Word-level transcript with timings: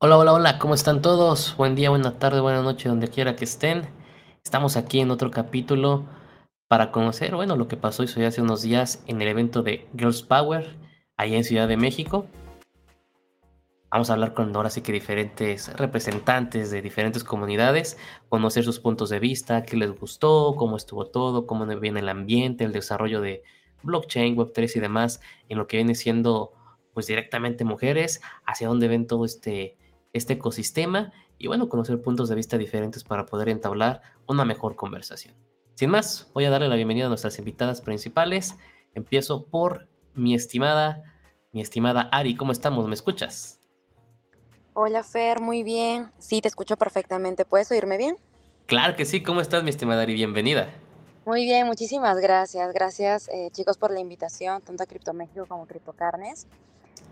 Hola, 0.00 0.16
hola, 0.16 0.32
hola, 0.32 0.58
¿cómo 0.60 0.74
están 0.74 1.02
todos? 1.02 1.56
Buen 1.56 1.74
día, 1.74 1.90
buena 1.90 2.20
tarde, 2.20 2.38
buena 2.38 2.62
noche, 2.62 2.88
donde 2.88 3.08
quiera 3.08 3.34
que 3.34 3.42
estén. 3.42 3.82
Estamos 4.44 4.76
aquí 4.76 5.00
en 5.00 5.10
otro 5.10 5.32
capítulo 5.32 6.04
para 6.68 6.92
conocer, 6.92 7.34
bueno, 7.34 7.56
lo 7.56 7.66
que 7.66 7.76
pasó 7.76 8.04
y 8.04 8.22
hace 8.22 8.40
unos 8.40 8.62
días 8.62 9.02
en 9.08 9.20
el 9.20 9.26
evento 9.26 9.64
de 9.64 9.88
Girls 9.98 10.22
Power, 10.22 10.76
allá 11.16 11.36
en 11.36 11.42
Ciudad 11.42 11.66
de 11.66 11.76
México. 11.76 12.28
Vamos 13.90 14.08
a 14.08 14.12
hablar 14.12 14.34
con 14.34 14.54
ahora 14.54 14.70
sí 14.70 14.82
que 14.82 14.92
diferentes 14.92 15.76
representantes 15.76 16.70
de 16.70 16.80
diferentes 16.80 17.24
comunidades, 17.24 17.98
conocer 18.28 18.62
sus 18.62 18.78
puntos 18.78 19.10
de 19.10 19.18
vista, 19.18 19.64
qué 19.64 19.76
les 19.76 19.90
gustó, 19.98 20.54
cómo 20.54 20.76
estuvo 20.76 21.06
todo, 21.06 21.44
cómo 21.44 21.66
viene 21.66 21.98
el 21.98 22.08
ambiente, 22.08 22.62
el 22.62 22.70
desarrollo 22.70 23.20
de 23.20 23.42
blockchain, 23.82 24.36
Web3 24.36 24.76
y 24.76 24.78
demás, 24.78 25.20
en 25.48 25.58
lo 25.58 25.66
que 25.66 25.78
viene 25.78 25.96
siendo 25.96 26.52
pues 26.94 27.08
directamente 27.08 27.64
mujeres, 27.64 28.20
hacia 28.46 28.68
dónde 28.68 28.86
ven 28.86 29.08
todo 29.08 29.24
este, 29.24 29.76
este 30.12 30.34
ecosistema 30.34 31.12
y 31.38 31.46
bueno, 31.46 31.68
conocer 31.68 32.00
puntos 32.02 32.28
de 32.28 32.34
vista 32.34 32.58
diferentes 32.58 33.04
para 33.04 33.26
poder 33.26 33.48
entablar 33.48 34.02
una 34.26 34.44
mejor 34.44 34.76
conversación. 34.76 35.34
Sin 35.74 35.90
más, 35.90 36.30
voy 36.34 36.44
a 36.44 36.50
darle 36.50 36.68
la 36.68 36.74
bienvenida 36.74 37.06
a 37.06 37.08
nuestras 37.08 37.38
invitadas 37.38 37.80
principales. 37.80 38.56
Empiezo 38.94 39.46
por 39.46 39.88
mi 40.14 40.34
estimada, 40.34 41.02
mi 41.52 41.60
estimada 41.60 42.08
Ari, 42.10 42.34
¿cómo 42.34 42.52
estamos? 42.52 42.86
¿Me 42.88 42.94
escuchas? 42.94 43.60
Hola 44.74 45.02
Fer, 45.02 45.40
muy 45.40 45.62
bien. 45.62 46.10
Sí, 46.18 46.40
te 46.40 46.48
escucho 46.48 46.76
perfectamente. 46.76 47.44
¿Puedes 47.44 47.70
oírme 47.70 47.96
bien? 47.96 48.16
Claro 48.66 48.96
que 48.96 49.04
sí. 49.04 49.22
¿Cómo 49.22 49.40
estás, 49.40 49.62
mi 49.62 49.70
estimada 49.70 50.02
Ari? 50.02 50.14
Bienvenida. 50.14 50.68
Muy 51.24 51.44
bien, 51.44 51.66
muchísimas 51.66 52.18
gracias. 52.18 52.72
Gracias 52.72 53.28
eh, 53.28 53.50
chicos 53.52 53.76
por 53.76 53.90
la 53.90 54.00
invitación, 54.00 54.62
tanto 54.62 54.82
a 54.82 54.86
Cripto 54.86 55.12
México 55.12 55.46
como 55.46 55.64
a 55.64 55.66
Criptocarnes. 55.66 56.46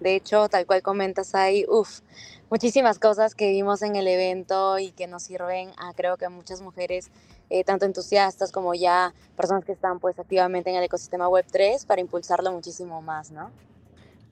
De 0.01 0.15
hecho, 0.15 0.49
tal 0.49 0.67
cual 0.67 0.83
comentas 0.83 1.35
ahí, 1.35 1.65
uff, 1.69 2.01
muchísimas 2.51 2.99
cosas 2.99 3.35
que 3.35 3.51
vimos 3.51 3.83
en 3.83 3.97
el 3.97 4.07
evento 4.07 4.79
y 4.79 4.93
que 4.93 5.07
nos 5.07 5.23
sirven 5.25 5.71
a 5.79 5.93
creo 5.95 6.17
que 6.17 6.27
a 6.27 6.31
muchas 6.31 6.61
mujeres, 6.61 7.11
eh, 7.49 7.65
tanto 7.65 7.87
entusiastas 7.87 8.53
como 8.53 8.75
ya 8.75 9.15
personas 9.37 9.65
que 9.65 9.73
están 9.73 9.99
pues 10.01 10.19
activamente 10.19 10.71
en 10.71 10.77
el 10.77 10.85
ecosistema 10.85 11.29
Web3 11.29 11.87
para 11.87 12.01
impulsarlo 12.01 12.53
muchísimo 12.53 13.01
más, 13.03 13.31
¿no? 13.31 13.51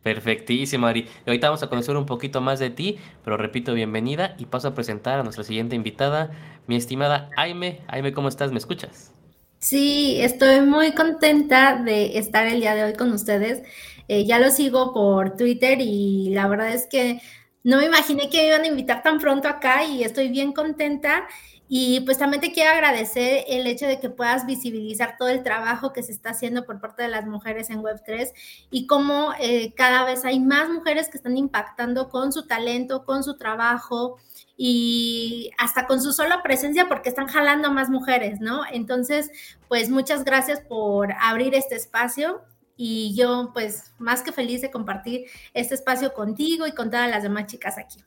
Perfectísimo, 0.03 0.87
Ari. 0.87 1.09
Ahorita 1.27 1.49
vamos 1.49 1.63
a 1.63 1.69
conocer 1.69 1.97
un 1.97 2.05
poquito 2.05 2.43
más 2.43 2.59
de 2.59 2.69
ti, 2.69 2.99
pero 3.25 3.39
repito, 3.39 3.73
bienvenida 3.73 4.35
y 4.39 4.45
paso 4.45 4.69
a 4.69 4.75
presentar 4.75 5.19
a 5.19 5.23
nuestra 5.23 5.45
siguiente 5.45 5.77
invitada, 5.77 6.31
mi 6.67 6.77
estimada 6.77 7.31
Aime. 7.39 7.81
Aime, 7.89 8.13
¿cómo 8.13 8.29
estás? 8.29 8.53
¿Me 8.53 8.59
escuchas? 8.59 9.13
Sí, 9.61 10.21
estoy 10.21 10.61
muy 10.61 10.93
contenta 10.93 11.83
de 11.83 12.19
estar 12.19 12.47
el 12.47 12.61
día 12.61 12.75
de 12.75 12.85
hoy 12.85 12.93
con 12.93 13.13
ustedes. 13.13 13.63
Eh, 14.09 14.25
ya 14.27 14.39
lo 14.39 14.51
sigo 14.51 14.93
por 14.93 15.37
Twitter 15.37 15.79
y 15.81 16.31
la 16.31 16.47
verdad 16.49 16.73
es 16.73 16.87
que 16.87 17.21
no 17.63 17.79
me 17.79 17.87
imaginé 17.87 18.29
que 18.29 18.39
me 18.39 18.47
iban 18.49 18.63
a 18.63 18.67
invitar 18.67 19.03
tan 19.03 19.19
pronto 19.19 19.49
acá 19.49 19.85
y 19.85 20.05
estoy 20.05 20.29
bien 20.29 20.53
contenta. 20.53 21.27
Y 21.67 22.01
pues 22.01 22.19
también 22.19 22.43
te 22.43 22.53
quiero 22.53 22.71
agradecer 22.71 23.45
el 23.49 23.67
hecho 23.67 23.87
de 23.87 23.99
que 23.99 24.11
puedas 24.11 24.45
visibilizar 24.45 25.17
todo 25.19 25.29
el 25.29 25.43
trabajo 25.43 25.95
que 25.95 26.03
se 26.03 26.13
está 26.13 26.31
haciendo 26.31 26.67
por 26.67 26.79
parte 26.79 27.03
de 27.03 27.09
las 27.09 27.27
mujeres 27.27 27.71
en 27.71 27.83
Web3 27.83 28.33
y 28.71 28.87
cómo 28.87 29.33
eh, 29.41 29.73
cada 29.75 30.05
vez 30.05 30.27
hay 30.27 30.41
más 30.41 30.69
mujeres 30.69 31.09
que 31.09 31.17
están 31.17 31.39
impactando 31.39 32.11
con 32.11 32.33
su 32.33 32.47
talento, 32.47 33.07
con 33.07 33.25
su 33.25 33.39
trabajo 33.39 34.19
y 34.59 35.51
hasta 35.57 35.87
con 35.87 36.03
su 36.03 36.13
sola 36.13 36.43
presencia 36.43 36.87
porque 36.87 37.09
están 37.09 37.29
jalando 37.29 37.69
a 37.69 37.73
más 37.73 37.89
mujeres, 37.89 38.41
¿no? 38.41 38.63
Entonces, 38.71 39.31
pues 39.67 39.89
muchas 39.89 40.23
gracias 40.25 40.61
por 40.61 41.13
abrir 41.19 41.55
este 41.55 41.77
espacio 41.77 42.43
y 42.77 43.15
yo 43.17 43.51
pues 43.53 43.93
más 43.99 44.23
que 44.23 44.33
feliz 44.33 44.61
de 44.61 44.71
compartir 44.71 45.27
este 45.53 45.75
espacio 45.75 46.13
contigo 46.13 46.67
y 46.67 46.73
con 46.73 46.91
todas 46.91 47.11
las 47.11 47.23
demás 47.23 47.47
chicas 47.47 47.79
aquí. 47.79 47.99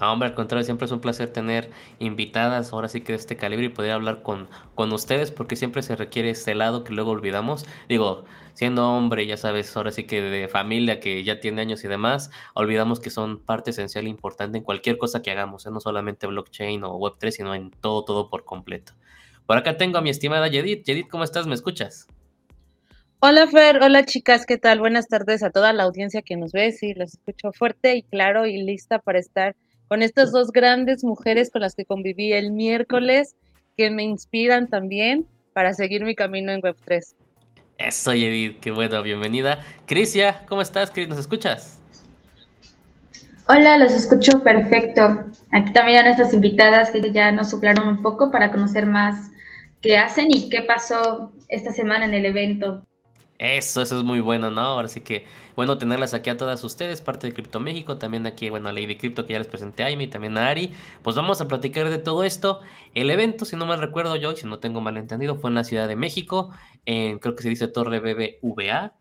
No, 0.00 0.10
hombre, 0.12 0.28
al 0.28 0.34
contrario, 0.34 0.64
siempre 0.64 0.86
es 0.86 0.92
un 0.92 1.00
placer 1.00 1.32
tener 1.32 1.70
invitadas, 1.98 2.72
ahora 2.72 2.88
sí 2.88 3.02
que 3.02 3.12
de 3.12 3.18
este 3.18 3.36
calibre 3.36 3.66
y 3.66 3.68
poder 3.68 3.92
hablar 3.92 4.22
con, 4.22 4.48
con 4.74 4.90
ustedes, 4.92 5.30
porque 5.30 5.54
siempre 5.54 5.82
se 5.82 5.96
requiere 5.96 6.30
este 6.30 6.54
lado 6.54 6.82
que 6.82 6.94
luego 6.94 7.10
olvidamos. 7.10 7.66
Digo, 7.88 8.24
siendo 8.54 8.90
hombre, 8.90 9.26
ya 9.26 9.36
sabes, 9.36 9.76
ahora 9.76 9.90
sí 9.90 10.04
que 10.04 10.22
de 10.22 10.48
familia 10.48 10.98
que 10.98 11.22
ya 11.24 11.40
tiene 11.40 11.60
años 11.60 11.84
y 11.84 11.88
demás, 11.88 12.30
olvidamos 12.54 13.00
que 13.00 13.10
son 13.10 13.38
parte 13.38 13.70
esencial 13.70 14.06
e 14.06 14.08
importante 14.08 14.58
en 14.58 14.64
cualquier 14.64 14.96
cosa 14.96 15.20
que 15.20 15.30
hagamos, 15.30 15.66
¿eh? 15.66 15.70
no 15.70 15.80
solamente 15.80 16.26
blockchain 16.26 16.82
o 16.84 16.98
Web3, 16.98 17.30
sino 17.30 17.54
en 17.54 17.70
todo, 17.70 18.04
todo 18.04 18.30
por 18.30 18.44
completo. 18.44 18.94
Por 19.46 19.58
acá 19.58 19.76
tengo 19.76 19.98
a 19.98 20.00
mi 20.00 20.10
estimada 20.10 20.48
Yedit. 20.48 20.84
Yedit, 20.86 21.08
¿cómo 21.08 21.24
estás? 21.24 21.46
¿Me 21.46 21.54
escuchas? 21.54 22.08
Hola 23.24 23.46
Fer, 23.46 23.78
hola 23.80 24.04
chicas, 24.04 24.46
¿qué 24.46 24.58
tal? 24.58 24.80
Buenas 24.80 25.06
tardes 25.06 25.44
a 25.44 25.50
toda 25.50 25.72
la 25.72 25.84
audiencia 25.84 26.22
que 26.22 26.36
nos 26.36 26.50
ve. 26.50 26.72
Sí, 26.72 26.92
los 26.94 27.14
escucho 27.14 27.52
fuerte 27.52 27.94
y 27.94 28.02
claro 28.02 28.46
y 28.46 28.60
lista 28.60 28.98
para 28.98 29.20
estar 29.20 29.54
con 29.86 30.02
estas 30.02 30.32
dos 30.32 30.50
grandes 30.50 31.04
mujeres 31.04 31.48
con 31.52 31.62
las 31.62 31.76
que 31.76 31.84
conviví 31.84 32.32
el 32.32 32.50
miércoles, 32.50 33.36
que 33.76 33.90
me 33.90 34.02
inspiran 34.02 34.66
también 34.66 35.24
para 35.52 35.72
seguir 35.72 36.04
mi 36.04 36.16
camino 36.16 36.50
en 36.50 36.62
Web3. 36.62 37.14
Eso, 37.78 38.10
Edith, 38.10 38.58
qué 38.58 38.72
bueno, 38.72 39.00
bienvenida. 39.04 39.60
Crisia, 39.86 40.42
¿cómo 40.48 40.60
estás, 40.60 40.90
Cris? 40.90 41.06
¿Nos 41.06 41.20
escuchas? 41.20 41.78
Hola, 43.46 43.78
los 43.78 43.92
escucho 43.92 44.42
perfecto. 44.42 45.26
Aquí 45.52 45.72
también 45.72 45.98
a 45.98 46.02
nuestras 46.06 46.34
invitadas 46.34 46.90
que 46.90 47.12
ya 47.12 47.30
nos 47.30 47.50
soplaron 47.50 47.86
un 47.86 48.02
poco 48.02 48.32
para 48.32 48.50
conocer 48.50 48.84
más 48.84 49.30
qué 49.80 49.96
hacen 49.96 50.26
y 50.28 50.48
qué 50.48 50.62
pasó 50.62 51.30
esta 51.46 51.70
semana 51.72 52.04
en 52.04 52.14
el 52.14 52.26
evento. 52.26 52.84
Eso, 53.38 53.82
eso 53.82 53.98
es 53.98 54.04
muy 54.04 54.20
bueno, 54.20 54.50
¿no? 54.50 54.60
Ahora 54.60 54.88
sí 54.88 55.00
que 55.00 55.26
bueno 55.56 55.76
tenerlas 55.76 56.14
aquí 56.14 56.30
a 56.30 56.36
todas 56.36 56.62
ustedes, 56.64 57.00
parte 57.00 57.26
de 57.26 57.32
Cripto 57.34 57.60
México, 57.60 57.98
también 57.98 58.26
aquí, 58.26 58.50
bueno, 58.50 58.68
a 58.68 58.72
Lady 58.72 58.96
Crypto 58.96 59.26
que 59.26 59.32
ya 59.32 59.38
les 59.38 59.48
presenté 59.48 59.82
a 59.82 59.88
Amy, 59.88 60.06
también 60.06 60.38
a 60.38 60.48
Ari. 60.48 60.72
Pues 61.02 61.16
vamos 61.16 61.40
a 61.40 61.48
platicar 61.48 61.90
de 61.90 61.98
todo 61.98 62.24
esto. 62.24 62.60
El 62.94 63.10
evento, 63.10 63.44
si 63.44 63.56
no 63.56 63.66
mal 63.66 63.80
recuerdo 63.80 64.16
yo, 64.16 64.36
si 64.36 64.46
no 64.46 64.58
tengo 64.60 64.80
mal 64.80 64.96
entendido, 64.96 65.36
fue 65.36 65.50
en 65.50 65.56
la 65.56 65.64
Ciudad 65.64 65.88
de 65.88 65.96
México, 65.96 66.50
en, 66.84 67.18
creo 67.18 67.34
que 67.34 67.42
se 67.42 67.48
dice 67.48 67.68
Torre 67.68 68.00
BBVA. 68.00 68.94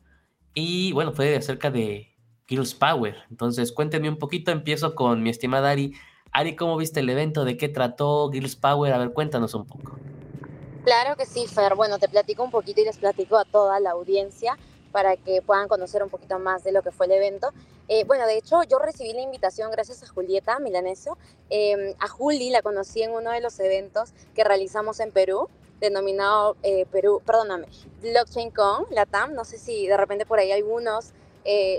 Y 0.53 0.91
bueno, 0.93 1.13
fue 1.13 1.35
acerca 1.35 1.71
de 1.71 2.11
Girls 2.47 2.73
Power. 2.73 3.15
Entonces, 3.29 3.71
cuéntenme 3.71 4.09
un 4.09 4.17
poquito, 4.17 4.51
empiezo 4.51 4.95
con 4.95 5.23
mi 5.23 5.29
estimada 5.29 5.71
Ari. 5.71 5.93
Ari, 6.33 6.55
¿cómo 6.55 6.77
viste 6.77 6.99
el 7.01 7.09
evento? 7.09 7.45
¿De 7.45 7.57
qué 7.57 7.69
trató 7.69 8.29
Girls 8.31 8.55
Power? 8.55 8.93
A 8.93 8.97
ver, 8.97 9.13
cuéntanos 9.13 9.53
un 9.53 9.65
poco. 9.67 10.01
Claro 10.83 11.15
que 11.15 11.27
sí, 11.27 11.45
Fer. 11.45 11.75
Bueno, 11.75 11.99
te 11.99 12.09
platico 12.09 12.43
un 12.43 12.49
poquito 12.49 12.81
y 12.81 12.85
les 12.85 12.97
platico 12.97 13.37
a 13.37 13.45
toda 13.45 13.79
la 13.79 13.91
audiencia 13.91 14.57
para 14.91 15.15
que 15.15 15.43
puedan 15.43 15.67
conocer 15.67 16.01
un 16.01 16.09
poquito 16.09 16.39
más 16.39 16.63
de 16.63 16.71
lo 16.71 16.81
que 16.81 16.91
fue 16.91 17.05
el 17.05 17.11
evento. 17.11 17.53
Eh, 17.87 18.03
bueno, 18.05 18.25
de 18.25 18.37
hecho, 18.37 18.63
yo 18.63 18.79
recibí 18.79 19.13
la 19.13 19.21
invitación 19.21 19.69
gracias 19.69 20.01
a 20.01 20.07
Julieta 20.07 20.57
Milanesio. 20.57 21.19
Eh, 21.51 21.95
a 21.99 22.07
Juli 22.07 22.49
la 22.49 22.63
conocí 22.63 23.03
en 23.03 23.11
uno 23.11 23.29
de 23.29 23.41
los 23.41 23.59
eventos 23.59 24.13
que 24.33 24.43
realizamos 24.43 24.99
en 25.01 25.11
Perú, 25.11 25.49
denominado 25.79 26.57
eh, 26.63 26.87
Perú, 26.91 27.21
perdóname, 27.23 27.67
Blockchain 28.01 28.49
Con, 28.49 28.87
Latam. 28.89 29.35
No 29.35 29.45
sé 29.45 29.59
si 29.59 29.85
de 29.85 29.97
repente 29.97 30.25
por 30.25 30.39
ahí 30.39 30.51
algunos 30.51 31.11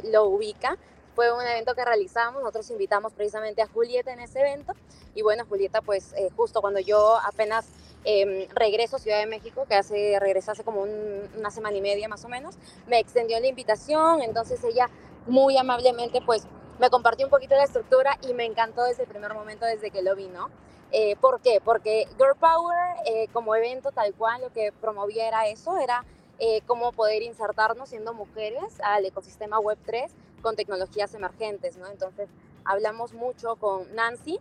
lo 0.04 0.26
ubica. 0.26 0.78
Fue 1.16 1.32
un 1.32 1.42
evento 1.42 1.74
que 1.74 1.84
realizamos, 1.84 2.40
nosotros 2.40 2.70
invitamos 2.70 3.12
precisamente 3.12 3.62
a 3.62 3.66
Julieta 3.66 4.12
en 4.12 4.20
ese 4.20 4.40
evento. 4.40 4.74
Y 5.14 5.22
bueno, 5.22 5.44
Julieta, 5.48 5.82
pues 5.82 6.14
justo 6.36 6.60
cuando 6.60 6.80
yo 6.80 7.18
apenas 7.18 7.66
eh, 8.04 8.48
regreso 8.54 8.96
a 8.96 8.98
Ciudad 8.98 9.18
de 9.18 9.26
México, 9.26 9.64
que 9.68 9.74
hace, 9.74 10.18
regresé 10.20 10.50
hace 10.50 10.64
como 10.64 10.82
una 10.82 11.50
semana 11.50 11.76
y 11.76 11.80
media 11.80 12.08
más 12.08 12.24
o 12.24 12.28
menos, 12.28 12.56
me 12.86 12.98
extendió 12.98 13.38
la 13.40 13.46
invitación, 13.46 14.22
entonces 14.22 14.62
ella 14.64 14.90
muy 15.26 15.56
amablemente 15.56 16.20
pues 16.24 16.46
me 16.78 16.90
compartió 16.90 17.26
un 17.26 17.30
poquito 17.30 17.54
la 17.54 17.64
estructura 17.64 18.18
y 18.28 18.34
me 18.34 18.44
encantó 18.44 18.82
desde 18.84 19.04
el 19.04 19.08
primer 19.08 19.34
momento, 19.34 19.64
desde 19.64 19.90
que 19.90 20.02
lo 20.02 20.16
vi, 20.16 20.26
¿no? 20.28 20.50
Eh, 20.90 21.16
¿Por 21.20 21.40
qué? 21.40 21.60
Porque 21.64 22.06
Girl 22.18 22.36
Power 22.38 22.96
eh, 23.06 23.28
como 23.32 23.54
evento 23.54 23.92
tal 23.92 24.12
cual 24.14 24.42
lo 24.42 24.52
que 24.52 24.72
promovía 24.72 25.26
era 25.26 25.46
eso, 25.46 25.78
era 25.78 26.04
eh, 26.38 26.60
cómo 26.66 26.92
poder 26.92 27.22
insertarnos 27.22 27.88
siendo 27.88 28.12
mujeres 28.12 28.80
al 28.82 29.06
ecosistema 29.06 29.58
Web3 29.58 30.10
con 30.42 30.56
tecnologías 30.56 31.14
emergentes, 31.14 31.78
¿no? 31.78 31.86
Entonces 31.86 32.28
hablamos 32.64 33.14
mucho 33.14 33.56
con 33.56 33.94
Nancy, 33.94 34.40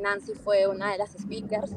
Nancy 0.00 0.34
fue 0.34 0.66
una 0.66 0.90
de 0.90 0.98
las 0.98 1.12
speakers 1.12 1.70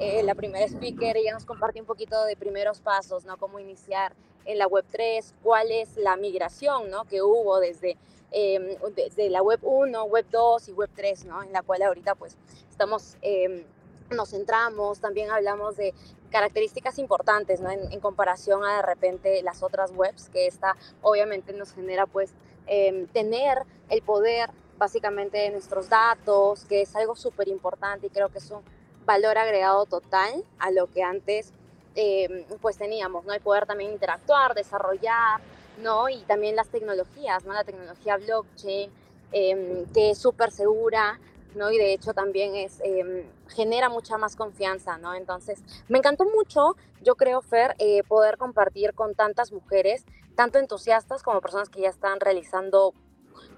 eh, 0.00 0.22
la 0.22 0.36
primera 0.36 0.64
speaker, 0.64 1.16
ella 1.16 1.32
nos 1.32 1.44
comparte 1.44 1.80
un 1.80 1.86
poquito 1.86 2.24
de 2.24 2.36
primeros 2.36 2.80
pasos, 2.80 3.24
¿no? 3.24 3.36
Cómo 3.36 3.58
iniciar 3.58 4.14
en 4.44 4.58
la 4.58 4.68
web 4.68 4.84
3, 4.90 5.34
cuál 5.42 5.72
es 5.72 5.96
la 5.96 6.16
migración, 6.16 6.88
¿no? 6.88 7.04
Que 7.04 7.20
hubo 7.20 7.58
desde, 7.58 7.96
em, 8.30 8.76
desde 8.94 9.28
la 9.28 9.42
web 9.42 9.58
1, 9.62 10.04
web 10.04 10.24
2 10.30 10.68
y 10.68 10.72
web 10.72 10.88
3, 10.94 11.24
¿no? 11.24 11.42
En 11.42 11.52
la 11.52 11.62
cual 11.62 11.82
ahorita 11.82 12.14
pues 12.14 12.36
estamos, 12.70 13.16
em, 13.22 13.64
nos 14.10 14.30
centramos, 14.30 15.00
también 15.00 15.32
hablamos 15.32 15.76
de 15.76 15.92
características 16.30 16.98
importantes, 17.00 17.60
¿no? 17.60 17.70
En, 17.70 17.90
en, 17.92 17.98
comparación 18.00 18.64
a 18.64 18.76
de 18.76 18.82
repente 18.82 19.42
las 19.42 19.64
otras 19.64 19.90
webs, 19.96 20.28
que 20.28 20.46
esta 20.46 20.76
obviamente 21.02 21.52
nos 21.52 21.72
genera 21.72 22.06
pues 22.06 22.34
em, 22.66 23.08
tener 23.08 23.64
el 23.88 24.02
poder 24.02 24.50
básicamente 24.78 25.38
de 25.38 25.50
nuestros 25.50 25.88
datos, 25.88 26.64
que 26.66 26.82
es 26.82 26.94
algo 26.94 27.16
súper 27.16 27.48
importante 27.48 28.06
y 28.06 28.10
creo 28.10 28.28
que 28.28 28.38
es 28.38 28.50
un 28.50 28.62
valor 29.08 29.38
agregado 29.38 29.86
total 29.86 30.44
a 30.58 30.70
lo 30.70 30.86
que 30.86 31.02
antes 31.02 31.52
em, 31.94 32.44
pues 32.60 32.76
teníamos, 32.76 33.24
¿no? 33.24 33.32
El 33.32 33.40
poder 33.40 33.66
también 33.66 33.90
interactuar, 33.90 34.54
desarrollar, 34.54 35.40
¿no? 35.82 36.10
Y 36.10 36.18
también 36.24 36.54
las 36.54 36.68
tecnologías, 36.68 37.44
¿no? 37.44 37.54
La 37.54 37.64
tecnología 37.64 38.18
blockchain, 38.18 38.90
em, 39.32 39.86
que 39.94 40.10
es 40.10 40.18
súper 40.18 40.50
segura, 40.52 41.18
¿no? 41.54 41.72
Y 41.72 41.78
de 41.78 41.94
hecho 41.94 42.12
también 42.12 42.54
es, 42.54 42.80
em, 42.84 43.24
genera 43.48 43.88
mucha 43.88 44.18
más 44.18 44.36
confianza, 44.36 44.98
¿no? 44.98 45.14
Entonces, 45.14 45.62
me 45.88 45.98
encantó 45.98 46.26
mucho, 46.26 46.76
yo 47.02 47.14
creo, 47.16 47.40
Fer, 47.40 47.74
eh, 47.78 48.02
poder 48.04 48.36
compartir 48.36 48.92
con 48.92 49.14
tantas 49.14 49.52
mujeres, 49.52 50.04
tanto 50.36 50.58
entusiastas 50.58 51.22
como 51.22 51.40
personas 51.40 51.70
que 51.70 51.80
ya 51.80 51.88
están 51.88 52.20
realizando 52.20 52.92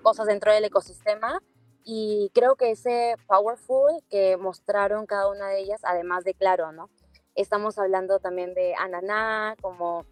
cosas 0.02 0.26
dentro 0.26 0.52
del 0.52 0.64
ecosistema. 0.64 1.42
Y 1.84 2.30
creo 2.34 2.56
que 2.56 2.70
ese 2.72 3.16
powerful 3.26 4.02
que 4.10 4.36
mostraron 4.36 5.06
cada 5.06 5.28
una 5.28 5.48
de 5.48 5.60
ellas, 5.60 5.80
además 5.82 6.24
de 6.24 6.34
claro, 6.34 6.72
¿no? 6.72 6.90
Estamos 7.34 7.78
hablando 7.78 8.18
también 8.18 8.54
de 8.54 8.74
Ananá, 8.74 9.56
como 9.60 10.04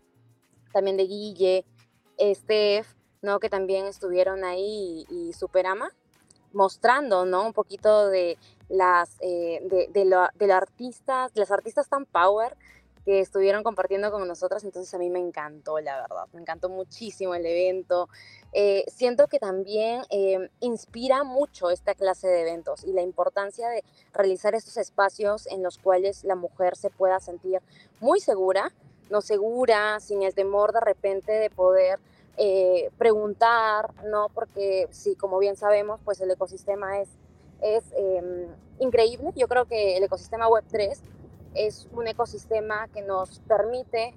también 0.73 0.97
de 0.97 1.05
Guille, 1.05 1.65
Steph, 2.19 2.94
¿no? 3.23 3.38
Que 3.41 3.50
también 3.50 3.87
estuvieron 3.87 4.44
ahí 4.44 5.05
y, 5.09 5.32
Superama, 5.32 5.91
mostrando, 6.53 7.26
¿no? 7.26 7.44
Un 7.44 7.53
poquito 7.53 8.09
de 8.09 8.38
las, 8.69 9.17
eh, 9.21 9.61
de, 9.64 9.88
de, 9.93 10.05
lo, 10.05 10.26
de 10.35 10.47
los 10.47 10.56
artistas, 10.56 11.32
las 11.35 11.50
artistas 11.50 11.88
tan 11.88 12.06
power 12.06 12.56
que 13.05 13.21
estuvieron 13.21 13.62
compartiendo 13.62 14.11
con 14.11 14.27
nosotras, 14.27 14.65
entonces 14.65 14.93
a 14.95 14.99
mí 14.99 15.11
me 15.11 15.19
encantó, 15.19 15.79
la 15.81 16.00
verdad, 16.00 16.27
me 16.33 16.41
encantó 16.41 16.69
muchísimo 16.69 17.35
el 17.35 17.47
evento. 17.47 18.09
Eh, 18.53 18.85
siento 18.89 19.27
que 19.29 19.39
también 19.39 20.03
eh, 20.11 20.49
inspira 20.61 21.25
mucho 21.25 21.71
esta 21.71 21.95
clase 21.95 22.29
de 22.29 22.43
eventos 22.43 22.85
y 22.85 22.93
la 22.93 23.03
importancia 23.03 23.69
de 23.69 23.85
realizar 24.12 24.55
estos 24.55 24.77
espacios 24.77 25.47
en 25.47 25.62
los 25.62 25.79
cuales 25.79 26.25
la 26.25 26.35
mujer 26.35 26.77
se 26.77 26.91
pueda 26.91 27.21
sentir 27.21 27.61
muy 28.00 28.21
segura, 28.21 28.73
no 29.11 29.21
segura, 29.21 30.00
sin 30.00 30.23
el 30.23 30.35
temor 30.35 30.73
de 30.73 30.81
repente 30.81 31.33
de 31.33 31.50
poder 31.50 31.99
eh, 32.37 32.91
preguntar, 32.99 33.91
¿no? 34.05 34.29
Porque 34.29 34.87
sí, 34.91 35.17
como 35.17 35.39
bien 35.39 35.56
sabemos, 35.56 36.00
pues 36.05 36.21
el 36.21 36.31
ecosistema 36.31 37.00
es, 37.00 37.09
es 37.61 37.85
em, 37.97 38.47
increíble. 38.79 39.33
Yo 39.35 39.49
creo 39.49 39.65
que 39.65 39.97
el 39.97 40.05
ecosistema 40.05 40.47
Web3 40.47 40.99
es 41.66 41.88
un 41.93 42.06
ecosistema 42.06 42.88
que 42.88 43.02
nos 43.02 43.40
permite 43.40 44.14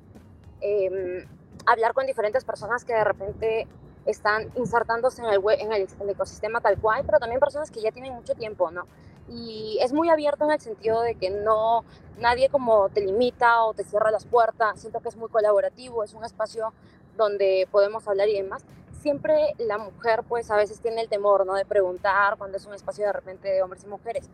em, 0.62 1.26
hablar 1.66 1.94
con 1.94 2.06
diferentes 2.06 2.46
personas 2.46 2.86
que 2.86 2.94
de 2.94 3.04
repente 3.04 3.68
están 4.06 4.52
insertándose 4.56 5.22
en 5.22 5.30
el, 5.30 5.42
en 5.60 5.72
el, 5.74 5.88
ecosistema 6.10 6.62
tal 6.62 6.80
cual, 6.80 7.04
pero 7.06 7.20
también 7.20 7.40
personas 7.40 7.70
que 7.70 7.82
ya 7.82 7.92
tienen 7.92 8.14
mucho 8.14 8.34
tiempo, 8.34 8.72
¿no? 8.72 8.88
Y 9.30 9.78
es 9.82 9.94
muy 9.94 10.10
abierto 10.10 10.46
en 10.46 10.52
el 10.52 10.60
sentido 10.60 11.02
de 11.02 11.16
que 11.16 11.30
no, 11.30 11.86
nadie 12.18 12.50
como 12.50 12.90
te 12.90 13.02
limita 13.02 13.64
o 13.64 13.74
te 13.74 13.84
cierra 13.84 14.12
las 14.12 14.26
puertas, 14.26 14.80
siento 14.80 15.00
que 15.00 15.10
es 15.10 15.16
muy 15.16 15.30
colaborativo, 15.30 16.04
es 16.04 16.14
un 16.14 16.24
espacio 16.24 16.74
donde 17.16 17.68
podemos 17.72 18.08
hablar 18.08 18.28
y 18.30 18.34
demás, 18.34 18.66
siempre 19.02 19.54
la 19.58 19.78
mujer 19.78 20.24
pues 20.28 20.50
a 20.52 20.56
veces 20.56 20.80
tiene 20.80 21.02
el 21.02 21.10
temor, 21.10 21.46
¿no? 21.46 21.54
De 21.54 21.66
preguntar 21.66 22.38
cuando 22.38 22.58
es 22.58 22.66
un 22.66 22.74
espacio 22.74 23.06
de 23.06 23.14
repente 23.14 23.50
de 23.50 23.62
hombres 23.62 23.84
y 23.84 23.88
mujeres. 23.88 24.30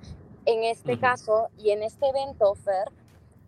En 0.48 0.64
este 0.64 0.98
caso 0.98 1.50
y 1.58 1.72
en 1.72 1.84
este 1.84 2.08
evento, 2.08 2.56
Fer, 2.56 2.90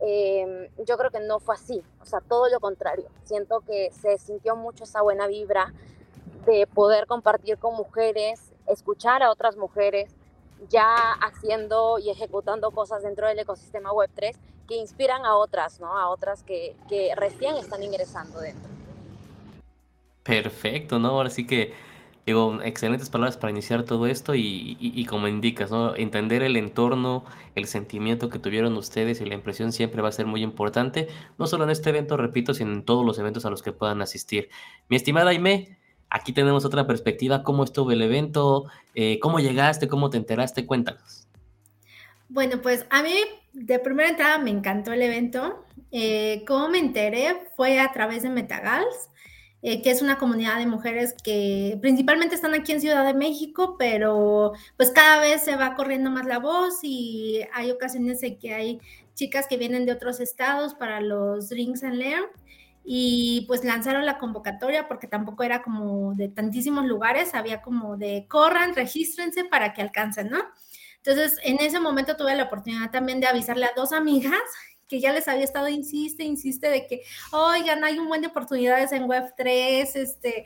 em, 0.02 0.68
yo 0.86 0.98
creo 0.98 1.10
que 1.10 1.22
no 1.22 1.40
fue 1.40 1.56
así, 1.56 1.82
o 2.02 2.06
sea, 2.06 2.20
todo 2.20 2.50
lo 2.50 2.60
contrario. 2.60 3.06
Siento 3.24 3.62
que 3.62 3.90
se 3.92 4.18
sintió 4.18 4.58
mucho 4.58 4.84
esa 4.84 5.02
buena 5.02 5.26
vibra 5.26 5.74
de 6.46 6.68
poder 6.68 7.08
compartir 7.08 7.58
con 7.58 7.76
mujeres, 7.76 8.52
escuchar 8.68 9.24
a 9.24 9.32
otras 9.32 9.56
mujeres 9.56 10.14
ya 10.68 11.14
haciendo 11.22 12.00
y 12.00 12.10
ejecutando 12.10 12.70
cosas 12.72 13.02
dentro 13.02 13.30
del 13.30 13.40
ecosistema 13.40 13.92
Web3 13.92 14.36
que 14.68 14.76
inspiran 14.76 15.26
a 15.26 15.38
otras, 15.38 15.80
¿no? 15.80 15.98
A 15.98 16.10
otras 16.10 16.44
que, 16.44 16.76
que 16.90 17.14
recién 17.16 17.56
están 17.56 17.82
ingresando 17.82 18.42
dentro. 18.42 18.70
Perfecto, 20.24 21.00
¿no? 21.00 21.12
Ahora 21.12 21.30
sí 21.30 21.48
que, 21.48 21.74
digo, 22.30 22.60
excelentes 22.64 23.10
palabras 23.10 23.38
para 23.38 23.52
iniciar 23.52 23.84
todo 23.84 24.06
esto 24.06 24.34
y, 24.36 25.06
como 25.10 25.28
indicas. 25.28 25.72
Entender 25.98 26.44
el 26.44 26.58
entorno, 26.58 27.26
el 27.56 27.66
sentimiento 27.66 28.30
que 28.30 28.40
tuvieron 28.40 28.78
ustedes 28.78 29.20
y 29.22 29.26
la 29.26 29.34
impresión 29.34 29.72
siempre 29.72 30.02
va 30.02 30.10
a 30.10 30.12
ser 30.12 30.26
muy 30.26 30.44
importante, 30.44 31.08
no 31.38 31.48
solo 31.48 31.64
en 31.64 31.72
este 31.72 31.90
evento, 31.90 32.18
repito, 32.18 32.54
sino 32.54 32.72
en 32.72 32.84
todos 32.84 33.06
los 33.06 33.18
eventos 33.20 33.46
a 33.46 33.50
los 33.50 33.64
que 33.64 33.72
puedan 33.72 34.02
asistir. 34.02 34.50
Mi 34.90 34.96
estimada 34.96 35.32
Aime, 35.32 35.78
aquí 36.10 36.32
tenemos 36.32 36.66
otra 36.66 36.86
perspectiva, 36.86 37.44
cómo 37.44 37.64
estuvo 37.64 37.92
el 37.92 38.02
evento, 38.02 38.66
eh, 38.94 39.20
cómo 39.20 39.40
llegaste, 39.40 39.88
cómo 39.88 40.10
te 40.10 40.18
enteraste, 40.18 40.66
cuéntanos. 40.66 41.28
Bueno, 42.30 42.62
pues 42.62 42.86
a 42.92 43.02
mí 43.02 43.16
de 43.54 43.80
primera 43.80 44.10
entrada 44.10 44.38
me 44.38 44.52
encantó 44.52 44.94
el 44.94 45.02
evento. 45.02 45.66
Eh, 45.92 46.44
¿Cómo 46.48 46.70
me 46.70 46.78
enteré? 46.78 47.42
Fue 47.56 47.80
a 47.80 47.92
través 47.92 48.22
de 48.22 48.30
Metagals. 48.30 49.09
Eh, 49.62 49.82
que 49.82 49.92
es 49.92 50.02
una 50.02 50.18
comunidad 50.18 50.58
de 50.58 50.68
mujeres 50.68 51.14
que 51.22 51.78
principalmente 51.82 52.34
están 52.34 52.54
aquí 52.54 52.72
en 52.72 52.80
Ciudad 52.80 53.06
de 53.06 53.14
México, 53.14 53.76
pero 53.78 54.54
pues 54.78 54.90
cada 54.90 55.20
vez 55.20 55.44
se 55.44 55.58
va 55.58 55.76
corriendo 55.76 56.10
más 56.10 56.26
la 56.26 56.40
voz 56.40 56.80
y 56.82 57.42
hay 57.54 57.70
ocasiones 57.70 58.24
en 58.24 58.40
que 58.40 58.54
hay 58.54 58.80
chicas 59.16 59.48
que 59.48 59.58
vienen 59.58 59.86
de 59.86 59.92
otros 59.92 60.22
estados 60.22 60.76
para 60.76 61.02
los 61.02 61.50
Drinks 61.50 61.84
and 61.84 61.96
Learn 61.96 62.24
y 62.86 63.44
pues 63.48 63.66
lanzaron 63.66 64.06
la 64.06 64.18
convocatoria 64.18 64.88
porque 64.88 65.08
tampoco 65.08 65.44
era 65.44 65.62
como 65.62 66.14
de 66.16 66.30
tantísimos 66.30 66.86
lugares, 66.86 67.36
había 67.36 67.62
como 67.62 67.98
de 67.98 68.28
corran, 68.30 68.74
regístrense 68.74 69.44
para 69.44 69.74
que 69.74 69.82
alcancen, 69.82 70.30
¿no? 70.30 70.40
Entonces, 71.04 71.38
en 71.44 71.60
ese 71.60 71.80
momento 71.80 72.16
tuve 72.16 72.36
la 72.36 72.44
oportunidad 72.44 72.92
también 72.92 73.20
de 73.20 73.28
avisarle 73.28 73.66
a 73.66 73.72
dos 73.76 73.92
amigas 73.92 74.40
que 74.90 75.00
ya 75.00 75.14
les 75.14 75.28
había 75.28 75.44
estado, 75.44 75.70
insiste, 75.70 76.24
insiste 76.24 76.68
de 76.68 76.88
que, 76.88 77.04
oigan, 77.32 77.84
hay 77.84 78.00
un 78.00 78.08
buen 78.08 78.22
de 78.22 78.28
oportunidades 78.28 78.92
en 78.92 79.08
Web3, 79.08 79.96
este, 79.96 80.46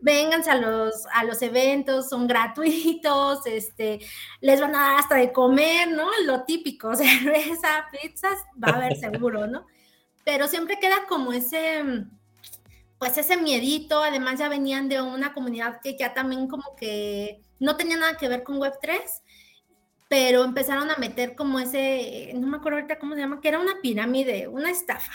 vénganse 0.00 0.50
a 0.50 0.56
los, 0.56 1.06
a 1.12 1.22
los 1.24 1.40
eventos, 1.42 2.08
son 2.08 2.26
gratuitos, 2.26 3.46
este, 3.46 4.00
les 4.40 4.60
van 4.60 4.74
a 4.74 4.80
dar 4.80 4.98
hasta 5.00 5.16
de 5.16 5.32
comer, 5.32 5.90
¿no? 5.90 6.08
Lo 6.24 6.44
típico, 6.44 6.96
cerveza, 6.96 7.86
pizzas, 7.92 8.38
va 8.62 8.72
a 8.72 8.76
haber 8.76 8.96
seguro, 8.96 9.46
¿no? 9.46 9.66
Pero 10.24 10.48
siempre 10.48 10.80
queda 10.80 11.06
como 11.06 11.34
ese, 11.34 12.06
pues 12.98 13.18
ese 13.18 13.36
miedito, 13.36 14.02
además 14.02 14.38
ya 14.38 14.48
venían 14.48 14.88
de 14.88 15.02
una 15.02 15.34
comunidad 15.34 15.80
que 15.82 15.96
ya 15.96 16.14
también 16.14 16.48
como 16.48 16.74
que 16.74 17.42
no 17.58 17.76
tenía 17.76 17.98
nada 17.98 18.16
que 18.16 18.28
ver 18.28 18.44
con 18.44 18.58
Web3, 18.58 19.00
pero 20.08 20.44
empezaron 20.44 20.90
a 20.90 20.96
meter 20.96 21.34
como 21.34 21.58
ese, 21.58 22.32
no 22.34 22.46
me 22.46 22.56
acuerdo 22.58 22.78
ahorita 22.78 22.98
cómo 22.98 23.14
se 23.14 23.20
llama, 23.20 23.40
que 23.40 23.48
era 23.48 23.58
una 23.58 23.80
pirámide, 23.80 24.48
una 24.48 24.70
estafa. 24.70 25.12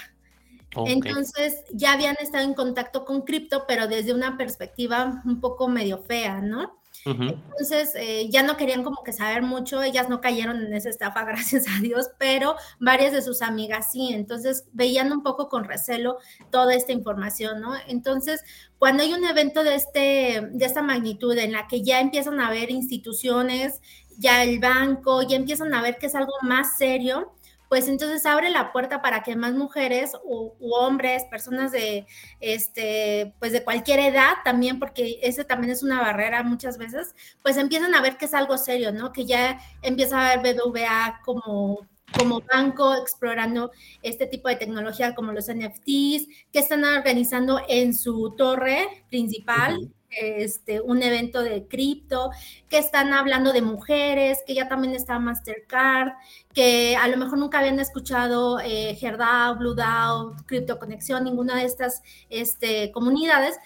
Entonces 0.85 1.63
ya 1.71 1.93
habían 1.93 2.15
estado 2.19 2.43
en 2.43 2.53
contacto 2.53 3.03
con 3.05 3.21
cripto, 3.21 3.65
pero 3.67 3.87
desde 3.87 4.13
una 4.13 4.37
perspectiva 4.37 5.21
un 5.25 5.41
poco 5.41 5.67
medio 5.67 5.97
fea, 5.99 6.41
¿no? 6.41 6.79
Entonces 7.05 7.93
eh, 7.95 8.29
ya 8.29 8.43
no 8.43 8.57
querían 8.57 8.83
como 8.83 9.03
que 9.03 9.13
saber 9.13 9.41
mucho, 9.41 9.81
ellas 9.81 10.09
no 10.09 10.19
cayeron 10.19 10.65
en 10.65 10.73
esa 10.73 10.89
estafa, 10.89 11.23
gracias 11.25 11.65
a 11.67 11.79
Dios, 11.81 12.09
pero 12.17 12.55
varias 12.79 13.13
de 13.13 13.21
sus 13.21 13.41
amigas 13.41 13.91
sí, 13.91 14.11
entonces 14.11 14.65
veían 14.73 15.11
un 15.11 15.23
poco 15.23 15.47
con 15.47 15.63
recelo 15.63 16.17
toda 16.51 16.75
esta 16.75 16.91
información, 16.91 17.61
¿no? 17.61 17.73
Entonces, 17.87 18.43
cuando 18.77 19.03
hay 19.03 19.13
un 19.13 19.23
evento 19.25 19.63
de, 19.63 19.75
este, 19.75 20.49
de 20.51 20.65
esta 20.65 20.81
magnitud 20.81 21.37
en 21.37 21.53
la 21.53 21.67
que 21.67 21.83
ya 21.83 22.01
empiezan 22.01 22.39
a 22.39 22.47
haber 22.47 22.69
instituciones, 22.69 23.81
ya 24.19 24.43
el 24.43 24.59
banco, 24.59 25.23
ya 25.23 25.37
empiezan 25.37 25.73
a 25.73 25.81
ver 25.81 25.97
que 25.97 26.07
es 26.07 26.15
algo 26.15 26.33
más 26.41 26.77
serio, 26.77 27.33
pues 27.69 27.87
entonces 27.87 28.25
abre 28.25 28.49
la 28.49 28.71
puerta 28.73 29.01
para 29.01 29.23
que 29.23 29.35
más 29.35 29.53
mujeres 29.53 30.11
u, 30.23 30.51
hombres, 30.75 31.23
personas 31.25 31.71
de, 31.71 32.05
este, 32.41 33.33
pues 33.39 33.53
de 33.53 33.63
cualquier 33.63 33.99
edad 33.99 34.33
también, 34.43 34.79
porque 34.79 35.19
ese 35.21 35.45
también 35.45 35.71
es 35.71 35.83
una 35.83 36.01
barrera 36.01 36.43
muchas 36.43 36.77
veces, 36.77 37.15
pues 37.43 37.57
empiezan 37.57 37.95
a 37.95 38.01
ver 38.01 38.17
que 38.17 38.25
es 38.25 38.33
algo 38.33 38.57
serio, 38.57 38.91
¿no? 38.91 39.13
Que 39.13 39.25
ya 39.25 39.59
empieza 39.81 40.31
a 40.31 40.37
ver 40.37 40.55
BBVA 40.55 41.21
como 41.23 41.87
como 42.17 42.41
banco 42.41 42.95
explorando 42.95 43.71
este 44.01 44.25
tipo 44.25 44.49
de 44.49 44.55
tecnología 44.55 45.13
como 45.13 45.31
los 45.31 45.47
NFTs, 45.47 46.27
que 46.51 46.59
están 46.59 46.83
organizando 46.83 47.61
en 47.67 47.93
su 47.93 48.33
torre 48.35 49.05
principal, 49.09 49.91
este, 50.11 50.81
un 50.81 51.01
evento 51.03 51.41
de 51.41 51.67
cripto, 51.67 52.31
que 52.69 52.77
están 52.77 53.13
hablando 53.13 53.53
de 53.53 53.61
mujeres, 53.61 54.39
que 54.45 54.55
ya 54.55 54.67
también 54.67 54.95
está 54.95 55.19
Mastercard, 55.19 56.13
que 56.53 56.95
a 56.95 57.07
lo 57.07 57.17
mejor 57.17 57.37
nunca 57.37 57.59
habían 57.59 57.79
escuchado 57.79 58.59
eh, 58.59 58.97
Herdao, 58.99 59.57
BlueDAO, 59.57 60.35
Crypto 60.45 60.79
Conexión, 60.79 61.23
ninguna 61.23 61.55
de 61.57 61.65
estas 61.65 62.01
este, 62.29 62.91
comunidades, 62.91 63.57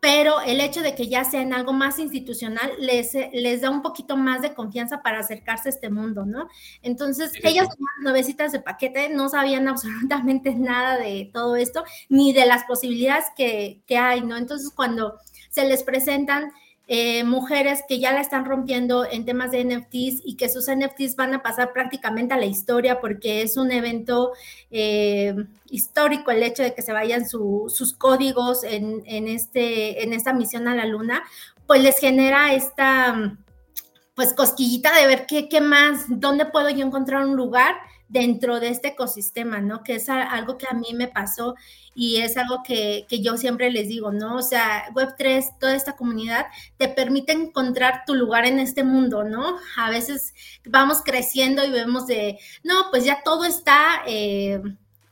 pero 0.00 0.40
el 0.40 0.60
hecho 0.60 0.80
de 0.80 0.94
que 0.94 1.08
ya 1.08 1.24
sea 1.24 1.42
en 1.42 1.52
algo 1.52 1.72
más 1.72 1.98
institucional 1.98 2.70
les, 2.78 3.14
les 3.32 3.60
da 3.60 3.70
un 3.70 3.82
poquito 3.82 4.16
más 4.16 4.42
de 4.42 4.54
confianza 4.54 5.02
para 5.02 5.20
acercarse 5.20 5.68
a 5.68 5.72
este 5.72 5.90
mundo, 5.90 6.24
¿no? 6.24 6.48
Entonces, 6.82 7.32
ellas, 7.42 7.68
nuevecitas 8.00 8.52
de 8.52 8.60
paquete, 8.60 9.08
no 9.08 9.28
sabían 9.28 9.66
absolutamente 9.66 10.54
nada 10.54 10.96
de 10.96 11.30
todo 11.32 11.56
esto, 11.56 11.82
ni 12.08 12.32
de 12.32 12.46
las 12.46 12.64
posibilidades 12.64 13.24
que, 13.36 13.82
que 13.86 13.98
hay, 13.98 14.20
¿no? 14.20 14.36
Entonces, 14.36 14.70
cuando 14.70 15.18
se 15.48 15.64
les 15.64 15.82
presentan 15.82 16.52
eh, 16.90 17.22
mujeres 17.22 17.82
que 17.86 17.98
ya 17.98 18.12
la 18.12 18.22
están 18.22 18.46
rompiendo 18.46 19.04
en 19.04 19.26
temas 19.26 19.50
de 19.50 19.62
NFTs 19.62 20.22
y 20.24 20.36
que 20.38 20.48
sus 20.48 20.70
NFTs 20.74 21.16
van 21.16 21.34
a 21.34 21.42
pasar 21.42 21.74
prácticamente 21.74 22.32
a 22.32 22.38
la 22.38 22.46
historia 22.46 22.98
porque 22.98 23.42
es 23.42 23.58
un 23.58 23.70
evento 23.70 24.32
eh, 24.70 25.34
histórico 25.68 26.30
el 26.30 26.42
hecho 26.42 26.62
de 26.62 26.74
que 26.74 26.80
se 26.80 26.94
vayan 26.94 27.28
sus 27.28 27.92
códigos 27.98 28.64
en, 28.64 29.02
este, 29.06 30.02
en 30.02 30.14
esta 30.14 30.32
misión 30.32 30.66
a 30.66 30.74
la 30.74 30.86
luna, 30.86 31.22
pues 31.66 31.82
les 31.82 31.98
genera 31.98 32.54
esta 32.54 33.36
pues 34.14 34.32
cosquillita 34.32 34.96
de 34.96 35.06
ver 35.06 35.26
qué, 35.26 35.46
qué 35.50 35.60
más, 35.60 36.06
dónde 36.08 36.46
puedo 36.46 36.70
yo 36.70 36.86
encontrar 36.86 37.26
un 37.26 37.36
lugar 37.36 37.76
dentro 38.08 38.58
de 38.58 38.68
este 38.68 38.88
ecosistema, 38.88 39.60
¿no? 39.60 39.82
Que 39.82 39.96
es 39.96 40.08
algo 40.08 40.56
que 40.56 40.66
a 40.68 40.74
mí 40.74 40.94
me 40.94 41.08
pasó 41.08 41.54
y 41.94 42.16
es 42.18 42.36
algo 42.36 42.62
que, 42.62 43.06
que, 43.08 43.20
yo 43.20 43.36
siempre 43.36 43.70
les 43.70 43.88
digo, 43.88 44.12
¿no? 44.12 44.36
O 44.36 44.42
sea, 44.42 44.88
Web3, 44.94 45.58
toda 45.58 45.74
esta 45.74 45.96
comunidad 45.96 46.46
te 46.76 46.88
permite 46.88 47.32
encontrar 47.32 48.04
tu 48.06 48.14
lugar 48.14 48.46
en 48.46 48.58
este 48.58 48.82
mundo, 48.82 49.24
¿no? 49.24 49.58
A 49.76 49.90
veces 49.90 50.32
vamos 50.64 51.02
creciendo 51.04 51.64
y 51.64 51.70
vemos 51.70 52.06
de, 52.06 52.38
no, 52.62 52.90
pues 52.90 53.04
ya 53.04 53.22
todo 53.22 53.44
está 53.44 54.02
eh, 54.06 54.60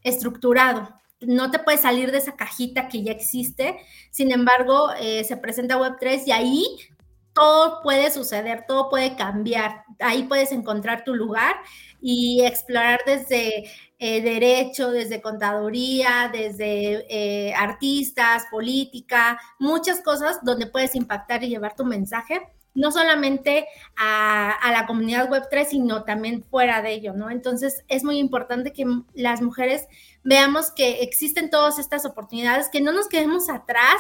estructurado. 0.03 0.89
No 1.21 1.51
te 1.51 1.59
puedes 1.59 1.81
salir 1.81 2.13
de 2.13 2.19
esa 2.19 2.37
cajita 2.37 2.89
que 2.89 3.03
ya 3.03 3.13
existe. 3.13 3.79
Sin 4.11 4.31
embargo, 4.31 4.91
eh, 5.01 5.25
se 5.25 5.37
presenta 5.37 5.79
Web3 5.79 6.23
y 6.27 6.33
ahí 6.33 6.65
todo 7.37 7.83
puede 7.83 8.11
suceder, 8.11 8.65
todo 8.67 8.89
puede 8.89 9.15
cambiar. 9.15 9.85
Ahí 10.01 10.23
puedes 10.23 10.53
encontrar 10.53 11.05
tu 11.05 11.15
lugar 11.15 11.57
y 12.09 12.45
explorar 12.45 13.01
desde 13.05 13.69
eh, 13.99 14.23
derecho, 14.23 14.93
desde 14.93 15.21
contaduría, 15.21 16.31
desde 16.33 17.05
eh, 17.11 17.53
artistas, 17.53 18.45
política, 18.49 19.41
muchas 19.59 20.03
cosas 20.03 20.39
donde 20.45 20.69
puedes 20.69 20.95
impactar 20.95 21.43
y 21.43 21.49
llevar 21.49 21.75
tu 21.75 21.85
mensaje, 21.85 22.43
no 22.75 22.93
solamente 22.93 23.67
a, 23.97 24.53
a 24.53 24.71
la 24.71 24.87
comunidad 24.87 25.29
Web3, 25.29 25.67
sino 25.69 26.05
también 26.05 26.45
fuera 26.45 26.81
de 26.81 26.93
ello, 26.93 27.13
¿no? 27.13 27.29
Entonces 27.29 27.83
es 27.89 28.05
muy 28.05 28.19
importante 28.21 28.73
que 28.73 28.85
las 29.15 29.43
mujeres 29.43 29.89
veamos 30.23 30.71
que 30.71 31.01
existen 31.01 31.51
todas 31.51 31.81
estas 31.81 32.07
oportunidades, 32.07 32.69
que 32.69 32.81
no 32.81 32.93
nos 32.93 33.09
quedemos 33.09 33.51
atrás 33.51 33.97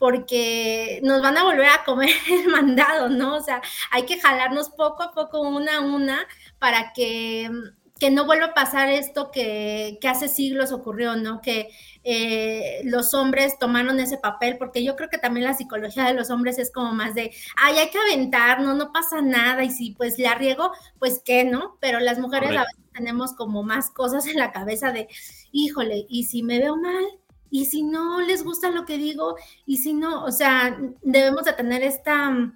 porque 0.00 0.98
nos 1.02 1.20
van 1.20 1.36
a 1.36 1.44
volver 1.44 1.68
a 1.68 1.84
comer 1.84 2.08
el 2.30 2.48
mandado, 2.48 3.10
¿no? 3.10 3.36
O 3.36 3.42
sea, 3.42 3.60
hay 3.90 4.06
que 4.06 4.18
jalarnos 4.18 4.70
poco 4.70 5.02
a 5.02 5.12
poco, 5.12 5.42
una 5.42 5.76
a 5.76 5.80
una, 5.80 6.26
para 6.58 6.94
que, 6.94 7.50
que 7.98 8.10
no 8.10 8.24
vuelva 8.24 8.46
a 8.46 8.54
pasar 8.54 8.88
esto 8.88 9.30
que, 9.30 9.98
que 10.00 10.08
hace 10.08 10.28
siglos 10.28 10.72
ocurrió, 10.72 11.16
¿no? 11.16 11.42
Que 11.42 11.68
eh, 12.02 12.80
los 12.84 13.12
hombres 13.12 13.58
tomaron 13.58 14.00
ese 14.00 14.16
papel, 14.16 14.56
porque 14.56 14.82
yo 14.82 14.96
creo 14.96 15.10
que 15.10 15.18
también 15.18 15.44
la 15.44 15.52
psicología 15.52 16.04
de 16.04 16.14
los 16.14 16.30
hombres 16.30 16.58
es 16.58 16.72
como 16.72 16.94
más 16.94 17.14
de, 17.14 17.30
ay, 17.58 17.76
hay 17.76 17.90
que 17.90 17.98
aventar, 17.98 18.62
no, 18.62 18.72
no 18.72 18.92
pasa 18.92 19.20
nada, 19.20 19.62
y 19.64 19.70
si 19.70 19.90
pues 19.90 20.18
la 20.18 20.34
riego, 20.34 20.72
pues 20.98 21.20
qué, 21.22 21.44
¿no? 21.44 21.76
Pero 21.78 22.00
las 22.00 22.18
mujeres 22.18 22.52
a 22.52 22.60
veces 22.60 22.92
tenemos 22.94 23.34
como 23.34 23.62
más 23.64 23.90
cosas 23.90 24.26
en 24.26 24.38
la 24.38 24.50
cabeza 24.50 24.92
de, 24.92 25.08
híjole, 25.52 26.06
y 26.08 26.24
si 26.24 26.42
me 26.42 26.58
veo 26.58 26.76
mal, 26.76 27.04
y 27.50 27.66
si 27.66 27.82
no 27.82 28.20
les 28.20 28.44
gusta 28.44 28.70
lo 28.70 28.84
que 28.84 28.96
digo, 28.96 29.36
y 29.66 29.78
si 29.78 29.92
no, 29.92 30.24
o 30.24 30.32
sea, 30.32 30.78
debemos 31.02 31.44
de 31.44 31.52
tener 31.52 31.82
esta, 31.82 32.52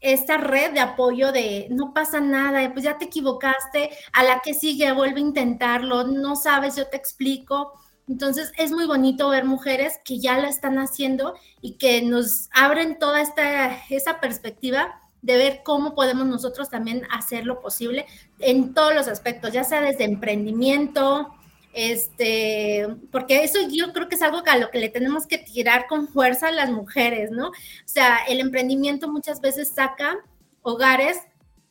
esta 0.00 0.36
red 0.36 0.72
de 0.72 0.80
apoyo 0.80 1.32
de 1.32 1.68
no 1.70 1.92
pasa 1.92 2.20
nada, 2.20 2.72
pues 2.72 2.84
ya 2.84 2.98
te 2.98 3.06
equivocaste, 3.06 3.90
a 4.12 4.22
la 4.24 4.40
que 4.40 4.54
sigue 4.54 4.92
vuelve 4.92 5.20
a 5.20 5.24
intentarlo, 5.24 6.04
no 6.04 6.36
sabes, 6.36 6.76
yo 6.76 6.86
te 6.88 6.96
explico. 6.96 7.72
Entonces 8.08 8.52
es 8.56 8.70
muy 8.72 8.86
bonito 8.86 9.28
ver 9.28 9.44
mujeres 9.44 10.00
que 10.04 10.18
ya 10.18 10.40
lo 10.40 10.48
están 10.48 10.78
haciendo 10.78 11.34
y 11.60 11.72
que 11.72 12.00
nos 12.00 12.48
abren 12.52 12.98
toda 12.98 13.20
esta 13.20 13.84
esa 13.90 14.18
perspectiva 14.18 14.98
de 15.20 15.36
ver 15.36 15.60
cómo 15.64 15.94
podemos 15.94 16.26
nosotros 16.26 16.70
también 16.70 17.02
hacer 17.10 17.44
lo 17.44 17.60
posible 17.60 18.06
en 18.38 18.72
todos 18.72 18.94
los 18.94 19.08
aspectos, 19.08 19.52
ya 19.52 19.64
sea 19.64 19.80
desde 19.80 20.04
emprendimiento, 20.04 21.34
este, 21.72 22.86
porque 23.12 23.44
eso 23.44 23.58
yo 23.70 23.92
creo 23.92 24.08
que 24.08 24.16
es 24.16 24.22
algo 24.22 24.42
a 24.44 24.58
lo 24.58 24.70
que 24.70 24.78
le 24.78 24.88
tenemos 24.88 25.26
que 25.26 25.38
tirar 25.38 25.86
con 25.86 26.08
fuerza 26.08 26.48
a 26.48 26.52
las 26.52 26.70
mujeres, 26.70 27.30
¿no? 27.30 27.48
O 27.48 27.52
sea, 27.84 28.18
el 28.28 28.40
emprendimiento 28.40 29.08
muchas 29.08 29.40
veces 29.40 29.68
saca 29.74 30.16
hogares 30.62 31.18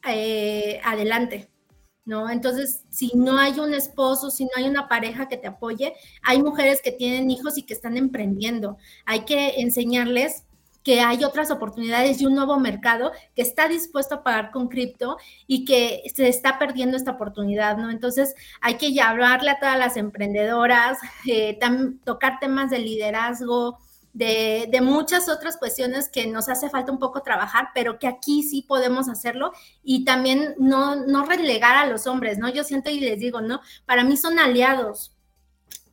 eh, 0.08 0.80
adelante, 0.84 1.50
¿no? 2.06 2.30
Entonces, 2.30 2.84
si 2.90 3.12
no 3.16 3.38
hay 3.38 3.60
un 3.60 3.74
esposo, 3.74 4.32
si 4.32 4.46
no 4.46 4.52
hay 4.56 4.68
una 4.68 4.88
pareja 4.88 5.28
que 5.28 5.38
te 5.38 5.48
apoye, 5.48 5.94
hay 6.24 6.42
mujeres 6.42 6.82
que 6.82 6.92
tienen 6.92 7.30
hijos 7.30 7.58
y 7.58 7.64
que 7.64 7.74
están 7.74 7.98
emprendiendo. 7.98 8.78
Hay 9.06 9.26
que 9.26 9.60
enseñarles 9.62 10.47
que 10.88 11.02
hay 11.02 11.26
otras 11.26 11.52
oportunidades 11.52 12.22
y 12.22 12.26
un 12.26 12.34
nuevo 12.34 12.58
mercado 12.62 13.12
que 13.36 13.42
está 13.42 13.68
dispuesto 13.68 14.16
a 14.16 14.24
pagar 14.24 14.52
con 14.52 14.70
cripto 14.70 15.18
y 15.46 15.66
que 15.66 16.02
se 16.16 16.30
está 16.30 16.58
perdiendo 16.58 16.96
esta 16.96 17.12
oportunidad, 17.12 17.76
¿no? 17.76 17.90
Entonces 17.90 18.34
hay 18.62 18.76
que 18.76 18.98
hablarle 19.02 19.50
a 19.52 19.60
todas 19.60 19.78
las 19.78 19.98
emprendedoras, 19.98 20.98
eh, 21.26 21.60
tocar 22.06 22.40
temas 22.40 22.70
de 22.70 22.80
liderazgo, 22.80 23.80
de, 24.14 24.70
de, 24.72 24.80
muchas 24.80 25.28
otras 25.28 25.58
cuestiones 25.58 26.08
que 26.08 26.26
nos 26.26 26.48
hace 26.48 26.70
falta 26.70 26.94
un 26.94 27.00
poco 27.00 27.22
trabajar, 27.22 27.72
pero 27.76 28.00
que 28.00 28.08
aquí 28.08 28.42
sí 28.42 28.62
podemos 28.66 29.10
hacerlo 29.10 29.52
y 29.84 30.06
también 30.06 30.56
no, 30.58 30.96
no 30.96 31.26
relegar 31.26 31.76
a 31.76 31.86
los 31.86 32.08
hombres, 32.08 32.38
¿no? 32.38 32.48
Yo 32.48 32.64
siento 32.64 32.90
y 32.90 33.02
les 33.02 33.20
digo, 33.20 33.42
¿no? 33.42 33.60
Para 33.86 34.06
mí 34.06 34.16
son 34.16 34.40
aliados, 34.40 35.12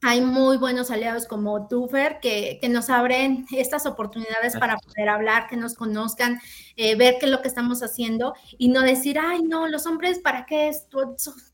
hay 0.07 0.21
muy 0.21 0.59
buenos 0.59 0.91
aliados 0.91 1.27
como 1.27 1.67
Tufer 1.67 2.21
que, 2.21 2.59
que 2.61 2.69
nos 2.69 2.91
abren 2.91 3.47
estas 3.51 3.87
oportunidades 3.87 4.55
para 4.59 4.77
poder 4.77 5.09
hablar, 5.09 5.47
que 5.49 5.57
nos 5.57 5.75
conozcan, 5.75 6.41
eh, 6.77 6.95
ver 6.95 7.17
qué 7.19 7.25
es 7.25 7.33
lo 7.33 7.41
que 7.41 7.49
estamos 7.49 7.83
haciendo 7.83 8.35
y 8.59 8.69
no 8.69 8.83
decir, 8.83 9.19
ay, 9.19 9.43
no, 9.45 9.67
los 9.67 9.87
hombres, 9.87 10.19
¿para 10.19 10.45
qué? 10.45 10.71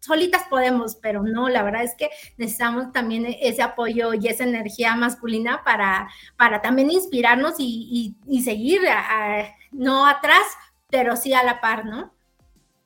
Solitas 0.01 0.43
podemos, 0.51 0.97
pero 0.97 1.23
no, 1.23 1.49
la 1.49 1.63
verdad 1.63 1.85
es 1.85 1.95
que 1.95 2.11
necesitamos 2.39 2.91
también 2.93 3.25
ese 3.41 3.63
apoyo 3.63 4.15
y 4.15 4.27
esa 4.27 4.43
energía 4.43 4.97
masculina 4.97 5.63
para, 5.65 6.09
para 6.37 6.61
también 6.61 6.91
inspirarnos 6.91 7.55
y, 7.59 8.17
y, 8.27 8.43
seguir, 8.43 8.81
no 9.71 10.09
atrás, 10.09 10.43
pero 10.89 11.15
sí 11.15 11.33
a 11.35 11.45
la 11.45 11.61
par, 11.61 11.87
¿no? 11.87 12.13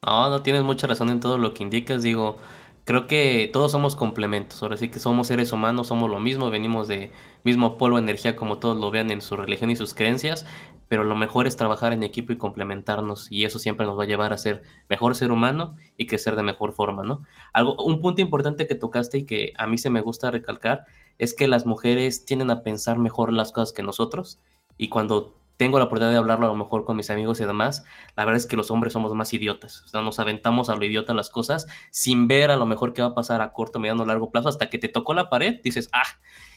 No, 0.05 0.29
no 0.29 0.43
tienes 0.43 0.63
mucha 0.63 0.87
razón 0.87 1.09
en 1.09 1.21
todo 1.21 1.39
lo 1.39 1.55
que 1.55 1.63
indicas, 1.63 2.03
digo 2.03 2.37
creo 2.85 3.07
que 3.07 3.51
todos 3.53 3.73
somos 3.73 3.97
complementos. 3.97 4.63
Ahora 4.63 4.77
sí 4.77 4.89
que 4.89 4.99
somos 4.99 5.27
seres 5.27 5.53
humanos, 5.53 5.89
somos 5.89 6.11
lo 6.11 6.21
mismo, 6.21 6.51
venimos 6.51 6.89
de 6.89 7.13
mismo 7.43 7.77
polvo 7.79 7.99
energía 7.99 8.37
como 8.37 8.59
todos 8.59 8.79
lo 8.79 8.91
vean 8.91 9.11
en 9.11 9.21
su 9.21 9.37
religión 9.37 9.71
y 9.71 9.77
sus 9.77 9.95
creencias, 9.95 10.47
pero 10.89 11.05
lo 11.05 11.17
mejor 11.17 11.47
es 11.47 11.57
trabajar 11.57 11.93
en 11.93 12.03
equipo 12.03 12.33
y 12.33 12.39
complementarnos 12.39 13.31
y 13.31 13.45
eso 13.45 13.59
siempre 13.59 13.87
nos 13.87 13.99
va 13.99 14.05
a 14.05 14.07
llevar 14.07 14.33
a 14.33 14.39
ser 14.39 14.63
mejor 14.89 15.15
ser 15.15 15.33
humano 15.33 15.77
y 15.97 16.07
crecer 16.07 16.37
de 16.37 16.43
mejor 16.43 16.73
forma, 16.73 17.03
¿no? 17.03 17.23
Algo, 17.53 17.77
un 17.83 18.01
punto 18.01 18.21
importante 18.21 18.67
que 18.67 18.75
tocaste 18.75 19.19
y 19.19 19.25
que 19.25 19.53
a 19.57 19.67
mí 19.67 19.79
se 19.79 19.91
me 19.91 20.01
gusta 20.01 20.31
recalcar 20.31 20.85
es 21.19 21.35
que 21.35 21.49
las 21.49 21.67
mujeres 21.67 22.25
tienden 22.25 22.51
a 22.51 22.63
pensar 22.63 22.99
mejor 22.99 23.33
las 23.33 23.53
cosas 23.53 23.73
que 23.73 23.83
nosotros 23.83 24.41
y 24.77 24.89
cuando 24.89 25.35
tengo 25.57 25.79
la 25.79 25.85
oportunidad 25.85 26.13
de 26.13 26.19
hablarlo 26.19 26.47
a 26.47 26.49
lo 26.49 26.57
mejor 26.57 26.85
con 26.85 26.97
mis 26.97 27.11
amigos 27.11 27.41
y 27.41 27.45
demás, 27.45 27.85
la 28.17 28.25
verdad 28.25 28.39
es 28.39 28.47
que 28.47 28.57
los 28.57 28.71
hombres 28.71 28.93
somos 28.93 29.15
más 29.15 29.33
idiotas. 29.33 29.83
O 29.83 29.89
sea, 29.89 30.03
nos 30.03 30.19
aventamos 30.19 30.69
a 30.69 30.77
lo 30.77 30.85
idiota 30.85 31.15
las 31.15 31.31
cosas 31.31 31.67
sin 31.91 32.27
ver 32.29 32.51
a 32.51 32.57
lo 32.57 32.67
mejor 32.67 32.93
qué 32.93 33.03
va 33.03 33.09
a 33.09 33.15
pasar 33.15 33.41
a 33.41 33.53
corto, 33.53 33.79
mediano, 33.79 34.05
largo 34.05 34.31
plazo, 34.31 34.49
hasta 34.49 34.69
que 34.69 34.79
te 34.79 34.89
tocó 34.89 35.15
la 35.15 35.31
pared, 35.31 35.61
dices, 35.63 35.89
ah, 35.93 36.03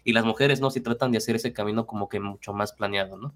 y 0.03 0.13
las 0.13 0.25
mujeres 0.25 0.61
no, 0.61 0.71
si 0.71 0.81
tratan 0.81 1.11
de 1.11 1.19
hacer 1.19 1.35
ese 1.35 1.53
camino 1.53 1.85
como 1.85 2.09
que 2.09 2.19
mucho 2.19 2.53
más 2.53 2.73
planeado, 2.73 3.17
¿no? 3.17 3.33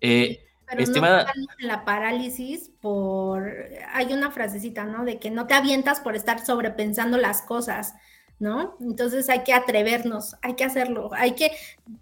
Eh, 0.00 0.46
pero 0.66 0.82
estimada... 0.82 1.26
no 1.36 1.66
la 1.66 1.84
parálisis 1.84 2.70
por... 2.80 3.52
Hay 3.92 4.12
una 4.12 4.30
frasecita, 4.30 4.84
¿no? 4.84 5.04
De 5.04 5.18
que 5.18 5.30
no 5.30 5.46
te 5.46 5.54
avientas 5.54 6.00
por 6.00 6.16
estar 6.16 6.44
sobrepensando 6.44 7.18
las 7.18 7.42
cosas 7.42 7.94
¿no? 8.42 8.76
Entonces 8.80 9.28
hay 9.28 9.44
que 9.44 9.54
atrevernos, 9.54 10.34
hay 10.42 10.54
que 10.54 10.64
hacerlo, 10.64 11.10
hay 11.14 11.32
que 11.36 11.52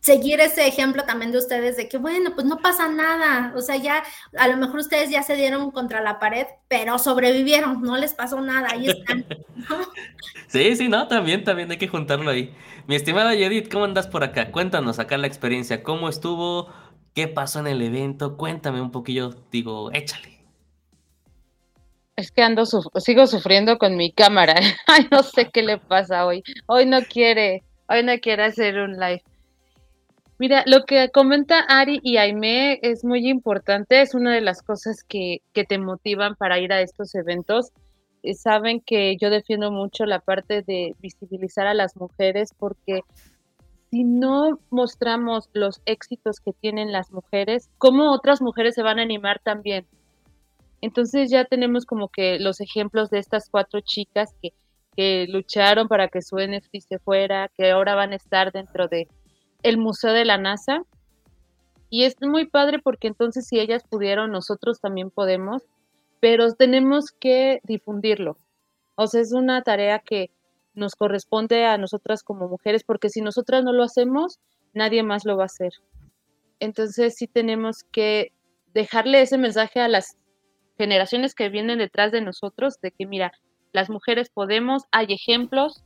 seguir 0.00 0.40
ese 0.40 0.66
ejemplo 0.66 1.04
también 1.04 1.32
de 1.32 1.38
ustedes 1.38 1.76
de 1.76 1.86
que, 1.86 1.98
bueno, 1.98 2.30
pues 2.34 2.46
no 2.46 2.56
pasa 2.56 2.88
nada, 2.88 3.52
o 3.54 3.60
sea, 3.60 3.76
ya 3.76 4.02
a 4.38 4.48
lo 4.48 4.56
mejor 4.56 4.80
ustedes 4.80 5.10
ya 5.10 5.22
se 5.22 5.36
dieron 5.36 5.70
contra 5.70 6.00
la 6.00 6.18
pared, 6.18 6.46
pero 6.66 6.98
sobrevivieron, 6.98 7.82
no 7.82 7.98
les 7.98 8.14
pasó 8.14 8.40
nada, 8.40 8.68
ahí 8.72 8.88
están. 8.88 9.26
Sí, 10.48 10.74
sí, 10.74 10.88
no, 10.88 11.06
también, 11.06 11.44
también 11.44 11.70
hay 11.70 11.76
que 11.76 11.86
juntarlo 11.86 12.28
ahí. 12.28 12.52
Mi 12.88 12.96
estimada 12.96 13.36
Yedith, 13.36 13.70
¿cómo 13.70 13.84
andas 13.84 14.08
por 14.08 14.24
acá? 14.24 14.50
Cuéntanos 14.50 14.98
acá 14.98 15.16
la 15.16 15.28
experiencia, 15.28 15.84
¿cómo 15.84 16.08
estuvo? 16.08 16.68
¿Qué 17.14 17.28
pasó 17.28 17.60
en 17.60 17.68
el 17.68 17.80
evento? 17.82 18.36
Cuéntame 18.36 18.80
un 18.80 18.90
poquillo, 18.90 19.36
digo, 19.52 19.92
échale. 19.92 20.39
Es 22.20 22.32
que 22.32 22.42
ando, 22.42 22.66
sigo 22.66 23.26
sufriendo 23.26 23.78
con 23.78 23.96
mi 23.96 24.12
cámara. 24.12 24.54
Ay, 24.86 25.08
no 25.10 25.22
sé 25.22 25.48
qué 25.50 25.62
le 25.62 25.78
pasa 25.78 26.26
hoy. 26.26 26.42
Hoy 26.66 26.84
no 26.84 27.00
quiere, 27.00 27.62
hoy 27.88 28.02
no 28.02 28.12
quiere 28.18 28.44
hacer 28.44 28.78
un 28.78 29.00
live. 29.00 29.22
Mira, 30.38 30.62
lo 30.66 30.84
que 30.84 31.08
comenta 31.10 31.60
Ari 31.60 31.98
y 32.02 32.18
Aime 32.18 32.78
es 32.82 33.04
muy 33.04 33.26
importante, 33.26 34.02
es 34.02 34.14
una 34.14 34.34
de 34.34 34.42
las 34.42 34.62
cosas 34.62 35.02
que, 35.02 35.40
te 35.54 35.78
motivan 35.78 36.36
para 36.36 36.58
ir 36.58 36.74
a 36.74 36.82
estos 36.82 37.14
eventos. 37.14 37.72
Eh, 38.22 38.34
saben 38.34 38.82
que 38.82 39.16
yo 39.16 39.30
defiendo 39.30 39.72
mucho 39.72 40.04
la 40.04 40.20
parte 40.20 40.60
de 40.60 40.94
visibilizar 41.00 41.66
a 41.66 41.72
las 41.72 41.96
mujeres 41.96 42.52
porque 42.58 43.00
si 43.90 44.04
no 44.04 44.60
mostramos 44.68 45.48
los 45.54 45.80
éxitos 45.86 46.38
que 46.38 46.52
tienen 46.52 46.92
las 46.92 47.12
mujeres, 47.12 47.70
¿cómo 47.78 48.12
otras 48.12 48.42
mujeres 48.42 48.74
se 48.74 48.82
van 48.82 48.98
a 48.98 49.02
animar 49.02 49.40
también? 49.42 49.86
Entonces 50.80 51.30
ya 51.30 51.44
tenemos 51.44 51.84
como 51.84 52.08
que 52.08 52.38
los 52.38 52.60
ejemplos 52.60 53.10
de 53.10 53.18
estas 53.18 53.48
cuatro 53.50 53.80
chicas 53.80 54.34
que, 54.42 54.52
lucharon 55.28 55.88
para 55.88 56.08
que 56.08 56.20
su 56.20 56.36
NFT 56.36 56.80
se 56.86 56.98
fuera, 56.98 57.50
que 57.56 57.70
ahora 57.70 57.94
van 57.94 58.12
a 58.12 58.16
estar 58.16 58.52
dentro 58.52 58.86
de 58.86 59.08
el 59.62 59.78
Museo 59.78 60.12
de 60.12 60.26
la 60.26 60.36
NASA. 60.36 60.82
Y 61.88 62.04
es 62.04 62.16
muy 62.20 62.44
padre 62.44 62.80
porque 62.80 63.08
entonces 63.08 63.46
si 63.46 63.58
ellas 63.58 63.82
pudieron, 63.88 64.30
nosotros 64.30 64.78
también 64.78 65.10
podemos. 65.10 65.62
pero 66.20 66.52
tenemos 66.52 67.12
que 67.12 67.60
difundirlo. 67.64 68.36
O 68.94 69.06
sea, 69.06 69.22
es 69.22 69.32
una 69.32 69.62
tarea 69.62 70.00
que 70.00 70.30
nos 70.74 70.94
corresponde 70.94 71.64
a 71.64 71.78
nosotras 71.78 72.22
como 72.22 72.48
mujeres, 72.48 72.84
porque 72.84 73.08
si 73.08 73.22
nosotras 73.22 73.64
no 73.64 73.72
lo 73.72 73.82
hacemos, 73.82 74.38
nadie 74.74 75.02
más 75.02 75.24
lo 75.24 75.38
va 75.38 75.44
a 75.44 75.46
hacer. 75.46 75.72
Entonces 76.58 77.14
sí 77.16 77.26
tenemos 77.26 77.84
que 77.84 78.32
dejarle 78.74 79.22
ese 79.22 79.38
mensaje 79.38 79.80
a 79.80 79.88
las 79.88 80.18
generaciones 80.80 81.34
que 81.34 81.50
vienen 81.50 81.76
detrás 81.76 82.10
de 82.10 82.22
nosotros 82.22 82.80
de 82.80 82.90
que, 82.90 83.04
mira, 83.04 83.32
las 83.70 83.90
mujeres 83.90 84.30
podemos, 84.30 84.84
hay 84.92 85.08
ejemplos, 85.10 85.84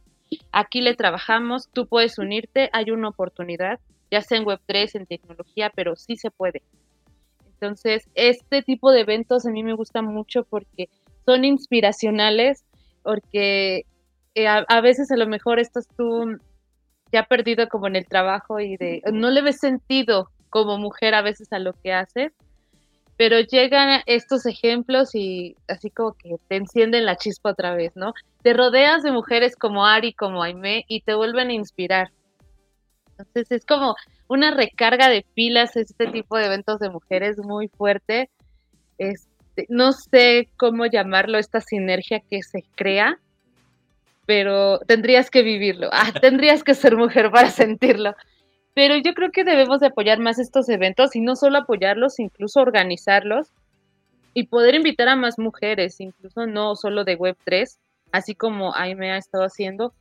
aquí 0.53 0.83
le 0.83 0.95
trabajamos, 0.95 1.69
tú 1.73 1.89
puedes 1.89 2.17
unirte, 2.17 2.71
hay 2.73 2.93
una 2.93 3.09
oportunidad, 3.09 3.81
ya 4.13 4.21
sea 4.21 4.39
en 4.39 4.45
Web3, 4.45 4.95
en 4.95 5.07
tecnología, 5.07 5.73
pero 5.75 5.97
sí 5.97 6.15
se 6.15 6.31
puede. 6.31 6.63
Entonces, 7.55 8.09
este 8.15 8.63
tipo 8.63 8.93
de 8.93 9.01
eventos 9.01 9.45
a 9.47 9.51
mí 9.51 9.65
me 9.65 9.75
gusta 9.75 10.01
mucho 10.01 10.45
porque 10.45 10.89
son 11.27 11.45
inspiracionales, 11.45 12.65
porque 13.03 13.87
eh, 14.37 14.47
a, 14.47 14.81
veces 14.81 15.11
a 15.11 15.17
lo 15.17 15.27
mejor 15.27 15.59
estás 15.59 15.89
tú 15.97 16.39
ya 17.11 17.25
perdido 17.25 17.69
como 17.69 17.89
en 17.89 17.97
el 17.97 18.07
trabajo 18.07 18.61
y 18.61 18.77
de 18.77 19.03
no 19.13 19.31
le 19.31 19.43
ves 19.43 19.59
sentido 19.59 20.31
como 20.51 20.79
mujer 20.79 21.17
a 21.17 21.23
veces 21.23 21.53
a 21.53 21.59
lo 21.59 21.73
que 21.73 21.93
haces, 21.93 22.33
pero 23.16 23.40
llegan 23.40 24.02
estos 24.06 24.47
ejemplos 24.47 25.14
y 25.14 25.56
así 25.68 25.90
como 25.90 26.14
que 26.14 26.37
te 26.49 26.56
encienden 26.56 27.04
la 27.04 27.16
chispa 27.16 27.50
otra 27.50 27.75
vez, 27.75 27.92
¿no? 27.94 28.12
Te 28.42 28.52
rodeas 28.52 29.02
de 29.02 29.12
mujeres 29.12 29.56
como 29.56 29.87
Ari, 29.87 30.12
como 30.14 30.42
Aime 30.42 30.85
y 30.88 31.02
te 31.02 31.14
vuelven 31.14 31.50
a 31.50 31.52
inspirar. 31.52 32.11
Entonces 33.11 33.50
es 33.52 33.64
como 33.64 33.94
una 34.26 34.50
recarga 34.50 35.09
de 35.09 35.25
pilas 35.35 35.76
este 35.76 36.06
tipo 36.09 36.37
de 36.37 36.47
eventos 36.47 36.80
de 36.80 36.90
mujeres 36.90 37.38
muy 37.38 37.68
fuerte. 37.68 38.30
Este, 38.99 39.66
no 39.68 39.92
sé 39.92 40.49
cómo 40.56 40.87
llamarlo, 40.87 41.38
esta 41.38 41.61
sinergia 41.61 42.21
que 42.28 42.42
se 42.42 42.64
crea, 42.75 43.21
pero 44.26 44.80
tendrías 44.80 45.30
que 45.30 45.42
vivirlo. 45.42 45.88
Ah, 45.92 46.12
tendrías 46.21 46.64
que 46.64 46.75
ser 46.75 46.97
mujer 46.97 47.30
para 47.30 47.50
sentirlo. 47.50 48.14
Pero 48.75 48.97
yo 48.97 49.14
creo 49.14 49.31
que 49.31 49.45
debemos 49.45 49.81
de 49.81 49.87
apoyar 49.87 50.19
más 50.19 50.38
estos 50.38 50.69
eventos 50.69 51.14
y 51.14 51.21
no 51.21 51.37
solo 51.37 51.59
apoyarlos, 51.59 52.19
incluso 52.19 52.61
organizarlos 52.61 53.49
y 54.35 54.49
poder 54.49 54.75
invitar 54.75 55.09
a 55.09 55.16
más 55.16 55.38
mujeres, 55.38 56.00
incluso 56.00 56.47
no 56.47 56.75
solo 56.75 57.04
de 57.04 57.16
Web3, 57.16 57.78
así 58.11 58.35
como 58.35 58.75
Aime 58.75 59.12
ha 59.12 59.16
estado 59.16 59.45
haciendo, 59.45 59.93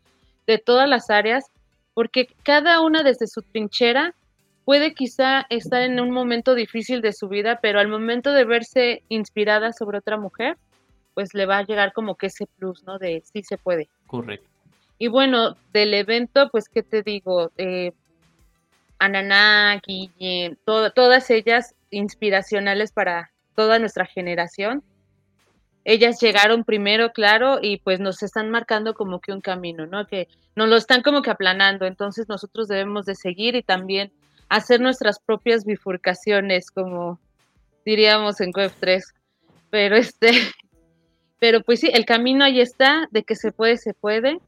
de 0.48 0.58
todas 0.58 0.90
las 0.90 1.10
áreas, 1.12 1.46
porque 1.94 2.28
cada 2.44 2.82
una 2.82 3.04
desde 3.04 3.28
su 3.28 3.44
trinchera 3.44 4.16
puede 4.66 4.94
quizá 4.94 5.46
estar 5.50 5.82
en 5.84 6.00
un 6.00 6.12
momento 6.12 6.56
difícil 6.56 7.02
de 7.02 7.14
su 7.14 7.28
vida, 7.28 7.60
pero 7.62 7.80
al 7.80 7.88
momento 7.88 8.34
de 8.34 8.46
verse 8.46 9.04
inspirada 9.10 9.72
sobre 9.72 10.00
otra 10.00 10.18
mujer, 10.18 10.58
pues 11.14 11.34
le 11.34 11.46
va 11.46 11.60
a 11.60 11.66
llegar 11.66 11.94
como 11.94 12.16
que 12.16 12.28
ese 12.28 12.48
plus, 12.58 12.84
¿no? 12.84 12.98
De 12.98 13.22
sí 13.22 13.44
se 13.44 13.58
puede. 13.58 13.88
Correcto. 14.08 14.48
Y 14.98 15.08
bueno, 15.08 15.56
del 15.74 15.94
evento, 15.94 16.50
pues, 16.50 16.70
¿qué 16.70 16.82
te 16.82 17.04
digo? 17.04 17.52
Eh, 17.58 17.92
Ananá, 19.00 19.82
Guille, 19.86 20.58
todas 20.66 21.30
ellas 21.30 21.76
inspiracionales 21.90 22.92
para 22.92 23.32
toda 23.56 23.80
nuestra 23.80 24.06
generación. 24.06 24.84
Ellas 25.86 26.20
llegaron 26.22 26.64
primero, 26.64 27.12
claro, 27.12 27.60
y 27.62 27.78
pues 27.78 28.00
nos 28.00 28.24
están 28.24 28.50
marcando 28.50 28.94
como 28.94 29.20
que 29.20 29.34
un 29.34 29.42
camino, 29.42 29.86
¿no? 29.86 30.08
Que 30.08 30.30
nos 30.56 30.70
lo 30.70 30.78
están 30.78 31.02
como 31.02 31.22
que 31.22 31.30
aplanando, 31.30 31.86
entonces 31.86 32.30
nosotros 32.30 32.70
debemos 32.70 33.06
de 33.06 33.16
seguir 33.16 33.56
y 33.56 33.64
también 33.64 34.12
hacer 34.48 34.80
nuestras 34.80 35.20
propias 35.20 35.66
bifurcaciones, 35.66 36.72
como 36.72 37.20
diríamos 37.86 38.40
en 38.40 38.52
Web 38.56 38.72
3. 38.80 39.14
Pero 39.70 39.98
este, 39.98 40.32
pero 41.40 41.62
pues 41.62 41.82
sí, 41.82 41.90
el 41.94 42.06
camino 42.06 42.46
ahí 42.46 42.62
está, 42.62 43.10
de 43.12 43.24
que 43.24 43.36
se 43.36 43.52
puede, 43.52 43.78
se 43.78 43.94
puede 43.94 44.40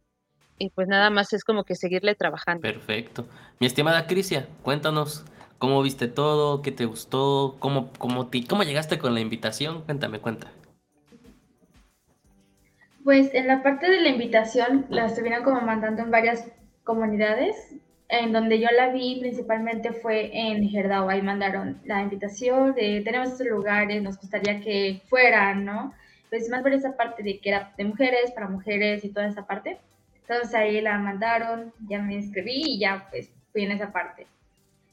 y 0.57 0.69
pues 0.69 0.87
nada 0.87 1.09
más 1.09 1.33
es 1.33 1.43
como 1.43 1.63
que 1.63 1.75
seguirle 1.75 2.15
trabajando. 2.15 2.61
Perfecto. 2.61 3.27
Mi 3.59 3.67
estimada 3.67 4.07
Crisia, 4.07 4.47
cuéntanos 4.63 5.25
cómo 5.57 5.81
viste 5.81 6.07
todo, 6.07 6.61
qué 6.61 6.71
te 6.71 6.85
gustó, 6.85 7.57
cómo, 7.59 7.91
cómo, 7.97 8.29
cómo 8.47 8.63
llegaste 8.63 8.97
con 8.97 9.13
la 9.13 9.19
invitación. 9.19 9.81
Cuéntame, 9.83 10.19
cuenta. 10.19 10.47
Pues 13.03 13.33
en 13.33 13.47
la 13.47 13.61
parte 13.61 13.89
de 13.89 14.01
la 14.01 14.09
invitación 14.09 14.85
la 14.89 15.05
estuvieron 15.05 15.43
como 15.43 15.61
mandando 15.61 16.01
en 16.01 16.11
varias 16.11 16.47
comunidades. 16.83 17.55
En 18.07 18.33
donde 18.33 18.59
yo 18.59 18.67
la 18.75 18.91
vi 18.91 19.17
principalmente 19.19 19.91
fue 19.91 20.29
en 20.33 20.69
Gerdau. 20.69 21.09
Ahí 21.09 21.21
mandaron 21.21 21.79
la 21.85 22.01
invitación 22.01 22.75
de 22.75 23.01
tenemos 23.03 23.29
estos 23.29 23.47
lugares, 23.47 24.01
nos 24.01 24.17
gustaría 24.17 24.61
que 24.61 25.01
fueran, 25.07 25.65
¿no? 25.65 25.93
Pues 26.29 26.49
más 26.49 26.61
por 26.61 26.73
esa 26.73 26.95
parte 26.95 27.23
de 27.23 27.39
que 27.39 27.49
era 27.49 27.73
de 27.77 27.85
mujeres, 27.85 28.31
para 28.31 28.47
mujeres 28.47 29.03
y 29.03 29.09
toda 29.09 29.27
esa 29.27 29.47
parte. 29.47 29.79
Entonces 30.27 30.55
ahí 30.55 30.81
la 30.81 30.97
mandaron, 30.97 31.71
ya 31.87 32.01
me 32.01 32.15
inscribí 32.15 32.63
y 32.65 32.79
ya 32.79 33.07
pues 33.11 33.29
fui 33.51 33.63
en 33.63 33.71
esa 33.71 33.91
parte. 33.91 34.25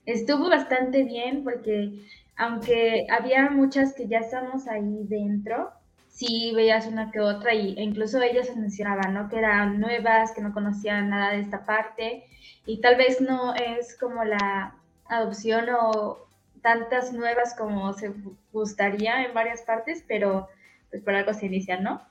Estuvo 0.05 0.51
bastante 0.51 1.05
bien 1.05 1.43
porque 1.43 2.01
aunque 2.37 3.07
había 3.11 3.49
muchas 3.51 3.95
que 3.95 4.09
ya 4.09 4.19
estamos 4.19 4.69
ahí 4.69 5.05
dentro, 5.05 5.71
sí 6.09 6.53
veías 6.55 6.87
una 6.87 7.11
que 7.11 7.21
otra 7.21 7.55
y, 7.55 7.75
e 7.79 7.83
incluso 7.83 8.21
ellos 8.21 8.55
mencionaban, 8.57 9.15
¿no? 9.15 9.29
Que 9.31 9.39
eran 9.39 9.81
nuevas, 9.81 10.33
que 10.33 10.43
no 10.43 10.53
conocían 10.53 11.09
nada 11.09 11.33
de 11.33 11.41
esta 11.41 11.65
parte 11.65 12.25
y 12.67 12.81
tal 12.81 12.97
vez 12.97 13.21
no 13.21 13.55
es 13.55 13.97
como 13.97 14.25
la 14.25 14.75
adopción 15.07 15.67
o 15.71 16.19
tantas 16.61 17.13
nuevas 17.13 17.55
como 17.55 17.93
se 17.95 18.13
gustaría 18.53 19.25
en 19.25 19.35
varias 19.35 19.63
partes, 19.63 20.05
pero 20.07 20.49
pues 20.91 21.03
por 21.03 21.15
algo 21.15 21.33
se 21.33 21.47
inicia, 21.47 21.81
¿no? 21.81 22.03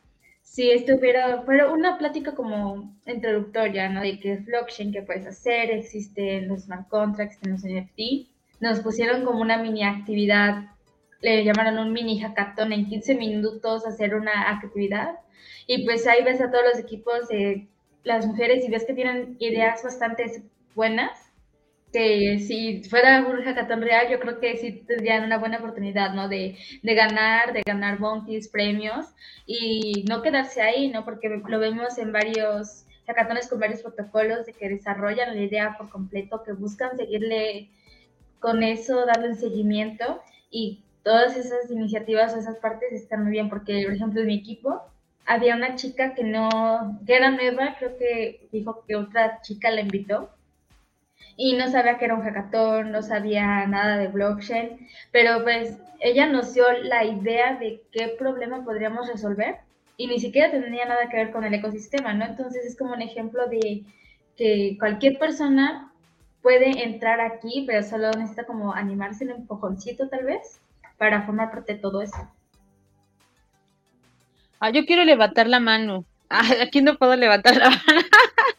Si 0.52 0.70
estuviera, 0.70 1.44
fuera 1.44 1.72
una 1.72 1.98
plática 1.98 2.36
como 2.36 2.94
introductoria, 3.06 3.88
¿no? 3.88 4.02
De 4.02 4.20
qué 4.20 4.34
es 4.34 4.46
blockchain, 4.46 4.92
qué 4.92 5.02
puedes 5.02 5.26
hacer, 5.26 5.72
existen 5.72 6.50
los 6.50 6.64
smart 6.64 6.90
contracts, 6.90 7.38
existen 7.42 7.54
los 7.54 7.86
NFT, 7.86 8.28
nos 8.60 8.82
pusieron 8.82 9.24
como 9.24 9.40
una 9.40 9.58
mini 9.58 9.86
actividad, 9.86 10.66
le 11.22 11.46
llamaron 11.46 11.80
un 11.80 11.94
mini 11.94 12.20
hackathon 12.20 12.74
en 12.74 12.86
15 12.86 13.16
minutos 13.16 13.88
hacer 13.88 14.14
una 14.14 14.52
actividad. 14.52 15.20
Y 15.68 15.86
pues 15.86 16.06
ahí 16.06 16.22
ves 16.22 16.42
a 16.42 16.52
todos 16.52 16.66
los 16.74 16.80
equipos 16.80 17.30
las 18.04 18.28
mujeres 18.28 18.66
y 18.66 18.70
ves 18.70 18.84
que 18.84 18.94
tienen 18.94 19.38
ideas 19.40 19.82
bastante 19.82 20.44
buenas 20.76 21.31
que 21.92 22.40
si 22.40 22.84
fuera 22.84 23.26
un 23.26 23.44
hackathon 23.44 23.82
real, 23.82 24.08
yo 24.10 24.20
creo 24.20 24.40
que 24.40 24.58
sí 24.58 24.84
tendrían 24.88 25.24
una 25.24 25.38
buena 25.38 25.58
oportunidad, 25.58 26.14
¿no? 26.14 26.30
De, 26.30 26.58
de 26.82 26.96
ganar, 26.96 27.54
de 27.54 27.64
ganar 27.66 28.00
bounties, 28.00 28.48
premios 28.48 29.08
y 29.46 30.06
no 30.10 30.22
quedarse 30.22 30.62
ahí, 30.62 30.90
¿no? 30.90 31.04
Porque 31.06 31.30
lo 31.30 31.60
vemos 31.60 31.98
en 31.98 32.12
varios 32.12 32.86
hackatones 33.08 33.48
con 33.50 33.60
varios 33.60 33.82
protocolos 33.82 34.46
de 34.46 34.54
que 34.54 34.70
desarrollan 34.70 35.36
la 35.36 35.42
idea 35.42 35.76
por 35.78 35.90
completo, 35.90 36.44
que 36.44 36.54
buscan 36.54 36.98
seguirle 36.98 37.70
con 38.40 38.64
eso, 38.64 39.06
darle 39.06 39.30
un 39.30 39.36
seguimiento 39.36 40.22
y 40.50 40.84
todas 41.04 41.36
esas 41.36 41.70
iniciativas 41.72 42.34
o 42.34 42.40
esas 42.40 42.58
partes 42.58 42.92
están 42.94 43.24
muy 43.24 43.32
bien 43.32 43.50
porque, 43.50 43.84
por 43.86 43.94
ejemplo, 43.94 44.22
en 44.22 44.28
mi 44.28 44.36
equipo 44.36 44.82
había 45.26 45.56
una 45.56 45.76
chica 45.76 46.14
que 46.14 46.24
no, 46.24 47.00
que 47.06 47.16
era 47.16 47.32
nueva, 47.32 47.76
creo 47.78 47.98
que 47.98 48.48
dijo 48.52 48.84
que 48.88 48.96
otra 48.96 49.42
chica 49.42 49.72
la 49.72 49.82
invitó 49.82 50.30
y 51.38 51.56
no 51.56 51.70
sabía 51.70 51.98
que 51.98 52.06
era 52.06 52.16
un 52.16 52.22
hackathon, 52.22 52.92
no 52.92 53.02
sabía 53.02 53.66
nada 53.68 53.98
de 53.98 54.08
blockchain, 54.08 54.88
pero 55.12 55.44
pues 55.44 55.78
ella 56.00 56.28
nos 56.28 56.54
dio 56.54 56.72
la 56.84 57.04
idea 57.04 57.56
de 57.56 57.82
qué 57.92 58.16
problema 58.18 58.64
podríamos 58.64 59.08
resolver 59.08 59.58
y 59.98 60.08
ni 60.08 60.20
siquiera 60.20 60.52
tenía 60.52 60.86
nada 60.86 61.10
que 61.10 61.18
ver 61.18 61.32
con 61.32 61.44
el 61.44 61.54
ecosistema, 61.54 62.14
¿no? 62.14 62.26
Entonces 62.26 62.66
es 62.66 62.78
como 62.78 62.94
un 62.94 63.02
ejemplo 63.02 63.48
de 63.48 63.84
que 64.36 64.76
cualquier 64.80 65.20
persona 65.20 65.92
puede 66.42 66.84
entrar 66.84 67.22
aquí, 67.22 67.64
pero 67.68 67.84
solo 67.84 68.12
necesita 68.12 68.46
como 68.46 68.74
animarse 68.74 69.26
un 69.26 69.32
empujoncito 69.32 70.10
tal 70.10 70.26
vez 70.26 70.60
para 70.98 71.22
formar 71.24 71.52
parte 71.52 71.74
de 71.74 71.80
todo 71.80 72.02
eso. 72.02 72.18
Ah, 74.60 74.70
yo 74.70 74.86
quiero 74.86 75.04
levantar 75.04 75.48
la 75.48 75.60
mano. 75.60 76.06
Aquí 76.62 76.82
no 76.82 76.98
puedo 76.98 77.16
levantar 77.16 77.58
la 77.58 77.70
mano. 77.70 78.02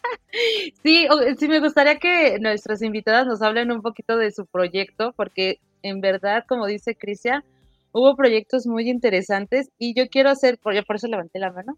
Sí, 0.81 1.07
sí, 1.37 1.47
me 1.47 1.59
gustaría 1.59 1.99
que 1.99 2.39
nuestras 2.39 2.81
invitadas 2.81 3.27
nos 3.27 3.43
hablen 3.43 3.71
un 3.71 3.83
poquito 3.83 4.17
de 4.17 4.31
su 4.31 4.47
proyecto, 4.47 5.13
porque 5.15 5.59
en 5.83 6.01
verdad, 6.01 6.43
como 6.47 6.65
dice 6.65 6.95
Crisia, 6.95 7.43
hubo 7.91 8.15
proyectos 8.15 8.65
muy 8.65 8.89
interesantes 8.89 9.69
y 9.77 9.93
yo 9.93 10.09
quiero 10.09 10.31
hacer, 10.31 10.57
por, 10.57 10.73
por 10.85 10.95
eso 10.95 11.07
levanté 11.07 11.37
la 11.37 11.51
mano, 11.51 11.77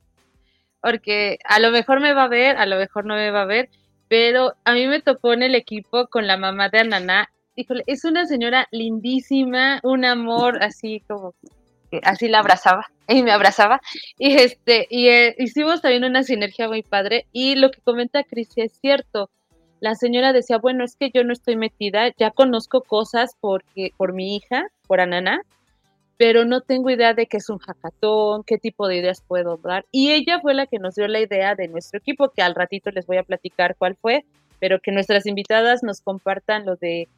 porque 0.82 1.38
a 1.44 1.60
lo 1.60 1.70
mejor 1.72 2.00
me 2.00 2.14
va 2.14 2.24
a 2.24 2.30
ver, 2.30 2.56
a 2.56 2.66
lo 2.66 2.78
mejor 2.78 3.06
no 3.06 3.16
me 3.16 3.30
va 3.30 3.42
a 3.42 3.46
ver, 3.46 3.70
pero 4.08 4.54
a 4.64 4.74
mí 4.74 4.88
me 4.88 5.02
tocó 5.02 5.34
en 5.34 5.44
el 5.44 5.54
equipo 5.54 6.08
con 6.08 6.26
la 6.26 6.38
mamá 6.38 6.70
de 6.70 6.80
Ananá. 6.80 7.30
Híjole, 7.56 7.84
es 7.88 8.06
una 8.06 8.26
señora 8.26 8.68
lindísima, 8.72 9.82
un 9.84 10.06
amor 10.06 10.64
así 10.64 11.02
como 11.08 11.36
así 12.04 12.28
la 12.28 12.40
abrazaba 12.40 12.86
y 13.08 13.24
me 13.24 13.32
abrazaba. 13.32 13.82
Y 14.18 14.36
este, 14.36 14.88
y 14.90 15.08
eh, 15.10 15.36
hicimos 15.38 15.82
también 15.82 16.04
una 16.04 16.24
sinergia 16.24 16.68
muy 16.68 16.84
padre. 16.84 17.28
Y 17.32 17.56
lo 17.56 17.72
que 17.72 17.82
comenta 17.82 18.24
Crisia 18.24 18.66
es 18.66 18.74
cierto. 18.74 19.30
La 19.80 19.96
señora 19.96 20.34
decía, 20.34 20.58
bueno, 20.58 20.84
es 20.84 20.96
que 20.96 21.12
yo 21.14 21.24
no 21.24 21.34
estoy 21.34 21.58
metida, 21.58 22.12
ya 22.18 22.32
conozco 22.32 22.82
cosas 22.82 23.36
porque, 23.40 23.92
por 23.98 24.14
mi 24.14 24.36
hija, 24.36 24.68
por 24.88 25.00
Anana, 25.00 25.42
pero 26.18 26.46
no 26.46 26.62
tengo 26.62 26.90
idea 26.90 27.14
de 27.14 27.28
qué 27.28 27.38
es 27.38 27.50
un 27.50 27.60
hackathon, 27.60 28.44
qué 28.44 28.58
tipo 28.58 28.88
de 28.88 28.98
ideas 28.98 29.22
puedo 29.22 29.58
dar. 29.58 29.86
Y 29.92 30.12
ella 30.12 30.40
fue 30.40 30.54
la 30.54 30.66
que 30.66 30.80
nos 30.80 30.96
dio 30.96 31.08
la 31.08 31.20
idea 31.20 31.56
de 31.56 31.68
nuestro 31.68 32.00
equipo, 32.00 32.30
que 32.30 32.42
al 32.42 32.56
ratito 32.56 32.90
les 32.92 33.06
voy 33.06 33.18
a 33.18 33.24
platicar 33.24 33.76
cuál 33.78 33.96
fue, 33.96 34.24
pero 34.60 34.80
que 34.80 34.92
nuestras 34.92 35.26
invitadas 35.26 35.84
nos 35.84 36.02
compartan 36.02 36.66
lo 36.66 36.78
de 36.78 37.10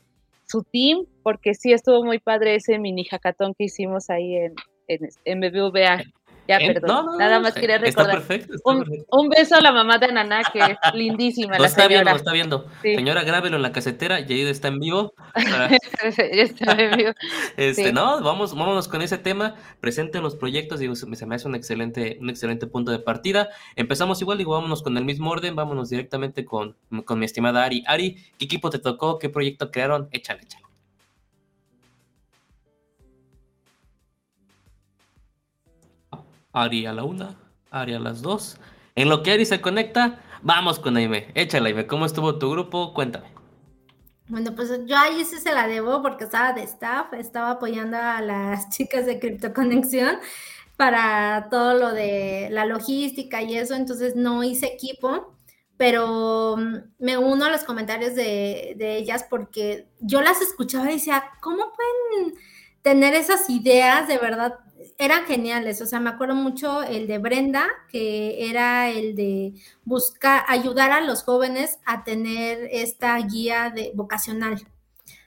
su 0.48 0.64
team, 0.64 1.06
porque 1.24 1.54
sí 1.54 1.74
estuvo 1.74 2.04
muy 2.04 2.20
padre 2.20 2.56
ese 2.56 2.80
mini 2.80 3.06
hackathon 3.06 3.54
que 3.54 3.66
hicimos 3.66 4.10
ahí 4.10 4.36
en, 4.36 4.56
en, 4.88 5.10
en 5.26 5.40
BBVA. 5.42 6.04
Ya, 6.48 6.60
perdón. 6.60 7.18
Nada 7.18 7.40
más 7.40 7.54
quería 7.54 7.78
recordar. 7.78 8.18
Está 8.18 8.28
perfecto, 8.28 8.58
un, 8.64 9.30
beso 9.30 9.56
a 9.56 9.62
la 9.62 9.72
mamá 9.72 9.98
de 9.98 10.12
Naná, 10.12 10.42
que 10.52 10.60
es 10.60 10.78
lindísima. 10.94 11.58
Lo 11.58 11.66
está 11.66 11.88
viendo, 11.88 12.10
lo 12.10 12.16
está 12.16 12.32
viendo. 12.32 12.66
Señora, 12.82 13.24
grábelo 13.24 13.58
en 13.58 13.62
la 13.62 13.72
casetera 13.72 14.20
y 14.20 14.32
ahí 14.32 14.42
está 14.42 14.70
en 14.70 14.80
vivo. 14.80 15.14
está 16.04 16.72
en 16.74 16.98
vivo. 16.98 17.12
Este, 17.58 17.92
no, 17.92 18.22
vamos, 18.22 18.56
vámonos 18.56 18.88
con 18.88 19.02
ese 19.02 19.18
tema. 19.18 19.56
Presenten 19.80 20.22
los 20.24 20.36
proyectos, 20.36 20.80
digo, 20.80 20.96
se 20.96 21.26
me 21.26 21.36
hace 21.36 21.48
un 21.48 21.56
excelente, 21.56 22.18
un 22.22 22.30
excelente 22.30 22.68
punto 22.68 22.92
de 22.92 23.00
partida. 23.00 23.50
Empezamos 23.76 24.22
igual, 24.22 24.38
digo, 24.38 24.54
vámonos 24.54 24.84
con 24.84 24.98
el 24.98 25.06
mismo 25.06 25.32
orden, 25.32 25.56
vámonos 25.56 25.90
directamente 25.90 26.46
con, 26.46 26.76
con 27.06 27.20
mi 27.20 27.26
estimada 27.26 27.64
Ari. 27.64 27.84
Ari, 27.88 28.16
¿qué 28.38 28.46
equipo 28.46 28.70
te 28.70 28.80
tocó? 28.80 29.20
¿Qué 29.20 29.30
proyecto 29.30 29.72
crearon? 29.72 30.08
Échale, 30.12 30.44
échale. 30.44 30.67
Ari 36.64 36.86
a 36.86 36.94
la 36.94 37.04
una, 37.04 37.36
Ari 37.72 37.94
a 37.94 38.00
las 38.00 38.22
dos. 38.22 38.58
En 38.96 39.10
lo 39.10 39.24
que 39.24 39.32
Ari 39.32 39.46
se 39.46 39.62
conecta, 39.62 40.20
vamos 40.42 40.80
con 40.80 40.98
Aime. 40.98 41.32
Échale, 41.36 41.70
Aime. 41.70 41.88
¿Cómo 41.88 42.06
estuvo 42.06 42.38
tu 42.38 42.52
grupo? 42.52 42.94
Cuéntame. 42.94 43.28
Bueno, 44.28 44.54
pues 44.56 44.70
yo 44.86 44.98
ahí 44.98 45.24
sí 45.24 45.38
se 45.38 45.54
la 45.54 45.68
debo 45.68 46.02
porque 46.02 46.26
estaba 46.26 46.52
de 46.52 46.64
staff, 46.64 47.14
estaba 47.14 47.52
apoyando 47.52 47.98
a 47.98 48.22
las 48.22 48.70
chicas 48.76 49.06
de 49.06 49.20
Conexión 49.54 50.18
para 50.78 51.48
todo 51.50 51.74
lo 51.74 51.92
de 51.92 52.50
la 52.52 52.66
logística 52.66 53.42
y 53.42 53.58
eso, 53.58 53.74
entonces 53.74 54.16
no 54.16 54.44
hice 54.44 54.68
equipo, 54.68 55.34
pero 55.76 56.56
mm, 56.56 56.76
me 57.00 57.18
uno 57.18 57.46
a 57.46 57.50
los 57.50 57.64
comentarios 57.64 58.16
de, 58.16 58.76
de 58.78 58.98
ellas 58.98 59.26
porque 59.30 59.88
yo 60.00 60.22
las 60.22 60.42
escuchaba 60.42 60.90
y 60.90 60.96
decía, 60.96 61.24
¿cómo 61.42 61.74
pueden 61.74 62.36
tener 62.84 63.16
esas 63.16 63.50
ideas 63.50 64.08
de 64.08 64.18
verdad 64.18 64.60
eran 64.98 65.26
geniales, 65.26 65.82
o 65.82 65.86
sea, 65.86 66.00
me 66.00 66.10
acuerdo 66.10 66.36
mucho 66.36 66.84
el 66.84 67.08
de 67.08 67.18
Brenda, 67.18 67.68
que 67.90 68.50
era 68.50 68.90
el 68.90 69.16
de 69.16 69.54
buscar, 69.86 70.44
ayudar 70.48 70.92
a 70.92 71.02
los 71.02 71.24
jóvenes 71.24 71.80
a 71.86 72.04
tener 72.04 72.70
esta 72.72 73.18
guía 73.18 73.72
de 73.74 73.92
vocacional, 73.96 74.68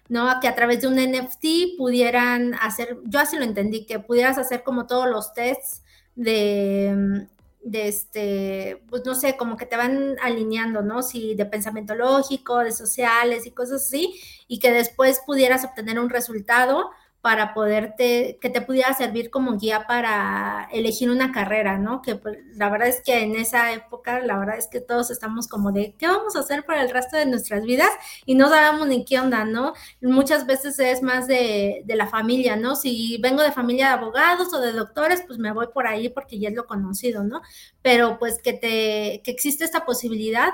¿no? 0.08 0.40
Que 0.40 0.48
a 0.48 0.54
través 0.54 0.80
de 0.80 0.88
un 0.88 0.96
NFT 0.96 1.76
pudieran 1.78 2.54
hacer, 2.54 2.98
yo 3.04 3.20
así 3.20 3.36
lo 3.36 3.44
entendí, 3.44 3.86
que 3.86 4.00
pudieras 4.00 4.38
hacer 4.38 4.62
como 4.62 4.86
todos 4.86 5.08
los 5.08 5.32
tests 5.34 5.82
de, 6.14 7.26
de 7.62 7.88
este, 7.88 8.82
pues 8.88 9.04
no 9.04 9.14
sé, 9.14 9.36
como 9.36 9.56
que 9.56 9.66
te 9.66 9.76
van 9.76 10.16
alineando, 10.22 10.82
¿no? 10.82 11.02
Si 11.02 11.34
de 11.34 11.46
pensamiento 11.46 11.94
lógico, 11.94 12.58
de 12.58 12.72
sociales 12.72 13.46
y 13.46 13.50
cosas 13.50 13.82
así, 13.86 14.20
y 14.48 14.58
que 14.58 14.72
después 14.72 15.20
pudieras 15.26 15.64
obtener 15.64 15.98
un 15.98 16.10
resultado 16.10 16.90
para 17.20 17.52
poderte, 17.52 18.38
que 18.40 18.48
te 18.48 18.62
pudiera 18.62 18.94
servir 18.94 19.30
como 19.30 19.58
guía 19.58 19.86
para 19.86 20.68
elegir 20.72 21.10
una 21.10 21.32
carrera, 21.32 21.76
¿no? 21.78 22.00
Que 22.00 22.16
pues, 22.16 22.38
la 22.54 22.70
verdad 22.70 22.88
es 22.88 23.02
que 23.02 23.22
en 23.22 23.36
esa 23.36 23.72
época, 23.72 24.20
la 24.20 24.38
verdad 24.38 24.56
es 24.56 24.68
que 24.68 24.80
todos 24.80 25.10
estamos 25.10 25.46
como 25.46 25.70
de, 25.70 25.94
¿qué 25.98 26.06
vamos 26.06 26.34
a 26.34 26.40
hacer 26.40 26.64
para 26.64 26.82
el 26.82 26.90
resto 26.90 27.18
de 27.18 27.26
nuestras 27.26 27.64
vidas? 27.64 27.90
Y 28.24 28.36
no 28.36 28.48
sabemos 28.48 28.88
ni 28.88 29.04
qué 29.04 29.20
onda, 29.20 29.44
¿no? 29.44 29.74
Muchas 30.00 30.46
veces 30.46 30.78
es 30.78 31.02
más 31.02 31.26
de, 31.26 31.82
de 31.84 31.94
la 31.94 32.06
familia, 32.06 32.56
¿no? 32.56 32.74
Si 32.74 33.18
vengo 33.18 33.42
de 33.42 33.52
familia 33.52 33.88
de 33.88 33.92
abogados 33.94 34.52
o 34.54 34.60
de 34.60 34.72
doctores, 34.72 35.22
pues 35.26 35.38
me 35.38 35.52
voy 35.52 35.66
por 35.74 35.86
ahí 35.86 36.08
porque 36.08 36.38
ya 36.38 36.48
es 36.48 36.54
lo 36.54 36.66
conocido, 36.66 37.22
¿no? 37.22 37.42
Pero 37.82 38.18
pues 38.18 38.40
que 38.42 38.54
te, 38.54 39.20
que 39.22 39.30
existe 39.30 39.64
esta 39.64 39.84
posibilidad, 39.84 40.50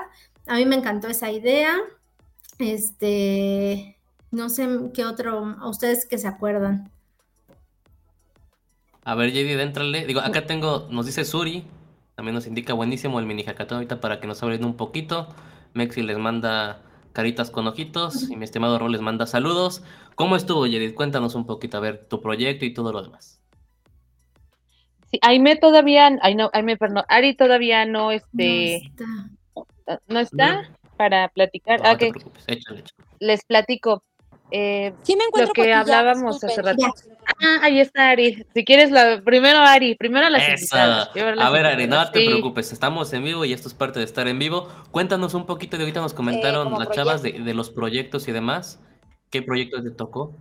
a 0.47 0.55
mí 0.55 0.65
me 0.65 0.75
encantó 0.75 1.07
esa 1.07 1.31
idea. 1.31 1.75
Este, 2.59 3.96
no 4.31 4.49
sé 4.49 4.67
qué 4.93 5.05
otro, 5.05 5.55
a 5.59 5.69
ustedes 5.69 6.05
que 6.07 6.17
se 6.17 6.27
acuerdan. 6.27 6.91
A 9.03 9.15
ver, 9.15 9.31
JD, 9.31 9.61
éntrale. 9.61 10.05
Digo, 10.05 10.19
acá 10.19 10.45
tengo, 10.45 10.87
nos 10.89 11.05
dice 11.05 11.23
Suri, 11.23 11.65
también 12.15 12.35
nos 12.35 12.47
indica 12.47 12.73
buenísimo 12.73 13.19
el 13.19 13.25
mini 13.25 13.43
hackathon 13.43 13.77
ahorita 13.77 14.01
para 14.01 14.19
que 14.19 14.27
nos 14.27 14.41
hablen 14.43 14.65
un 14.65 14.75
poquito. 14.75 15.29
Mexi 15.73 16.01
les 16.01 16.17
manda 16.17 16.81
caritas 17.13 17.49
con 17.49 17.67
ojitos 17.67 18.29
y 18.29 18.35
mi 18.35 18.43
estimado 18.43 18.77
Rol 18.79 18.91
les 18.91 19.01
manda 19.01 19.25
saludos. 19.25 19.81
¿Cómo 20.15 20.35
estuvo, 20.35 20.65
Jedid? 20.65 20.93
Cuéntanos 20.93 21.35
un 21.35 21.45
poquito, 21.45 21.77
a 21.77 21.79
ver, 21.79 22.05
tu 22.07 22.21
proyecto 22.21 22.65
y 22.65 22.73
todo 22.73 22.91
lo 22.91 23.01
demás. 23.01 23.41
Sí, 25.09 25.19
Aime 25.21 25.55
todavía, 25.55 26.09
ay 26.21 26.35
no, 26.35 26.49
Aime, 26.53 26.75
perdón, 26.75 27.05
Ari 27.07 27.35
todavía 27.35 27.85
no, 27.85 28.11
este, 28.11 28.91
no 30.07 30.19
está, 30.19 30.69
para 30.97 31.29
platicar. 31.29 31.79
ah, 31.85 31.97
te 31.97 32.11
Les 33.19 33.45
platico. 33.45 34.03
Eh, 34.49 34.93
me 35.07 35.13
encuentro 35.25 35.47
lo 35.47 35.53
que 35.53 35.73
hablábamos 35.73 36.43
hace 36.43 36.61
rato. 36.61 36.85
Ah, 37.25 37.59
ahí 37.63 37.79
está 37.79 38.11
Ari. 38.11 38.45
Si 38.53 38.63
quieres, 38.63 38.91
la, 38.91 39.21
primero 39.21 39.59
Ari, 39.59 39.95
primero 39.95 40.29
las 40.29 40.47
invitadas. 40.47 41.09
A 41.39 41.49
ver, 41.49 41.65
Ari, 41.65 41.87
no 41.87 42.09
te 42.11 42.25
preocupes, 42.25 42.71
estamos 42.71 43.11
en 43.13 43.23
vivo 43.23 43.43
y 43.43 43.53
esto 43.53 43.67
es 43.67 43.73
parte 43.73 43.99
de 43.99 44.05
estar 44.05 44.27
en 44.27 44.39
vivo. 44.39 44.69
Cuéntanos 44.91 45.33
un 45.33 45.45
poquito 45.45 45.77
de 45.77 45.83
ahorita 45.83 46.01
nos 46.01 46.13
comentaron 46.13 46.71
las 46.79 46.89
chavas 46.91 47.21
de, 47.21 47.53
los 47.53 47.69
proyectos 47.69 48.27
y 48.27 48.31
demás. 48.31 48.79
¿Qué 49.29 49.41
proyectos 49.41 49.83
te 49.83 49.91
tocó? 49.91 50.33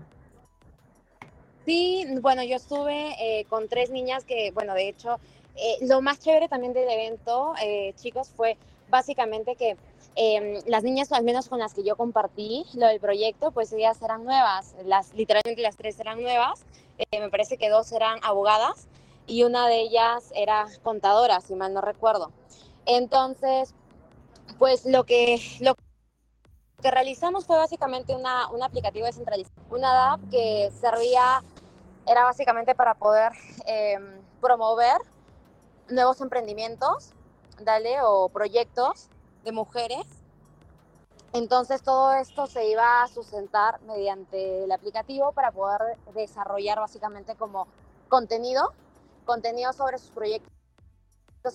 Sí, 1.64 2.06
bueno, 2.20 2.44
yo 2.44 2.54
estuve 2.54 3.16
eh, 3.20 3.44
con 3.48 3.68
tres 3.68 3.90
niñas 3.90 4.24
que, 4.24 4.52
bueno, 4.52 4.74
de 4.74 4.88
hecho, 4.88 5.18
eh, 5.56 5.84
lo 5.88 6.00
más 6.00 6.20
chévere 6.20 6.48
también 6.48 6.72
del 6.72 6.88
evento, 6.88 7.54
chicos, 7.96 8.30
fue 8.36 8.56
básicamente 8.88 9.56
que 9.56 9.76
Em, 10.18 10.62
las 10.66 10.82
niñas, 10.82 11.12
al 11.12 11.24
menos 11.24 11.46
con 11.50 11.58
las 11.58 11.74
que 11.74 11.84
yo 11.84 11.94
compartí 11.94 12.64
lo 12.72 12.86
del 12.86 13.00
proyecto, 13.00 13.50
pues 13.50 13.70
ellas 13.74 14.00
eran 14.00 14.24
nuevas, 14.24 14.74
las, 14.82 15.12
literalmente 15.12 15.60
las 15.60 15.76
tres 15.76 16.00
eran 16.00 16.22
nuevas, 16.22 16.64
eh, 16.96 17.20
me 17.20 17.28
parece 17.28 17.58
que 17.58 17.68
dos 17.68 17.92
eran 17.92 18.18
abogadas 18.22 18.88
y 19.26 19.42
una 19.44 19.68
de 19.68 19.82
ellas 19.82 20.32
era 20.34 20.68
contadora, 20.82 21.42
si 21.42 21.54
mal 21.54 21.74
no 21.74 21.82
recuerdo. 21.82 22.32
Entonces, 22.86 23.74
pues 24.58 24.86
lo 24.86 25.04
que, 25.04 25.38
lo 25.60 25.74
que 25.74 26.90
realizamos 26.90 27.44
fue 27.44 27.58
básicamente 27.58 28.14
una, 28.14 28.48
un 28.48 28.62
aplicativo 28.62 29.04
descentralizado, 29.04 29.54
una 29.68 30.14
app 30.14 30.20
que 30.30 30.72
servía, 30.80 31.42
era 32.06 32.24
básicamente 32.24 32.74
para 32.74 32.94
poder 32.94 33.32
em, 33.66 34.18
promover 34.40 34.96
nuevos 35.90 36.22
emprendimientos, 36.22 37.12
dale, 37.60 38.00
o 38.00 38.30
proyectos 38.30 39.10
de 39.46 39.52
mujeres. 39.52 40.04
Entonces 41.32 41.82
todo 41.82 42.12
esto 42.14 42.46
se 42.46 42.68
iba 42.68 43.02
a 43.02 43.08
sustentar 43.08 43.80
mediante 43.82 44.64
el 44.64 44.72
aplicativo 44.72 45.32
para 45.32 45.52
poder 45.52 45.96
desarrollar 46.14 46.80
básicamente 46.80 47.36
como 47.36 47.68
contenido, 48.08 48.72
contenido 49.24 49.72
sobre 49.72 49.98
sus 49.98 50.10
proyectos 50.10 50.50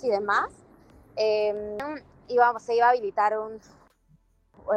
y 0.04 0.10
demás. 0.10 0.50
Eh, 1.18 1.78
iba, 2.30 2.60
se 2.60 2.76
iba 2.76 2.88
a 2.88 2.90
habilitar 2.92 3.38
un, 3.38 3.56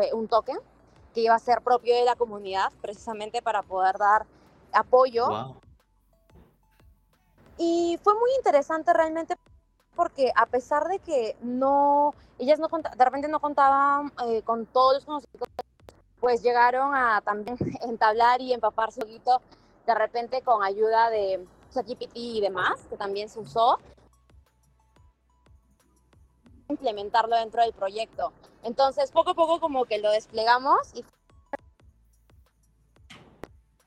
eh, 0.01 0.13
un 0.13 0.27
token 0.27 0.59
que 1.15 1.21
iba 1.21 1.35
a 1.35 1.39
ser 1.39 1.63
propio 1.63 1.95
de 1.95 2.05
la 2.05 2.17
comunidad 2.17 2.73
precisamente 2.83 3.43
para 3.43 3.63
poder 3.63 3.97
dar 3.97 4.27
apoyo. 4.73 5.55
Y 7.59 8.01
fue 8.03 8.15
muy 8.15 8.31
interesante 8.37 8.93
realmente 8.93 9.37
porque 9.95 10.33
a 10.35 10.47
pesar 10.47 10.89
de 10.89 10.99
que 10.99 11.37
no, 11.41 12.15
ellas 12.39 12.59
no 12.59 12.69
de 12.69 13.05
repente 13.05 13.29
no 13.29 13.41
contaban 13.41 14.13
eh, 14.27 14.43
con 14.43 14.67
todos 14.67 14.95
los 14.95 15.05
conocimientos, 15.05 15.49
pues 16.21 16.43
llegaron 16.43 16.95
a 16.95 17.21
también 17.21 17.57
entablar 17.83 18.41
y 18.41 18.53
empaparse 18.53 19.01
un 19.01 19.09
poquito 19.09 19.41
de 19.87 19.95
repente 19.95 20.43
con 20.43 20.63
ayuda 20.63 21.11
de 21.11 21.47
ChatGPT 21.73 22.13
y 22.15 22.41
demás, 22.41 22.81
que 22.89 22.97
también 22.97 23.29
se 23.29 23.41
usó, 23.41 23.79
implementarlo 26.69 27.37
dentro 27.37 27.63
del 27.63 27.73
proyecto. 27.73 28.33
Entonces, 28.63 29.11
poco 29.11 29.31
a 29.31 29.35
poco 29.35 29.61
como 29.61 29.85
que 29.85 29.99
lo 29.99 30.11
desplegamos 30.11 30.95
y 30.95 31.05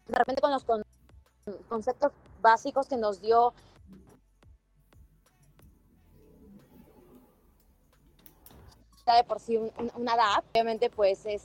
de 0.08 0.17
repente 0.17 0.41
con 0.41 0.52
los 0.52 0.63
conceptos 1.67 2.12
básicos 2.41 2.88
que 2.88 2.98
nos 2.98 3.22
dio 3.22 3.54
de 9.15 9.24
por 9.24 9.39
sí 9.39 9.58
una 9.96 10.13
app, 10.13 10.46
obviamente 10.54 10.89
pues 10.89 11.26
es, 11.26 11.43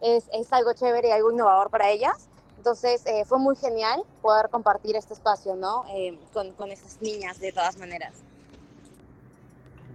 es, 0.00 0.24
es, 0.32 0.52
algo 0.52 0.72
chévere 0.72 1.08
y 1.08 1.12
algo 1.12 1.32
innovador 1.32 1.70
para 1.70 1.90
ellas. 1.90 2.28
Entonces 2.56 3.04
eh, 3.06 3.24
fue 3.26 3.38
muy 3.38 3.56
genial 3.56 4.02
poder 4.22 4.48
compartir 4.48 4.96
este 4.96 5.12
espacio, 5.12 5.54
¿no? 5.54 5.84
Eh, 5.94 6.18
con, 6.32 6.52
con 6.52 6.70
esas 6.70 7.00
niñas 7.02 7.38
de 7.38 7.52
todas 7.52 7.76
maneras. 7.76 8.12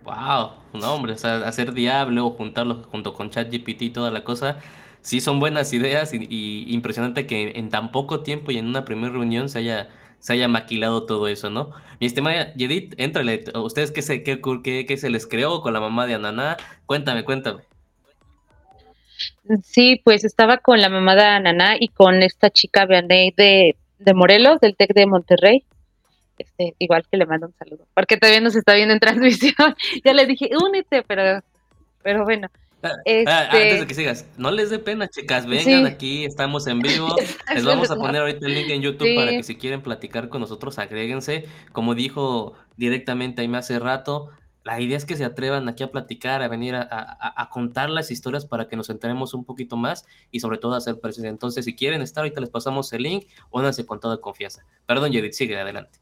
Wow, 0.03 0.51
no 0.73 0.93
hombre, 0.93 1.13
o 1.13 1.17
sea, 1.17 1.47
hacer 1.47 1.73
Diablo 1.73 2.27
o 2.27 2.31
juntarlo 2.31 2.83
junto 2.91 3.13
con 3.13 3.29
ChatGPT 3.29 3.81
y 3.81 3.89
toda 3.89 4.11
la 4.11 4.23
cosa, 4.23 4.57
sí 5.01 5.21
son 5.21 5.39
buenas 5.39 5.73
ideas 5.73 6.13
y, 6.13 6.25
y, 6.29 6.73
impresionante 6.73 7.27
que 7.27 7.53
en 7.55 7.69
tan 7.69 7.91
poco 7.91 8.21
tiempo 8.21 8.51
y 8.51 8.57
en 8.57 8.67
una 8.67 8.85
primera 8.85 9.11
reunión 9.11 9.49
se 9.49 9.59
haya, 9.59 9.89
se 10.19 10.33
haya 10.33 10.47
maquilado 10.47 11.05
todo 11.05 11.27
eso, 11.27 11.49
¿no? 11.49 11.71
Mi 11.99 12.07
estimada 12.07 12.53
Yedith, 12.53 12.93
éntrale, 12.97 13.43
¿ustedes 13.55 13.91
qué 13.91 14.01
se, 14.01 14.23
qué, 14.23 14.39
qué, 14.63 14.97
se 14.97 15.09
les 15.09 15.27
creó 15.27 15.61
con 15.61 15.73
la 15.73 15.79
mamá 15.79 16.07
de 16.07 16.15
Ananá? 16.15 16.57
Cuéntame, 16.85 17.23
cuéntame. 17.23 17.63
Sí, 19.63 20.01
pues 20.03 20.23
estaba 20.23 20.57
con 20.57 20.79
la 20.79 20.89
mamá 20.89 21.15
de 21.15 21.23
Ananá 21.23 21.75
y 21.79 21.89
con 21.89 22.21
esta 22.21 22.49
chica 22.49 22.85
Vianney 22.85 23.33
de, 23.35 23.75
de 23.97 24.13
Morelos, 24.13 24.59
del 24.59 24.75
TEC 24.75 24.93
de 24.93 25.05
Monterrey. 25.07 25.63
Este, 26.37 26.73
igual 26.79 27.05
que 27.09 27.17
le 27.17 27.25
mando 27.25 27.47
un 27.47 27.53
saludo, 27.53 27.85
porque 27.93 28.15
todavía 28.15 28.39
nos 28.39 28.55
está 28.55 28.73
viendo 28.73 28.93
en 28.93 28.99
transmisión. 29.01 29.75
ya 30.05 30.13
le 30.13 30.25
dije, 30.25 30.51
únete, 30.55 31.03
pero, 31.03 31.41
pero 32.01 32.23
bueno. 32.23 32.49
Ah, 32.81 32.95
ah, 33.27 33.49
antes 33.51 33.51
de 33.51 33.73
este 33.73 33.87
que 33.87 33.93
sigas, 33.93 34.25
no 34.37 34.51
les 34.51 34.69
dé 34.69 34.79
pena, 34.79 35.07
chicas, 35.07 35.45
vengan 35.45 35.85
aquí, 35.85 36.23
estamos 36.23 36.65
en 36.67 36.79
vivo. 36.79 37.13
Les 37.53 37.65
vamos 37.65 37.91
a 37.91 37.95
poner 37.95 38.21
ahorita 38.21 38.45
el 38.45 38.55
link 38.55 38.69
en 38.69 38.81
YouTube 38.81 39.15
para 39.15 39.31
que 39.31 39.43
si 39.43 39.55
quieren 39.55 39.81
platicar 39.81 40.29
con 40.29 40.41
nosotros, 40.41 40.79
agréguense. 40.79 41.45
Como 41.73 41.93
dijo 41.93 42.53
directamente 42.77 43.41
ahí 43.41 43.49
me 43.49 43.57
hace 43.57 43.79
rato, 43.79 44.29
la 44.63 44.79
idea 44.79 44.97
es 44.97 45.05
que 45.05 45.15
se 45.15 45.25
atrevan 45.25 45.67
aquí 45.67 45.83
a 45.83 45.91
platicar, 45.91 46.41
a 46.41 46.47
venir 46.47 46.75
a, 46.75 47.49
contar 47.51 47.89
las 47.89 48.11
historias 48.11 48.45
para 48.45 48.67
que 48.67 48.75
nos 48.75 48.89
enteremos 48.89 49.33
un 49.33 49.43
poquito 49.43 49.75
más 49.75 50.05
y 50.31 50.39
sobre 50.39 50.57
todo 50.57 50.75
a 50.75 50.77
hacer 50.77 50.99
presencia. 50.99 51.29
Entonces, 51.29 51.65
si 51.65 51.75
quieren 51.75 52.01
estar, 52.01 52.21
ahorita 52.21 52.39
les 52.39 52.49
pasamos 52.49 52.93
el 52.93 53.03
link, 53.03 53.27
únanse 53.51 53.85
con 53.85 53.99
toda 53.99 54.21
confianza. 54.21 54.63
Perdón, 54.85 55.11
Judith, 55.11 55.33
sigue 55.33 55.59
adelante. 55.59 55.99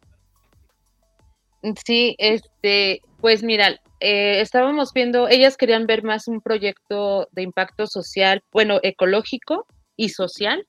Sí, 1.85 2.15
este, 2.19 3.01
pues 3.19 3.43
mira, 3.43 3.79
eh, 3.99 4.41
estábamos 4.41 4.93
viendo, 4.93 5.27
ellas 5.27 5.57
querían 5.57 5.87
ver 5.87 6.03
más 6.03 6.27
un 6.27 6.41
proyecto 6.41 7.27
de 7.31 7.41
impacto 7.41 7.87
social, 7.87 8.43
bueno, 8.51 8.79
ecológico 8.83 9.65
y 9.95 10.09
social. 10.09 10.65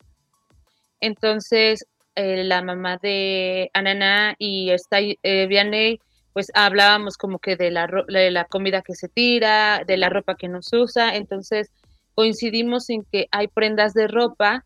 Entonces, 1.00 1.86
eh, 2.14 2.42
la 2.44 2.62
mamá 2.62 2.98
de 3.00 3.70
Anana 3.74 4.34
y 4.38 4.70
esta 4.70 4.98
eh, 5.00 5.46
Vianney, 5.46 6.00
pues 6.32 6.50
hablábamos 6.54 7.16
como 7.16 7.38
que 7.38 7.56
de 7.56 7.70
la, 7.70 7.86
de 8.08 8.30
la 8.30 8.44
comida 8.46 8.82
que 8.82 8.94
se 8.94 9.08
tira, 9.08 9.82
de 9.86 9.96
la 9.96 10.08
ropa 10.08 10.34
que 10.34 10.48
nos 10.48 10.72
usa. 10.72 11.14
Entonces, 11.14 11.70
coincidimos 12.14 12.88
en 12.90 13.04
que 13.04 13.28
hay 13.30 13.48
prendas 13.48 13.92
de 13.92 14.08
ropa 14.08 14.64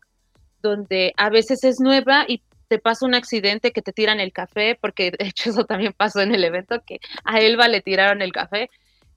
donde 0.61 1.13
a 1.17 1.29
veces 1.29 1.63
es 1.63 1.79
nueva 1.79 2.25
y 2.27 2.41
te 2.73 2.79
pasa 2.79 3.05
un 3.05 3.13
accidente 3.13 3.71
que 3.71 3.83
te 3.83 3.93
tiran 3.93 4.19
el 4.19 4.33
café, 4.33 4.75
porque 4.81 5.11
de 5.11 5.27
hecho 5.27 5.51
eso 5.51 5.63
también 5.63 5.93
pasó 5.95 6.21
en 6.21 6.33
el 6.33 6.43
evento, 6.43 6.81
que 6.83 6.97
a 7.23 7.39
Elba 7.39 7.67
le 7.67 7.81
tiraron 7.81 8.23
el 8.23 8.31
café, 8.31 8.71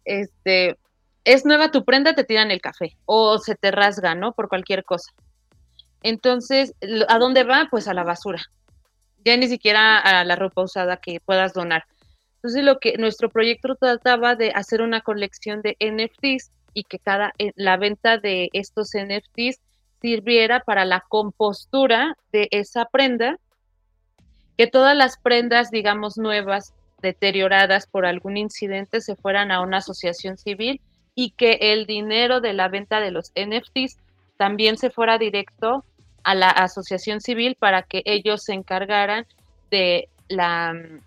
este, 0.04 0.76
es 1.24 1.46
nueva 1.46 1.70
tu 1.70 1.82
prenda, 1.82 2.14
te 2.14 2.24
tiran 2.24 2.50
el 2.50 2.60
café, 2.60 2.98
o 3.06 3.38
se 3.38 3.54
te 3.54 3.70
rasga, 3.70 4.14
¿no? 4.14 4.32
Por 4.32 4.50
cualquier 4.50 4.84
cosa. 4.84 5.10
Entonces, 6.02 6.74
¿a 7.08 7.18
dónde 7.18 7.44
va? 7.44 7.68
Pues 7.70 7.88
a 7.88 7.94
la 7.94 8.04
basura. 8.04 8.42
Ya 9.24 9.38
ni 9.38 9.48
siquiera 9.48 10.00
a 10.00 10.22
la 10.24 10.36
ropa 10.36 10.60
usada 10.60 10.98
que 10.98 11.20
puedas 11.20 11.54
donar. 11.54 11.84
Entonces, 12.34 12.62
lo 12.62 12.78
que 12.78 12.98
nuestro 12.98 13.30
proyecto 13.30 13.74
trataba 13.76 14.34
de 14.34 14.50
hacer 14.50 14.82
una 14.82 15.00
colección 15.00 15.62
de 15.62 15.78
NFTs 15.80 16.50
y 16.74 16.84
que 16.84 16.98
cada 16.98 17.32
eh, 17.38 17.52
la 17.56 17.78
venta 17.78 18.18
de 18.18 18.50
estos 18.52 18.90
NFTs 18.90 19.60
sirviera 20.02 20.60
para 20.60 20.84
la 20.84 21.02
compostura 21.08 22.18
de 22.32 22.48
esa 22.50 22.84
prenda 22.84 23.38
que 24.56 24.66
todas 24.66 24.96
las 24.96 25.18
prendas, 25.18 25.70
digamos, 25.70 26.16
nuevas, 26.16 26.74
deterioradas 27.02 27.86
por 27.86 28.06
algún 28.06 28.36
incidente, 28.36 29.00
se 29.00 29.16
fueran 29.16 29.50
a 29.50 29.60
una 29.60 29.78
asociación 29.78 30.38
civil 30.38 30.80
y 31.14 31.30
que 31.30 31.58
el 31.60 31.86
dinero 31.86 32.40
de 32.40 32.52
la 32.52 32.68
venta 32.68 33.00
de 33.00 33.10
los 33.10 33.32
NFTs 33.36 33.98
también 34.36 34.76
se 34.76 34.90
fuera 34.90 35.18
directo 35.18 35.84
a 36.24 36.34
la 36.34 36.50
asociación 36.50 37.20
civil 37.20 37.56
para 37.58 37.82
que 37.82 38.02
ellos 38.04 38.42
se 38.42 38.54
encargaran 38.54 39.26
de 39.70 40.08
la 40.28 40.72
mm, 40.72 41.00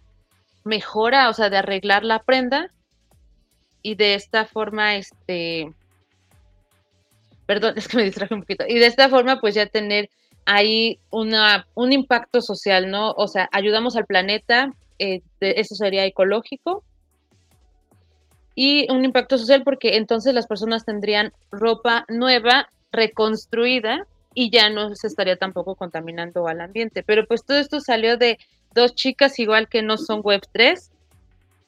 mejora, 0.64 1.30
o 1.30 1.34
sea, 1.34 1.50
de 1.50 1.58
arreglar 1.58 2.04
la 2.04 2.20
prenda 2.20 2.72
y 3.82 3.96
de 3.96 4.16
esta 4.16 4.46
forma, 4.46 4.96
este, 4.96 5.74
perdón, 7.46 7.74
es 7.78 7.88
que 7.88 7.98
me 7.98 8.04
distraje 8.04 8.34
un 8.34 8.42
poquito, 8.42 8.66
y 8.68 8.80
de 8.80 8.86
esta 8.86 9.10
forma 9.10 9.40
pues 9.40 9.56
ya 9.56 9.66
tener 9.66 10.10
hay 10.46 11.00
una, 11.12 11.68
un 11.76 11.94
impacto 11.94 12.42
social, 12.42 12.90
¿no? 12.90 13.12
O 13.12 13.28
sea, 13.28 13.50
ayudamos 13.52 13.96
al 13.96 14.06
planeta, 14.06 14.74
eh, 14.98 15.22
eso 15.40 15.76
sería 15.76 16.06
ecológico, 16.06 16.84
y 18.56 18.92
un 18.92 19.06
impacto 19.06 19.38
social 19.38 19.64
porque 19.64 19.96
entonces 19.96 20.34
las 20.34 20.48
personas 20.48 20.86
tendrían 20.86 21.32
ropa 21.52 22.06
nueva, 22.10 22.70
reconstruida, 22.92 24.06
y 24.34 24.50
ya 24.52 24.70
no 24.70 24.96
se 24.96 25.08
estaría 25.08 25.38
tampoco 25.38 25.76
contaminando 25.76 26.48
al 26.48 26.62
ambiente. 26.62 27.04
Pero 27.04 27.26
pues 27.26 27.44
todo 27.46 27.58
esto 27.58 27.80
salió 27.80 28.18
de 28.18 28.38
dos 28.74 28.96
chicas 28.96 29.40
igual 29.40 29.68
que 29.68 29.82
no 29.82 29.98
son 29.98 30.22
Web 30.22 30.42
3, 30.52 30.92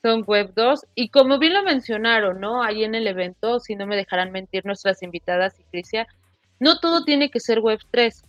son 0.01 0.23
Web 0.25 0.53
2, 0.55 0.85
y 0.95 1.09
como 1.09 1.37
bien 1.37 1.53
lo 1.53 1.63
mencionaron, 1.63 2.39
¿no? 2.39 2.63
Ahí 2.63 2.83
en 2.83 2.95
el 2.95 3.07
evento, 3.07 3.59
si 3.59 3.75
no 3.75 3.85
me 3.85 3.95
dejarán 3.95 4.31
mentir 4.31 4.65
nuestras 4.65 5.03
invitadas 5.03 5.59
y 5.59 5.63
Crisia, 5.63 6.07
no 6.59 6.79
todo 6.79 7.03
tiene 7.03 7.29
que 7.29 7.39
ser 7.39 7.59
Web 7.59 7.79
3 7.91 8.23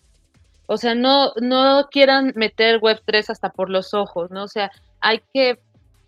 o 0.72 0.76
sea, 0.76 0.94
no, 0.94 1.32
no 1.40 1.88
quieran 1.90 2.32
meter 2.34 2.80
Web3 2.80 3.30
hasta 3.30 3.50
por 3.50 3.68
los 3.68 3.94
ojos, 3.94 4.30
¿no? 4.30 4.44
O 4.44 4.48
sea, 4.48 4.70
hay 5.00 5.20
que 5.32 5.58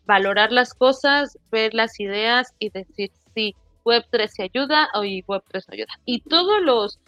valorar 0.06 0.52
las 0.52 0.74
cosas, 0.74 1.38
ver 1.50 1.74
las 1.74 2.00
ideas 2.00 2.54
y 2.58 2.70
decir 2.70 3.10
si 3.34 3.54
Web3 3.84 4.28
se 4.28 4.42
ayuda 4.44 4.88
o 4.94 5.02
Web3 5.02 5.64
no 5.68 5.72
ayuda. 5.72 5.92
Y 6.04 6.20
todos 6.20 6.62
los, 6.62 6.98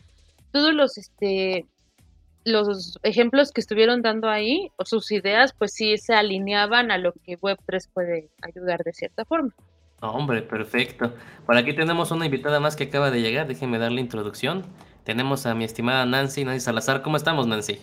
todos 0.52 0.74
los, 0.74 0.98
este, 0.98 1.64
los 2.44 2.98
ejemplos 3.02 3.52
que 3.52 3.60
estuvieron 3.60 4.02
dando 4.02 4.28
ahí, 4.28 4.70
o 4.76 4.84
sus 4.84 5.10
ideas, 5.10 5.52
pues 5.52 5.72
sí 5.72 5.96
se 5.98 6.14
alineaban 6.14 6.90
a 6.90 6.98
lo 6.98 7.12
que 7.12 7.38
Web3 7.38 7.88
puede 7.92 8.28
ayudar 8.42 8.82
de 8.84 8.92
cierta 8.92 9.24
forma. 9.24 9.52
Hombre, 10.00 10.42
perfecto. 10.42 11.14
Por 11.46 11.56
aquí 11.56 11.74
tenemos 11.74 12.10
una 12.10 12.26
invitada 12.26 12.60
más 12.60 12.76
que 12.76 12.84
acaba 12.84 13.10
de 13.10 13.22
llegar, 13.22 13.46
déjenme 13.46 13.78
darle 13.78 14.02
introducción. 14.02 14.64
Tenemos 15.06 15.46
a 15.46 15.54
mi 15.54 15.62
estimada 15.62 16.04
Nancy, 16.04 16.44
Nancy 16.44 16.58
Salazar. 16.58 17.00
¿Cómo 17.00 17.16
estamos, 17.16 17.46
Nancy? 17.46 17.78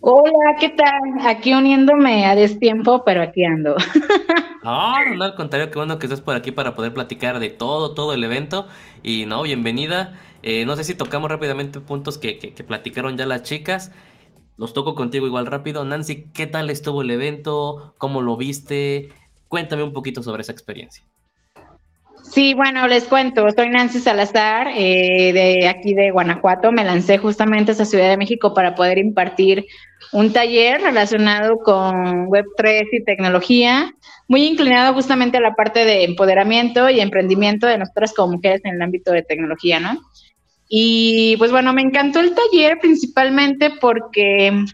Hola, 0.00 0.56
¿qué 0.58 0.70
tal? 0.70 1.26
Aquí 1.26 1.52
uniéndome 1.52 2.24
a 2.24 2.34
destiempo, 2.34 3.04
pero 3.04 3.22
aquí 3.22 3.44
ando. 3.44 3.76
No, 4.64 5.14
no, 5.16 5.24
al 5.24 5.34
contrario, 5.34 5.70
qué 5.70 5.78
bueno 5.78 5.98
que 5.98 6.06
estés 6.06 6.22
por 6.22 6.36
aquí 6.36 6.50
para 6.50 6.74
poder 6.74 6.94
platicar 6.94 7.38
de 7.38 7.50
todo, 7.50 7.92
todo 7.92 8.14
el 8.14 8.24
evento. 8.24 8.66
Y 9.02 9.26
no, 9.26 9.42
bienvenida. 9.42 10.18
Eh, 10.42 10.64
no 10.64 10.74
sé 10.74 10.84
si 10.84 10.94
tocamos 10.94 11.30
rápidamente 11.30 11.80
puntos 11.80 12.16
que, 12.16 12.38
que, 12.38 12.64
platicaron 12.64 13.18
ya 13.18 13.26
las 13.26 13.42
chicas. 13.42 13.92
Los 14.56 14.72
toco 14.72 14.94
contigo 14.94 15.26
igual 15.26 15.44
rápido. 15.44 15.84
Nancy, 15.84 16.30
¿qué 16.32 16.46
tal 16.46 16.70
estuvo 16.70 17.02
el 17.02 17.10
evento? 17.10 17.94
¿Cómo 17.98 18.22
lo 18.22 18.38
viste? 18.38 19.10
Cuéntame 19.48 19.82
un 19.82 19.92
poquito 19.92 20.22
sobre 20.22 20.40
esa 20.40 20.52
experiencia. 20.52 21.04
Sí, 22.30 22.54
bueno, 22.54 22.88
les 22.88 23.04
cuento, 23.04 23.46
soy 23.54 23.68
Nancy 23.68 24.00
Salazar, 24.00 24.68
eh, 24.74 25.32
de 25.32 25.68
aquí 25.68 25.94
de 25.94 26.10
Guanajuato. 26.10 26.72
Me 26.72 26.82
lancé 26.82 27.18
justamente 27.18 27.70
a 27.70 27.74
esa 27.74 27.84
Ciudad 27.84 28.08
de 28.08 28.16
México 28.16 28.54
para 28.54 28.74
poder 28.74 28.98
impartir 28.98 29.66
un 30.10 30.32
taller 30.32 30.80
relacionado 30.80 31.58
con 31.58 32.26
Web3 32.28 32.88
y 32.92 33.04
tecnología, 33.04 33.92
muy 34.26 34.44
inclinado 34.46 34.94
justamente 34.94 35.36
a 35.36 35.40
la 35.40 35.54
parte 35.54 35.84
de 35.84 36.04
empoderamiento 36.04 36.88
y 36.88 37.00
emprendimiento 37.00 37.66
de 37.66 37.78
nosotras 37.78 38.12
como 38.14 38.34
mujeres 38.34 38.62
en 38.64 38.74
el 38.74 38.82
ámbito 38.82 39.12
de 39.12 39.22
tecnología, 39.22 39.78
¿no? 39.78 40.00
Y 40.68 41.36
pues 41.36 41.50
bueno, 41.50 41.72
me 41.72 41.82
encantó 41.82 42.20
el 42.20 42.34
taller 42.34 42.78
principalmente 42.80 43.70
porque 43.80 44.64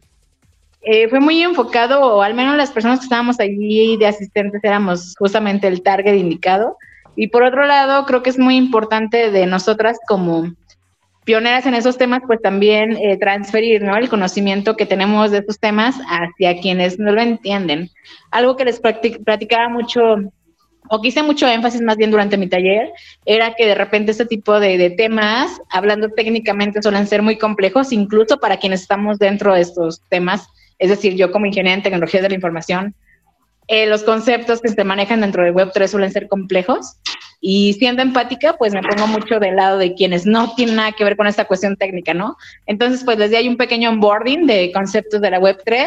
eh, 0.82 1.08
fue 1.08 1.20
muy 1.20 1.42
enfocado, 1.42 2.00
o 2.00 2.22
al 2.22 2.34
menos 2.34 2.56
las 2.56 2.70
personas 2.70 3.00
que 3.00 3.04
estábamos 3.04 3.40
allí 3.40 3.96
de 3.96 4.06
asistentes 4.06 4.62
éramos 4.62 5.14
justamente 5.18 5.66
el 5.66 5.82
target 5.82 6.14
indicado 6.14 6.76
y 7.20 7.26
por 7.26 7.42
otro 7.42 7.66
lado, 7.66 8.06
creo 8.06 8.22
que 8.22 8.30
es 8.30 8.38
muy 8.38 8.56
importante 8.56 9.30
de 9.30 9.44
nosotras 9.44 9.98
como 10.08 10.54
pioneras 11.24 11.66
en 11.66 11.74
esos 11.74 11.98
temas, 11.98 12.22
pues 12.26 12.40
también 12.40 12.96
eh, 12.96 13.18
transferir 13.18 13.82
¿no? 13.82 13.94
el 13.98 14.08
conocimiento 14.08 14.74
que 14.74 14.86
tenemos 14.86 15.30
de 15.30 15.40
estos 15.40 15.60
temas 15.60 15.96
hacia 16.08 16.58
quienes 16.62 16.98
no 16.98 17.12
lo 17.12 17.20
entienden. 17.20 17.90
Algo 18.30 18.56
que 18.56 18.64
les 18.64 18.80
platicaba 18.80 19.68
mucho, 19.68 20.00
o 20.88 21.02
quise 21.02 21.22
mucho 21.22 21.46
énfasis 21.46 21.82
más 21.82 21.98
bien 21.98 22.10
durante 22.10 22.38
mi 22.38 22.48
taller, 22.48 22.90
era 23.26 23.52
que 23.52 23.66
de 23.66 23.74
repente 23.74 24.12
este 24.12 24.24
tipo 24.24 24.58
de, 24.58 24.78
de 24.78 24.88
temas, 24.88 25.60
hablando 25.68 26.08
técnicamente, 26.08 26.80
suelen 26.80 27.06
ser 27.06 27.20
muy 27.20 27.36
complejos, 27.36 27.92
incluso 27.92 28.38
para 28.38 28.56
quienes 28.56 28.80
estamos 28.80 29.18
dentro 29.18 29.52
de 29.52 29.60
estos 29.60 30.00
temas. 30.08 30.48
Es 30.78 30.88
decir, 30.88 31.16
yo 31.16 31.30
como 31.32 31.44
ingeniera 31.44 31.76
en 31.76 31.82
tecnologías 31.82 32.22
de 32.22 32.30
la 32.30 32.34
información, 32.36 32.94
eh, 33.72 33.86
los 33.86 34.02
conceptos 34.02 34.60
que 34.60 34.68
se 34.68 34.82
manejan 34.82 35.20
dentro 35.20 35.44
de 35.44 35.54
Web3 35.54 35.86
suelen 35.86 36.10
ser 36.10 36.26
complejos 36.26 36.96
y 37.40 37.74
siendo 37.74 38.02
empática, 38.02 38.56
pues 38.58 38.74
me 38.74 38.82
pongo 38.82 39.06
mucho 39.06 39.38
del 39.38 39.54
lado 39.54 39.78
de 39.78 39.94
quienes 39.94 40.26
no 40.26 40.56
tienen 40.56 40.74
nada 40.74 40.90
que 40.90 41.04
ver 41.04 41.16
con 41.16 41.28
esta 41.28 41.44
cuestión 41.44 41.76
técnica, 41.76 42.12
¿no? 42.12 42.36
Entonces, 42.66 43.04
pues 43.04 43.16
les 43.16 43.30
di 43.30 43.36
ahí 43.36 43.46
un 43.46 43.56
pequeño 43.56 43.90
onboarding 43.90 44.48
de 44.48 44.72
conceptos 44.72 45.20
de 45.20 45.30
la 45.30 45.38
Web3. 45.38 45.86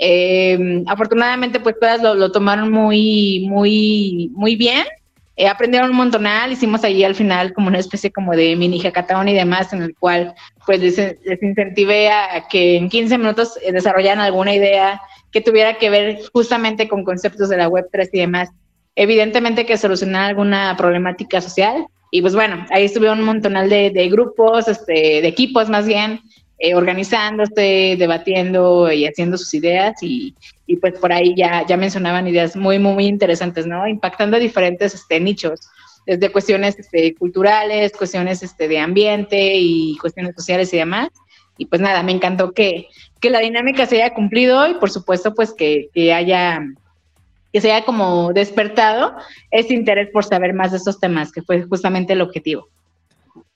Eh, 0.00 0.84
afortunadamente, 0.86 1.60
pues 1.60 1.76
todas 1.80 2.02
lo, 2.02 2.30
tomaron 2.30 2.70
muy, 2.70 3.46
muy, 3.48 4.30
muy 4.34 4.54
bien. 4.54 4.84
Eh, 5.36 5.48
aprendieron 5.48 5.92
un 5.92 5.96
montonal, 5.96 6.52
hicimos 6.52 6.84
allí 6.84 7.04
al 7.04 7.14
final 7.14 7.54
como 7.54 7.68
una 7.68 7.78
especie 7.78 8.12
como 8.12 8.32
de 8.32 8.54
mini 8.54 8.80
hackathon 8.80 9.28
y 9.28 9.32
demás, 9.32 9.72
en 9.72 9.80
el 9.80 9.96
cual 9.96 10.34
pues 10.66 10.78
les, 10.78 10.98
les 10.98 11.42
incentivé 11.42 12.10
a 12.10 12.46
que 12.50 12.76
en 12.76 12.90
15 12.90 13.16
minutos 13.16 13.58
desarrollaran 13.72 14.20
alguna 14.20 14.54
idea 14.54 15.00
que 15.34 15.40
tuviera 15.40 15.78
que 15.78 15.90
ver 15.90 16.20
justamente 16.32 16.86
con 16.86 17.02
conceptos 17.02 17.48
de 17.48 17.56
la 17.56 17.68
web 17.68 17.86
3 17.90 18.08
y 18.12 18.20
demás. 18.20 18.50
Evidentemente 18.94 19.66
que 19.66 19.76
solucionar 19.76 20.26
alguna 20.26 20.76
problemática 20.78 21.40
social. 21.40 21.86
Y 22.12 22.22
pues 22.22 22.36
bueno, 22.36 22.64
ahí 22.70 22.84
estuvieron 22.84 23.18
un 23.18 23.24
montonal 23.24 23.68
de, 23.68 23.90
de 23.90 24.08
grupos, 24.08 24.68
este, 24.68 24.92
de 25.20 25.26
equipos 25.26 25.68
más 25.68 25.86
bien, 25.86 26.20
eh, 26.60 26.76
organizándose, 26.76 27.96
debatiendo 27.98 28.92
y 28.92 29.06
haciendo 29.06 29.36
sus 29.36 29.52
ideas 29.54 30.00
y, 30.04 30.36
y, 30.68 30.76
pues 30.76 30.94
por 31.00 31.12
ahí 31.12 31.34
ya, 31.36 31.66
ya 31.66 31.76
mencionaban 31.76 32.28
ideas 32.28 32.54
muy, 32.54 32.78
muy, 32.78 32.92
muy 32.92 33.06
interesantes, 33.06 33.66
¿no? 33.66 33.88
Impactando 33.88 34.38
diferentes 34.38 34.94
este, 34.94 35.18
nichos, 35.18 35.68
desde 36.06 36.30
cuestiones 36.30 36.78
este, 36.78 37.12
culturales, 37.16 37.92
cuestiones 37.96 38.44
este, 38.44 38.68
de 38.68 38.78
ambiente 38.78 39.56
y 39.56 39.96
cuestiones 39.96 40.36
sociales 40.36 40.72
y 40.72 40.76
demás. 40.76 41.08
Y 41.56 41.66
pues 41.66 41.80
nada, 41.80 42.02
me 42.02 42.12
encantó 42.12 42.52
que, 42.52 42.88
que 43.20 43.30
la 43.30 43.40
dinámica 43.40 43.86
se 43.86 44.02
haya 44.02 44.14
cumplido 44.14 44.66
y 44.66 44.74
por 44.74 44.90
supuesto 44.90 45.34
pues 45.34 45.52
que, 45.52 45.88
que 45.94 46.12
haya 46.12 46.60
que 47.52 47.60
se 47.60 47.70
haya 47.70 47.84
como 47.84 48.32
despertado 48.32 49.14
ese 49.52 49.74
interés 49.74 50.08
por 50.12 50.24
saber 50.24 50.54
más 50.54 50.72
de 50.72 50.78
esos 50.78 50.98
temas, 50.98 51.30
que 51.30 51.40
fue 51.40 51.62
justamente 51.62 52.12
el 52.12 52.20
objetivo. 52.20 52.66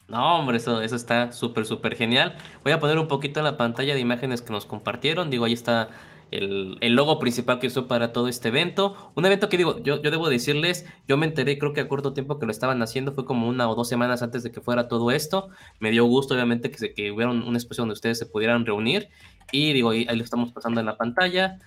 No, 0.06 0.38
hombre, 0.38 0.58
eso, 0.58 0.80
eso 0.80 0.94
está 0.94 1.32
súper, 1.32 1.66
súper 1.66 1.96
genial. 1.96 2.37
Voy 2.62 2.72
a 2.72 2.78
poner 2.78 2.96
un 2.96 3.08
poquito 3.08 3.40
en 3.40 3.44
la 3.44 3.56
pantalla 3.56 3.94
de 3.94 4.00
imágenes 4.00 4.40
que 4.40 4.52
nos 4.52 4.66
compartieron. 4.66 5.30
Digo, 5.30 5.46
ahí 5.46 5.52
está 5.52 5.88
el, 6.30 6.76
el, 6.80 6.94
logo 6.94 7.18
principal 7.18 7.58
que 7.58 7.66
usó 7.68 7.86
para 7.86 8.12
todo 8.12 8.28
este 8.28 8.48
evento. 8.48 9.12
Un 9.14 9.24
evento 9.26 9.48
que 9.48 9.56
digo, 9.56 9.82
yo, 9.82 10.02
yo 10.02 10.10
debo 10.10 10.28
decirles, 10.28 10.86
yo 11.06 11.16
me 11.16 11.26
enteré 11.26 11.58
creo 11.58 11.72
que 11.72 11.80
a 11.80 11.88
corto 11.88 12.12
tiempo 12.12 12.38
que 12.38 12.46
lo 12.46 12.52
estaban 12.52 12.82
haciendo, 12.82 13.12
fue 13.12 13.24
como 13.24 13.48
una 13.48 13.68
o 13.68 13.74
dos 13.74 13.88
semanas 13.88 14.22
antes 14.22 14.42
de 14.42 14.50
que 14.50 14.60
fuera 14.60 14.88
todo 14.88 15.10
esto. 15.10 15.48
Me 15.80 15.90
dio 15.90 16.04
gusto, 16.04 16.34
obviamente, 16.34 16.70
que, 16.70 16.78
se, 16.78 16.94
que 16.94 17.10
hubiera 17.10 17.30
un, 17.30 17.42
un 17.42 17.58
donde 17.76 17.92
ustedes 17.92 18.18
se 18.18 18.26
pudieran 18.26 18.66
reunir. 18.66 19.08
Y 19.52 19.72
digo, 19.72 19.90
ahí, 19.90 20.04
lo 20.04 20.24
estamos 20.24 20.52
pasando 20.52 20.80
en 20.80 20.86
la 20.86 20.96
pantalla. 20.96 21.58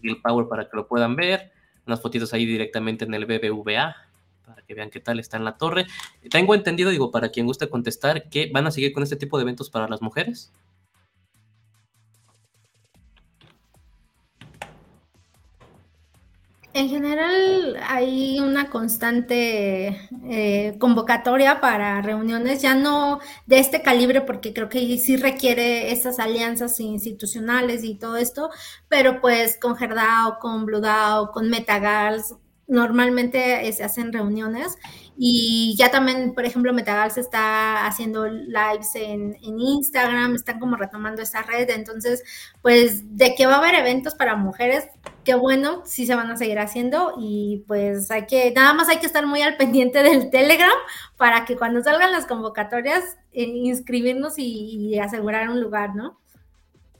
Bill 0.00 0.20
Power 0.20 0.48
para 0.48 0.68
que 0.68 0.76
lo 0.76 0.86
puedan 0.86 1.16
ver. 1.16 1.52
Unas 1.86 2.00
fotitos 2.00 2.32
ahí 2.32 2.46
directamente 2.46 3.04
en 3.04 3.14
el 3.14 3.26
BBVA 3.26 3.96
para 4.46 4.62
que 4.62 4.74
vean 4.74 4.90
qué 4.90 5.00
tal 5.00 5.18
está 5.18 5.36
en 5.36 5.44
la 5.44 5.56
torre. 5.56 5.86
Tengo 6.30 6.54
entendido, 6.54 6.90
digo, 6.90 7.10
para 7.10 7.30
quien 7.30 7.46
guste 7.46 7.68
contestar, 7.68 8.28
que 8.28 8.50
van 8.52 8.66
a 8.66 8.70
seguir 8.70 8.92
con 8.92 9.02
este 9.02 9.16
tipo 9.16 9.38
de 9.38 9.42
eventos 9.42 9.70
para 9.70 9.88
las 9.88 10.02
mujeres. 10.02 10.52
En 16.82 16.88
general 16.88 17.76
hay 17.88 18.40
una 18.40 18.68
constante 18.68 20.00
eh, 20.28 20.76
convocatoria 20.80 21.60
para 21.60 22.02
reuniones, 22.02 22.60
ya 22.60 22.74
no 22.74 23.20
de 23.46 23.60
este 23.60 23.82
calibre, 23.82 24.20
porque 24.20 24.52
creo 24.52 24.68
que 24.68 24.98
sí 24.98 25.16
requiere 25.16 25.92
estas 25.92 26.18
alianzas 26.18 26.80
institucionales 26.80 27.84
y 27.84 27.94
todo 27.94 28.16
esto, 28.16 28.50
pero 28.88 29.20
pues 29.20 29.58
con 29.60 29.76
Gerdao, 29.76 30.40
con 30.40 30.66
Bludao, 30.66 31.30
con 31.30 31.48
Metagals, 31.50 32.34
normalmente 32.72 33.68
eh, 33.68 33.72
se 33.72 33.84
hacen 33.84 34.12
reuniones 34.12 34.78
y 35.16 35.76
ya 35.78 35.90
también, 35.90 36.34
por 36.34 36.46
ejemplo, 36.46 36.72
Metagal 36.72 37.10
se 37.10 37.20
está 37.20 37.86
haciendo 37.86 38.26
lives 38.26 38.94
en, 38.94 39.36
Instagram, 39.42 40.34
están 40.34 40.58
como 40.58 40.76
retomando 40.76 41.20
esa 41.20 41.42
red, 41.42 41.68
entonces, 41.70 42.24
pues 42.62 43.16
de 43.16 43.34
que 43.34 43.46
va 43.46 43.56
a 43.56 43.58
haber 43.58 43.74
eventos 43.74 44.14
para 44.14 44.36
mujeres, 44.36 44.88
qué 45.22 45.34
bueno, 45.34 45.82
sí 45.84 46.06
se 46.06 46.14
van 46.14 46.30
a 46.30 46.36
seguir 46.36 46.58
haciendo 46.58 47.14
y 47.18 47.62
pues 47.68 48.10
hay 48.10 48.26
que, 48.26 48.52
nada 48.56 48.72
más 48.72 48.88
hay 48.88 48.98
que 48.98 49.06
estar 49.06 49.26
muy 49.26 49.42
al 49.42 49.58
pendiente 49.58 50.02
del 50.02 50.30
Telegram 50.30 50.70
para 51.18 51.44
que 51.44 51.56
cuando 51.56 51.82
salgan 51.82 52.10
las 52.10 52.26
convocatorias, 52.26 53.18
eh, 53.32 53.44
inscribirnos 53.44 54.38
y, 54.38 54.44
y 54.94 54.98
asegurar 54.98 55.50
un 55.50 55.60
lugar, 55.60 55.94
¿no? 55.94 56.18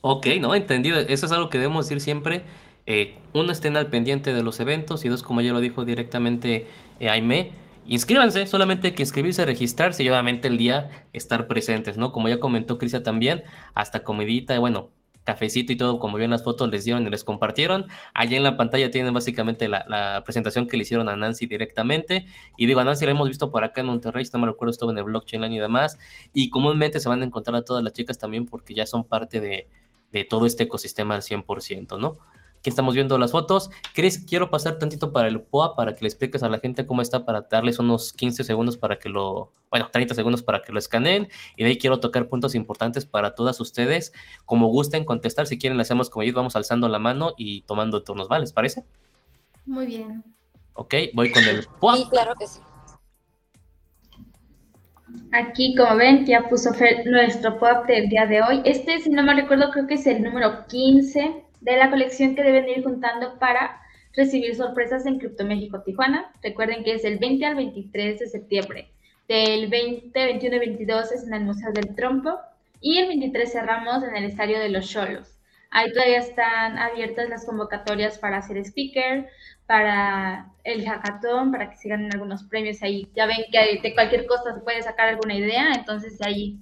Ok, 0.03 0.27
no, 0.41 0.55
entendido. 0.55 0.99
Eso 0.99 1.27
es 1.27 1.33
algo 1.33 1.49
que 1.49 1.59
debemos 1.59 1.87
decir 1.87 2.01
siempre. 2.01 2.45
Eh, 2.87 3.19
uno, 3.33 3.53
estén 3.53 3.77
al 3.77 3.89
pendiente 3.89 4.35
de 4.35 4.43
los 4.43 4.61
eventos 4.61 5.05
y 5.05 5.09
dos, 5.09 5.23
como 5.23 5.41
ya 5.41 5.53
lo 5.53 5.61
dijo 5.61 5.85
directamente 5.85 6.67
eh, 7.01 7.09
Aime, 7.09 7.53
inscríbanse, 7.87 8.47
solamente 8.47 8.89
hay 8.89 8.95
que 8.95 9.03
inscribirse, 9.03 9.45
registrarse 9.45 10.03
y 10.03 10.09
obviamente 10.09 10.49
el 10.49 10.59
día 10.59 10.91
estar 11.13 11.47
presentes, 11.47 11.97
¿no? 11.97 12.13
Como 12.13 12.29
ya 12.29 12.41
comentó 12.41 12.79
Crisia 12.79 13.03
también, 13.03 13.45
hasta 13.75 14.03
comidita, 14.03 14.59
bueno, 14.59 14.91
cafecito 15.25 15.73
y 15.73 15.77
todo, 15.77 15.99
como 15.99 16.17
bien 16.17 16.31
las 16.31 16.43
fotos 16.43 16.69
les 16.71 16.85
dieron 16.85 17.07
y 17.07 17.11
les 17.11 17.25
compartieron. 17.25 17.87
Allá 18.15 18.37
en 18.37 18.43
la 18.43 18.57
pantalla 18.57 18.91
tienen 18.91 19.15
básicamente 19.15 19.69
la, 19.69 19.85
la, 19.89 20.23
presentación 20.25 20.67
que 20.67 20.77
le 20.77 20.83
hicieron 20.83 21.09
a 21.09 21.17
Nancy 21.17 21.47
directamente. 21.47 22.27
Y 22.57 22.67
digo, 22.67 22.81
a 22.81 22.85
Nancy 22.85 23.05
la 23.05 23.13
hemos 23.13 23.29
visto 23.29 23.51
por 23.51 23.65
acá 23.65 23.81
en 23.83 23.87
Monterrey, 23.89 24.25
si 24.25 24.33
no 24.33 24.41
me 24.41 24.47
recuerdo, 24.47 24.73
estuvo 24.73 24.91
en 24.91 24.99
el 24.99 25.05
blockchain 25.05 25.45
y 25.53 25.59
demás. 25.59 25.99
Y 26.33 26.51
comúnmente 26.51 27.01
se 27.01 27.09
van 27.09 27.23
a 27.23 27.25
encontrar 27.25 27.57
a 27.57 27.63
todas 27.63 27.85
las 27.85 27.93
chicas 27.93 28.19
también 28.19 28.47
porque 28.47 28.75
ya 28.75 28.87
son 28.87 29.05
parte 29.05 29.41
de, 29.41 29.69
de 30.11 30.25
todo 30.25 30.47
este 30.47 30.65
ecosistema 30.65 31.15
al 31.15 31.23
100%, 31.23 31.99
¿no? 31.99 32.19
Aquí 32.63 32.71
estamos 32.71 32.95
viendo 32.95 33.19
las 33.19 33.33
fotos. 33.33 33.71
Chris, 33.93 34.25
quiero 34.25 34.49
pasar 34.49 34.79
tantito 34.79 35.11
para 35.11 35.27
el 35.27 35.41
POA 35.41 35.75
para 35.75 35.97
que 35.97 36.03
le 36.03 36.07
expliques 36.07 36.45
a 36.45 36.49
la 36.49 36.61
gente 36.61 36.87
cómo 36.87 37.03
está 37.03 37.25
para 37.25 37.41
darles 37.51 37.81
unos 37.81 38.13
15 38.13 38.45
segundos 38.45 38.77
para 38.77 39.01
que 39.01 39.09
lo, 39.09 39.51
bueno, 39.69 39.89
30 39.91 40.15
segundos 40.15 40.45
para 40.45 40.63
que 40.63 40.71
lo 40.73 40.79
escaneen. 40.79 41.29
Y 41.57 41.65
de 41.65 41.71
ahí 41.71 41.77
quiero 41.77 41.99
tocar 41.99 42.29
puntos 42.29 42.55
importantes 42.55 43.05
para 43.05 43.35
todas 43.35 43.59
ustedes. 43.59 44.13
Como 44.47 44.69
gusten 44.69 45.05
contestar, 45.05 45.49
si 45.49 45.59
quieren, 45.59 45.77
le 45.77 45.83
hacemos 45.83 46.09
como 46.09 46.23
yo, 46.23 46.33
vamos 46.35 46.55
alzando 46.55 46.87
la 46.89 47.01
mano 47.01 47.35
y 47.37 47.63
tomando 47.63 48.05
turnos, 48.05 48.29
¿vale? 48.29 48.43
¿Les 48.43 48.53
parece? 48.53 48.85
Muy 49.67 49.87
bien. 49.87 50.23
Ok, 50.75 50.95
voy 51.15 51.33
con 51.33 51.43
el 51.43 51.67
POA. 51.81 51.97
Sí, 51.97 52.07
claro 52.11 52.35
que 52.39 52.47
sí. 52.47 52.61
Aquí, 55.33 55.75
como 55.75 55.97
ven, 55.97 56.25
ya 56.27 56.49
puso 56.49 56.73
Fer 56.75 57.05
nuestro 57.07 57.59
pop 57.59 57.87
del 57.89 58.09
día 58.09 58.25
de 58.27 58.41
hoy. 58.41 58.63
Este, 58.65 59.01
si 59.01 59.11
no 59.11 59.25
me 59.25 59.35
recuerdo, 59.35 59.73
creo 59.73 59.89
que 59.89 59.95
es 59.95 60.07
el 60.07 60.23
número 60.23 60.65
15 60.69 61.51
de 61.63 61.77
la 61.77 61.91
colección 61.91 62.35
que 62.35 62.43
deben 62.43 62.69
ir 62.69 62.83
juntando 62.83 63.39
para 63.39 63.81
recibir 64.15 64.55
sorpresas 64.55 65.07
en 65.07 65.19
Crypto 65.19 65.45
México 65.45 65.83
Tijuana. 65.83 66.33
Recuerden 66.43 66.85
que 66.85 66.95
es 66.95 67.05
el 67.05 67.19
20 67.19 67.47
al 67.47 67.55
23 67.55 68.19
de 68.19 68.27
septiembre. 68.27 68.91
Del 69.29 69.69
20, 69.69 70.13
21 70.13 70.57
y 70.57 70.59
22 70.59 71.13
es 71.13 71.27
en 71.27 71.35
el 71.35 71.45
Museo 71.45 71.73
del 71.73 71.95
Trompo 71.95 72.39
y 72.81 72.99
el 72.99 73.09
23 73.09 73.51
cerramos 73.51 74.03
en 74.03 74.17
el 74.17 74.25
Estadio 74.25 74.59
de 74.59 74.69
los 74.69 74.91
Cholos. 74.91 75.39
Ahí 75.71 75.91
todavía 75.93 76.19
están 76.19 76.77
abiertas 76.77 77.31
las 77.31 77.47
convocatorias 77.47 78.19
para 78.19 78.39
hacer 78.39 78.59
speaker, 78.59 79.29
para 79.67 80.51
el 80.65 80.85
hackathon, 80.85 81.51
para 81.51 81.71
que 81.71 81.77
sigan 81.77 82.11
algunos 82.13 82.43
premios 82.45 82.83
ahí. 82.83 83.09
Ya 83.15 83.25
ven 83.25 83.39
que 83.51 83.81
de 83.81 83.95
cualquier 83.95 84.27
cosa 84.27 84.53
se 84.53 84.61
puede 84.61 84.83
sacar 84.83 85.09
alguna 85.09 85.35
idea, 85.35 85.73
entonces 85.75 86.21
ahí 86.21 86.59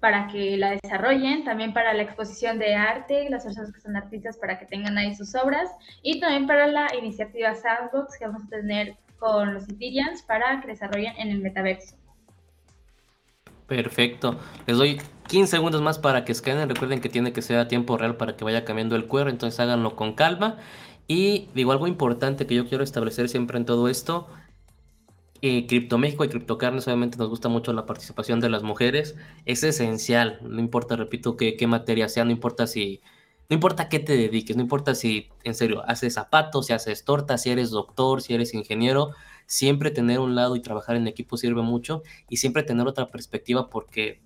para 0.00 0.26
que 0.28 0.56
la 0.56 0.72
desarrollen, 0.82 1.44
también 1.44 1.72
para 1.72 1.94
la 1.94 2.02
exposición 2.02 2.58
de 2.58 2.74
arte, 2.74 3.28
las 3.30 3.44
personas 3.44 3.72
que 3.72 3.80
son 3.80 3.96
artistas 3.96 4.36
para 4.36 4.58
que 4.58 4.66
tengan 4.66 4.98
ahí 4.98 5.14
sus 5.14 5.34
obras, 5.34 5.70
y 6.02 6.20
también 6.20 6.46
para 6.46 6.66
la 6.66 6.94
iniciativa 6.94 7.54
Sandbox 7.54 8.18
que 8.18 8.26
vamos 8.26 8.44
a 8.44 8.48
tener 8.48 8.96
con 9.18 9.54
los 9.54 9.68
Ethereans 9.68 10.22
para 10.22 10.60
que 10.60 10.68
desarrollen 10.68 11.14
en 11.16 11.30
el 11.30 11.40
metaverso. 11.40 11.96
Perfecto. 13.66 14.38
Les 14.66 14.76
doy 14.76 15.00
15 15.28 15.50
segundos 15.50 15.82
más 15.82 15.98
para 15.98 16.24
que 16.24 16.32
escaneen. 16.32 16.68
Recuerden 16.68 17.00
que 17.00 17.08
tiene 17.08 17.32
que 17.32 17.42
ser 17.42 17.58
a 17.58 17.66
tiempo 17.66 17.96
real 17.96 18.16
para 18.16 18.36
que 18.36 18.44
vaya 18.44 18.64
cambiando 18.64 18.94
el 18.94 19.08
QR, 19.08 19.28
entonces 19.28 19.58
háganlo 19.58 19.96
con 19.96 20.12
calma. 20.14 20.58
Y 21.08 21.48
digo 21.54 21.72
algo 21.72 21.86
importante 21.86 22.46
que 22.46 22.54
yo 22.54 22.68
quiero 22.68 22.84
establecer 22.84 23.28
siempre 23.28 23.58
en 23.58 23.64
todo 23.64 23.88
esto 23.88 24.28
eh, 25.46 25.66
Cripto 25.66 25.98
México 25.98 26.24
y 26.24 26.28
Criptocarnes, 26.28 26.86
obviamente 26.86 27.18
nos 27.18 27.28
gusta 27.28 27.48
mucho 27.48 27.72
la 27.72 27.86
participación 27.86 28.40
de 28.40 28.48
las 28.50 28.62
mujeres. 28.62 29.16
Es 29.44 29.62
esencial, 29.62 30.38
no 30.42 30.60
importa, 30.60 30.96
repito, 30.96 31.36
qué, 31.36 31.56
qué 31.56 31.66
materia 31.66 32.08
sea, 32.08 32.24
no 32.24 32.30
importa 32.30 32.66
si, 32.66 33.00
no 33.48 33.54
importa 33.54 33.88
qué 33.88 34.00
te 34.00 34.16
dediques, 34.16 34.56
no 34.56 34.62
importa 34.62 34.94
si, 34.94 35.28
en 35.44 35.54
serio, 35.54 35.82
haces 35.86 36.14
zapatos, 36.14 36.66
si 36.66 36.72
haces 36.72 37.04
tortas, 37.04 37.42
si 37.42 37.50
eres 37.50 37.70
doctor, 37.70 38.22
si 38.22 38.34
eres 38.34 38.54
ingeniero, 38.54 39.12
siempre 39.46 39.90
tener 39.90 40.18
un 40.18 40.34
lado 40.34 40.56
y 40.56 40.60
trabajar 40.60 40.96
en 40.96 41.06
equipo 41.06 41.36
sirve 41.36 41.62
mucho 41.62 42.02
y 42.28 42.38
siempre 42.38 42.64
tener 42.64 42.86
otra 42.86 43.10
perspectiva 43.10 43.70
porque 43.70 44.20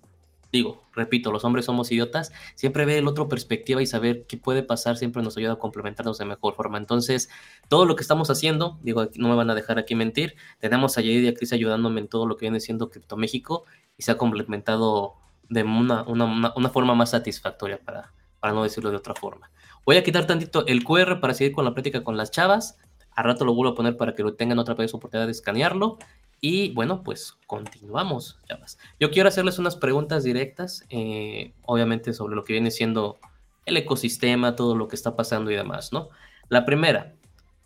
digo, 0.51 0.83
repito, 0.93 1.31
los 1.31 1.43
hombres 1.45 1.65
somos 1.65 1.91
idiotas, 1.91 2.31
siempre 2.55 2.85
ver 2.85 2.97
el 2.97 3.07
otro 3.07 3.29
perspectiva 3.29 3.81
y 3.81 3.87
saber 3.87 4.25
qué 4.27 4.37
puede 4.37 4.63
pasar 4.63 4.97
siempre 4.97 5.23
nos 5.23 5.37
ayuda 5.37 5.53
a 5.53 5.59
complementarnos 5.59 6.17
de 6.17 6.25
mejor 6.25 6.55
forma. 6.55 6.77
Entonces, 6.77 7.29
todo 7.69 7.85
lo 7.85 7.95
que 7.95 8.01
estamos 8.01 8.29
haciendo, 8.29 8.79
digo, 8.81 9.09
no 9.15 9.29
me 9.29 9.35
van 9.35 9.49
a 9.49 9.55
dejar 9.55 9.79
aquí 9.79 9.95
mentir, 9.95 10.35
tenemos 10.59 10.97
a 10.97 11.01
Yadid 11.01 11.23
y 11.23 11.27
a 11.29 11.33
Cris 11.33 11.53
ayudándome 11.53 12.01
en 12.01 12.07
todo 12.07 12.25
lo 12.25 12.37
que 12.37 12.45
viene 12.45 12.59
siendo 12.59 12.89
Cripto 12.89 13.17
México 13.17 13.65
y 13.97 14.03
se 14.03 14.11
ha 14.11 14.17
complementado 14.17 15.15
de 15.49 15.63
una, 15.63 16.03
una, 16.03 16.53
una 16.55 16.69
forma 16.69 16.95
más 16.95 17.11
satisfactoria, 17.11 17.77
para, 17.77 18.13
para 18.39 18.53
no 18.53 18.63
decirlo 18.63 18.89
de 18.89 18.97
otra 18.97 19.13
forma. 19.13 19.51
Voy 19.85 19.97
a 19.97 20.03
quitar 20.03 20.27
tantito 20.27 20.65
el 20.67 20.83
QR 20.83 21.19
para 21.19 21.33
seguir 21.33 21.53
con 21.53 21.65
la 21.65 21.73
práctica 21.73 22.03
con 22.03 22.17
las 22.17 22.31
chavas. 22.31 22.77
A 23.15 23.23
rato 23.23 23.45
lo 23.45 23.53
vuelvo 23.53 23.73
a 23.73 23.75
poner 23.75 23.97
para 23.97 24.15
que 24.15 24.23
lo 24.23 24.35
tengan 24.35 24.59
otra 24.59 24.73
vez 24.73 24.93
oportunidad 24.93 25.27
de 25.27 25.31
escanearlo. 25.31 25.97
Y 26.39 26.73
bueno, 26.73 27.03
pues 27.03 27.37
continuamos, 27.45 28.39
chavas. 28.47 28.79
Yo 28.99 29.11
quiero 29.11 29.29
hacerles 29.29 29.59
unas 29.59 29.75
preguntas 29.75 30.23
directas, 30.23 30.85
eh, 30.89 31.53
obviamente 31.63 32.13
sobre 32.13 32.35
lo 32.35 32.43
que 32.43 32.53
viene 32.53 32.71
siendo 32.71 33.19
el 33.65 33.77
ecosistema, 33.77 34.55
todo 34.55 34.75
lo 34.75 34.87
que 34.87 34.95
está 34.95 35.15
pasando 35.15 35.51
y 35.51 35.55
demás, 35.55 35.93
¿no? 35.93 36.09
La 36.49 36.65
primera, 36.65 37.13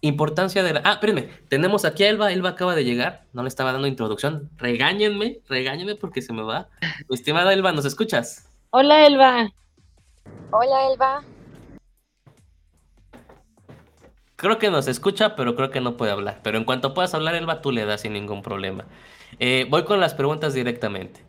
importancia 0.01 0.63
de 0.63 0.73
la... 0.73 0.81
Ah, 0.83 0.93
espérenme, 0.93 1.29
tenemos 1.49 1.85
aquí 1.85 2.03
a 2.03 2.09
Elba, 2.09 2.31
Elba 2.31 2.49
acaba 2.49 2.75
de 2.75 2.83
llegar, 2.83 3.23
no 3.33 3.43
le 3.43 3.47
estaba 3.47 3.71
dando 3.71 3.87
introducción, 3.87 4.49
regáñenme, 4.57 5.39
regáñenme 5.47 5.95
porque 5.95 6.21
se 6.21 6.33
me 6.33 6.43
va. 6.43 6.67
Estimada 7.09 7.53
Elba, 7.53 7.71
¿nos 7.71 7.85
escuchas? 7.85 8.49
Hola 8.71 9.07
Elba. 9.07 9.51
Hola 10.51 10.91
Elba. 10.91 11.23
Creo 14.35 14.57
que 14.57 14.69
nos 14.69 14.87
escucha, 14.87 15.35
pero 15.35 15.55
creo 15.55 15.71
que 15.71 15.81
no 15.81 15.95
puede 15.95 16.11
hablar. 16.11 16.41
Pero 16.43 16.57
en 16.57 16.65
cuanto 16.65 16.93
puedas 16.93 17.13
hablar, 17.13 17.35
Elba, 17.35 17.61
tú 17.61 17.71
le 17.71 17.85
das 17.85 18.01
sin 18.01 18.13
ningún 18.13 18.41
problema. 18.41 18.85
Eh, 19.39 19.65
voy 19.69 19.83
con 19.85 19.99
las 19.99 20.13
preguntas 20.13 20.53
directamente. 20.53 21.23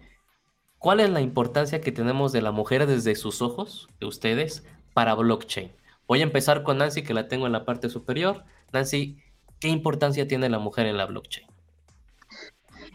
¿Cuál 0.78 1.00
es 1.00 1.10
la 1.10 1.20
importancia 1.20 1.80
que 1.80 1.92
tenemos 1.92 2.32
de 2.32 2.42
la 2.42 2.52
mujer 2.52 2.86
desde 2.86 3.14
sus 3.14 3.42
ojos, 3.42 3.88
de 4.00 4.06
ustedes, 4.06 4.64
para 4.92 5.14
blockchain? 5.14 5.72
Voy 6.06 6.20
a 6.20 6.24
empezar 6.24 6.62
con 6.62 6.78
Nancy, 6.78 7.02
que 7.02 7.14
la 7.14 7.28
tengo 7.28 7.46
en 7.46 7.52
la 7.52 7.64
parte 7.64 7.88
superior. 7.88 8.44
Nancy, 8.72 9.18
¿qué 9.60 9.68
importancia 9.68 10.28
tiene 10.28 10.48
la 10.48 10.58
mujer 10.58 10.86
en 10.86 10.96
la 10.96 11.06
blockchain? 11.06 11.46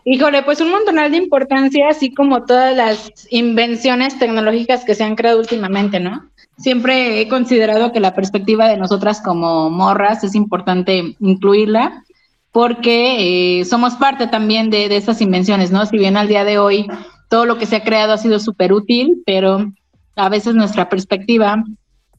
Híjole, 0.04 0.42
pues 0.44 0.60
un 0.62 0.72
montonal 0.72 1.12
de 1.12 1.18
importancia, 1.18 1.90
así 1.90 2.14
como 2.14 2.46
todas 2.46 2.76
las 2.76 3.12
invenciones 3.30 4.18
tecnológicas 4.18 4.84
que 4.84 4.96
se 4.96 5.04
han 5.04 5.16
creado 5.16 5.40
últimamente, 5.40 6.00
¿no? 6.00 6.31
Siempre 6.62 7.22
he 7.22 7.28
considerado 7.28 7.92
que 7.92 8.00
la 8.00 8.14
perspectiva 8.14 8.68
de 8.68 8.78
nosotras 8.78 9.22
como 9.22 9.70
morras 9.70 10.24
es 10.24 10.36
importante 10.36 11.16
incluirla 11.20 12.04
porque 12.52 13.60
eh, 13.60 13.66
somos 13.66 13.96
parte 13.96 14.28
también 14.28 14.70
de, 14.70 14.90
de 14.90 14.98
estas 14.98 15.22
invenciones, 15.22 15.72
¿no? 15.72 15.86
Si 15.86 15.98
bien 15.98 16.18
al 16.18 16.28
día 16.28 16.44
de 16.44 16.60
hoy 16.60 16.88
todo 17.30 17.46
lo 17.46 17.58
que 17.58 17.66
se 17.66 17.78
ha 17.78 17.84
creado 17.84 18.14
ha 18.14 18.18
sido 18.18 18.40
súper 18.40 18.74
útil, 18.74 19.24
pero 19.26 19.72
a 20.16 20.30
veces 20.30 20.54
nuestra 20.54 20.90
perspectiva 20.90 21.64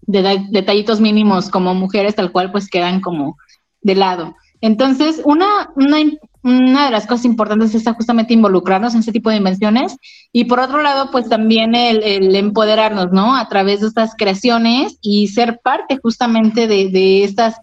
de 0.03 0.47
detallitos 0.51 1.01
mínimos 1.01 1.49
como 1.49 1.75
mujeres 1.75 2.15
tal 2.15 2.33
cual 2.33 2.51
pues 2.51 2.69
quedan 2.69 3.01
como 3.01 3.37
de 3.83 3.95
lado. 3.95 4.35
Entonces, 4.61 5.21
una, 5.25 5.71
una, 5.77 5.99
una, 6.43 6.87
de 6.87 6.91
las 6.91 7.07
cosas 7.07 7.25
importantes 7.25 7.75
es 7.75 7.85
justamente 7.95 8.35
involucrarnos 8.35 8.95
en 8.95 9.01
este 9.01 9.13
tipo 9.13 9.31
de 9.31 9.37
invenciones 9.37 9.97
y 10.33 10.45
por 10.45 10.61
otro 10.61 10.83
lado, 10.83 11.11
pues 11.11 11.29
también 11.29 11.75
el, 11.75 12.35
empoderarnos, 12.35 13.13
¿no? 13.13 13.37
A 13.37 13.49
través 13.49 13.81
de 13.81 13.89
estas 13.89 14.15
creaciones 14.17 14.99
y 15.01 15.29
ser 15.29 15.61
parte 15.63 15.99
justamente 16.03 16.67
de, 16.67 16.89
de, 16.89 17.25
estas 17.25 17.57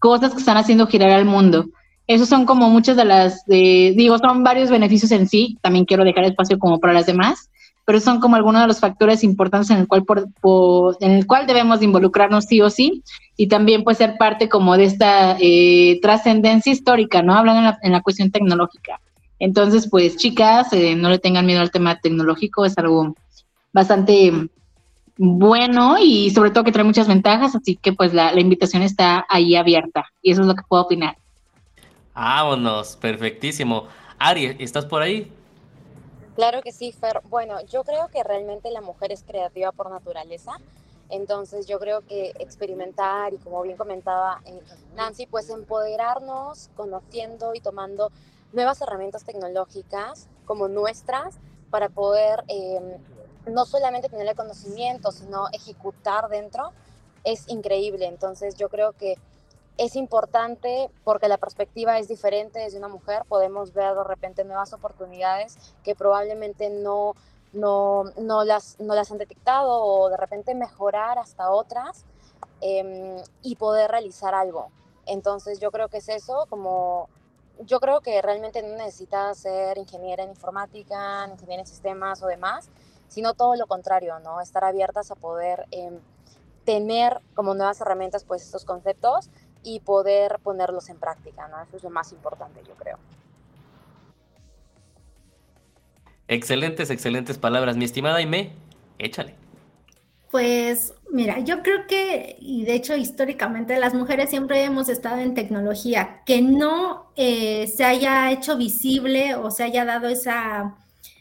cosas 0.00 0.32
que 0.32 0.40
están 0.40 0.56
haciendo 0.56 0.86
girar 0.86 1.10
al 1.10 1.24
mundo. 1.24 1.66
Esos 2.06 2.28
son 2.28 2.44
como 2.44 2.68
muchas 2.68 2.96
de 2.96 3.06
las, 3.06 3.46
de, 3.46 3.94
digo, 3.96 4.18
son 4.18 4.44
varios 4.44 4.68
beneficios 4.68 5.10
en 5.12 5.26
sí, 5.26 5.56
también 5.62 5.86
quiero 5.86 6.04
dejar 6.04 6.24
espacio 6.24 6.58
como 6.58 6.78
para 6.78 6.92
las 6.92 7.06
demás, 7.06 7.48
pero 7.84 8.00
son 8.00 8.20
como 8.20 8.36
algunos 8.36 8.62
de 8.62 8.68
los 8.68 8.80
factores 8.80 9.22
importantes 9.24 9.70
en 9.70 9.78
el 9.78 9.88
cual, 9.88 10.04
por, 10.04 10.96
en 11.00 11.10
el 11.10 11.26
cual 11.26 11.46
debemos 11.46 11.82
involucrarnos 11.82 12.44
sí 12.44 12.60
o 12.60 12.70
sí, 12.70 13.02
y 13.36 13.48
también 13.48 13.84
puede 13.84 13.96
ser 13.96 14.16
parte 14.16 14.48
como 14.48 14.76
de 14.76 14.84
esta 14.84 15.36
eh, 15.40 15.98
trascendencia 16.00 16.72
histórica, 16.72 17.22
¿no? 17.22 17.34
Hablando 17.34 17.60
en 17.60 17.64
la, 17.66 17.78
en 17.82 17.92
la, 17.92 18.02
cuestión 18.02 18.30
tecnológica. 18.30 19.00
Entonces, 19.38 19.88
pues 19.90 20.16
chicas, 20.16 20.72
eh, 20.72 20.94
no 20.94 21.10
le 21.10 21.18
tengan 21.18 21.44
miedo 21.44 21.60
al 21.60 21.70
tema 21.70 21.98
tecnológico, 22.00 22.64
es 22.64 22.78
algo 22.78 23.14
bastante 23.72 24.32
bueno 25.16 25.96
y 26.00 26.30
sobre 26.30 26.50
todo 26.50 26.64
que 26.64 26.72
trae 26.72 26.84
muchas 26.84 27.06
ventajas, 27.06 27.54
así 27.54 27.76
que 27.76 27.92
pues 27.92 28.14
la, 28.14 28.32
la 28.32 28.40
invitación 28.40 28.82
está 28.82 29.26
ahí 29.28 29.54
abierta 29.54 30.06
y 30.22 30.32
eso 30.32 30.40
es 30.40 30.46
lo 30.46 30.54
que 30.54 30.62
puedo 30.68 30.84
opinar. 30.84 31.16
Vámonos, 32.14 32.96
perfectísimo. 32.96 33.88
Ari, 34.18 34.56
¿estás 34.58 34.86
por 34.86 35.02
ahí? 35.02 35.30
Claro 36.34 36.62
que 36.62 36.72
sí, 36.72 36.90
Fer. 36.90 37.20
Bueno, 37.28 37.60
yo 37.66 37.84
creo 37.84 38.08
que 38.08 38.24
realmente 38.24 38.70
la 38.70 38.80
mujer 38.80 39.12
es 39.12 39.22
creativa 39.22 39.70
por 39.70 39.88
naturaleza. 39.88 40.52
Entonces 41.08 41.66
yo 41.66 41.78
creo 41.78 42.00
que 42.00 42.32
experimentar 42.38 43.32
y 43.34 43.38
como 43.38 43.62
bien 43.62 43.76
comentaba 43.76 44.40
eh, 44.46 44.60
Nancy, 44.96 45.26
pues 45.26 45.48
empoderarnos 45.50 46.70
conociendo 46.76 47.54
y 47.54 47.60
tomando 47.60 48.10
nuevas 48.52 48.80
herramientas 48.80 49.24
tecnológicas 49.24 50.28
como 50.44 50.66
nuestras 50.66 51.36
para 51.70 51.88
poder 51.88 52.42
eh, 52.48 52.98
no 53.46 53.64
solamente 53.66 54.08
tener 54.08 54.26
el 54.26 54.34
conocimiento, 54.34 55.12
sino 55.12 55.48
ejecutar 55.52 56.28
dentro, 56.28 56.72
es 57.22 57.48
increíble. 57.48 58.06
Entonces 58.06 58.56
yo 58.56 58.68
creo 58.68 58.92
que 58.92 59.16
es 59.76 59.96
importante 59.96 60.90
porque 61.02 61.28
la 61.28 61.38
perspectiva 61.38 61.98
es 61.98 62.08
diferente 62.08 62.60
desde 62.60 62.78
una 62.78 62.88
mujer, 62.88 63.24
podemos 63.28 63.72
ver 63.72 63.94
de 63.94 64.04
repente 64.04 64.44
nuevas 64.44 64.72
oportunidades 64.72 65.58
que 65.82 65.94
probablemente 65.94 66.70
no, 66.70 67.14
no, 67.52 68.04
no, 68.16 68.44
las, 68.44 68.78
no 68.78 68.94
las 68.94 69.10
han 69.10 69.18
detectado 69.18 69.82
o 69.82 70.10
de 70.10 70.16
repente 70.16 70.54
mejorar 70.54 71.18
hasta 71.18 71.50
otras 71.50 72.04
eh, 72.60 73.22
y 73.42 73.56
poder 73.56 73.90
realizar 73.90 74.34
algo. 74.34 74.70
Entonces 75.06 75.60
yo 75.60 75.70
creo 75.70 75.88
que 75.88 75.98
es 75.98 76.08
eso, 76.08 76.46
como 76.48 77.08
yo 77.60 77.80
creo 77.80 78.00
que 78.00 78.20
realmente 78.22 78.62
no 78.62 78.76
necesitas 78.76 79.38
ser 79.38 79.78
ingeniera 79.78 80.22
en 80.22 80.30
informática, 80.30 81.28
ingeniera 81.30 81.62
en 81.62 81.66
sistemas 81.66 82.22
o 82.22 82.26
demás, 82.26 82.70
sino 83.08 83.34
todo 83.34 83.54
lo 83.54 83.66
contrario, 83.66 84.18
¿no? 84.20 84.40
Estar 84.40 84.64
abiertas 84.64 85.10
a 85.10 85.14
poder 85.14 85.66
eh, 85.70 85.98
tener 86.64 87.20
como 87.34 87.54
nuevas 87.54 87.80
herramientas 87.80 88.24
pues 88.24 88.42
estos 88.42 88.64
conceptos 88.64 89.30
y 89.64 89.80
poder 89.80 90.38
ponerlos 90.42 90.88
en 90.88 90.98
práctica, 90.98 91.48
¿no? 91.48 91.60
Eso 91.62 91.76
es 91.76 91.82
lo 91.82 91.90
más 91.90 92.12
importante, 92.12 92.60
yo 92.66 92.74
creo. 92.74 92.98
Excelentes, 96.28 96.90
excelentes 96.90 97.38
palabras. 97.38 97.76
Mi 97.76 97.84
estimada 97.84 98.16
Aime, 98.16 98.52
échale. 98.98 99.34
Pues 100.30 100.94
mira, 101.10 101.38
yo 101.40 101.62
creo 101.62 101.86
que, 101.86 102.36
y 102.40 102.64
de 102.64 102.74
hecho 102.74 102.96
históricamente 102.96 103.78
las 103.78 103.94
mujeres 103.94 104.30
siempre 104.30 104.64
hemos 104.64 104.88
estado 104.88 105.20
en 105.20 105.34
tecnología, 105.34 106.22
que 106.26 106.42
no 106.42 107.12
eh, 107.14 107.68
se 107.68 107.84
haya 107.84 108.32
hecho 108.32 108.56
visible 108.56 109.36
o 109.36 109.52
se 109.52 109.62
haya 109.62 109.84
dado 109.84 110.08
esa, 110.08 110.76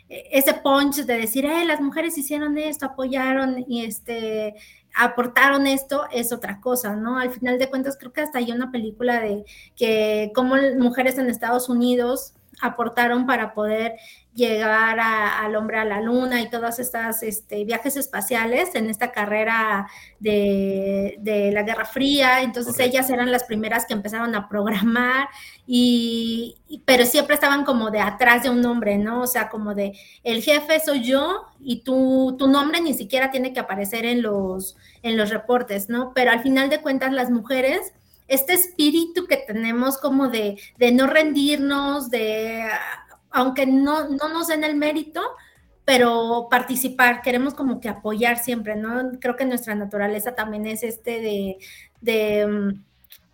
ese 0.10 0.56
punch 0.56 1.06
de 1.06 1.18
decir, 1.18 1.46
eh, 1.46 1.64
las 1.66 1.80
mujeres 1.80 2.18
hicieron 2.18 2.58
esto, 2.58 2.88
apoyaron 2.88 3.64
y 3.68 3.86
este, 3.86 4.56
aportaron 4.94 5.68
esto 5.68 6.06
es 6.12 6.32
otra 6.32 6.60
cosa, 6.62 6.96
¿no? 6.96 7.18
Al 7.18 7.32
final 7.32 7.58
de 7.60 7.70
cuentas, 7.70 7.98
creo 7.98 8.14
que 8.14 8.22
hasta 8.22 8.40
hay 8.40 8.52
una 8.52 8.72
película 8.72 9.20
de 9.20 9.46
que 9.76 10.32
como 10.36 10.56
mujeres 10.78 11.18
en 11.18 11.30
Estados 11.30 11.70
Unidos 11.70 12.34
aportaron 12.62 13.26
para 13.26 13.54
poder 13.54 13.96
llegar 14.34 15.00
a, 15.00 15.40
al 15.40 15.56
hombre 15.56 15.78
a 15.78 15.86
la 15.86 16.02
luna 16.02 16.42
y 16.42 16.50
todas 16.50 16.80
estas 16.80 17.22
este, 17.24 17.64
viajes 17.66 17.98
espaciales 17.98 18.74
en 18.74 18.90
esta 18.90 19.12
carrera 19.12 19.88
de, 20.20 21.16
de 21.20 21.52
la 21.52 21.64
Guerra 21.64 21.86
Fría. 21.86 22.42
Entonces 22.42 22.74
okay. 22.74 22.88
ellas 22.88 23.10
eran 23.10 23.32
las 23.32 23.44
primeras 23.44 23.86
que 23.86 23.94
empezaron 23.94 24.34
a 24.36 24.50
programar 24.50 25.28
y, 25.68 26.58
pero 26.86 27.06
siempre 27.06 27.36
estaban 27.36 27.64
como 27.64 27.92
de 27.92 28.00
atrás 28.00 28.44
de 28.44 28.50
un 28.50 28.66
hombre, 28.66 28.98
¿no? 28.98 29.22
O 29.22 29.28
sea, 29.28 29.50
como 29.50 29.76
de 29.76 29.94
el 30.24 30.42
jefe 30.42 30.80
soy 30.80 31.04
yo 31.04 31.46
y 31.60 31.82
tu, 31.84 32.36
tu 32.38 32.48
nombre 32.48 32.82
ni 32.82 32.94
siquiera 32.94 33.32
tiene 33.32 33.54
que 33.54 33.60
aparecer 33.60 34.06
en 34.06 34.22
los, 34.22 34.76
en 35.04 35.18
los 35.18 35.30
reportes, 35.30 35.90
¿no? 35.90 36.12
Pero 36.14 36.32
al 36.32 36.42
final 36.42 36.70
de 36.70 36.82
cuentas 36.82 37.12
las 37.12 37.30
mujeres 37.30 37.94
este 38.28 38.54
espíritu 38.54 39.28
que 39.28 39.38
tenemos 39.38 39.98
como 39.98 40.30
de, 40.30 40.58
de 40.78 40.92
no 40.92 41.08
rendirnos, 41.08 42.10
de 42.10 42.68
aunque 43.34 43.66
no, 43.66 44.08
no 44.08 44.30
nos 44.30 44.48
den 44.48 44.64
el 44.64 44.76
mérito, 44.76 45.22
pero 45.86 46.48
participar, 46.50 47.22
queremos 47.22 47.54
como 47.54 47.82
que 47.82 47.90
apoyar 47.90 48.38
siempre, 48.38 48.76
¿no? 48.76 49.20
Creo 49.20 49.36
que 49.36 49.46
nuestra 49.46 49.76
naturaleza 49.76 50.34
también 50.36 50.66
es 50.68 50.84
este 50.84 51.20
de, 51.20 51.58
de 52.00 52.76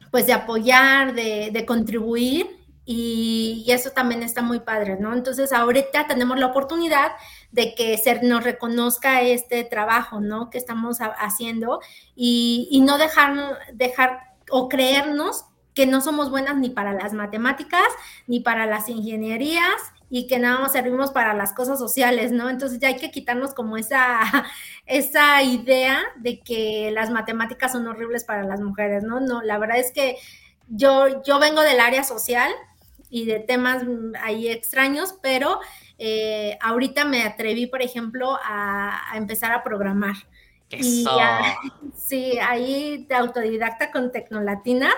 pues 0.09 0.25
de 0.25 0.33
apoyar, 0.33 1.13
de, 1.13 1.51
de 1.51 1.65
contribuir 1.65 2.47
y, 2.85 3.63
y, 3.67 3.71
eso 3.71 3.91
también 3.91 4.23
está 4.23 4.41
muy 4.41 4.61
padre, 4.61 4.97
¿no? 4.99 5.13
Entonces 5.13 5.53
ahorita 5.53 6.07
tenemos 6.07 6.39
la 6.39 6.47
oportunidad 6.47 7.11
de 7.51 7.75
que 7.75 7.95
se 7.99 8.19
nos 8.23 8.43
reconozca 8.43 9.21
este 9.21 9.63
trabajo, 9.63 10.19
¿no? 10.19 10.49
Que 10.49 10.57
estamos 10.57 10.97
haciendo 10.99 11.81
y, 12.15 12.67
y 12.71 12.81
no 12.81 12.97
dejar, 12.97 13.59
dejar 13.73 14.21
o 14.49 14.69
creernos 14.69 15.45
que 15.79 15.85
no 15.85 16.01
somos 16.01 16.29
buenas 16.29 16.57
ni 16.57 16.69
para 16.69 16.91
las 16.91 17.13
matemáticas, 17.13 17.87
ni 18.27 18.41
para 18.41 18.65
las 18.65 18.89
ingenierías 18.89 19.77
y 20.09 20.27
que 20.27 20.37
nada 20.37 20.59
más 20.59 20.73
servimos 20.73 21.11
para 21.11 21.33
las 21.33 21.53
cosas 21.53 21.79
sociales, 21.79 22.33
¿no? 22.33 22.49
Entonces 22.49 22.79
ya 22.79 22.89
hay 22.89 22.97
que 22.97 23.11
quitarnos 23.11 23.53
como 23.53 23.77
esa, 23.77 24.19
esa 24.85 25.41
idea 25.41 26.01
de 26.17 26.41
que 26.41 26.91
las 26.93 27.11
matemáticas 27.11 27.71
son 27.71 27.87
horribles 27.87 28.25
para 28.25 28.43
las 28.43 28.59
mujeres, 28.59 29.03
¿no? 29.03 29.21
No, 29.21 29.41
la 29.41 29.57
verdad 29.57 29.77
es 29.77 29.93
que 29.93 30.17
yo, 30.67 31.23
yo 31.23 31.39
vengo 31.39 31.61
del 31.61 31.79
área 31.79 32.03
social 32.03 32.51
y 33.09 33.23
de 33.23 33.39
temas 33.39 33.81
ahí 34.21 34.49
extraños, 34.49 35.15
pero 35.21 35.61
eh, 35.97 36.57
ahorita 36.59 37.05
me 37.05 37.23
atreví, 37.23 37.67
por 37.67 37.81
ejemplo, 37.81 38.37
a, 38.43 39.13
a 39.13 39.15
empezar 39.15 39.53
a 39.53 39.63
programar. 39.63 40.15
Eso. 40.71 41.09
Y 41.09 41.91
sí, 41.97 42.39
ahí 42.39 43.05
de 43.07 43.15
autodidacta 43.15 43.91
con 43.91 44.11
tecnolatinas, 44.11 44.95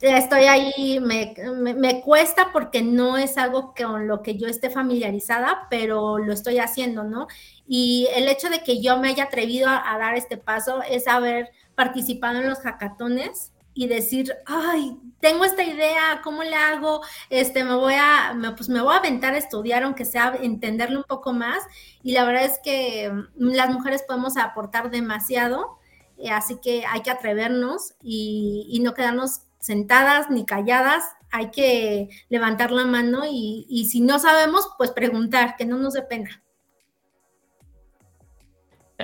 estoy 0.00 0.44
ahí, 0.44 1.00
me, 1.00 1.34
me, 1.56 1.74
me, 1.74 2.00
cuesta 2.02 2.50
porque 2.52 2.82
no 2.82 3.18
es 3.18 3.36
algo 3.36 3.74
con 3.76 4.06
lo 4.06 4.22
que 4.22 4.36
yo 4.36 4.46
esté 4.46 4.70
familiarizada, 4.70 5.66
pero 5.70 6.18
lo 6.18 6.32
estoy 6.32 6.58
haciendo, 6.58 7.04
¿no? 7.04 7.26
Y 7.66 8.08
el 8.14 8.28
hecho 8.28 8.48
de 8.48 8.62
que 8.62 8.80
yo 8.80 8.98
me 8.98 9.08
haya 9.08 9.24
atrevido 9.24 9.68
a, 9.68 9.98
dar 9.98 10.16
este 10.16 10.36
paso 10.36 10.82
es 10.82 11.08
haber 11.08 11.50
participado 11.74 12.40
en 12.40 12.48
los 12.48 12.60
hackatones 12.60 13.52
y 13.74 13.86
decir, 13.88 14.34
ay, 14.46 14.96
tengo 15.20 15.44
esta 15.44 15.62
idea, 15.64 16.20
¿cómo 16.22 16.42
le 16.42 16.54
hago? 16.54 17.00
Este, 17.30 17.64
me 17.64 17.74
voy 17.74 17.94
a, 17.94 18.34
me, 18.34 18.52
pues 18.52 18.68
me 18.68 18.80
voy 18.80 18.94
a 18.94 18.98
aventar 18.98 19.34
a 19.34 19.38
estudiar, 19.38 19.82
aunque 19.82 20.04
sea 20.04 20.36
entenderlo 20.40 20.98
un 20.98 21.04
poco 21.04 21.32
más. 21.32 21.58
Y 22.02 22.12
la 22.12 22.24
verdad 22.24 22.44
es 22.44 22.58
que 22.62 23.12
las 23.36 23.70
mujeres 23.70 24.04
podemos 24.06 24.36
aportar 24.36 24.90
demasiado 24.90 25.78
eh, 26.18 26.30
así 26.30 26.56
que 26.60 26.84
hay 26.84 27.02
que 27.02 27.10
atrevernos 27.10 27.94
y, 28.02 28.80
no 28.82 28.94
quedarnos 28.94 29.42
sentadas 29.68 30.30
ni 30.30 30.46
calladas, 30.46 31.04
hay 31.30 31.50
que 31.50 32.08
levantar 32.30 32.70
la 32.72 32.86
mano 32.86 33.24
y, 33.30 33.66
y 33.68 33.84
si 33.90 34.00
no 34.00 34.18
sabemos, 34.18 34.70
pues 34.78 34.90
preguntar, 34.90 35.56
que 35.56 35.66
no 35.66 35.76
nos 35.76 35.92
dé 35.92 36.02
pena. 36.02 36.42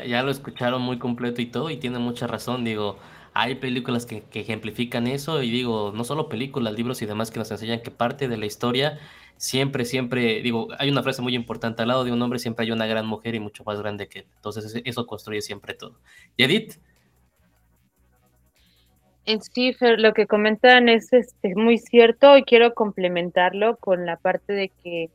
Ya, 0.07 0.23
lo 0.23 0.31
escucharon 0.31 0.81
muy 0.81 0.99
completo 0.99 1.43
y 1.43 1.47
todo, 1.47 1.69
y 1.69 1.77
tiene 1.77 1.99
mucha 1.99 2.27
razón. 2.27 2.65
Digo, 2.65 2.99
hay 3.35 3.57
películas 3.57 4.07
que, 4.07 4.23
que, 4.23 4.41
ejemplifican 4.41 5.07
eso, 5.07 5.43
y 5.43 5.51
digo, 5.51 5.93
no 5.95 6.03
solo 6.03 6.31
películas, 6.31 6.73
libros 6.73 7.03
y 7.03 7.07
demás 7.07 7.31
que 7.31 7.39
nos 7.39 7.51
enseñan 7.51 7.83
que 7.83 7.91
parte 7.91 8.27
de 8.27 8.39
la 8.39 8.47
historia 8.47 8.99
siempre, 9.37 9.85
siempre, 9.85 10.41
digo, 10.43 10.69
hay 10.79 10.89
una 10.89 11.03
frase 11.03 11.21
muy 11.21 11.35
importante, 11.35 11.83
al 11.83 11.89
lado 11.89 12.05
de 12.05 12.13
un 12.13 12.23
hombre 12.23 12.39
siempre 12.39 12.65
hay 12.65 12.73
una 12.73 12.87
gran 12.87 13.07
mujer 13.07 13.35
y 13.35 13.41
mucho 13.41 13.65
más 13.65 13.79
grande 13.79 14.09
que 14.09 14.21
él. 14.21 14.27
Entonces 14.37 14.81
eso 14.83 15.07
construye 15.07 15.43
siempre 15.43 15.75
todo. 15.75 16.01
¿Y 16.37 16.45
Edith? 16.45 16.79
En 19.27 19.41
sí, 19.43 19.75
lo 19.81 20.13
que 20.13 20.27
comentan 20.27 20.89
es 20.89 21.13
este, 21.13 21.55
muy 21.55 21.79
cierto 21.79 22.37
y 22.37 22.45
quiero 22.45 22.75
complementarlo 22.75 23.77
con 23.77 24.05
la 24.07 24.17
parte 24.17 24.53
de 24.53 24.69
que 24.83 25.11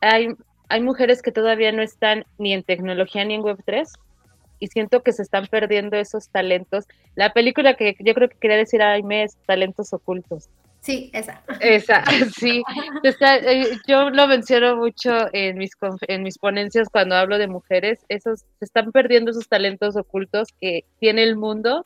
hay 0.00 0.28
hay 0.72 0.80
mujeres 0.80 1.20
que 1.20 1.32
todavía 1.32 1.70
no 1.70 1.82
están 1.82 2.24
ni 2.38 2.54
en 2.54 2.62
tecnología 2.62 3.26
ni 3.26 3.34
en 3.34 3.42
Web3 3.42 3.86
y 4.58 4.68
siento 4.68 5.02
que 5.02 5.12
se 5.12 5.22
están 5.22 5.46
perdiendo 5.46 5.98
esos 5.98 6.30
talentos. 6.30 6.86
La 7.14 7.34
película 7.34 7.74
que 7.74 7.94
yo 7.98 8.14
creo 8.14 8.30
que 8.30 8.38
quería 8.38 8.56
decir 8.56 8.80
Aime 8.80 9.24
es 9.24 9.36
Talentos 9.44 9.92
Ocultos. 9.92 10.48
Sí, 10.80 11.10
esa. 11.12 11.42
Esa, 11.60 12.02
sí. 12.40 12.62
Eh, 13.04 13.66
yo 13.86 14.08
lo 14.08 14.26
menciono 14.26 14.76
mucho 14.76 15.12
en 15.34 15.58
mis, 15.58 15.72
en 16.08 16.22
mis 16.22 16.38
ponencias 16.38 16.88
cuando 16.88 17.16
hablo 17.16 17.36
de 17.36 17.48
mujeres. 17.48 17.98
Esos, 18.08 18.40
se 18.58 18.64
están 18.64 18.92
perdiendo 18.92 19.32
esos 19.32 19.48
talentos 19.48 19.94
ocultos 19.94 20.48
que 20.58 20.86
tiene 21.00 21.22
el 21.22 21.36
mundo 21.36 21.84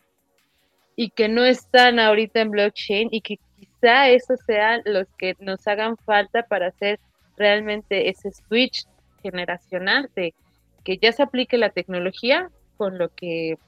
y 0.96 1.10
que 1.10 1.28
no 1.28 1.44
están 1.44 1.98
ahorita 2.00 2.40
en 2.40 2.50
blockchain 2.50 3.08
y 3.12 3.20
que 3.20 3.38
quizá 3.58 4.08
esos 4.08 4.40
sean 4.46 4.80
los 4.86 5.06
que 5.18 5.36
nos 5.38 5.66
hagan 5.68 5.96
falta 5.98 6.42
para 6.42 6.68
hacer 6.68 6.98
realmente 7.36 8.08
ese 8.08 8.32
switch 8.32 8.86
generacional 9.22 10.10
de 10.16 10.34
que 10.82 10.96
ya 10.96 11.12
se 11.12 11.22
aplique 11.22 11.58
la 11.58 11.70
tecnología 11.70 12.50
con 12.78 12.98
lo 12.98 13.10
que 13.10 13.58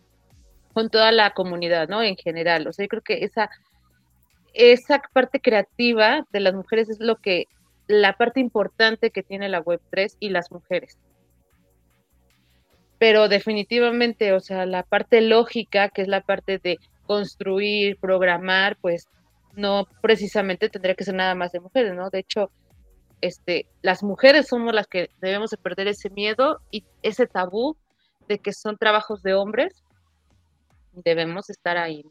con 0.73 0.91
toda 0.91 1.13
la 1.13 1.33
comunidad, 1.33 1.89
¿no? 1.89 2.03
En 2.03 2.17
general. 2.17 2.67
O 2.67 2.73
sea, 2.73 2.85
yo 2.85 2.89
creo 2.89 3.03
que 3.03 3.25
esa 3.25 3.51
esa 4.55 5.03
parte 5.13 5.41
creativa 5.41 6.27
de 6.33 6.41
las 6.41 6.55
mujeres 6.55 6.89
es 6.89 7.01
lo 7.01 7.17
que 7.17 7.47
la 7.87 8.15
parte 8.15 8.41
importante 8.41 9.11
que 9.11 9.23
tiene 9.23 9.49
la 9.49 9.61
web 9.61 9.81
3 9.91 10.17
y 10.21 10.31
las 10.31 10.51
mujeres. 10.51 10.99
Pero 12.99 13.29
definitivamente, 13.29 14.33
o 14.33 14.41
sea, 14.41 14.67
la 14.67 14.83
parte 14.83 15.21
lógica, 15.21 15.89
que 15.89 16.03
es 16.03 16.09
la 16.09 16.21
parte 16.21 16.59
de 16.59 16.79
construir, 17.09 17.99
programar, 17.99 18.77
pues 18.81 19.09
no 19.55 19.89
precisamente 20.03 20.69
tendría 20.69 20.95
que 20.95 21.05
ser 21.05 21.15
nada 21.15 21.35
más 21.35 21.51
de 21.53 21.61
mujeres, 21.61 21.95
¿no? 21.95 22.11
De 22.11 22.19
hecho, 22.21 22.51
este, 23.23 23.67
las 23.83 24.03
mujeres 24.03 24.47
somos 24.47 24.75
las 24.75 24.87
que 24.87 25.11
debemos 25.21 25.51
de 25.51 25.57
perder 25.57 25.89
ese 25.89 26.11
miedo 26.11 26.61
y 26.71 26.85
ese 27.03 27.27
tabú 27.27 27.77
de 28.29 28.39
que 28.39 28.53
son 28.53 28.77
trabajos 28.77 29.23
de 29.23 29.35
hombres. 29.35 29.83
Debemos 30.93 31.49
estar 31.49 31.79
ahí, 31.79 32.05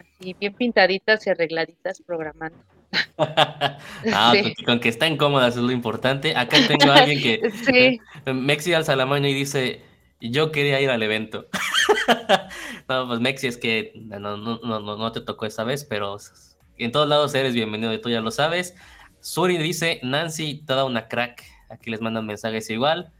así 0.00 0.34
bien 0.34 0.54
pintaditas 0.54 1.26
y 1.26 1.30
arregladitas 1.30 2.02
programando. 2.04 2.58
ah, 3.18 4.32
con, 4.66 4.80
que 4.80 4.88
están 4.88 5.16
cómodas 5.16 5.56
es 5.56 5.62
lo 5.62 5.70
importante. 5.70 6.34
Acá 6.36 6.56
tengo 6.66 6.90
a 6.90 6.96
alguien 6.96 7.22
que 7.22 7.50
sí. 7.64 8.00
Mexi 8.32 8.74
alza 8.74 8.96
la 8.96 9.06
mano 9.06 9.28
y 9.28 9.34
dice, 9.34 9.82
yo 10.20 10.50
quería 10.52 10.80
ir 10.80 10.90
al 10.90 11.02
evento. 11.02 11.46
no, 12.88 13.06
pues 13.08 13.20
Mexi 13.20 13.46
es 13.46 13.56
que 13.56 13.92
no, 13.94 14.36
no, 14.36 14.58
no, 14.58 14.80
no 14.80 15.12
te 15.12 15.20
tocó 15.20 15.46
esta 15.46 15.64
vez, 15.64 15.84
pero 15.84 16.16
en 16.76 16.92
todos 16.92 17.08
lados 17.08 17.34
eres 17.34 17.54
bienvenido 17.54 17.92
y 17.92 18.00
tú 18.00 18.10
ya 18.10 18.20
lo 18.20 18.30
sabes. 18.30 18.74
Suri 19.20 19.58
dice, 19.58 20.00
Nancy, 20.02 20.62
toda 20.66 20.84
una 20.84 21.08
crack. 21.08 21.44
Aquí 21.68 21.90
les 21.90 22.00
mandan 22.00 22.26
mensajes 22.26 22.70
igual. 22.70 23.12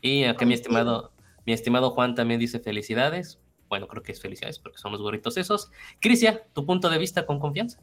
Y 0.00 0.24
acá 0.24 0.44
mi 0.44 0.54
estimado, 0.54 1.12
mi 1.44 1.52
estimado 1.52 1.90
Juan 1.90 2.14
también 2.14 2.40
dice 2.40 2.58
felicidades. 2.60 3.38
Bueno, 3.68 3.88
creo 3.88 4.02
que 4.02 4.12
es 4.12 4.20
felicidades 4.20 4.58
porque 4.58 4.78
son 4.78 4.92
los 4.92 5.00
gorritos 5.00 5.36
esos. 5.36 5.70
Crisia, 6.00 6.44
tu 6.52 6.64
punto 6.66 6.88
de 6.88 6.98
vista 6.98 7.26
con 7.26 7.40
confianza. 7.40 7.80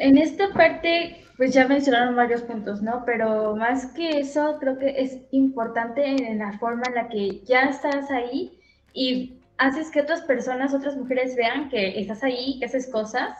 En 0.00 0.16
esta 0.16 0.48
parte, 0.54 1.26
pues 1.36 1.52
ya 1.52 1.68
mencionaron 1.68 2.16
varios 2.16 2.40
puntos, 2.40 2.80
¿no? 2.80 3.04
Pero 3.04 3.54
más 3.54 3.84
que 3.92 4.20
eso, 4.20 4.56
creo 4.58 4.78
que 4.78 4.94
es 4.96 5.18
importante 5.30 6.02
en 6.06 6.38
la 6.38 6.58
forma 6.58 6.84
en 6.88 6.94
la 6.94 7.08
que 7.10 7.40
ya 7.44 7.64
estás 7.64 8.10
ahí 8.10 8.58
y 8.94 9.34
haces 9.58 9.90
que 9.90 10.00
otras 10.00 10.22
personas, 10.22 10.72
otras 10.72 10.96
mujeres 10.96 11.36
vean 11.36 11.68
que 11.68 12.00
estás 12.00 12.24
ahí, 12.24 12.58
que 12.58 12.64
haces 12.64 12.86
cosas 12.86 13.36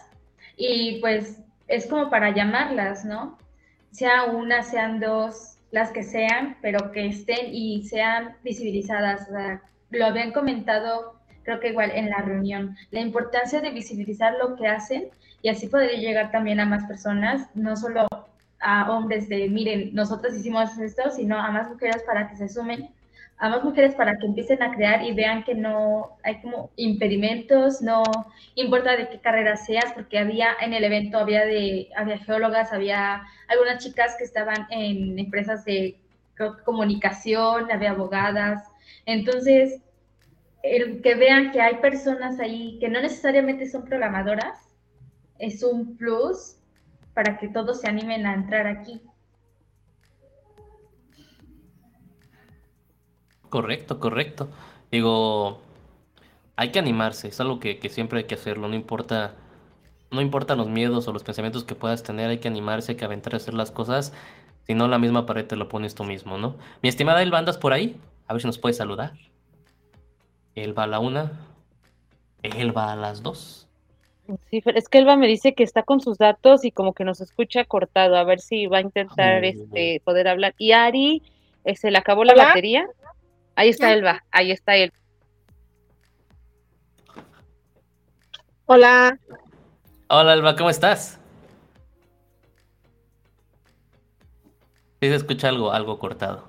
y 0.58 1.00
pues 1.00 1.40
es 1.66 1.86
como 1.86 2.11
para 2.11 2.34
llamarlas, 2.34 3.06
¿no? 3.06 3.38
Sea 3.90 4.24
una, 4.24 4.62
sean 4.62 5.00
dos, 5.00 5.56
las 5.70 5.92
que 5.92 6.02
sean, 6.02 6.58
pero 6.61 6.92
que 6.92 7.06
estén 7.06 7.54
y 7.54 7.84
sean 7.84 8.36
visibilizadas. 8.44 9.28
lo 9.88 10.04
habían 10.04 10.32
comentado, 10.32 11.14
creo 11.42 11.58
que 11.58 11.68
igual 11.68 11.90
en 11.92 12.11
la 12.11 12.18
reunión, 12.18 12.76
la 12.90 13.00
importancia 13.00 13.62
de 13.62 13.70
visibilizar 13.70 14.34
lo 14.34 14.56
que 14.56 14.66
hacen 14.66 15.08
y 15.43 15.49
así 15.49 15.68
poder 15.68 15.99
llegar 15.99 16.30
también 16.30 16.61
a 16.61 16.66
más 16.66 16.84
personas, 16.84 17.49
no 17.55 17.76
solo 17.76 18.07
a 18.61 18.91
hombres 18.91 19.28
de, 19.28 19.49
miren, 19.49 19.95
nosotros 19.95 20.34
hicimos 20.34 20.78
esto, 20.78 21.11
sino 21.11 21.38
a 21.38 21.51
más 21.51 21.68
mujeres 21.70 22.03
para 22.05 22.28
que 22.28 22.36
se 22.36 22.49
sumen 22.49 22.91
a 23.41 23.49
más 23.49 23.64
mujeres 23.64 23.95
para 23.95 24.18
que 24.18 24.26
empiecen 24.26 24.62
a 24.62 24.70
crear 24.70 25.03
y 25.03 25.12
vean 25.12 25.43
que 25.45 25.55
no 25.55 26.18
hay 26.22 26.43
como 26.43 26.70
impedimentos, 26.76 27.80
no 27.80 28.03
importa 28.55 28.97
de 28.97 29.09
qué 29.09 29.18
carrera 29.18 29.57
seas, 29.57 29.93
porque 29.95 30.18
había 30.18 30.49
en 30.61 30.74
el 30.74 30.84
evento, 30.84 31.16
había, 31.16 31.47
de, 31.47 31.88
había 31.97 32.18
geólogas, 32.18 32.70
había 32.70 33.22
algunas 33.49 33.82
chicas 33.82 34.14
que 34.18 34.24
estaban 34.24 34.66
en 34.70 35.18
empresas 35.18 35.64
de 35.64 35.97
comunicación, 36.64 37.72
había 37.72 37.93
abogadas. 37.93 38.62
Entonces, 39.07 39.80
el 40.62 41.01
que 41.01 41.14
vean 41.14 41.51
que 41.51 41.62
hay 41.62 41.76
personas 41.76 42.41
ahí 42.41 42.78
que 42.78 42.91
no 42.91 43.01
necesariamente 43.01 43.66
son 43.66 43.86
programadoras, 43.86 44.69
es 45.41 45.62
un 45.62 45.97
plus 45.97 46.57
para 47.14 47.38
que 47.38 47.49
todos 47.49 47.80
se 47.80 47.88
animen 47.88 48.26
a 48.26 48.34
entrar 48.34 48.66
aquí. 48.66 49.01
Correcto, 53.49 53.99
correcto. 53.99 54.49
Digo, 54.93 55.61
hay 56.57 56.70
que 56.70 56.78
animarse, 56.78 57.28
es 57.28 57.41
algo 57.41 57.59
que, 57.59 57.80
siempre 57.88 58.20
hay 58.20 58.24
que 58.24 58.34
hacerlo, 58.34 58.68
no 58.68 58.74
importa, 58.74 59.34
no 60.11 60.20
importa 60.20 60.55
los 60.55 60.68
miedos 60.68 61.09
o 61.09 61.12
los 61.12 61.24
pensamientos 61.24 61.64
que 61.64 61.74
puedas 61.74 62.03
tener, 62.03 62.30
hay 62.30 62.38
que 62.38 62.49
animarse, 62.49 62.93
hay 62.93 62.97
que 62.97 63.05
aventar 63.05 63.34
a 63.34 63.38
hacer 63.38 63.55
las 63.55 63.70
cosas, 63.70 64.12
si 64.66 64.74
no 64.74 64.86
la 64.86 64.99
misma 64.99 65.26
pared 65.26 65.47
te 65.47 65.57
lo 65.57 65.68
pones 65.68 65.95
tú 65.95 66.05
mismo, 66.05 66.38
¿no? 66.38 66.57
Mi 66.82 66.88
estimada 66.88 67.22
Elba, 67.22 67.38
¿andas 67.38 67.59
por 67.59 67.72
ahí? 67.72 68.01
A 68.28 68.34
ver 68.34 68.43
si 68.43 68.47
nos 68.47 68.59
puedes 68.59 68.76
saludar. 68.76 69.14
Elba 70.55 70.84
a 70.84 70.86
la 70.86 71.01
una, 71.01 71.32
Elba 72.43 72.93
a 72.93 72.97
las 72.97 73.22
dos. 73.22 73.69
Sí, 74.51 74.62
es 74.64 74.89
que 74.89 74.99
Elba 74.99 75.16
me 75.16 75.26
dice 75.26 75.55
que 75.55 75.62
está 75.62 75.83
con 75.83 76.01
sus 76.01 76.18
datos 76.18 76.64
y 76.64 76.70
como 76.70 76.93
que 76.93 77.05
nos 77.05 77.20
escucha 77.20 77.64
cortado, 77.64 78.16
a 78.16 78.24
ver 78.24 78.41
si 78.41 78.66
va 78.66 78.78
a 78.78 78.83
intentar 78.83 79.45
este 79.45 80.01
poder 80.05 80.28
hablar. 80.28 80.55
Y 80.59 80.72
Ari, 80.72 81.22
eh, 81.64 81.76
se 81.76 81.91
le 81.91 81.99
acabó 81.99 82.24
la 82.24 82.35
batería. 82.35 82.87
Ahí 83.57 83.68
está 83.68 83.93
Elba, 83.93 84.24
ahí 84.31 84.51
está 84.53 84.76
él. 84.76 84.93
Hola. 88.66 89.18
Hola 90.09 90.35
Elba, 90.35 90.57
¿cómo 90.57 90.70
estás? 90.70 91.20
Sí 95.01 95.09
se 95.09 95.14
escucha 95.14 95.49
algo, 95.49 95.72
algo 95.72 95.99
cortado. 95.99 96.45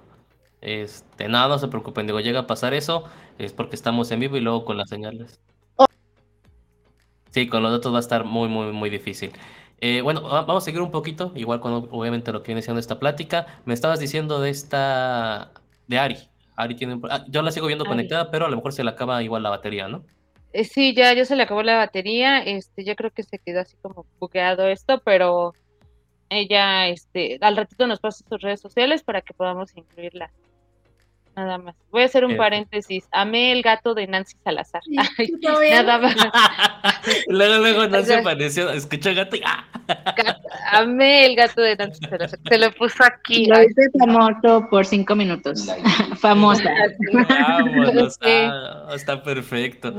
Este, 0.59 1.27
no, 1.27 1.47
no 1.47 1.57
se 1.57 1.67
preocupen, 1.67 2.05
digo, 2.05 2.19
llega 2.19 2.41
a 2.41 2.47
pasar 2.47 2.73
eso, 2.73 3.05
es 3.39 3.53
porque 3.53 3.75
estamos 3.75 4.11
en 4.11 4.19
vivo 4.19 4.37
y 4.37 4.41
luego 4.41 4.65
con 4.65 4.77
las 4.77 4.89
señales. 4.89 5.39
Sí, 7.31 7.47
con 7.47 7.63
los 7.63 7.71
datos 7.71 7.91
va 7.93 7.97
a 7.97 8.01
estar 8.01 8.25
muy, 8.25 8.47
muy, 8.47 8.71
muy 8.71 8.89
difícil. 8.89 9.31
Eh, 9.79 10.01
bueno, 10.01 10.21
vamos 10.21 10.63
a 10.63 10.65
seguir 10.65 10.81
un 10.81 10.91
poquito, 10.91 11.31
igual 11.35 11.59
con 11.59 11.89
obviamente 11.89 12.31
lo 12.31 12.43
que 12.43 12.49
viene 12.51 12.61
siendo 12.61 12.79
esta 12.79 12.99
plática. 12.99 13.47
Me 13.65 13.73
estabas 13.73 13.99
diciendo 13.99 14.39
de 14.39 14.51
esta, 14.51 15.51
de 15.87 15.97
Ari. 15.97 16.17
Ari 16.55 16.75
tiene 16.75 16.99
ah, 17.09 17.25
yo 17.27 17.41
la 17.41 17.51
sigo 17.51 17.65
viendo 17.67 17.85
conectada, 17.85 18.29
pero 18.29 18.45
a 18.45 18.49
lo 18.49 18.57
mejor 18.57 18.73
se 18.73 18.83
le 18.83 18.91
acaba 18.91 19.23
igual 19.23 19.41
la 19.41 19.49
batería, 19.49 19.87
¿no? 19.87 20.03
Eh, 20.53 20.65
sí, 20.65 20.93
ya, 20.93 21.13
ya 21.13 21.25
se 21.25 21.35
le 21.35 21.43
acabó 21.43 21.63
la 21.63 21.77
batería, 21.77 22.39
este, 22.39 22.83
yo 22.83 22.95
creo 22.95 23.09
que 23.09 23.23
se 23.23 23.39
quedó 23.39 23.61
así 23.61 23.75
como 23.81 24.05
bugueado 24.19 24.67
esto, 24.67 25.01
pero 25.03 25.53
ella, 26.29 26.87
este, 26.87 27.37
al 27.41 27.55
ratito 27.55 27.87
nos 27.87 27.99
pasa 27.99 28.25
sus 28.27 28.41
redes 28.41 28.59
sociales 28.59 29.01
para 29.01 29.21
que 29.21 29.33
podamos 29.33 29.75
incluirla. 29.75 30.31
Nada 31.35 31.57
más. 31.57 31.75
Voy 31.91 32.03
a 32.03 32.05
hacer 32.05 32.25
un 32.25 32.37
paréntesis. 32.37 33.07
Amé 33.11 33.51
el 33.51 33.61
gato 33.61 33.93
de 33.93 34.07
Nancy 34.07 34.37
Salazar. 34.43 34.81
nada 35.71 35.97
más. 35.97 36.15
luego, 37.27 37.57
luego 37.57 37.87
Nancy 37.87 38.13
apareció, 38.13 38.69
escuchó 38.69 39.09
el 39.09 39.15
gato 39.15 39.35
y 39.35 39.41
¡ah! 39.45 39.65
amé 40.71 41.25
el 41.25 41.35
gato 41.35 41.61
de 41.61 41.75
Nancy 41.75 42.05
Salazar. 42.05 42.39
Se 42.47 42.57
lo 42.57 42.71
puso 42.71 43.03
aquí. 43.03 43.45
Lo 43.47 43.61
hice 43.61 43.89
famoso 43.97 44.67
por 44.69 44.85
cinco 44.85 45.15
minutos. 45.15 45.67
Famosa. 46.19 46.69
Vámonos. 47.13 48.17
Ah, 48.21 48.91
está 48.93 49.23
perfecto. 49.23 49.95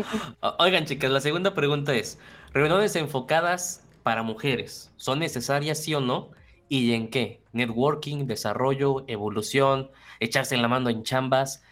Oigan, 0.59 0.85
chicas, 0.85 1.11
la 1.11 1.21
segunda 1.21 1.55
pregunta 1.55 1.95
es: 1.95 2.19
¿reuniones 2.53 2.97
enfocadas 2.97 3.85
para 4.03 4.23
mujeres 4.23 4.93
son 4.97 5.19
necesarias, 5.19 5.83
sí 5.83 5.95
o 5.95 6.01
no? 6.01 6.31
¿Y 6.69 6.95
en 6.95 7.09
qué? 7.09 7.43
Networking, 7.53 8.27
desarrollo, 8.27 9.05
evolución, 9.07 9.91
echarse 10.25 10.55
en 10.55 10.63
la 10.63 10.69
mano 10.69 10.91
en 10.91 11.03
chambas. 11.03 11.63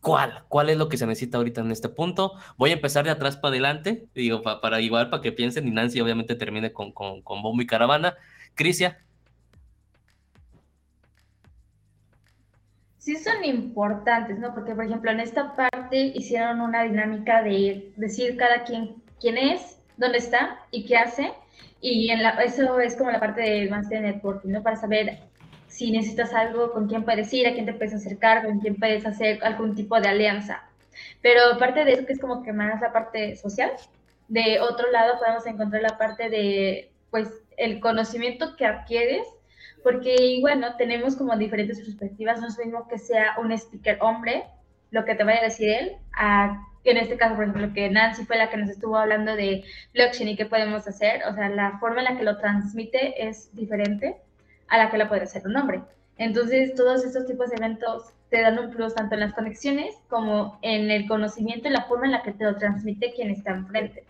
¿Cuál? 0.00 0.44
¿Cuál 0.48 0.68
es 0.68 0.76
lo 0.76 0.88
que 0.88 0.98
se 0.98 1.06
necesita 1.06 1.38
ahorita 1.38 1.62
en 1.62 1.70
este 1.70 1.88
punto? 1.88 2.34
Voy 2.58 2.70
a 2.70 2.74
empezar 2.74 3.04
de 3.04 3.10
atrás 3.10 3.36
para 3.36 3.50
adelante, 3.52 4.06
digo, 4.14 4.42
para 4.42 4.80
igual, 4.80 5.08
para 5.08 5.22
que 5.22 5.32
piensen, 5.32 5.66
y 5.66 5.70
Nancy 5.70 6.00
obviamente 6.00 6.34
termine 6.34 6.72
con, 6.72 6.92
con, 6.92 7.22
con 7.22 7.42
Bombo 7.42 7.62
y 7.62 7.66
Caravana. 7.66 8.14
Crisia. 8.54 8.98
Sí 12.98 13.16
son 13.16 13.44
importantes, 13.44 14.38
¿no? 14.38 14.54
Porque, 14.54 14.74
por 14.74 14.84
ejemplo, 14.84 15.10
en 15.10 15.20
esta 15.20 15.54
parte 15.54 16.12
hicieron 16.14 16.60
una 16.60 16.84
dinámica 16.84 17.42
de 17.42 17.92
decir 17.96 18.36
cada 18.36 18.64
quien 18.64 19.02
quién 19.20 19.38
es, 19.38 19.78
dónde 19.96 20.18
está 20.18 20.58
y 20.70 20.84
qué 20.84 20.96
hace. 20.96 21.32
Y 21.80 22.10
en 22.10 22.20
eso 22.44 22.80
es 22.80 22.96
como 22.96 23.10
la 23.10 23.20
parte 23.20 23.42
de 23.42 23.70
más 23.70 23.88
de 23.88 24.00
networking, 24.00 24.50
¿no? 24.50 24.62
Para 24.62 24.76
saber 24.76 25.18
si 25.74 25.90
necesitas 25.90 26.32
algo, 26.32 26.70
con 26.70 26.86
quién 26.86 27.02
puedes 27.02 27.32
ir, 27.34 27.48
a 27.48 27.52
quién 27.52 27.66
te 27.66 27.74
puedes 27.74 27.92
acercar, 27.92 28.44
con 28.44 28.60
quién 28.60 28.76
puedes 28.76 29.04
hacer 29.04 29.42
algún 29.42 29.74
tipo 29.74 30.00
de 30.00 30.06
alianza. 30.06 30.62
Pero 31.20 31.40
aparte 31.54 31.84
de 31.84 31.94
eso, 31.94 32.06
que 32.06 32.12
es 32.12 32.20
como 32.20 32.44
que 32.44 32.52
más 32.52 32.80
la 32.80 32.92
parte 32.92 33.34
social, 33.34 33.72
de 34.28 34.60
otro 34.60 34.92
lado 34.92 35.18
podemos 35.18 35.44
encontrar 35.48 35.82
la 35.82 35.98
parte 35.98 36.30
de, 36.30 36.92
pues, 37.10 37.28
el 37.56 37.80
conocimiento 37.80 38.54
que 38.54 38.66
adquieres, 38.66 39.26
porque, 39.82 40.38
bueno, 40.40 40.76
tenemos 40.76 41.16
como 41.16 41.36
diferentes 41.36 41.80
perspectivas, 41.80 42.40
no 42.40 42.46
es 42.46 42.56
mismo 42.56 42.86
que 42.86 42.98
sea 42.98 43.34
un 43.42 43.50
speaker 43.50 43.98
hombre, 44.00 44.44
lo 44.92 45.04
que 45.04 45.16
te 45.16 45.24
vaya 45.24 45.40
a 45.40 45.44
decir 45.44 45.70
él, 45.70 45.96
a, 46.12 46.64
en 46.84 46.98
este 46.98 47.16
caso, 47.16 47.34
por 47.34 47.46
ejemplo, 47.46 47.72
que 47.74 47.90
Nancy 47.90 48.24
fue 48.26 48.38
la 48.38 48.48
que 48.48 48.58
nos 48.58 48.70
estuvo 48.70 48.96
hablando 48.96 49.34
de 49.34 49.64
blockchain 49.92 50.28
y 50.28 50.36
qué 50.36 50.46
podemos 50.46 50.86
hacer, 50.86 51.24
o 51.24 51.34
sea, 51.34 51.48
la 51.48 51.78
forma 51.80 51.98
en 51.98 52.04
la 52.04 52.16
que 52.16 52.22
lo 52.22 52.38
transmite 52.38 53.26
es 53.26 53.52
diferente 53.56 54.18
a 54.68 54.78
la 54.78 54.90
que 54.90 54.98
la 54.98 55.08
puede 55.08 55.22
hacer 55.22 55.46
un 55.46 55.56
hombre. 55.56 55.82
Entonces, 56.16 56.74
todos 56.74 57.04
estos 57.04 57.26
tipos 57.26 57.50
de 57.50 57.56
eventos 57.56 58.12
te 58.30 58.40
dan 58.40 58.58
un 58.58 58.70
plus 58.70 58.94
tanto 58.94 59.14
en 59.14 59.20
las 59.20 59.34
conexiones 59.34 59.96
como 60.08 60.58
en 60.62 60.90
el 60.90 61.06
conocimiento 61.06 61.68
y 61.68 61.72
la 61.72 61.84
forma 61.84 62.06
en 62.06 62.12
la 62.12 62.22
que 62.22 62.32
te 62.32 62.44
lo 62.44 62.56
transmite 62.56 63.12
quien 63.14 63.30
está 63.30 63.52
enfrente. 63.52 64.04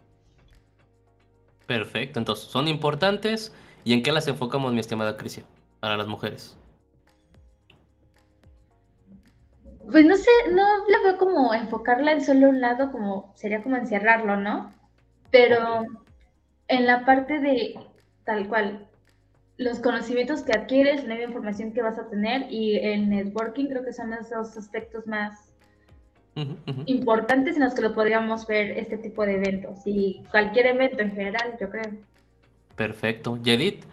Perfecto, 1.67 2.19
entonces, 2.19 2.47
¿son 2.47 2.69
importantes? 2.69 3.55
¿Y 3.85 3.95
en 3.95 4.03
qué 4.03 4.13
las 4.13 4.29
enfocamos, 4.29 4.73
mi 4.73 4.81
estimada 4.81 5.17
Crisia, 5.17 5.45
para 5.81 5.97
las 5.97 6.07
mujeres? 6.07 6.57
Pues 9.91 10.07
no 10.07 10.17
sé, 10.17 10.31
no 10.51 10.63
la 10.89 10.99
veo 11.05 11.19
como 11.19 11.53
enfocarla 11.53 12.13
en 12.13 12.25
solo 12.25 12.49
un 12.49 12.61
lado, 12.61 12.91
como 12.91 13.33
sería 13.35 13.63
como 13.63 13.77
encerrarlo, 13.77 14.37
¿no? 14.37 14.73
Pero 15.31 15.85
en 16.69 16.87
la 16.87 17.05
parte 17.05 17.39
de 17.39 17.75
tal 18.25 18.49
cual, 18.49 18.89
los 19.57 19.79
conocimientos 19.79 20.43
que 20.43 20.53
adquieres, 20.53 21.03
la 21.03 21.15
nueva 21.15 21.25
información 21.25 21.73
que 21.73 21.83
vas 21.83 21.99
a 21.99 22.09
tener 22.09 22.51
y 22.51 22.77
el 22.77 23.09
networking 23.09 23.67
creo 23.67 23.85
que 23.85 23.93
son 23.93 24.13
esos 24.13 24.57
aspectos 24.57 25.07
más 25.07 25.51
importantes 26.87 27.57
en 27.57 27.63
los 27.63 27.75
que 27.75 27.83
lo 27.83 27.95
podríamos 27.95 28.47
ver 28.49 28.73
este 28.73 28.99
tipo 28.99 29.25
de 29.25 29.35
eventos 29.35 29.87
y 29.87 30.23
cualquier 30.33 30.67
evento 30.67 31.01
en 31.01 31.13
general, 31.13 31.57
yo 31.61 31.71
creo. 31.71 31.93
Perfecto. 32.75 33.39
Yedit. 33.41 33.85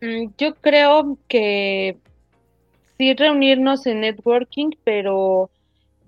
Mm, 0.00 0.28
yo 0.38 0.54
creo 0.54 1.18
que 1.26 1.96
sí 2.98 3.14
reunirnos 3.14 3.84
en 3.86 4.00
networking, 4.00 4.70
pero 4.84 5.50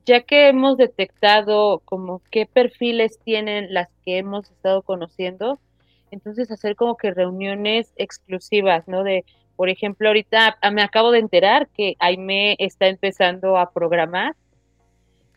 ya 0.07 0.21
que 0.21 0.49
hemos 0.49 0.77
detectado 0.77 1.81
como 1.85 2.23
qué 2.31 2.47
perfiles 2.47 3.19
tienen 3.25 3.73
las 3.75 3.89
que 4.05 4.19
hemos 4.19 4.51
estado 4.51 4.83
conociendo, 4.83 5.59
entonces 6.15 6.51
hacer 6.51 6.77
como 6.77 6.97
que 6.97 7.13
reuniones 7.13 7.93
exclusivas, 7.97 8.89
¿no? 8.89 9.05
De, 9.05 9.25
por 9.57 9.69
ejemplo, 9.69 10.09
ahorita 10.09 10.57
ah, 10.61 10.71
me 10.71 10.83
acabo 10.83 11.11
de 11.11 11.19
enterar 11.19 11.69
que 11.69 11.97
Aime 11.99 12.57
está 12.59 12.87
empezando 12.87 13.59
a 13.59 13.71
programar. 13.71 14.35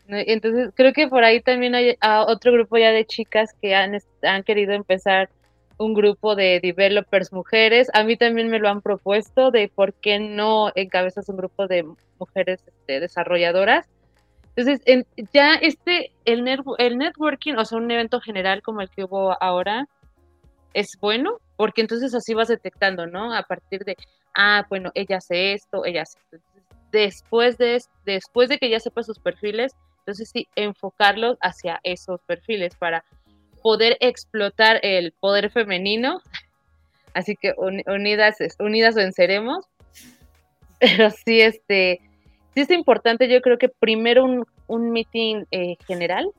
Entonces 0.08 0.70
creo 0.74 0.94
que 0.94 1.08
por 1.08 1.22
ahí 1.22 1.42
también 1.42 1.74
hay 1.74 1.96
ah, 2.00 2.24
otro 2.26 2.52
grupo 2.52 2.78
ya 2.78 2.90
de 2.92 3.04
chicas 3.04 3.52
que 3.60 3.74
han, 3.74 3.98
han 4.22 4.42
querido 4.42 4.72
empezar 4.72 5.28
un 5.76 5.94
grupo 5.94 6.34
de 6.34 6.60
developers 6.62 7.32
mujeres. 7.32 7.90
A 7.92 8.04
mí 8.04 8.16
también 8.16 8.48
me 8.48 8.58
lo 8.58 8.68
han 8.68 8.80
propuesto 8.80 9.50
de 9.50 9.68
por 9.68 9.92
qué 9.94 10.18
no 10.18 10.72
encabezas 10.74 11.28
un 11.28 11.36
grupo 11.36 11.66
de 11.66 11.84
mujeres 12.18 12.60
este, 12.66 13.00
desarrolladoras. 13.00 13.86
Entonces, 14.56 15.06
ya 15.32 15.54
este, 15.54 16.10
el, 16.24 16.44
el 16.78 16.98
networking, 16.98 17.54
o 17.54 17.64
sea, 17.64 17.78
un 17.78 17.90
evento 17.90 18.20
general 18.20 18.60
como 18.60 18.80
el 18.80 18.90
que 18.90 19.04
hubo 19.04 19.40
ahora, 19.40 19.86
es 20.78 20.98
bueno, 21.00 21.38
porque 21.56 21.80
entonces 21.80 22.14
así 22.14 22.34
vas 22.34 22.48
detectando, 22.48 23.06
¿no? 23.06 23.34
A 23.34 23.42
partir 23.42 23.84
de, 23.84 23.96
ah, 24.34 24.64
bueno, 24.68 24.90
ella 24.94 25.16
hace 25.16 25.52
esto, 25.52 25.84
ella 25.84 26.02
hace 26.02 26.18
esto. 26.30 26.38
después 26.92 27.58
de, 27.58 27.82
después 28.04 28.48
de 28.48 28.58
que 28.58 28.70
ya 28.70 28.80
sepa 28.80 29.02
sus 29.02 29.18
perfiles, 29.18 29.74
entonces 30.00 30.30
sí, 30.32 30.46
enfocarlos 30.54 31.36
hacia 31.40 31.80
esos 31.82 32.20
perfiles 32.22 32.74
para 32.76 33.04
poder 33.62 33.96
explotar 34.00 34.78
el 34.82 35.12
poder 35.12 35.50
femenino. 35.50 36.20
Así 37.14 37.34
que 37.34 37.54
unidas, 37.58 38.36
unidas 38.60 38.94
venceremos. 38.94 39.66
Pero 40.78 41.10
sí, 41.10 41.40
este, 41.40 42.00
sí 42.54 42.60
es 42.60 42.70
importante, 42.70 43.28
yo 43.28 43.40
creo 43.40 43.58
que 43.58 43.68
primero 43.68 44.24
un, 44.24 44.46
un 44.68 44.90
meeting 44.92 45.44
eh, 45.50 45.76
general 45.88 46.30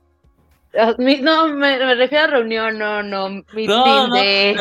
no, 0.72 1.48
me, 1.48 1.94
refiero 1.94 2.24
a 2.24 2.28
reunión, 2.28 2.78
no, 2.78 3.02
no. 3.02 3.28
Mi 3.52 3.66
no, 3.66 4.08
no, 4.08 4.14
de... 4.14 4.56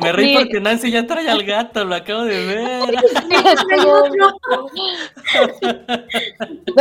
me, 0.00 0.12
reí 0.12 0.36
porque 0.36 0.60
Nancy 0.60 0.90
ya 0.90 1.06
trae 1.06 1.28
al 1.28 1.44
gato, 1.44 1.84
lo 1.84 1.94
acabo 1.94 2.24
de 2.24 2.46
ver. 2.46 2.94
no, 4.16 4.38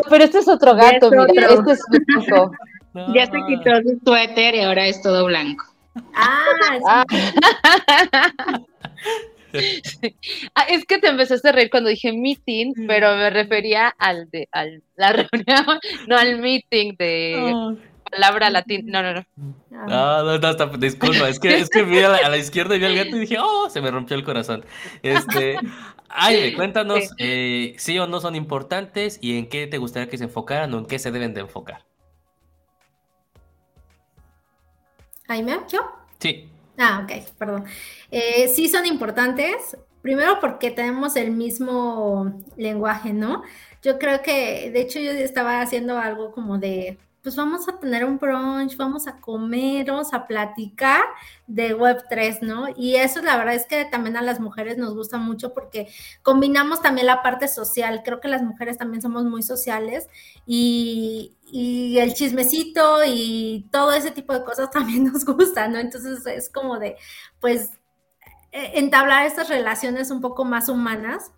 pero 0.09 0.23
este 0.23 0.39
es 0.39 0.47
otro 0.47 0.73
gato, 0.75 1.11
mira, 1.11 1.53
este 1.53 1.71
es 1.71 1.83
blanco. 1.89 2.51
ya 3.13 3.27
se 3.27 3.37
quitó 3.47 3.69
su 3.83 3.99
suéter 4.03 4.55
y 4.55 4.61
ahora 4.61 4.87
es 4.87 4.99
todo 5.01 5.25
blanco. 5.25 5.65
Ah, 6.13 7.03
sí. 9.51 10.15
ah, 10.53 10.65
es 10.69 10.85
que 10.85 10.99
te 10.99 11.07
empezaste 11.07 11.49
a 11.49 11.53
reír 11.53 11.69
cuando 11.69 11.89
dije 11.89 12.11
meeting, 12.11 12.73
pero 12.87 13.15
me 13.15 13.29
refería 13.29 13.93
al 13.97 14.29
de 14.29 14.49
al, 14.51 14.83
la 14.95 15.13
reunión, 15.13 15.79
no 16.07 16.17
al 16.17 16.39
meeting 16.39 16.95
de 16.97 17.77
palabra 18.09 18.49
latina. 18.49 19.01
No, 19.01 19.13
no, 19.13 19.13
no. 19.13 19.55
No, 19.87 20.23
no, 20.23 20.39
no, 20.39 20.77
disculpa, 20.77 21.29
es 21.29 21.39
que, 21.39 21.57
es 21.57 21.69
que 21.69 21.83
vi 21.83 21.99
a 21.99 22.29
la, 22.29 22.37
izquierda 22.37 22.75
y 22.75 22.79
vi 22.79 22.85
al 22.85 22.95
gato 22.95 23.15
y 23.15 23.19
dije, 23.19 23.37
oh, 23.39 23.69
se 23.69 23.81
me 23.81 23.91
rompió 23.91 24.15
el 24.17 24.23
corazón. 24.23 24.65
Este, 25.03 25.57
Aire, 26.09 26.53
cuéntanos, 26.55 26.99
sí. 26.99 27.15
Eh, 27.19 27.75
sí 27.77 27.99
o 27.99 28.07
no 28.07 28.19
son 28.19 28.35
importantes 28.35 29.19
y 29.21 29.37
en 29.37 29.49
qué 29.49 29.67
te 29.67 29.77
gustaría 29.77 30.09
que 30.09 30.17
se 30.17 30.25
enfocaran 30.25 30.73
o 30.73 30.79
en 30.79 30.85
qué 30.85 30.99
se 30.99 31.11
deben 31.11 31.33
de 31.33 31.41
enfocar. 31.41 31.85
Jaime, 35.27 35.59
¿yo? 35.69 35.81
Sí. 36.19 36.49
Ah, 36.77 37.01
ok, 37.03 37.27
perdón. 37.37 37.65
Eh, 38.11 38.47
sí 38.47 38.69
son 38.69 38.85
importantes, 38.85 39.77
primero 40.01 40.39
porque 40.39 40.71
tenemos 40.71 41.15
el 41.15 41.31
mismo 41.31 42.33
lenguaje, 42.55 43.13
¿no? 43.13 43.43
Yo 43.83 43.99
creo 43.99 44.21
que, 44.21 44.71
de 44.71 44.81
hecho, 44.81 44.99
yo 44.99 45.11
estaba 45.11 45.61
haciendo 45.61 45.97
algo 45.97 46.31
como 46.31 46.57
de 46.57 46.97
pues 47.27 47.35
vamos 47.35 47.67
a 47.67 47.77
tener 47.77 48.05
un 48.05 48.19
brunch, 48.19 48.77
vamos 48.77 49.05
a 49.05 49.17
comer, 49.17 49.85
vamos 49.85 50.13
a 50.13 50.27
platicar 50.27 51.03
de 51.45 51.77
Web3, 51.77 52.39
¿no? 52.39 52.67
Y 52.73 52.95
eso 52.95 53.21
la 53.21 53.35
verdad 53.35 53.55
es 53.55 53.65
que 53.65 53.83
también 53.83 54.15
a 54.15 54.21
las 54.21 54.39
mujeres 54.39 54.77
nos 54.77 54.93
gusta 54.93 55.17
mucho 55.17 55.53
porque 55.53 55.89
combinamos 56.23 56.81
también 56.81 57.05
la 57.05 57.21
parte 57.21 57.49
social. 57.49 58.01
Creo 58.05 58.21
que 58.21 58.29
las 58.29 58.43
mujeres 58.43 58.77
también 58.77 59.01
somos 59.01 59.25
muy 59.25 59.43
sociales 59.43 60.07
y, 60.45 61.35
y 61.51 61.97
el 61.97 62.13
chismecito 62.13 62.99
y 63.05 63.67
todo 63.73 63.91
ese 63.91 64.11
tipo 64.11 64.31
de 64.31 64.45
cosas 64.45 64.71
también 64.71 65.03
nos 65.11 65.25
gusta, 65.25 65.67
¿no? 65.67 65.79
Entonces 65.79 66.25
es 66.27 66.49
como 66.49 66.79
de, 66.79 66.95
pues, 67.41 67.71
e, 68.53 68.79
entablar 68.79 69.25
estas 69.25 69.49
relaciones 69.49 70.11
un 70.11 70.21
poco 70.21 70.45
más 70.45 70.69
humanas 70.69 71.29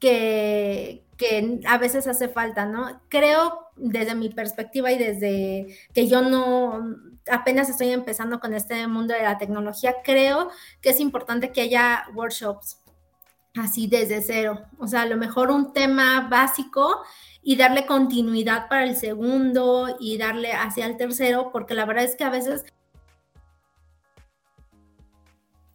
que, 0.00 1.04
que 1.18 1.60
a 1.66 1.76
veces 1.76 2.06
hace 2.06 2.28
falta, 2.30 2.64
¿no? 2.64 3.02
Creo 3.10 3.65
desde 3.76 4.14
mi 4.14 4.30
perspectiva 4.30 4.90
y 4.90 4.98
desde 4.98 5.76
que 5.92 6.08
yo 6.08 6.22
no 6.22 6.96
apenas 7.30 7.68
estoy 7.68 7.90
empezando 7.90 8.40
con 8.40 8.54
este 8.54 8.86
mundo 8.86 9.14
de 9.14 9.22
la 9.22 9.38
tecnología, 9.38 9.96
creo 10.04 10.50
que 10.80 10.90
es 10.90 11.00
importante 11.00 11.52
que 11.52 11.62
haya 11.62 12.04
workshops 12.14 12.78
así 13.56 13.86
desde 13.86 14.22
cero. 14.22 14.62
O 14.78 14.86
sea, 14.86 15.02
a 15.02 15.06
lo 15.06 15.16
mejor 15.16 15.50
un 15.50 15.72
tema 15.72 16.28
básico 16.28 17.02
y 17.42 17.56
darle 17.56 17.86
continuidad 17.86 18.68
para 18.68 18.84
el 18.84 18.96
segundo 18.96 19.96
y 19.98 20.18
darle 20.18 20.52
hacia 20.52 20.86
el 20.86 20.96
tercero, 20.96 21.50
porque 21.52 21.74
la 21.74 21.84
verdad 21.84 22.04
es 22.04 22.16
que 22.16 22.24
a 22.24 22.30
veces 22.30 22.64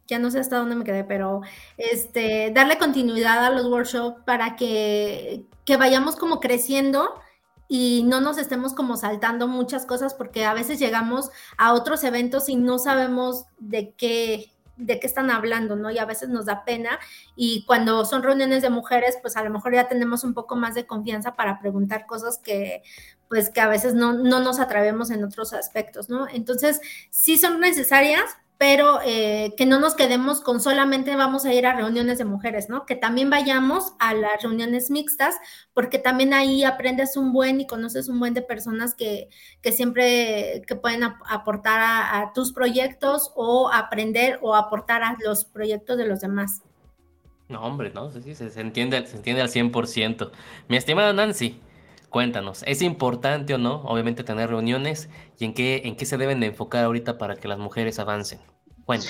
ya 0.06 0.18
no 0.18 0.30
sé 0.30 0.40
hasta 0.40 0.58
dónde 0.58 0.76
me 0.76 0.84
quedé, 0.84 1.04
pero 1.04 1.40
este, 1.78 2.50
darle 2.54 2.76
continuidad 2.76 3.44
a 3.44 3.50
los 3.50 3.66
workshops 3.66 4.20
para 4.24 4.56
que, 4.56 5.44
que 5.64 5.76
vayamos 5.76 6.16
como 6.16 6.40
creciendo 6.40 7.14
y 7.74 8.02
no 8.02 8.20
nos 8.20 8.36
estemos 8.36 8.74
como 8.74 8.98
saltando 8.98 9.48
muchas 9.48 9.86
cosas 9.86 10.12
porque 10.12 10.44
a 10.44 10.52
veces 10.52 10.78
llegamos 10.78 11.30
a 11.56 11.72
otros 11.72 12.04
eventos 12.04 12.50
y 12.50 12.56
no 12.56 12.78
sabemos 12.78 13.46
de 13.58 13.94
qué 13.94 14.52
de 14.76 15.00
qué 15.00 15.06
están 15.06 15.30
hablando, 15.30 15.74
¿no? 15.74 15.90
Y 15.90 15.96
a 15.98 16.04
veces 16.04 16.28
nos 16.28 16.44
da 16.44 16.66
pena 16.66 16.98
y 17.34 17.64
cuando 17.64 18.04
son 18.04 18.22
reuniones 18.22 18.60
de 18.60 18.68
mujeres, 18.68 19.16
pues 19.22 19.38
a 19.38 19.42
lo 19.42 19.48
mejor 19.48 19.72
ya 19.72 19.88
tenemos 19.88 20.22
un 20.22 20.34
poco 20.34 20.54
más 20.54 20.74
de 20.74 20.86
confianza 20.86 21.34
para 21.34 21.60
preguntar 21.60 22.04
cosas 22.04 22.36
que 22.36 22.82
pues 23.30 23.48
que 23.48 23.62
a 23.62 23.68
veces 23.68 23.94
no, 23.94 24.12
no 24.12 24.40
nos 24.40 24.60
atrevemos 24.60 25.10
en 25.10 25.24
otros 25.24 25.54
aspectos, 25.54 26.10
¿no? 26.10 26.28
Entonces, 26.28 26.82
sí 27.08 27.38
son 27.38 27.60
necesarias, 27.60 28.24
pero 28.62 29.00
eh, 29.04 29.54
que 29.56 29.66
no 29.66 29.80
nos 29.80 29.96
quedemos 29.96 30.40
con 30.40 30.60
solamente 30.60 31.16
vamos 31.16 31.44
a 31.44 31.52
ir 31.52 31.66
a 31.66 31.74
reuniones 31.74 32.18
de 32.18 32.24
mujeres, 32.24 32.68
¿no? 32.68 32.86
Que 32.86 32.94
también 32.94 33.28
vayamos 33.28 33.94
a 33.98 34.14
las 34.14 34.40
reuniones 34.40 34.88
mixtas, 34.88 35.34
porque 35.74 35.98
también 35.98 36.32
ahí 36.32 36.62
aprendes 36.62 37.16
un 37.16 37.32
buen 37.32 37.60
y 37.60 37.66
conoces 37.66 38.08
un 38.08 38.20
buen 38.20 38.34
de 38.34 38.42
personas 38.42 38.94
que, 38.94 39.28
que 39.62 39.72
siempre 39.72 40.62
que 40.64 40.76
pueden 40.76 41.02
aportar 41.02 41.80
a, 41.80 42.32
tus 42.36 42.52
proyectos 42.52 43.32
o 43.34 43.68
aprender 43.68 44.38
o 44.42 44.54
aportar 44.54 45.02
a 45.02 45.16
los 45.24 45.44
proyectos 45.44 45.98
de 45.98 46.06
los 46.06 46.20
demás. 46.20 46.62
No, 47.48 47.62
hombre, 47.64 47.90
no, 47.92 48.10
sí, 48.12 48.32
se, 48.36 48.48
se, 48.48 48.60
entiende, 48.60 49.04
se 49.08 49.16
entiende 49.16 49.42
al 49.42 49.48
100%. 49.48 50.30
Mi 50.68 50.76
estimada 50.76 51.12
Nancy, 51.12 51.58
cuéntanos, 52.10 52.62
¿es 52.64 52.80
importante 52.80 53.54
o 53.54 53.58
no, 53.58 53.82
obviamente, 53.86 54.22
tener 54.22 54.50
reuniones 54.50 55.08
y 55.40 55.46
en 55.46 55.52
qué, 55.52 55.82
en 55.84 55.96
qué 55.96 56.06
se 56.06 56.16
deben 56.16 56.38
de 56.38 56.46
enfocar 56.46 56.84
ahorita 56.84 57.18
para 57.18 57.34
que 57.34 57.48
las 57.48 57.58
mujeres 57.58 57.98
avancen? 57.98 58.51
Bueno. 58.86 59.04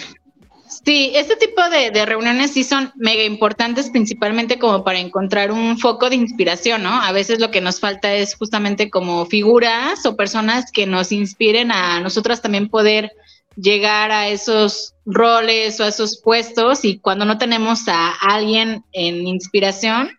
Sí, 0.84 1.12
este 1.14 1.36
tipo 1.36 1.60
de, 1.68 2.06
reuniones 2.06 2.52
sí 2.52 2.64
son 2.64 2.92
mega 2.96 3.22
importantes, 3.24 3.90
principalmente 3.90 4.58
como 4.58 4.82
para 4.82 4.98
encontrar 4.98 5.52
un 5.52 5.78
foco 5.78 6.08
de 6.08 6.16
inspiración, 6.16 6.82
¿no? 6.82 6.90
A 7.02 7.12
veces 7.12 7.40
lo 7.40 7.50
que 7.50 7.60
nos 7.60 7.78
falta 7.78 8.14
es 8.14 8.34
justamente 8.34 8.90
como 8.90 9.26
figuras 9.26 10.04
o 10.06 10.16
personas 10.16 10.72
que 10.72 10.86
nos 10.86 11.12
inspiren 11.12 11.72
a 11.72 12.00
nosotras 12.00 12.40
también 12.40 12.68
poder 12.68 13.12
llegar 13.54 14.10
a 14.12 14.28
esos 14.28 14.94
roles 15.04 15.78
o 15.78 15.84
a 15.84 15.88
esos 15.88 16.20
puestos 16.22 16.86
y 16.86 16.98
cuando 16.98 17.26
no 17.26 17.36
tenemos 17.36 17.86
a 17.88 18.12
alguien 18.14 18.82
en 18.92 19.26
inspiración, 19.26 20.18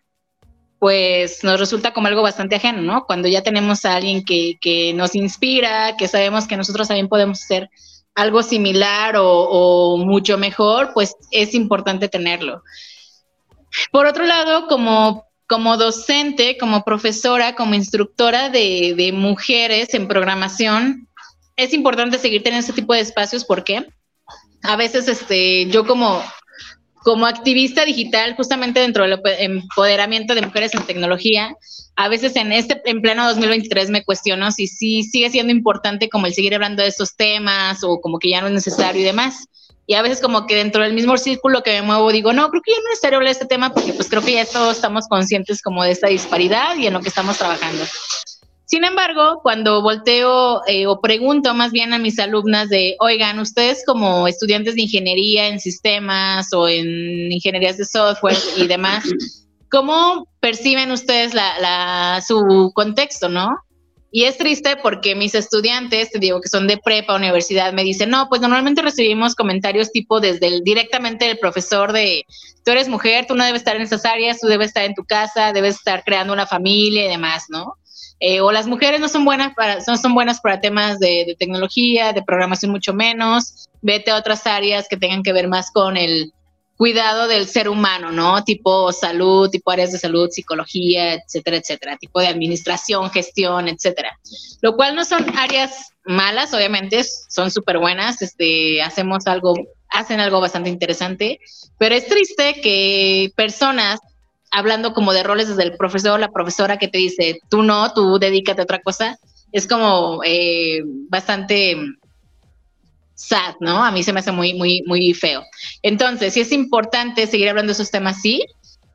pues 0.78 1.42
nos 1.42 1.58
resulta 1.58 1.92
como 1.92 2.06
algo 2.06 2.22
bastante 2.22 2.56
ajeno, 2.56 2.80
¿no? 2.80 3.06
Cuando 3.06 3.26
ya 3.26 3.42
tenemos 3.42 3.84
a 3.84 3.96
alguien 3.96 4.24
que, 4.24 4.56
que 4.60 4.92
nos 4.94 5.16
inspira, 5.16 5.96
que 5.96 6.06
sabemos 6.06 6.46
que 6.46 6.56
nosotros 6.56 6.86
también 6.86 7.08
podemos 7.08 7.40
ser 7.40 7.70
algo 8.14 8.42
similar 8.42 9.16
o, 9.18 9.96
mucho 9.98 10.38
mejor, 10.38 10.92
pues 10.94 11.16
es 11.30 11.54
importante 11.54 12.08
tenerlo. 12.08 12.62
Por 13.90 14.06
otro 14.06 14.24
lado, 14.24 14.66
como, 14.68 15.26
como 15.48 15.76
docente, 15.76 16.56
como 16.58 16.84
profesora, 16.84 17.54
como 17.54 17.74
instructora 17.74 18.50
de, 18.50 19.10
mujeres 19.12 19.94
en 19.94 20.06
programación, 20.08 21.08
es 21.56 21.72
importante 21.72 22.18
seguir 22.18 22.42
teniendo 22.42 22.66
este 22.66 22.80
tipo 22.80 22.94
de 22.94 23.00
espacios 23.00 23.44
porque 23.44 23.86
a 24.62 24.76
veces 24.76 25.08
este, 25.08 25.66
yo 25.66 25.86
como 25.86 26.22
como 27.04 27.26
activista 27.26 27.84
digital, 27.84 28.34
justamente 28.34 28.80
dentro 28.80 29.04
del 29.04 29.20
empoderamiento 29.38 30.34
de 30.34 30.40
mujeres 30.40 30.74
en 30.74 30.86
tecnología, 30.86 31.54
a 31.96 32.08
veces 32.08 32.34
en 32.34 32.50
este, 32.50 32.80
en 32.86 33.02
pleno 33.02 33.26
2023 33.28 33.90
me 33.90 34.02
cuestiono 34.02 34.50
si 34.50 34.66
sí 34.66 35.02
sigue 35.02 35.28
siendo 35.28 35.52
importante 35.52 36.08
como 36.08 36.26
el 36.26 36.32
seguir 36.32 36.54
hablando 36.54 36.82
de 36.82 36.88
estos 36.88 37.14
temas 37.14 37.84
o 37.84 38.00
como 38.00 38.18
que 38.18 38.30
ya 38.30 38.40
no 38.40 38.46
es 38.46 38.54
necesario 38.54 39.02
y 39.02 39.04
demás. 39.04 39.46
Y 39.86 39.94
a 39.94 40.02
veces 40.02 40.22
como 40.22 40.46
que 40.46 40.56
dentro 40.56 40.82
del 40.82 40.94
mismo 40.94 41.18
círculo 41.18 41.62
que 41.62 41.72
me 41.72 41.82
muevo 41.82 42.10
digo, 42.10 42.32
no, 42.32 42.48
creo 42.48 42.62
que 42.62 42.72
ya 42.72 42.78
no 42.78 42.84
es 42.84 42.90
necesario 42.92 43.18
hablar 43.18 43.34
de 43.34 43.38
este 43.38 43.46
tema 43.46 43.74
porque 43.74 43.92
pues 43.92 44.08
creo 44.08 44.22
que 44.22 44.32
ya 44.32 44.46
todos 44.46 44.76
estamos 44.76 45.06
conscientes 45.06 45.60
como 45.60 45.84
de 45.84 45.90
esta 45.90 46.08
disparidad 46.08 46.74
y 46.78 46.86
en 46.86 46.94
lo 46.94 47.00
que 47.00 47.10
estamos 47.10 47.36
trabajando. 47.36 47.84
Sin 48.66 48.84
embargo, 48.84 49.40
cuando 49.42 49.82
volteo 49.82 50.62
eh, 50.66 50.86
o 50.86 51.00
pregunto 51.00 51.52
más 51.54 51.70
bien 51.70 51.92
a 51.92 51.98
mis 51.98 52.18
alumnas 52.18 52.70
de, 52.70 52.96
oigan, 52.98 53.38
ustedes 53.38 53.84
como 53.84 54.26
estudiantes 54.26 54.74
de 54.74 54.82
ingeniería 54.82 55.48
en 55.48 55.60
sistemas 55.60 56.52
o 56.52 56.66
en 56.66 57.30
ingenierías 57.30 57.76
de 57.76 57.84
software 57.84 58.38
y 58.56 58.66
demás, 58.66 59.04
¿cómo 59.70 60.28
perciben 60.40 60.90
ustedes 60.92 61.34
la, 61.34 62.22
su 62.26 62.72
contexto, 62.74 63.28
no? 63.28 63.50
Y 64.10 64.24
es 64.24 64.38
triste 64.38 64.76
porque 64.76 65.14
mis 65.16 65.34
estudiantes, 65.34 66.10
te 66.10 66.20
digo 66.20 66.40
que 66.40 66.48
son 66.48 66.68
de 66.68 66.78
prepa, 66.78 67.16
universidad, 67.16 67.72
me 67.72 67.82
dicen, 67.82 68.10
no, 68.10 68.28
pues 68.28 68.40
normalmente 68.40 68.80
recibimos 68.80 69.34
comentarios 69.34 69.90
tipo 69.90 70.20
desde 70.20 70.60
directamente 70.62 71.26
del 71.26 71.38
profesor 71.38 71.92
de, 71.92 72.24
tú 72.64 72.70
eres 72.70 72.88
mujer, 72.88 73.26
tú 73.26 73.34
no 73.34 73.44
debes 73.44 73.62
estar 73.62 73.74
en 73.74 73.82
esas 73.82 74.04
áreas, 74.04 74.38
tú 74.40 74.46
debes 74.46 74.68
estar 74.68 74.84
en 74.84 74.94
tu 74.94 75.04
casa, 75.04 75.52
debes 75.52 75.74
estar 75.74 76.04
creando 76.04 76.32
una 76.32 76.46
familia 76.46 77.06
y 77.06 77.08
demás, 77.08 77.46
¿no? 77.48 77.74
Eh, 78.20 78.40
o 78.40 78.52
las 78.52 78.66
mujeres 78.66 79.00
no 79.00 79.08
son 79.08 79.24
buenas 79.24 79.54
para, 79.54 79.78
no 79.86 79.96
son 79.96 80.14
buenas 80.14 80.40
para 80.40 80.60
temas 80.60 80.98
de, 80.98 81.36
tecnología, 81.38 82.12
de 82.12 82.22
programación 82.22 82.70
mucho 82.70 82.94
menos, 82.94 83.68
vete 83.82 84.10
a 84.10 84.16
otras 84.16 84.46
áreas 84.46 84.86
que 84.88 84.96
tengan 84.96 85.22
que 85.22 85.32
ver 85.32 85.48
más 85.48 85.70
con 85.70 85.96
el 85.96 86.32
cuidado 86.76 87.28
del 87.28 87.46
ser 87.46 87.68
humano, 87.68 88.10
¿no? 88.10 88.42
Tipo 88.42 88.92
salud, 88.92 89.50
tipo 89.50 89.70
áreas 89.70 89.92
de 89.92 89.98
salud, 89.98 90.28
psicología, 90.30 91.14
etcétera, 91.14 91.58
etcétera, 91.58 91.96
tipo 91.96 92.20
de 92.20 92.28
administración, 92.28 93.10
gestión, 93.10 93.68
etcétera. 93.68 94.18
Lo 94.60 94.74
cual 94.74 94.94
no 94.94 95.04
son 95.04 95.26
áreas 95.38 95.92
malas, 96.04 96.52
obviamente, 96.52 97.02
son 97.28 97.50
súper 97.50 97.78
buenas, 97.78 98.22
este, 98.22 98.82
hacemos 98.82 99.26
algo, 99.26 99.54
hacen 99.88 100.20
algo 100.20 100.40
bastante 100.40 100.70
interesante, 100.70 101.38
pero 101.78 101.94
es 101.94 102.06
triste 102.06 102.60
que 102.60 103.32
personas 103.36 104.00
hablando 104.54 104.94
como 104.94 105.12
de 105.12 105.22
roles 105.22 105.48
desde 105.48 105.64
el 105.64 105.76
profesor 105.76 106.12
o 106.12 106.18
la 106.18 106.30
profesora 106.30 106.78
que 106.78 106.88
te 106.88 106.98
dice, 106.98 107.40
tú 107.50 107.62
no, 107.62 107.92
tú 107.92 108.18
dedícate 108.18 108.60
a 108.60 108.64
otra 108.64 108.80
cosa, 108.80 109.18
es 109.52 109.66
como 109.66 110.20
eh, 110.24 110.80
bastante 111.08 111.76
sad, 113.14 113.54
¿no? 113.60 113.84
A 113.84 113.90
mí 113.90 114.02
se 114.02 114.12
me 114.12 114.20
hace 114.20 114.32
muy, 114.32 114.54
muy, 114.54 114.82
muy 114.86 115.14
feo. 115.14 115.42
Entonces, 115.82 116.34
si 116.34 116.40
es 116.40 116.52
importante 116.52 117.26
seguir 117.26 117.48
hablando 117.48 117.70
de 117.70 117.74
esos 117.74 117.90
temas, 117.90 118.20
sí. 118.20 118.44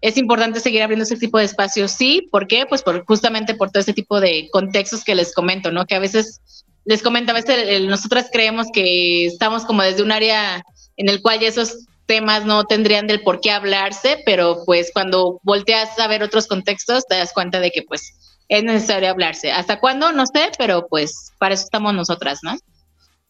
Es 0.01 0.17
importante 0.17 0.61
seguir 0.61 0.81
abriendo 0.81 1.03
ese 1.03 1.17
tipo 1.17 1.37
de 1.37 1.45
espacios, 1.45 1.91
sí. 1.91 2.27
¿Por 2.31 2.47
qué? 2.47 2.65
Pues 2.65 2.81
por, 2.83 3.05
justamente 3.05 3.53
por 3.53 3.69
todo 3.71 3.81
ese 3.81 3.93
tipo 3.93 4.21
de 4.21 4.47
contextos 4.51 5.03
que 5.03 5.15
les 5.15 5.33
comento, 5.33 5.71
¿no? 5.71 5.85
Que 5.85 5.95
a 5.95 5.99
veces, 5.99 6.41
les 6.85 7.01
comento, 7.01 7.31
a 7.31 7.35
veces 7.35 7.81
nosotras 7.83 8.29
creemos 8.31 8.67
que 8.73 9.25
estamos 9.25 9.65
como 9.65 9.81
desde 9.81 10.03
un 10.03 10.11
área 10.11 10.63
en 10.97 11.09
el 11.09 11.21
cual 11.21 11.43
esos 11.43 11.85
temas 12.09 12.43
no 12.43 12.63
tendrían 12.63 13.05
del 13.05 13.21
por 13.21 13.39
qué 13.39 13.51
hablarse, 13.51 14.17
pero 14.25 14.63
pues 14.65 14.89
cuando 14.91 15.39
volteas 15.43 15.99
a 15.99 16.07
ver 16.07 16.23
otros 16.23 16.47
contextos 16.47 17.05
te 17.05 17.15
das 17.15 17.31
cuenta 17.33 17.59
de 17.59 17.69
que 17.69 17.83
pues 17.83 18.41
es 18.47 18.63
necesario 18.63 19.11
hablarse. 19.11 19.51
¿Hasta 19.51 19.79
cuándo? 19.79 20.11
No 20.11 20.25
sé, 20.25 20.49
pero 20.57 20.87
pues 20.89 21.31
para 21.37 21.53
eso 21.53 21.65
estamos 21.65 21.93
nosotras, 21.93 22.39
¿no? 22.41 22.57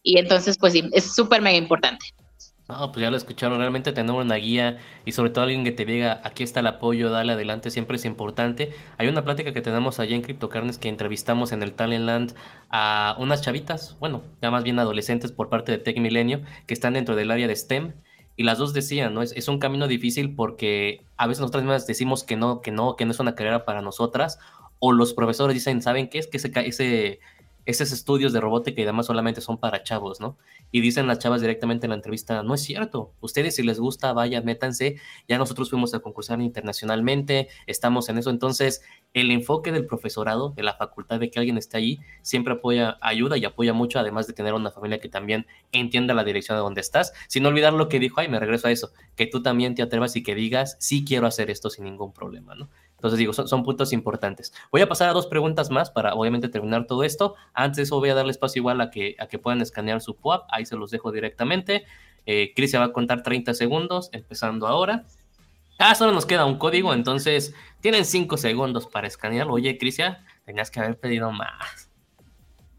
Y 0.02 0.18
entonces 0.18 0.56
pues 0.58 0.72
sí, 0.72 0.88
es 0.94 1.14
súper 1.14 1.42
mega 1.42 1.58
importante. 1.58 2.06
No, 2.68 2.90
pues 2.90 3.02
ya 3.02 3.10
lo 3.10 3.18
escucharon, 3.18 3.58
realmente 3.58 3.92
tener 3.92 4.14
una 4.14 4.36
guía 4.36 4.78
y 5.04 5.12
sobre 5.12 5.28
todo 5.28 5.44
alguien 5.44 5.62
que 5.62 5.72
te 5.72 5.84
diga, 5.84 6.22
aquí 6.24 6.42
está 6.42 6.60
el 6.60 6.68
apoyo, 6.68 7.10
dale 7.10 7.34
adelante, 7.34 7.70
siempre 7.70 7.96
es 7.96 8.06
importante. 8.06 8.72
Hay 8.96 9.08
una 9.08 9.24
plática 9.24 9.52
que 9.52 9.60
tenemos 9.60 10.00
allá 10.00 10.16
en 10.16 10.22
CryptoCarnes 10.22 10.78
que 10.78 10.88
entrevistamos 10.88 11.52
en 11.52 11.62
el 11.62 11.74
Talentland 11.74 12.32
a 12.70 13.14
unas 13.18 13.42
chavitas, 13.42 13.98
bueno, 13.98 14.22
ya 14.40 14.50
más 14.50 14.64
bien 14.64 14.78
adolescentes 14.78 15.32
por 15.32 15.50
parte 15.50 15.70
de 15.70 15.78
Tech 15.78 15.98
Milenio, 15.98 16.40
que 16.66 16.72
están 16.72 16.94
dentro 16.94 17.14
del 17.14 17.30
área 17.30 17.46
de 17.46 17.56
STEM 17.56 17.92
y 18.40 18.42
las 18.42 18.56
dos 18.56 18.72
decían, 18.72 19.12
¿no? 19.12 19.20
Es, 19.20 19.32
es, 19.32 19.48
un 19.48 19.58
camino 19.58 19.86
difícil 19.86 20.34
porque 20.34 21.04
a 21.18 21.26
veces 21.26 21.42
nosotras 21.42 21.62
mismas 21.62 21.86
decimos 21.86 22.24
que 22.24 22.36
no, 22.36 22.62
que 22.62 22.70
no, 22.70 22.96
que 22.96 23.04
no 23.04 23.10
es 23.10 23.20
una 23.20 23.34
carrera 23.34 23.66
para 23.66 23.82
nosotras, 23.82 24.38
o 24.78 24.92
los 24.92 25.12
profesores 25.12 25.52
dicen, 25.52 25.82
¿saben 25.82 26.08
qué 26.08 26.20
es? 26.20 26.26
Que 26.26 26.38
ese, 26.38 26.50
ese, 26.54 27.20
esos 27.66 27.92
estudios 27.92 28.32
de 28.32 28.40
robótica 28.40 28.80
y 28.80 28.84
demás 28.84 29.06
solamente 29.06 29.40
son 29.40 29.58
para 29.58 29.82
chavos, 29.82 30.20
¿no? 30.20 30.36
Y 30.70 30.80
dicen 30.80 31.06
las 31.06 31.18
chavas 31.18 31.40
directamente 31.40 31.86
en 31.86 31.90
la 31.90 31.96
entrevista, 31.96 32.42
no 32.42 32.54
es 32.54 32.62
cierto, 32.62 33.12
ustedes 33.20 33.56
si 33.56 33.62
les 33.62 33.78
gusta, 33.78 34.12
vayan, 34.12 34.44
métanse, 34.44 34.96
ya 35.28 35.38
nosotros 35.38 35.70
fuimos 35.70 35.94
a 35.94 36.00
concursar 36.00 36.40
internacionalmente, 36.40 37.48
estamos 37.66 38.08
en 38.08 38.18
eso, 38.18 38.30
entonces 38.30 38.82
el 39.12 39.30
enfoque 39.30 39.72
del 39.72 39.86
profesorado, 39.86 40.50
de 40.50 40.62
la 40.62 40.74
facultad, 40.74 41.18
de 41.18 41.30
que 41.30 41.38
alguien 41.38 41.58
esté 41.58 41.76
ahí, 41.76 42.00
siempre 42.22 42.54
apoya, 42.54 42.98
ayuda 43.00 43.36
y 43.36 43.44
apoya 43.44 43.72
mucho, 43.72 43.98
además 43.98 44.26
de 44.26 44.32
tener 44.32 44.54
una 44.54 44.70
familia 44.70 45.00
que 45.00 45.08
también 45.08 45.46
entienda 45.72 46.14
la 46.14 46.24
dirección 46.24 46.56
de 46.56 46.62
donde 46.62 46.80
estás, 46.80 47.12
sin 47.28 47.44
olvidar 47.46 47.72
lo 47.72 47.88
que 47.88 47.98
dijo, 47.98 48.20
ay, 48.20 48.28
me 48.28 48.38
regreso 48.38 48.68
a 48.68 48.70
eso, 48.70 48.92
que 49.16 49.26
tú 49.26 49.42
también 49.42 49.74
te 49.74 49.82
atrevas 49.82 50.14
y 50.16 50.22
que 50.22 50.34
digas, 50.34 50.76
sí 50.80 51.04
quiero 51.04 51.26
hacer 51.26 51.50
esto 51.50 51.70
sin 51.70 51.84
ningún 51.84 52.12
problema, 52.12 52.54
¿no? 52.54 52.68
Entonces 53.00 53.18
digo, 53.18 53.32
son, 53.32 53.62
puntos 53.62 53.94
importantes. 53.94 54.52
Voy 54.70 54.82
a 54.82 54.86
pasar 54.86 55.08
a 55.08 55.14
dos 55.14 55.26
preguntas 55.26 55.70
más 55.70 55.90
para 55.90 56.12
obviamente 56.12 56.50
terminar 56.50 56.86
todo 56.86 57.02
esto. 57.02 57.34
Antes 57.54 57.78
de 57.78 57.82
eso 57.84 57.98
voy 57.98 58.10
a 58.10 58.14
darle 58.14 58.30
espacio 58.30 58.60
igual 58.60 58.78
a 58.82 58.90
que, 58.90 59.16
a 59.18 59.26
que 59.26 59.38
puedan 59.38 59.62
escanear 59.62 60.02
su 60.02 60.16
PUAP, 60.16 60.46
ahí 60.50 60.66
se 60.66 60.76
los 60.76 60.90
dejo 60.90 61.10
directamente. 61.10 61.86
Eh, 62.26 62.52
Cris 62.54 62.72
se 62.72 62.76
va 62.76 62.84
a 62.84 62.92
contar 62.92 63.22
30 63.22 63.54
segundos, 63.54 64.10
empezando 64.12 64.66
ahora. 64.66 65.06
Ah, 65.78 65.94
solo 65.94 66.12
nos 66.12 66.26
queda 66.26 66.44
un 66.44 66.58
código, 66.58 66.92
entonces 66.92 67.54
tienen 67.80 68.04
cinco 68.04 68.36
segundos 68.36 68.86
para 68.86 69.06
escanearlo. 69.06 69.54
Oye, 69.54 69.78
Crisia, 69.78 70.22
tenías 70.44 70.70
que 70.70 70.80
haber 70.80 70.98
pedido 70.98 71.32
más. 71.32 71.88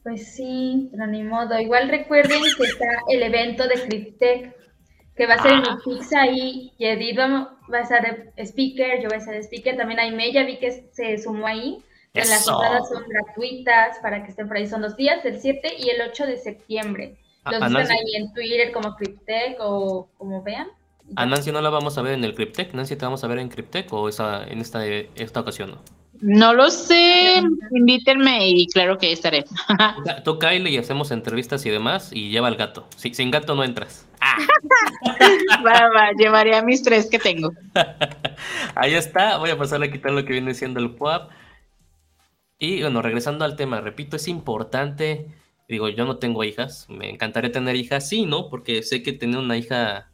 Pues 0.04 0.36
sí, 0.36 0.88
pero 0.92 1.08
ni 1.08 1.24
modo. 1.24 1.60
Igual 1.60 1.90
recuerden 1.90 2.42
que 2.56 2.64
está 2.64 2.86
el 3.10 3.24
evento 3.24 3.68
de 3.68 3.74
Cryptech, 3.88 4.56
que 5.16 5.28
va 5.28 5.36
a 5.36 5.42
ser 5.44 5.54
en 5.54 5.64
Ah. 5.66 5.80
Pizza 5.84 6.28
y 6.28 6.72
Edith 6.80 7.18
va 7.20 7.58
va 7.72 7.80
a 7.80 7.86
ser 7.86 8.32
speaker, 8.38 9.02
yo 9.02 9.10
voy 9.10 9.18
a 9.18 9.22
ser 9.22 9.36
speaker. 9.44 9.78
También 9.78 10.00
Aime, 10.00 10.32
ya 10.32 10.44
vi 10.44 10.58
que 10.58 10.72
se 10.92 11.18
sumó 11.18 11.48
ahí. 11.48 11.84
Las 12.14 12.30
Eso. 12.30 12.54
entradas 12.54 12.90
son 12.90 13.04
gratuitas 13.08 14.00
para 14.00 14.24
que 14.24 14.32
estén 14.32 14.48
por 14.48 14.58
ahí. 14.58 14.68
Son 14.68 14.82
dos 14.82 14.98
días, 14.98 15.24
el 15.26 15.40
7 15.40 15.74
y 15.78 15.90
el 15.90 16.02
8 16.02 16.26
de 16.28 16.38
septiembre. 16.38 17.16
A- 17.44 17.52
Los 17.54 17.62
a 17.62 17.66
buscan 17.68 17.92
ahí 17.92 18.16
en 18.16 18.34
Twitter 18.34 18.72
como 18.72 18.96
Cryptech 18.96 19.58
o 19.60 20.10
como 20.18 20.42
vean. 20.44 20.68
A. 21.16 21.26
Nancy 21.26 21.52
no 21.52 21.62
la 21.62 21.70
vamos 21.70 21.98
a 21.98 22.02
ver 22.02 22.14
en 22.14 22.24
el 22.24 22.34
Cryptech. 22.36 22.74
Nancy, 22.74 22.96
¿te 22.96 23.06
vamos 23.06 23.24
a 23.24 23.28
ver 23.28 23.40
en 23.40 23.50
Cryptech 23.50 23.92
o 23.94 24.08
esa, 24.10 24.44
en 24.46 24.60
esta, 24.60 24.86
esta 24.86 25.40
ocasión 25.42 25.72
no? 25.72 25.82
No 26.22 26.54
lo 26.54 26.70
sé, 26.70 27.42
invítenme 27.72 28.48
y 28.48 28.68
claro 28.68 29.00
que 29.00 29.12
estaré. 29.12 29.44
Tú, 30.24 30.34
Tú, 30.36 30.40
Kyle, 30.40 30.68
y 30.70 30.78
hacemos 30.78 31.10
entrevistas 31.10 31.66
y 31.66 31.72
demás 31.72 32.12
y 32.14 32.30
lleva 32.30 32.48
al 32.48 32.58
gato. 32.58 32.88
Si- 32.96 33.14
sin 33.16 33.32
gato 33.32 33.56
no 33.56 33.64
entras. 33.64 34.08
Ah, 34.20 34.38
Va, 35.66 35.90
va, 35.90 36.12
llevaré 36.18 36.56
a 36.56 36.62
mis 36.62 36.84
tres 36.84 37.10
que 37.10 37.18
tengo. 37.18 37.52
ahí 38.76 38.94
está. 38.94 39.38
Voy 39.38 39.50
a 39.50 39.58
pasar 39.58 39.82
a 39.82 39.92
quitar 39.92 40.12
lo 40.12 40.24
que 40.24 40.34
viene 40.34 40.54
siendo 40.54 40.80
el 40.80 40.92
PUAP. 40.92 41.32
Y 42.60 42.82
bueno, 42.82 43.02
regresando 43.02 43.44
al 43.44 43.56
tema, 43.56 43.82
repito, 43.82 44.16
es 44.18 44.28
importante. 44.28 45.26
Digo, 45.68 45.90
yo 45.90 46.06
no 46.06 46.18
tengo 46.18 46.44
hijas. 46.44 46.86
Me 46.90 47.10
encantaría 47.10 47.52
tener 47.52 47.76
hijas, 47.76 48.08
sí, 48.08 48.26
¿no? 48.28 48.50
Porque 48.50 48.84
sé 48.84 49.02
que 49.02 49.14
tener 49.14 49.40
una 49.40 49.58
hija 49.58 50.11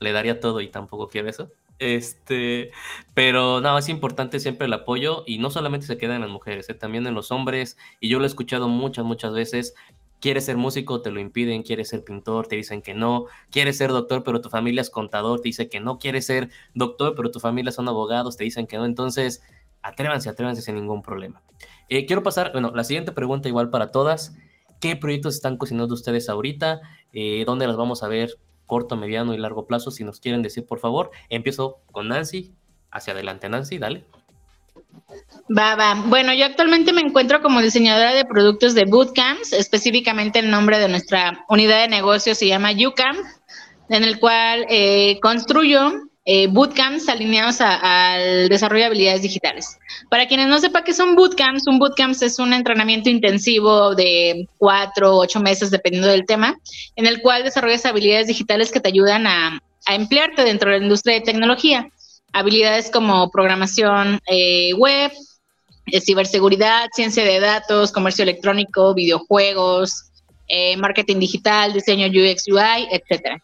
le 0.00 0.12
daría 0.12 0.40
todo 0.40 0.60
y 0.60 0.68
tampoco 0.68 1.08
quiero 1.08 1.28
eso. 1.28 1.50
Este, 1.78 2.72
pero 3.14 3.60
no, 3.60 3.78
es 3.78 3.88
importante 3.88 4.38
siempre 4.40 4.66
el 4.66 4.72
apoyo 4.72 5.24
y 5.26 5.38
no 5.38 5.50
solamente 5.50 5.86
se 5.86 5.96
queda 5.96 6.14
en 6.14 6.20
las 6.22 6.30
mujeres, 6.30 6.68
¿eh? 6.68 6.74
también 6.74 7.06
en 7.06 7.14
los 7.14 7.30
hombres. 7.30 7.76
Y 8.00 8.08
yo 8.08 8.18
lo 8.18 8.24
he 8.24 8.26
escuchado 8.26 8.68
muchas, 8.68 9.04
muchas 9.04 9.32
veces. 9.32 9.74
Quieres 10.20 10.44
ser 10.44 10.58
músico, 10.58 11.00
te 11.00 11.10
lo 11.10 11.20
impiden. 11.20 11.62
Quieres 11.62 11.88
ser 11.88 12.04
pintor, 12.04 12.46
te 12.46 12.56
dicen 12.56 12.82
que 12.82 12.92
no. 12.92 13.26
Quieres 13.50 13.78
ser 13.78 13.90
doctor, 13.90 14.22
pero 14.24 14.40
tu 14.40 14.50
familia 14.50 14.82
es 14.82 14.90
contador, 14.90 15.40
te 15.40 15.48
dice 15.48 15.68
que 15.68 15.80
no. 15.80 15.98
Quieres 15.98 16.26
ser 16.26 16.50
doctor, 16.74 17.14
pero 17.14 17.30
tu 17.30 17.40
familia 17.40 17.72
son 17.72 17.88
abogados, 17.88 18.36
te 18.36 18.44
dicen 18.44 18.66
que 18.66 18.76
no. 18.76 18.84
Entonces, 18.84 19.42
atrévanse, 19.82 20.28
atrévanse 20.28 20.60
sin 20.60 20.74
ningún 20.74 21.02
problema. 21.02 21.42
Eh, 21.88 22.04
quiero 22.04 22.22
pasar, 22.22 22.52
bueno, 22.52 22.72
la 22.74 22.84
siguiente 22.84 23.12
pregunta 23.12 23.48
igual 23.48 23.70
para 23.70 23.90
todas. 23.90 24.36
¿Qué 24.80 24.96
proyectos 24.96 25.34
están 25.34 25.56
cocinando 25.56 25.94
ustedes 25.94 26.28
ahorita? 26.28 26.80
Eh, 27.12 27.44
¿Dónde 27.46 27.66
las 27.66 27.76
vamos 27.76 28.02
a 28.02 28.08
ver? 28.08 28.38
Corto, 28.70 28.96
mediano 28.96 29.34
y 29.34 29.36
largo 29.36 29.66
plazo, 29.66 29.90
si 29.90 30.04
nos 30.04 30.20
quieren 30.20 30.42
decir, 30.42 30.64
por 30.64 30.78
favor. 30.78 31.10
Empiezo 31.28 31.80
con 31.90 32.06
Nancy. 32.06 32.54
Hacia 32.92 33.14
adelante, 33.14 33.48
Nancy, 33.48 33.78
dale. 33.78 34.04
Va, 35.50 35.74
va. 35.74 36.00
Bueno, 36.06 36.32
yo 36.34 36.46
actualmente 36.46 36.92
me 36.92 37.00
encuentro 37.00 37.42
como 37.42 37.62
diseñadora 37.62 38.14
de 38.14 38.24
productos 38.24 38.74
de 38.74 38.84
bootcamps, 38.84 39.52
específicamente 39.54 40.38
el 40.38 40.52
nombre 40.52 40.78
de 40.78 40.88
nuestra 40.88 41.44
unidad 41.48 41.80
de 41.80 41.88
negocio 41.88 42.36
se 42.36 42.46
llama 42.46 42.70
UCamp, 42.70 43.18
en 43.88 44.04
el 44.04 44.20
cual 44.20 44.66
eh, 44.68 45.18
construyo 45.20 46.09
eh, 46.32 46.46
bootcamps 46.46 47.08
alineados 47.08 47.60
al 47.60 48.48
desarrollo 48.48 48.82
de 48.82 48.86
habilidades 48.86 49.22
digitales. 49.22 49.76
Para 50.08 50.28
quienes 50.28 50.46
no 50.46 50.60
sepan 50.60 50.84
qué 50.84 50.94
son 50.94 51.16
bootcamps, 51.16 51.66
un 51.66 51.80
bootcamp 51.80 52.14
es 52.22 52.38
un 52.38 52.52
entrenamiento 52.52 53.10
intensivo 53.10 53.96
de 53.96 54.46
cuatro 54.56 55.16
o 55.16 55.22
ocho 55.22 55.40
meses, 55.40 55.72
dependiendo 55.72 56.06
del 56.06 56.26
tema, 56.26 56.56
en 56.94 57.06
el 57.06 57.20
cual 57.20 57.42
desarrollas 57.42 57.84
habilidades 57.84 58.28
digitales 58.28 58.70
que 58.70 58.78
te 58.78 58.90
ayudan 58.90 59.26
a, 59.26 59.60
a 59.86 59.94
emplearte 59.96 60.44
dentro 60.44 60.70
de 60.70 60.78
la 60.78 60.84
industria 60.84 61.16
de 61.16 61.22
tecnología. 61.22 61.88
Habilidades 62.32 62.92
como 62.92 63.28
programación 63.32 64.20
eh, 64.28 64.72
web, 64.74 65.10
eh, 65.86 66.00
ciberseguridad, 66.00 66.90
ciencia 66.92 67.24
de 67.24 67.40
datos, 67.40 67.90
comercio 67.90 68.22
electrónico, 68.22 68.94
videojuegos, 68.94 70.04
marketing 70.78 71.18
digital, 71.18 71.72
diseño 71.72 72.06
UX, 72.06 72.46
UI, 72.46 72.86
etcétera. 72.92 73.42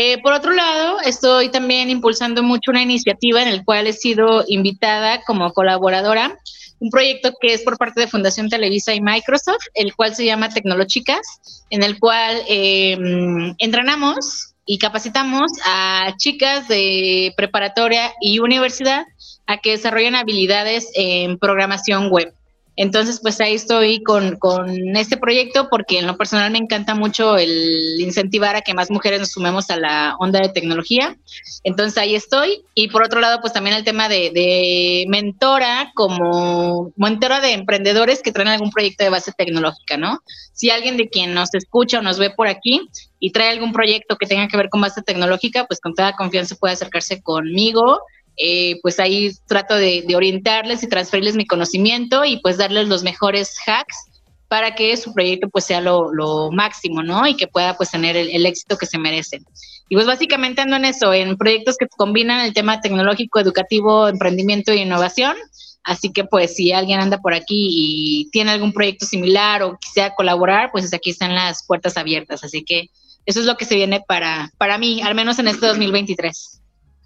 Eh, 0.00 0.22
por 0.22 0.32
otro 0.32 0.52
lado, 0.52 1.00
estoy 1.00 1.48
también 1.48 1.90
impulsando 1.90 2.40
mucho 2.44 2.70
una 2.70 2.82
iniciativa 2.82 3.42
en 3.42 3.48
el 3.48 3.64
cual 3.64 3.88
he 3.88 3.92
sido 3.92 4.44
invitada 4.46 5.22
como 5.26 5.52
colaboradora, 5.52 6.38
un 6.78 6.88
proyecto 6.88 7.32
que 7.40 7.54
es 7.54 7.62
por 7.62 7.76
parte 7.78 8.02
de 8.02 8.06
Fundación 8.06 8.48
Televisa 8.48 8.94
y 8.94 9.00
Microsoft, 9.00 9.64
el 9.74 9.96
cual 9.96 10.14
se 10.14 10.24
llama 10.24 10.50
Tecnológicas, 10.50 11.40
en 11.70 11.82
el 11.82 11.98
cual 11.98 12.40
eh, 12.46 12.96
entrenamos 13.58 14.54
y 14.64 14.78
capacitamos 14.78 15.50
a 15.64 16.14
chicas 16.16 16.68
de 16.68 17.34
preparatoria 17.36 18.12
y 18.20 18.38
universidad 18.38 19.04
a 19.48 19.56
que 19.56 19.72
desarrollen 19.72 20.14
habilidades 20.14 20.92
en 20.94 21.38
programación 21.38 22.08
web. 22.08 22.32
Entonces, 22.80 23.18
pues 23.20 23.40
ahí 23.40 23.54
estoy 23.54 24.04
con, 24.04 24.36
con, 24.36 24.96
este 24.96 25.16
proyecto 25.16 25.68
porque 25.68 25.98
en 25.98 26.06
lo 26.06 26.16
personal 26.16 26.52
me 26.52 26.58
encanta 26.58 26.94
mucho 26.94 27.36
el 27.36 28.00
incentivar 28.00 28.54
a 28.54 28.60
que 28.60 28.72
más 28.72 28.88
mujeres 28.88 29.18
nos 29.18 29.32
sumemos 29.32 29.68
a 29.70 29.76
la 29.76 30.14
onda 30.20 30.38
de 30.38 30.50
tecnología. 30.50 31.16
Entonces 31.64 31.98
ahí 31.98 32.14
estoy. 32.14 32.62
Y 32.74 32.86
por 32.86 33.02
otro 33.02 33.18
lado, 33.18 33.40
pues 33.40 33.52
también 33.52 33.74
el 33.74 33.82
tema 33.82 34.08
de, 34.08 34.30
de 34.30 35.06
mentora 35.08 35.90
como 35.96 36.92
mentora 36.94 37.40
de 37.40 37.50
emprendedores 37.50 38.22
que 38.22 38.30
traen 38.30 38.50
algún 38.50 38.70
proyecto 38.70 39.02
de 39.02 39.10
base 39.10 39.32
tecnológica, 39.36 39.96
¿no? 39.96 40.20
Si 40.52 40.70
alguien 40.70 40.96
de 40.96 41.08
quien 41.08 41.34
nos 41.34 41.52
escucha 41.54 41.98
o 41.98 42.02
nos 42.02 42.20
ve 42.20 42.30
por 42.30 42.46
aquí 42.46 42.88
y 43.18 43.32
trae 43.32 43.50
algún 43.50 43.72
proyecto 43.72 44.16
que 44.16 44.26
tenga 44.26 44.46
que 44.46 44.56
ver 44.56 44.68
con 44.68 44.80
base 44.80 45.02
tecnológica, 45.02 45.66
pues 45.66 45.80
con 45.80 45.94
toda 45.94 46.12
confianza 46.12 46.54
puede 46.54 46.74
acercarse 46.74 47.20
conmigo 47.22 48.02
eh, 48.38 48.78
pues 48.82 49.00
ahí 49.00 49.32
trato 49.46 49.74
de, 49.74 50.04
orientarles 50.14 50.82
y 50.82 50.88
transferirles 50.88 51.34
mi 51.34 51.46
conocimiento 51.46 52.24
y 52.24 52.38
pues 52.38 52.56
darles 52.56 52.88
los 52.88 53.02
mejores 53.02 53.56
hacks 53.66 53.96
para 54.46 54.74
que 54.74 54.96
su 54.96 55.12
proyecto 55.12 55.48
pues 55.48 55.64
sea 55.64 55.80
lo, 55.80 56.50
máximo, 56.52 57.02
¿no? 57.02 57.26
Y 57.26 57.36
que 57.36 57.48
pueda 57.48 57.76
pues 57.76 57.90
tener 57.90 58.16
el, 58.16 58.30
el, 58.30 58.46
éxito 58.46 58.78
que 58.78 58.86
se 58.86 58.98
merecen. 58.98 59.44
Y 59.88 59.94
pues 59.94 60.06
básicamente 60.06 60.60
ando 60.60 60.76
en 60.76 60.84
eso, 60.84 61.12
en 61.12 61.36
proyectos 61.36 61.76
que 61.76 61.86
combinan 61.88 62.44
el 62.44 62.54
tema 62.54 62.80
tecnológico, 62.80 63.40
educativo, 63.40 64.08
emprendimiento 64.08 64.72
e 64.72 64.76
innovación. 64.76 65.36
Así 65.82 66.12
que 66.12 66.24
pues 66.24 66.54
si 66.54 66.72
alguien 66.72 67.00
anda 67.00 67.18
por 67.18 67.34
aquí 67.34 67.68
y 67.70 68.30
tiene 68.30 68.52
algún 68.52 68.72
proyecto 68.72 69.06
similar 69.06 69.62
o 69.62 69.78
quisiera 69.78 70.14
colaborar, 70.14 70.70
pues 70.70 70.92
aquí 70.92 71.10
están 71.10 71.34
las 71.34 71.66
puertas 71.66 71.96
abiertas. 71.96 72.44
Así 72.44 72.62
que 72.62 72.90
eso 73.26 73.40
es 73.40 73.46
lo 73.46 73.56
que 73.56 73.64
se 73.64 73.74
viene 73.74 74.02
para, 74.06 74.50
para 74.58 74.78
mí, 74.78 75.02
al 75.02 75.14
menos 75.14 75.38
en 75.38 75.48
este 75.48 75.66
2023. 75.66 76.57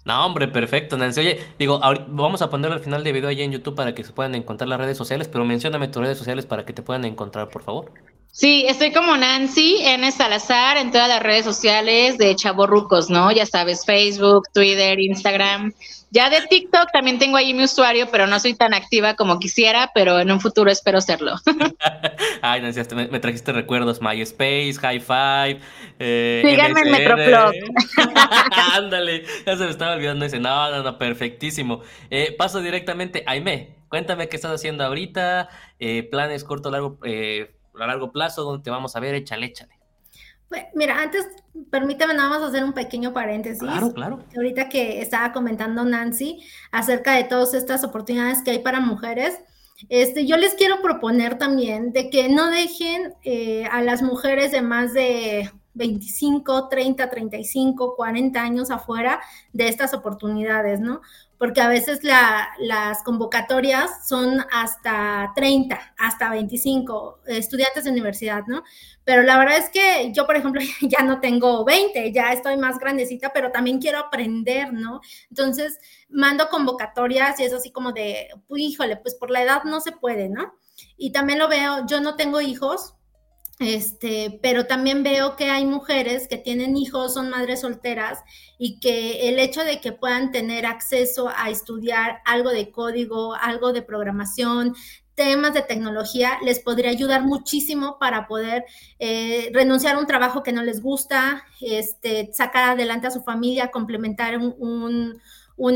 No, 0.05 0.25
hombre, 0.25 0.49
perfecto, 0.49 0.97
Nancy. 0.97 1.21
Oye, 1.21 1.39
digo, 1.57 1.79
vamos 2.07 2.41
a 2.41 2.49
ponerlo 2.49 2.75
al 2.75 2.83
final 2.83 3.03
de 3.03 3.11
video 3.13 3.29
ahí 3.29 3.41
en 3.41 3.51
YouTube 3.53 3.75
para 3.75 3.95
que 3.95 4.03
se 4.03 4.11
puedan 4.11 4.35
encontrar 4.35 4.67
las 4.67 4.79
redes 4.79 4.97
sociales, 4.97 5.29
pero 5.29 5.45
mencióname 5.45 5.87
tus 5.87 6.01
redes 6.01 6.17
sociales 6.17 6.45
para 6.45 6.65
que 6.65 6.73
te 6.73 6.81
puedan 6.81 7.05
encontrar, 7.05 7.49
por 7.49 7.63
favor. 7.63 7.91
Sí, 8.31 8.65
estoy 8.67 8.91
como 8.91 9.15
Nancy 9.15 9.77
N. 9.81 10.11
Salazar 10.11 10.77
en 10.77 10.91
todas 10.91 11.07
las 11.07 11.21
redes 11.21 11.45
sociales 11.45 12.17
de 12.17 12.35
Chavorrucos, 12.35 13.09
¿no? 13.09 13.31
Ya 13.31 13.45
sabes, 13.45 13.85
Facebook, 13.85 14.43
Twitter, 14.53 14.99
Instagram. 14.99 15.71
Ya 16.13 16.29
de 16.29 16.41
TikTok 16.41 16.91
también 16.91 17.17
tengo 17.17 17.37
ahí 17.37 17.55
mi 17.55 17.63
usuario, 17.63 18.07
pero 18.11 18.27
no 18.27 18.39
soy 18.39 18.53
tan 18.53 18.75
activa 18.75 19.15
como 19.15 19.39
quisiera, 19.39 19.89
pero 19.95 20.19
en 20.19 20.31
un 20.31 20.39
futuro 20.39 20.69
espero 20.69 21.01
serlo. 21.01 21.37
Ay, 22.43 22.63
hasta 22.63 22.93
me, 22.93 23.07
me, 23.07 23.19
trajiste 23.19 23.51
recuerdos, 23.51 23.99
MySpace, 23.99 24.75
High 24.75 24.99
Five. 24.99 25.59
Eh, 25.97 26.43
Síganme 26.45 26.81
en 26.81 26.91
Metroflop. 26.91 27.55
Ándale, 28.75 29.25
ya 29.43 29.57
se 29.57 29.63
me 29.63 29.71
estaba 29.71 29.95
olvidando 29.95 30.23
ese. 30.25 30.39
No, 30.39 30.69
no, 30.69 30.83
no, 30.83 30.99
perfectísimo. 30.99 31.81
Eh, 32.11 32.35
paso 32.37 32.61
directamente, 32.61 33.23
Aime, 33.25 33.73
cuéntame 33.89 34.29
qué 34.29 34.35
estás 34.35 34.51
haciendo 34.51 34.83
ahorita, 34.83 35.49
eh, 35.79 36.03
planes 36.03 36.43
corto, 36.43 36.69
largo, 36.69 36.99
eh, 37.03 37.55
a 37.73 37.87
largo 37.87 38.11
plazo, 38.11 38.43
dónde 38.43 38.63
te 38.63 38.69
vamos 38.69 38.95
a 38.95 38.99
ver, 38.99 39.15
échale, 39.15 39.47
échale. 39.47 39.82
Mira, 40.73 41.01
antes, 41.01 41.27
permíteme 41.69 42.13
nada 42.13 42.29
más 42.29 42.41
hacer 42.41 42.63
un 42.63 42.73
pequeño 42.73 43.13
paréntesis. 43.13 43.59
Claro, 43.59 43.93
claro. 43.93 44.19
Ahorita 44.35 44.69
que 44.69 45.01
estaba 45.01 45.31
comentando 45.33 45.83
Nancy 45.83 46.43
acerca 46.71 47.13
de 47.13 47.23
todas 47.23 47.53
estas 47.53 47.83
oportunidades 47.83 48.41
que 48.43 48.51
hay 48.51 48.59
para 48.59 48.79
mujeres, 48.79 49.39
este, 49.89 50.25
yo 50.25 50.37
les 50.37 50.53
quiero 50.55 50.81
proponer 50.81 51.37
también 51.37 51.91
de 51.91 52.09
que 52.09 52.29
no 52.29 52.49
dejen 52.49 53.13
eh, 53.23 53.65
a 53.71 53.81
las 53.81 54.01
mujeres 54.01 54.51
de 54.51 54.61
más 54.61 54.93
de 54.93 55.51
25, 55.73 56.69
30, 56.69 57.09
35, 57.09 57.95
40 57.95 58.41
años 58.41 58.71
afuera 58.71 59.19
de 59.51 59.67
estas 59.67 59.93
oportunidades, 59.93 60.79
¿no? 60.79 61.01
Porque 61.43 61.59
a 61.59 61.67
veces 61.67 62.05
la, 62.05 62.47
las 62.57 63.03
convocatorias 63.03 64.07
son 64.07 64.45
hasta 64.49 65.33
30, 65.35 65.77
hasta 65.97 66.29
25 66.29 67.19
estudiantes 67.25 67.83
de 67.83 67.89
universidad, 67.89 68.43
¿no? 68.47 68.63
Pero 69.03 69.23
la 69.23 69.37
verdad 69.37 69.57
es 69.57 69.69
que 69.69 70.13
yo, 70.13 70.25
por 70.25 70.37
ejemplo, 70.37 70.61
ya 70.81 71.03
no 71.03 71.19
tengo 71.19 71.65
20, 71.65 72.13
ya 72.13 72.31
estoy 72.31 72.55
más 72.55 72.79
grandecita, 72.79 73.33
pero 73.33 73.51
también 73.51 73.81
quiero 73.81 73.99
aprender, 73.99 74.71
¿no? 74.71 75.01
Entonces, 75.29 75.79
mando 76.07 76.47
convocatorias 76.47 77.37
y 77.41 77.43
es 77.43 77.51
así 77.51 77.73
como 77.73 77.91
de, 77.91 78.29
híjole, 78.55 78.95
pues 78.95 79.13
por 79.15 79.29
la 79.29 79.41
edad 79.43 79.65
no 79.65 79.81
se 79.81 79.91
puede, 79.91 80.29
¿no? 80.29 80.53
Y 80.95 81.11
también 81.11 81.39
lo 81.39 81.49
veo, 81.49 81.85
yo 81.87 81.99
no 81.99 82.15
tengo 82.15 82.39
hijos, 82.39 82.95
Este, 83.59 84.39
pero 84.41 84.65
también 84.65 85.03
veo 85.03 85.35
que 85.35 85.49
hay 85.51 85.65
mujeres 85.65 86.27
que 86.27 86.37
tienen 86.37 86.75
hijos, 86.75 87.13
son 87.13 87.29
madres 87.29 87.61
solteras 87.61 88.19
y 88.57 88.79
que 88.79 89.29
el 89.29 89.39
hecho 89.39 89.63
de 89.63 89.79
que 89.79 89.91
puedan 89.91 90.31
tener 90.31 90.65
acceso 90.65 91.29
a 91.35 91.49
estudiar 91.49 92.21
algo 92.25 92.49
de 92.49 92.71
código, 92.71 93.35
algo 93.35 93.71
de 93.71 93.83
programación, 93.83 94.73
temas 95.15 95.53
de 95.53 95.61
tecnología, 95.61 96.39
les 96.43 96.59
podría 96.59 96.89
ayudar 96.89 97.23
muchísimo 97.23 97.97
para 97.99 98.27
poder 98.27 98.65
eh, 98.97 99.51
renunciar 99.53 99.95
a 99.95 99.99
un 99.99 100.07
trabajo 100.07 100.41
que 100.41 100.51
no 100.51 100.63
les 100.63 100.81
gusta, 100.81 101.45
este, 101.61 102.31
sacar 102.33 102.71
adelante 102.71 103.05
a 103.07 103.11
su 103.11 103.21
familia, 103.21 103.69
complementar 103.69 104.37
un 104.39 104.55
un 104.57 105.21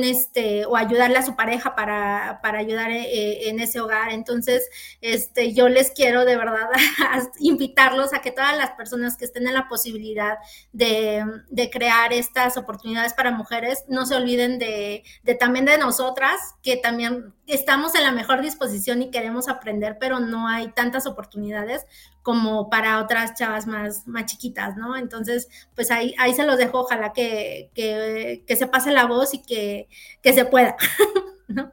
este 0.03 0.65
o 0.65 0.75
ayudarle 0.75 1.17
a 1.17 1.25
su 1.25 1.35
pareja 1.35 1.75
para, 1.75 2.39
para 2.41 2.59
ayudar 2.59 2.91
eh, 2.91 3.49
en 3.49 3.59
ese 3.59 3.79
hogar. 3.79 4.11
Entonces, 4.11 4.67
este, 5.01 5.53
yo 5.53 5.69
les 5.69 5.91
quiero 5.91 6.25
de 6.25 6.35
verdad 6.37 6.69
invitarlos 7.39 8.13
a 8.13 8.21
que 8.21 8.31
todas 8.31 8.57
las 8.57 8.71
personas 8.71 9.17
que 9.17 9.25
estén 9.25 9.47
en 9.47 9.53
la 9.53 9.67
posibilidad 9.67 10.37
de, 10.71 11.23
de 11.49 11.69
crear 11.69 12.13
estas 12.13 12.57
oportunidades 12.57 13.13
para 13.13 13.31
mujeres 13.31 13.83
no 13.87 14.05
se 14.05 14.15
olviden 14.15 14.59
de, 14.59 15.03
de, 15.23 15.35
también 15.35 15.65
de 15.65 15.77
nosotras, 15.77 16.39
que 16.63 16.77
también 16.77 17.33
estamos 17.47 17.95
en 17.95 18.03
la 18.03 18.11
mejor 18.11 18.41
disposición 18.41 19.01
y 19.01 19.09
queremos 19.09 19.47
aprender, 19.47 19.97
pero 19.99 20.19
no 20.19 20.47
hay 20.47 20.69
tantas 20.73 21.07
oportunidades 21.07 21.85
como 22.21 22.69
para 22.69 22.99
otras 22.99 23.35
chavas 23.35 23.67
más, 23.67 24.05
más 24.05 24.25
chiquitas, 24.25 24.75
¿no? 24.75 24.97
Entonces, 24.97 25.47
pues 25.73 25.89
ahí, 25.91 26.13
ahí 26.19 26.33
se 26.33 26.45
los 26.45 26.57
dejo, 26.57 26.81
ojalá 26.81 27.13
que, 27.13 27.71
que, 27.73 28.43
que 28.45 28.55
se 28.57 28.67
pase 28.67 28.91
la 28.91 29.05
voz 29.05 29.33
y 29.33 29.41
que, 29.41 29.87
que 30.21 30.33
se 30.33 30.45
pueda, 30.45 30.75
¿no? 31.47 31.71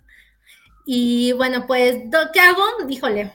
Y 0.87 1.33
bueno, 1.33 1.67
pues, 1.67 1.97
¿qué 2.33 2.41
hago? 2.41 2.63
Híjole, 2.89 3.33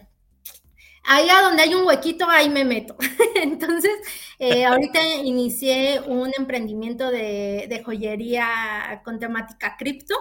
ahí 1.03 1.27
a 1.29 1.41
donde 1.41 1.63
hay 1.63 1.73
un 1.73 1.85
huequito, 1.85 2.29
ahí 2.29 2.49
me 2.49 2.63
meto. 2.63 2.95
Entonces, 3.35 3.91
eh, 4.39 4.65
ahorita 4.65 5.03
inicié 5.23 5.99
un 6.01 6.31
emprendimiento 6.37 7.11
de, 7.11 7.67
de 7.69 7.83
joyería 7.83 9.01
con 9.03 9.19
temática 9.19 9.75
cripto 9.77 10.15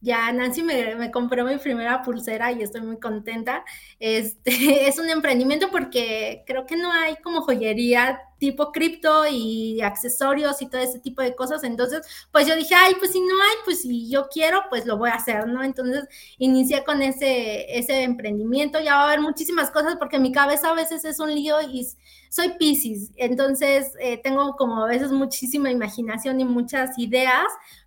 ya 0.00 0.30
Nancy 0.32 0.62
me, 0.62 1.10
compró 1.10 1.44
mi 1.44 1.56
primera 1.56 2.02
pulsera 2.02 2.52
y 2.52 2.62
estoy 2.62 2.82
muy 2.82 2.98
contenta. 2.98 3.64
Este, 3.98 4.50
es 4.88 4.98
un 4.98 5.08
emprendimiento 5.08 5.70
porque 5.70 6.44
creo 6.46 6.66
que 6.66 6.76
no 6.76 6.92
hay 6.92 7.16
como 7.16 7.42
joyería 7.42 8.20
tipo 8.38 8.70
cripto 8.70 9.24
y 9.26 9.80
accesorios 9.80 10.60
y 10.60 10.68
todo 10.68 10.80
ese 10.80 10.98
tipo 10.98 11.22
de 11.22 11.34
cosas. 11.34 11.64
Entonces, 11.64 12.06
pues 12.30 12.46
yo 12.46 12.54
dije, 12.54 12.74
ay, 12.74 12.94
pues 12.98 13.12
si 13.12 13.20
no 13.20 13.34
hay, 13.34 13.56
pues 13.64 13.82
si 13.82 14.10
yo 14.10 14.28
quiero, 14.28 14.62
pues 14.68 14.86
lo 14.86 14.98
voy 14.98 15.10
a 15.10 15.14
hacer, 15.14 15.46
¿no? 15.48 15.62
Entonces, 15.62 16.06
inicié 16.38 16.84
con 16.84 17.02
ese, 17.02 17.78
ese 17.78 18.02
emprendimiento. 18.02 18.80
Ya 18.80 18.96
va 18.96 19.02
a 19.02 19.04
haber 19.06 19.20
muchísimas 19.20 19.70
cosas 19.70 19.96
porque 19.96 20.18
mi 20.18 20.32
cabeza 20.32 20.70
a 20.70 20.74
veces 20.74 21.04
es 21.04 21.18
un 21.18 21.34
lío 21.34 21.60
y 21.62 21.86
soy 22.28 22.50
Pisces. 22.58 23.12
Entonces, 23.16 23.92
eh, 23.98 24.18
tengo 24.18 24.56
como 24.56 24.84
a 24.84 24.88
veces 24.88 25.10
muchísima 25.10 25.70
imaginación 25.70 26.40
y 26.40 26.44
muchas 26.44 26.98
ideas, 26.98 27.46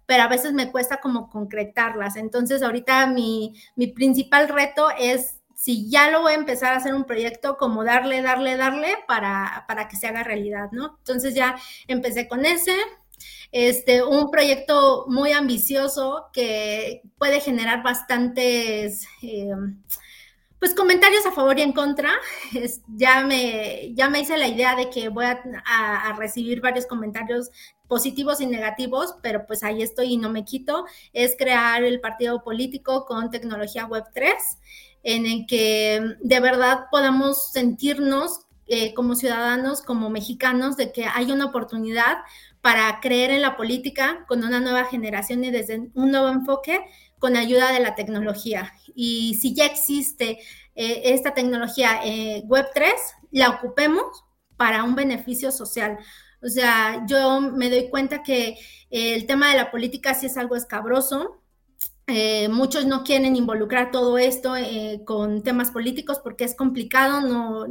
pero 0.09 0.23
a 0.23 0.27
veces 0.27 0.53
me 0.53 0.71
cuesta 0.71 0.97
como 0.97 1.29
concretarlas. 1.29 2.15
Entonces, 2.15 2.63
ahorita 2.63 3.05
mi, 3.05 3.53
mi 3.75 3.85
principal 3.85 4.49
reto 4.49 4.87
es 4.97 5.35
si 5.53 5.87
ya 5.87 6.09
lo 6.09 6.21
voy 6.21 6.31
a 6.31 6.37
empezar 6.37 6.73
a 6.73 6.77
hacer 6.77 6.95
un 6.95 7.03
proyecto, 7.03 7.57
como 7.57 7.83
darle, 7.83 8.23
darle, 8.23 8.57
darle 8.57 8.95
para, 9.07 9.65
para 9.67 9.87
que 9.87 9.97
se 9.97 10.07
haga 10.07 10.23
realidad, 10.23 10.71
¿no? 10.71 10.95
Entonces 10.97 11.35
ya 11.35 11.57
empecé 11.87 12.27
con 12.27 12.43
ese, 12.43 12.75
este, 13.51 14.03
un 14.03 14.31
proyecto 14.31 15.05
muy 15.09 15.31
ambicioso 15.31 16.31
que 16.33 17.03
puede 17.19 17.39
generar 17.39 17.83
bastantes, 17.83 19.05
eh, 19.21 19.51
pues 20.59 20.73
comentarios 20.73 21.25
a 21.25 21.31
favor 21.31 21.57
y 21.57 21.61
en 21.61 21.73
contra. 21.73 22.11
ya, 22.87 23.25
me, 23.25 23.93
ya 23.93 24.09
me 24.09 24.19
hice 24.19 24.37
la 24.37 24.47
idea 24.47 24.75
de 24.75 24.89
que 24.89 25.09
voy 25.09 25.25
a, 25.25 25.41
a, 25.65 26.15
recibir 26.17 26.61
varios 26.61 26.85
comentarios 26.85 27.49
positivos 27.87 28.41
y 28.41 28.45
negativos, 28.45 29.15
pero 29.23 29.47
pues 29.47 29.63
ahí 29.63 29.81
estoy 29.81 30.13
y 30.13 30.17
no 30.17 30.29
me 30.29 30.45
quito, 30.45 30.85
es 31.13 31.35
crear 31.37 31.83
el 31.83 31.99
partido 31.99 32.43
político 32.43 33.05
con 33.05 33.31
tecnología 33.31 33.85
web 33.85 34.03
3, 34.13 34.33
en 35.03 35.25
el 35.25 35.47
que 35.47 36.15
de 36.21 36.39
verdad 36.39 36.85
podamos 36.91 37.51
sentirnos 37.51 38.41
eh, 38.67 38.93
como 38.93 39.15
ciudadanos, 39.15 39.81
como 39.81 40.11
mexicanos, 40.11 40.77
de 40.77 40.91
que 40.91 41.05
hay 41.05 41.31
una 41.31 41.45
oportunidad 41.45 42.17
para 42.61 42.99
creer 42.99 43.31
en 43.31 43.41
la 43.41 43.57
política 43.57 44.25
con 44.27 44.43
una 44.43 44.59
nueva 44.59 44.85
generación 44.85 45.43
y 45.43 45.49
desde 45.49 45.89
un 45.93 46.11
nuevo 46.11 46.27
enfoque 46.27 46.81
con 47.19 47.37
ayuda 47.37 47.71
de 47.71 47.79
la 47.79 47.95
tecnología. 47.95 48.73
Y 48.95 49.35
si 49.35 49.53
ya 49.53 49.65
existe 49.65 50.39
eh, 50.75 51.01
esta 51.05 51.33
tecnología 51.33 51.99
eh, 52.03 52.43
Web 52.45 52.67
3, 52.73 52.93
la 53.31 53.49
ocupemos 53.49 54.25
para 54.57 54.83
un 54.83 54.95
beneficio 54.95 55.51
social. 55.51 55.97
O 56.41 56.47
sea, 56.47 57.05
yo 57.07 57.41
me 57.41 57.69
doy 57.69 57.89
cuenta 57.89 58.23
que 58.23 58.57
el 58.89 59.25
tema 59.25 59.49
de 59.49 59.57
la 59.57 59.71
política 59.71 60.13
sí 60.13 60.25
es 60.25 60.37
algo 60.37 60.55
escabroso. 60.55 61.38
Eh, 62.11 62.49
muchos 62.49 62.85
no 62.85 63.03
quieren 63.03 63.35
involucrar 63.35 63.91
todo 63.91 64.17
esto 64.17 64.55
eh, 64.55 65.01
con 65.05 65.43
temas 65.43 65.69
políticos 65.69 66.19
porque 66.23 66.43
es 66.43 66.55
complicado, 66.55 67.21
no, 67.21 67.67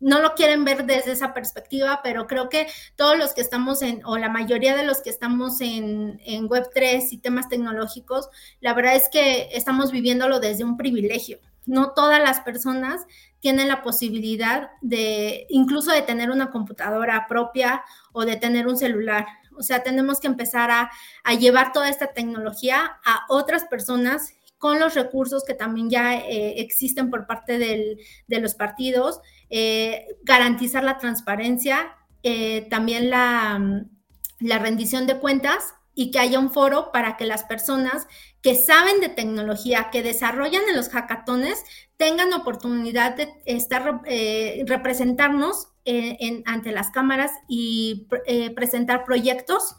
no 0.00 0.20
lo 0.20 0.34
quieren 0.34 0.64
ver 0.64 0.86
desde 0.86 1.12
esa 1.12 1.34
perspectiva, 1.34 2.00
pero 2.02 2.26
creo 2.26 2.48
que 2.48 2.66
todos 2.96 3.18
los 3.18 3.34
que 3.34 3.42
estamos 3.42 3.82
en, 3.82 4.00
o 4.06 4.16
la 4.16 4.30
mayoría 4.30 4.74
de 4.74 4.86
los 4.86 5.02
que 5.02 5.10
estamos 5.10 5.60
en, 5.60 6.18
en 6.24 6.48
Web3 6.48 7.08
y 7.10 7.18
temas 7.18 7.48
tecnológicos, 7.48 8.30
la 8.60 8.72
verdad 8.72 8.96
es 8.96 9.08
que 9.10 9.50
estamos 9.52 9.92
viviéndolo 9.92 10.40
desde 10.40 10.64
un 10.64 10.76
privilegio. 10.76 11.38
No 11.66 11.92
todas 11.92 12.22
las 12.22 12.40
personas 12.40 13.06
tienen 13.40 13.68
la 13.68 13.82
posibilidad 13.82 14.70
de 14.80 15.46
incluso 15.50 15.92
de 15.92 16.00
tener 16.00 16.30
una 16.30 16.50
computadora 16.50 17.26
propia 17.28 17.84
o 18.12 18.24
de 18.24 18.36
tener 18.36 18.66
un 18.66 18.78
celular. 18.78 19.26
O 19.58 19.62
sea, 19.62 19.82
tenemos 19.82 20.20
que 20.20 20.26
empezar 20.26 20.70
a, 20.70 20.90
llevar 21.34 21.72
toda 21.72 21.88
esta 21.88 22.12
tecnología 22.12 22.98
a 23.04 23.24
otras 23.28 23.64
personas 23.64 24.34
con 24.56 24.80
los 24.80 24.94
recursos 24.94 25.44
que 25.44 25.54
también 25.54 25.88
ya 25.88 26.16
eh, 26.16 26.60
existen 26.60 27.10
por 27.10 27.26
parte 27.26 27.58
de 27.58 28.40
los 28.40 28.54
partidos, 28.54 29.20
eh, 29.50 30.06
garantizar 30.24 30.82
la 30.82 30.98
transparencia, 30.98 31.92
eh, 32.22 32.66
también 32.68 33.10
la 33.10 34.58
rendición 34.58 35.06
de 35.06 35.18
cuentas 35.18 35.74
y 35.98 36.12
que 36.12 36.20
haya 36.20 36.38
un 36.38 36.52
foro 36.52 36.92
para 36.92 37.16
que 37.16 37.26
las 37.26 37.42
personas 37.42 38.06
que 38.40 38.54
saben 38.54 39.00
de 39.00 39.08
tecnología, 39.08 39.88
que 39.90 40.04
desarrollan 40.04 40.62
en 40.68 40.76
los 40.76 40.90
hackatones, 40.90 41.64
tengan 41.96 42.32
oportunidad 42.32 43.16
de 43.16 43.34
estar, 43.46 44.02
eh, 44.06 44.62
representarnos 44.68 45.70
en, 45.84 46.44
ante 46.46 46.70
las 46.70 46.90
cámaras 46.90 47.32
y 47.48 48.06
eh, 48.26 48.50
presentar 48.50 49.04
proyectos 49.04 49.74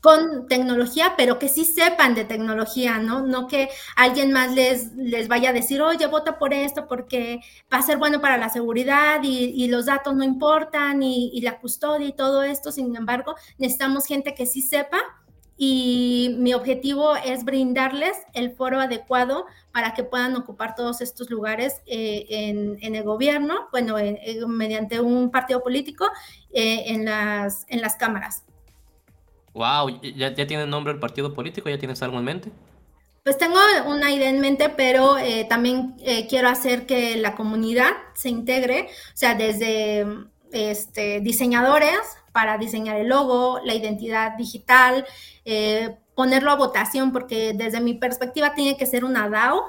con 0.00 0.48
tecnología, 0.48 1.14
pero 1.18 1.38
que 1.38 1.50
sí 1.50 1.66
sepan 1.66 2.14
de 2.14 2.24
tecnología, 2.24 2.96
¿no? 2.96 3.26
No 3.26 3.46
que 3.46 3.68
alguien 3.94 4.32
más 4.32 4.54
les, 4.54 4.94
les 4.94 5.28
vaya 5.28 5.50
a 5.50 5.52
decir, 5.52 5.82
oye, 5.82 6.06
vota 6.06 6.38
por 6.38 6.54
esto 6.54 6.88
porque 6.88 7.40
va 7.70 7.78
a 7.78 7.82
ser 7.82 7.98
bueno 7.98 8.22
para 8.22 8.38
la 8.38 8.48
seguridad 8.48 9.20
y, 9.22 9.68
los 9.68 9.84
datos 9.84 10.14
no 10.14 10.24
importan 10.24 11.02
y, 11.02 11.30
y, 11.34 11.42
la 11.42 11.58
custodia 11.58 12.06
y 12.06 12.16
todo 12.16 12.42
esto. 12.42 12.72
Sin 12.72 12.96
embargo, 12.96 13.34
necesitamos 13.58 14.06
gente 14.06 14.34
que 14.34 14.46
sí 14.46 14.62
sepa 14.62 14.98
y 15.56 16.36
mi 16.38 16.52
objetivo 16.52 17.16
es 17.16 17.44
brindarles 17.44 18.16
el 18.34 18.54
foro 18.54 18.78
adecuado 18.78 19.46
para 19.72 19.94
que 19.94 20.04
puedan 20.04 20.36
ocupar 20.36 20.74
todos 20.74 21.00
estos 21.00 21.30
lugares 21.30 21.80
eh, 21.86 22.26
en, 22.28 22.94
el 22.94 23.02
gobierno, 23.02 23.68
bueno, 23.72 23.96
mediante 24.48 25.00
un 25.00 25.30
partido 25.30 25.62
político 25.62 26.06
eh, 26.52 26.84
en, 26.88 27.06
las, 27.06 27.64
en 27.68 27.80
las 27.80 27.96
cámaras. 27.96 28.44
Wow, 29.54 30.00
¿Ya, 30.02 30.34
¿ya 30.34 30.46
tiene 30.46 30.66
nombre 30.66 30.92
el 30.92 31.00
partido 31.00 31.32
político? 31.32 31.70
¿Ya 31.70 31.78
tienes 31.78 32.02
algo 32.02 32.18
en 32.18 32.24
mente? 32.24 32.50
Pues 33.24 33.38
tengo 33.38 33.58
una 33.86 34.12
idea 34.12 34.28
en 34.28 34.40
mente, 34.40 34.68
pero 34.68 35.18
eh, 35.18 35.46
también 35.48 35.96
quiero 36.28 36.48
hacer 36.48 36.86
que 36.86 37.16
la 37.16 37.34
comunidad 37.34 37.90
se 38.14 38.28
integre, 38.28 38.88
o 39.14 39.16
sea, 39.16 39.34
desde 39.34 40.06
este, 40.52 41.20
diseñadores 41.20 41.98
para 42.36 42.58
diseñar 42.58 42.98
el 42.98 43.08
logo, 43.08 43.60
la 43.64 43.72
identidad 43.72 44.36
digital, 44.36 45.06
eh, 45.46 45.96
ponerlo 46.14 46.50
a 46.50 46.56
votación, 46.56 47.10
porque 47.10 47.54
desde 47.54 47.80
mi 47.80 47.94
perspectiva 47.94 48.52
tiene 48.54 48.76
que 48.76 48.84
ser 48.84 49.06
una 49.06 49.30
DAO, 49.30 49.64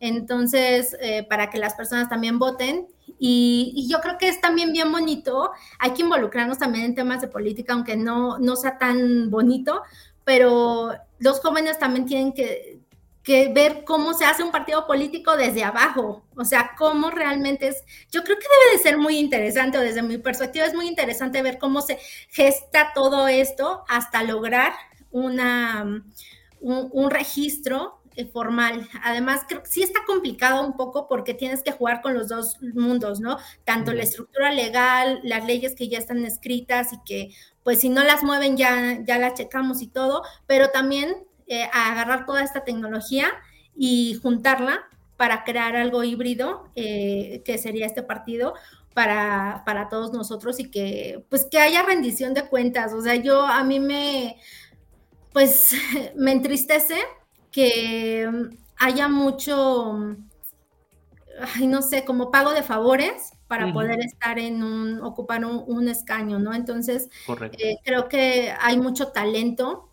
entonces, 0.00 0.94
eh, 1.00 1.22
para 1.22 1.48
que 1.48 1.56
las 1.56 1.72
personas 1.72 2.10
también 2.10 2.38
voten. 2.38 2.88
Y, 3.18 3.86
yo 3.90 4.02
creo 4.02 4.18
que 4.18 4.28
es 4.28 4.38
también 4.38 4.70
bien 4.74 4.92
bonito, 4.92 5.50
hay 5.78 5.92
que 5.92 6.02
involucrarnos 6.02 6.58
también 6.58 6.84
en 6.84 6.94
temas 6.94 7.22
de 7.22 7.28
política, 7.28 7.72
aunque 7.72 7.96
no, 7.96 8.38
no 8.38 8.54
sea 8.54 8.76
tan 8.76 9.30
bonito, 9.30 9.80
pero 10.22 10.92
los 11.20 11.40
jóvenes 11.40 11.78
también 11.78 12.04
tienen 12.04 12.34
que 12.34 12.79
que 13.22 13.52
ver 13.52 13.84
cómo 13.84 14.14
se 14.14 14.24
hace 14.24 14.42
un 14.42 14.50
partido 14.50 14.86
político 14.86 15.36
desde 15.36 15.62
abajo, 15.62 16.24
o 16.36 16.44
sea, 16.44 16.72
cómo 16.78 17.10
realmente 17.10 17.68
es, 17.68 17.84
yo 18.10 18.24
creo 18.24 18.38
que 18.38 18.46
debe 18.46 18.76
de 18.76 18.82
ser 18.82 18.98
muy 18.98 19.18
interesante, 19.18 19.78
o 19.78 19.82
desde 19.82 20.02
mi 20.02 20.18
perspectiva 20.18 20.66
es 20.66 20.74
muy 20.74 20.88
interesante 20.88 21.42
ver 21.42 21.58
cómo 21.58 21.82
se 21.82 21.98
gesta 22.30 22.92
todo 22.94 23.28
esto 23.28 23.84
hasta 23.88 24.22
lograr 24.22 24.72
una, 25.10 26.02
un, 26.60 27.10
registro 27.10 28.00
eh, 28.16 28.26
formal. 28.26 28.88
Además, 29.02 29.42
creo 29.46 29.62
que 29.62 29.70
sí 29.70 29.82
está 29.82 30.00
complicado 30.06 30.64
un 30.64 30.76
poco 30.76 31.08
porque 31.08 31.34
tienes 31.34 31.62
que 31.62 31.72
jugar 31.72 32.00
con 32.00 32.14
los 32.14 32.28
dos 32.28 32.58
mundos, 32.60 33.20
¿no? 33.20 33.38
Tanto 33.64 33.92
la 33.92 34.02
estructura 34.02 34.52
legal, 34.52 35.20
las 35.24 35.44
leyes 35.44 35.74
que 35.74 35.88
ya 35.88 35.98
están 35.98 36.24
escritas 36.24 36.92
y 36.92 37.02
que, 37.04 37.34
pues, 37.62 37.80
si 37.80 37.88
no 37.88 38.02
las 38.02 38.22
mueven 38.22 38.56
ya, 38.56 38.98
ya 39.04 39.18
las 39.18 39.34
checamos 39.34 39.82
y 39.82 39.88
todo, 39.88 40.22
pero 40.46 40.70
también 40.70 41.26
eh, 41.50 41.68
agarrar 41.72 42.26
toda 42.26 42.44
esta 42.44 42.62
tecnología 42.62 43.26
y 43.76 44.14
juntarla 44.22 44.88
para 45.16 45.42
crear 45.42 45.74
algo 45.74 46.04
híbrido, 46.04 46.70
eh, 46.76 47.42
que 47.44 47.58
sería 47.58 47.86
este 47.86 48.04
partido, 48.04 48.54
para, 48.94 49.64
para, 49.66 49.88
todos 49.88 50.12
nosotros 50.12 50.60
y 50.60 50.70
que, 50.70 51.24
pues, 51.28 51.46
que 51.50 51.58
haya 51.58 51.82
rendición 51.82 52.34
de 52.34 52.46
cuentas. 52.46 52.92
O 52.92 53.02
sea, 53.02 53.16
yo, 53.16 53.42
a 53.42 53.64
mí 53.64 53.80
me, 53.80 54.36
pues, 55.32 55.72
me 56.14 56.30
entristece 56.30 56.96
que 57.50 58.30
haya 58.78 59.08
mucho, 59.08 60.16
ay, 61.56 61.66
no 61.66 61.82
sé, 61.82 62.04
como 62.04 62.30
pago 62.30 62.52
de 62.52 62.62
favores 62.62 63.32
para 63.48 63.72
poder 63.72 63.98
estar 63.98 64.38
en 64.38 64.62
un, 64.62 65.02
ocupar 65.02 65.44
un, 65.44 65.88
escaño, 65.88 66.38
¿no? 66.38 66.54
Entonces, 66.54 67.08
eh, 67.58 67.78
creo 67.82 68.08
que 68.08 68.54
hay 68.60 68.78
mucho 68.78 69.08
talento 69.08 69.89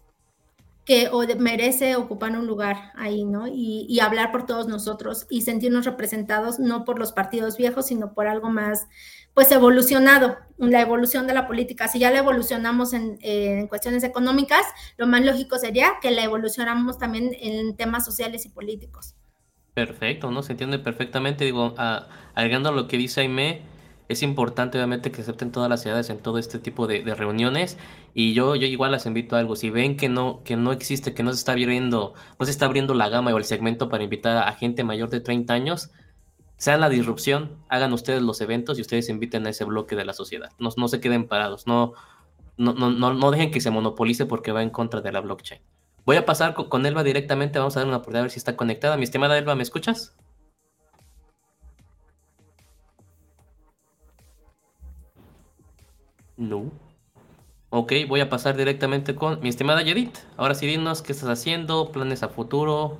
que 0.88 1.10
merece 1.38 1.98
ocupar 1.98 2.32
un 2.32 2.48
lugar 2.48 2.94
ahí, 2.96 3.26
¿no? 3.26 3.46
Y, 3.46 4.00
hablar 4.00 4.32
por 4.32 4.46
todos 4.46 4.70
nosotros 4.70 5.28
y 5.30 5.42
sentirnos 5.42 5.84
representados 5.84 6.60
no 6.60 6.86
por 6.86 6.98
los 6.98 7.12
partidos 7.12 7.58
viejos, 7.58 7.88
sino 7.88 8.14
por 8.14 8.26
algo 8.26 8.50
más, 8.50 8.88
pues 9.34 9.52
evolucionado, 9.52 10.38
la 10.58 10.80
evolución 10.80 11.28
de 11.28 11.34
la 11.34 11.46
política. 11.46 11.90
Si 11.90 12.00
ya 12.00 12.10
la 12.10 12.20
evolucionamos 12.20 12.94
en, 12.94 13.68
cuestiones 13.68 14.06
económicas, 14.06 14.66
lo 14.96 15.08
más 15.08 15.26
lógico 15.26 15.58
sería 15.58 15.96
que 16.02 16.12
la 16.12 16.24
evolucionamos 16.24 16.98
también 16.98 17.32
en 17.38 17.76
temas 17.76 18.06
sociales 18.06 18.46
y 18.46 18.50
políticos. 18.50 19.14
Perfecto, 19.74 20.32
¿no? 20.32 20.42
Se 20.42 20.54
entiende 20.54 20.80
perfectamente. 20.80 21.44
Digo, 21.44 21.76
agregando 22.34 22.72
lo 22.72 22.88
que 22.88 22.98
dice 22.98 23.22
Aime, 23.22 23.62
es 24.10 24.24
importante 24.24 24.78
obviamente 24.78 25.12
que 25.12 25.22
acepten 25.22 25.52
todas 25.52 25.70
las 25.70 25.82
ciudades 25.82 26.10
en 26.10 26.20
todo 26.20 26.38
este 26.38 26.60
tipo 26.60 26.88
de, 26.88 27.04
reuniones 27.16 27.78
y 28.14 28.34
yo, 28.34 28.56
yo 28.56 28.68
igual 28.68 28.92
las 28.92 29.06
invito 29.06 29.36
a 29.36 29.40
algo, 29.40 29.56
si 29.56 29.70
ven 29.70 29.98
que 29.98 30.10
no, 30.10 30.42
que 30.44 30.56
no 30.56 30.72
existe, 30.72 31.14
que 31.14 31.24
no 31.24 31.32
se 31.32 31.40
está 31.40 31.52
abriendo, 31.52 32.14
no 32.40 32.46
se 32.46 32.52
está 32.52 32.66
abriendo 32.66 32.94
la 32.94 33.10
gama 33.10 33.34
o 33.34 33.38
el 33.38 33.44
segmento 33.44 33.90
para 33.90 34.04
invitar 34.04 34.38
a 34.38 34.52
gente 34.54 34.84
mayor 34.84 35.10
de 35.10 35.20
30 35.20 35.54
años, 35.54 35.92
sean 36.58 36.82
la 36.82 36.90
disrupción, 36.90 37.58
hagan 37.70 37.94
ustedes 37.94 38.22
los 38.22 38.42
eventos 38.42 38.78
y 38.78 38.82
ustedes 38.82 39.10
inviten 39.10 39.46
a 39.46 39.52
ese 39.52 39.64
bloque 39.64 39.96
de 39.96 40.06
la 40.06 40.14
sociedad. 40.14 40.50
No, 40.58 40.70
no 40.76 40.88
se 40.88 41.00
queden 41.00 41.28
parados, 41.28 41.68
no, 41.68 41.94
no, 42.58 42.74
no, 42.74 43.14
no, 43.14 43.32
dejen 43.32 43.52
que 43.52 43.62
se 43.62 43.70
monopolice 43.70 44.26
porque 44.26 44.52
va 44.52 44.64
en 44.64 44.72
contra 44.72 45.02
de 45.02 45.12
la 45.12 45.22
blockchain. 45.22 45.62
Voy 46.06 46.16
a 46.16 46.26
pasar 46.26 46.56
con, 46.56 46.86
Elba 46.86 47.04
directamente, 47.04 47.60
vamos 47.60 47.76
a 47.76 47.82
dar 47.82 47.88
una 47.88 47.98
oportunidad 47.98 48.22
a 48.22 48.24
ver 48.24 48.32
si 48.32 48.40
está 48.40 48.56
conectada. 48.56 48.98
Mi 48.98 49.04
estimada 49.04 49.38
Elba, 49.38 49.56
¿me 49.56 49.64
escuchas? 49.64 50.16
No. 56.38 56.72
Ok, 57.70 57.94
voy 58.08 58.22
a 58.22 58.30
pasar 58.30 58.56
directamente 58.56 59.16
con 59.16 59.42
mi 59.42 59.50
estimada 59.50 59.82
Yedit. 59.82 60.16
Ahora 60.38 60.56
sí, 60.56 60.66
dinos 60.66 61.02
qué 61.02 61.12
estás 61.12 61.30
haciendo, 61.30 61.92
planes 61.92 62.24
a 62.24 62.30
futuro, 62.30 62.98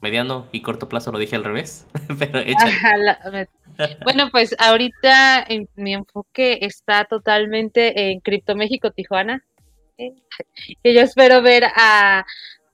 mediano 0.00 0.46
y 0.52 0.62
corto 0.62 0.88
plazo, 0.88 1.12
lo 1.12 1.18
dije 1.18 1.36
al 1.36 1.44
revés, 1.44 1.86
pero 2.18 2.40
bueno, 4.04 4.28
pues 4.30 4.56
ahorita 4.58 5.46
mi 5.76 5.94
enfoque 5.94 6.58
está 6.62 7.04
totalmente 7.04 8.10
en 8.10 8.20
Cripto 8.20 8.56
México 8.56 8.90
Tijuana, 8.90 9.44
que 9.96 10.94
yo 10.94 11.00
espero 11.00 11.42
ver 11.42 11.64
a, 11.76 12.26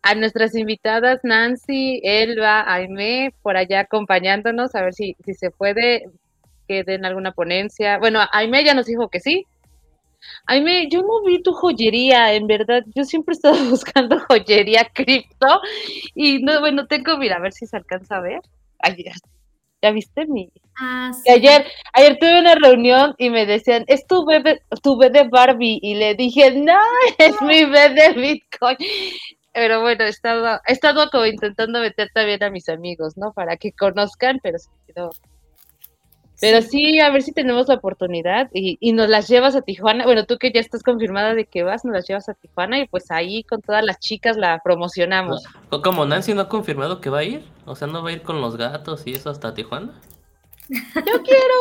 a 0.02 0.14
nuestras 0.14 0.54
invitadas 0.54 1.20
Nancy, 1.22 2.00
Elba, 2.04 2.64
Aime, 2.72 3.34
por 3.42 3.56
allá 3.56 3.80
acompañándonos, 3.80 4.74
a 4.74 4.82
ver 4.82 4.94
si, 4.94 5.16
si 5.24 5.34
se 5.34 5.50
puede 5.50 6.10
que 6.68 6.84
den 6.84 7.04
alguna 7.04 7.32
ponencia. 7.32 7.98
Bueno, 7.98 8.20
Aime 8.32 8.64
ya 8.64 8.74
nos 8.74 8.86
dijo 8.86 9.08
que 9.08 9.20
sí, 9.20 9.46
Ay, 10.46 10.60
me, 10.60 10.88
yo 10.88 11.02
no 11.02 11.22
vi 11.24 11.42
tu 11.42 11.52
joyería, 11.52 12.34
en 12.34 12.46
verdad. 12.46 12.84
Yo 12.94 13.04
siempre 13.04 13.32
he 13.32 13.36
estado 13.36 13.56
buscando 13.70 14.18
joyería 14.20 14.88
cripto 14.92 15.60
y 16.14 16.40
no, 16.42 16.60
bueno, 16.60 16.86
tengo, 16.86 17.16
mira, 17.18 17.36
a 17.36 17.40
ver 17.40 17.52
si 17.52 17.66
se 17.66 17.76
alcanza 17.76 18.16
a 18.16 18.20
ver. 18.20 18.40
Ay, 18.78 19.04
ya, 19.82 19.90
viste 19.90 20.26
mi. 20.26 20.50
Ah, 20.78 21.10
sí. 21.12 21.30
Ayer, 21.30 21.66
ayer 21.92 22.16
tuve 22.18 22.40
una 22.40 22.54
reunión 22.54 23.14
y 23.18 23.30
me 23.30 23.46
decían, 23.46 23.84
es 23.88 24.06
tu 24.06 24.24
bebé, 24.24 24.62
tu 24.82 24.96
bebé 24.96 25.28
Barbie. 25.28 25.80
Y 25.82 25.94
le 25.94 26.14
dije, 26.14 26.52
no, 26.52 26.80
es 27.18 27.40
mi 27.42 27.64
bebé 27.64 28.12
Bitcoin. 28.14 28.76
Pero 29.52 29.82
bueno, 29.82 30.04
he 30.04 30.08
estado, 30.08 30.60
he 30.66 30.72
estado 30.72 31.10
como 31.10 31.26
intentando 31.26 31.80
meter 31.80 32.10
también 32.14 32.42
a 32.42 32.50
mis 32.50 32.68
amigos, 32.68 33.16
¿no? 33.16 33.32
Para 33.32 33.56
que 33.56 33.72
conozcan, 33.72 34.40
pero 34.42 34.58
se 34.58 34.70
quedó 34.86 35.10
pero 36.42 36.60
sí. 36.60 36.98
a 36.98 37.08
ver 37.10 37.22
si 37.22 37.30
tenemos 37.30 37.68
la 37.68 37.76
oportunidad 37.76 38.50
y, 38.52 38.76
y, 38.80 38.92
nos 38.92 39.08
las 39.08 39.28
llevas 39.28 39.54
a 39.54 39.62
Tijuana. 39.62 40.04
Bueno, 40.04 40.26
tú 40.26 40.38
que 40.38 40.50
ya 40.50 40.58
estás 40.58 40.82
confirmada 40.82 41.36
de 41.36 41.46
que 41.46 41.62
vas, 41.62 41.84
nos 41.84 41.94
las 41.94 42.08
llevas 42.08 42.28
a 42.28 42.34
Tijuana 42.34 42.80
y 42.80 42.88
pues 42.88 43.12
ahí 43.12 43.44
con 43.44 43.62
todas 43.62 43.84
las 43.84 44.00
chicas 44.00 44.36
la 44.36 44.60
promocionamos. 44.64 45.44
Como 45.84 46.04
Nancy 46.04 46.34
no 46.34 46.40
ha 46.40 46.48
confirmado 46.48 47.00
que 47.00 47.10
va 47.10 47.20
a 47.20 47.24
ir, 47.24 47.44
o 47.64 47.76
sea, 47.76 47.86
no 47.86 48.02
va 48.02 48.10
a 48.10 48.12
ir 48.12 48.22
con 48.22 48.40
los 48.40 48.56
gatos 48.56 49.06
y 49.06 49.12
eso 49.12 49.30
hasta 49.30 49.54
Tijuana. 49.54 49.92
Yo 50.68 51.22
quiero 51.22 51.54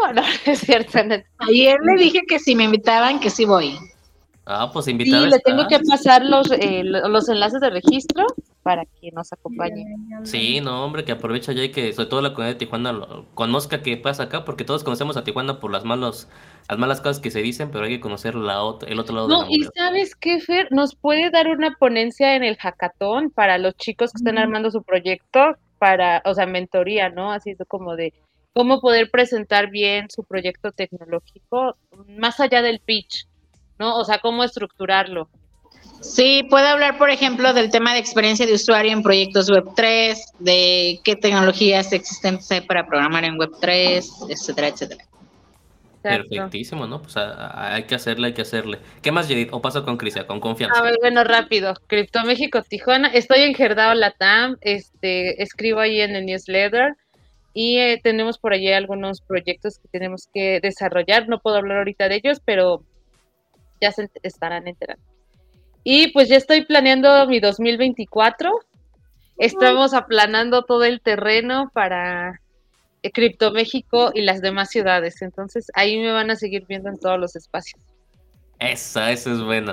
uno, 0.00 0.12
no, 0.14 0.22
es 0.46 0.60
cierto. 0.60 0.98
Ayer 1.38 1.76
le 1.82 2.02
dije 2.02 2.22
que 2.26 2.38
si 2.38 2.56
me 2.56 2.64
invitaban, 2.64 3.20
que 3.20 3.28
sí 3.28 3.44
voy. 3.44 3.76
Ah, 4.46 4.70
pues 4.72 4.88
invitar. 4.88 5.24
Sí, 5.24 5.28
le 5.28 5.40
tengo 5.40 5.68
que 5.68 5.78
pasar 5.80 6.24
los, 6.24 6.50
eh, 6.52 6.84
los 6.84 7.28
enlaces 7.28 7.60
de 7.60 7.68
registro 7.68 8.26
para 8.62 8.84
que 8.84 9.10
nos 9.12 9.32
acompañe. 9.32 9.84
Sí, 10.24 10.60
no, 10.60 10.84
hombre, 10.84 11.04
que 11.04 11.12
aprovecha 11.12 11.52
ya 11.52 11.64
y 11.64 11.70
que 11.70 11.92
sobre 11.92 12.08
todo 12.08 12.20
la 12.20 12.30
comunidad 12.30 12.54
de 12.54 12.58
Tijuana 12.58 13.24
conozca 13.34 13.82
qué 13.82 13.96
pasa 13.96 14.24
acá, 14.24 14.44
porque 14.44 14.64
todos 14.64 14.84
conocemos 14.84 15.16
a 15.16 15.24
Tijuana 15.24 15.60
por 15.60 15.72
las 15.72 15.84
malos, 15.84 16.28
las 16.68 16.78
malas 16.78 17.00
cosas 17.00 17.20
que 17.20 17.30
se 17.30 17.42
dicen, 17.42 17.70
pero 17.70 17.84
hay 17.84 17.90
que 17.90 18.00
conocer 18.00 18.34
la 18.34 18.60
el 18.86 19.00
otro 19.00 19.14
lado 19.14 19.28
no, 19.28 19.44
de 19.44 19.48
la 19.48 19.56
y 19.56 19.62
sabes 19.76 20.14
qué, 20.14 20.40
Fer, 20.40 20.68
nos 20.70 20.94
puede 20.94 21.30
dar 21.30 21.48
una 21.48 21.76
ponencia 21.76 22.36
en 22.36 22.44
el 22.44 22.56
hackathon 22.56 23.30
para 23.30 23.58
los 23.58 23.74
chicos 23.76 24.12
que 24.12 24.18
están 24.18 24.38
armando 24.38 24.70
su 24.70 24.82
proyecto, 24.82 25.56
para, 25.78 26.22
o 26.24 26.34
sea, 26.34 26.46
mentoría, 26.46 27.08
¿no? 27.08 27.32
Así 27.32 27.56
como 27.66 27.96
de 27.96 28.14
cómo 28.54 28.80
poder 28.80 29.10
presentar 29.10 29.70
bien 29.70 30.08
su 30.10 30.22
proyecto 30.22 30.70
tecnológico, 30.70 31.76
más 32.06 32.38
allá 32.38 32.62
del 32.62 32.80
pitch 32.80 33.26
¿no? 33.78 33.96
O 33.98 34.04
sea, 34.04 34.18
cómo 34.18 34.44
estructurarlo. 34.44 35.28
Sí, 36.02 36.42
puede 36.50 36.66
hablar, 36.66 36.98
por 36.98 37.10
ejemplo, 37.10 37.52
del 37.52 37.70
tema 37.70 37.94
de 37.94 38.00
experiencia 38.00 38.44
de 38.44 38.54
usuario 38.54 38.92
en 38.92 39.02
proyectos 39.02 39.48
Web3, 39.48 40.16
de 40.40 41.00
qué 41.04 41.16
tecnologías 41.16 41.92
existen 41.92 42.38
para 42.66 42.86
programar 42.86 43.24
en 43.24 43.36
Web3, 43.36 44.28
etcétera, 44.28 44.68
etcétera. 44.68 45.04
Perfectísimo, 46.02 46.88
¿no? 46.88 47.00
Pues 47.00 47.16
hay 47.16 47.84
que 47.84 47.94
hacerle, 47.94 48.28
hay 48.28 48.34
que 48.34 48.42
hacerle. 48.42 48.80
¿Qué 49.00 49.12
más, 49.12 49.28
Judith? 49.28 49.50
O 49.52 49.62
paso 49.62 49.84
con 49.84 49.96
Crisia, 49.96 50.26
con 50.26 50.40
confianza. 50.40 50.76
A 50.76 50.82
ver, 50.82 50.96
bueno, 51.00 51.22
rápido. 51.22 51.74
Cripto 51.86 52.24
México 52.24 52.60
Tijuana. 52.62 53.08
Estoy 53.08 53.42
en 53.42 53.54
Gerdao 53.54 53.94
Latam, 53.94 54.56
este, 54.60 55.40
escribo 55.40 55.78
ahí 55.78 56.00
en 56.00 56.16
el 56.16 56.26
newsletter 56.26 56.96
y 57.54 57.78
eh, 57.78 58.00
tenemos 58.02 58.38
por 58.38 58.52
allí 58.52 58.72
algunos 58.72 59.20
proyectos 59.20 59.78
que 59.78 59.86
tenemos 59.88 60.28
que 60.34 60.58
desarrollar. 60.60 61.28
No 61.28 61.38
puedo 61.38 61.56
hablar 61.56 61.78
ahorita 61.78 62.08
de 62.08 62.16
ellos, 62.16 62.40
pero 62.44 62.82
ya 63.80 63.92
se 63.92 64.10
estarán 64.24 64.66
enterando. 64.66 65.11
Y 65.84 66.12
pues 66.12 66.28
ya 66.28 66.36
estoy 66.36 66.64
planeando 66.64 67.26
mi 67.26 67.40
2024. 67.40 68.50
Estamos 69.38 69.94
aplanando 69.94 70.62
todo 70.62 70.84
el 70.84 71.00
terreno 71.00 71.70
para 71.72 72.40
eh, 73.02 73.10
Cripto 73.10 73.50
México 73.50 74.12
y 74.14 74.22
las 74.22 74.40
demás 74.40 74.70
ciudades. 74.70 75.22
Entonces 75.22 75.66
ahí 75.74 75.98
me 75.98 76.12
van 76.12 76.30
a 76.30 76.36
seguir 76.36 76.64
viendo 76.68 76.88
en 76.88 76.98
todos 76.98 77.18
los 77.18 77.34
espacios. 77.34 77.80
Eso, 78.58 79.02
eso 79.02 79.32
es 79.32 79.42
bueno. 79.42 79.72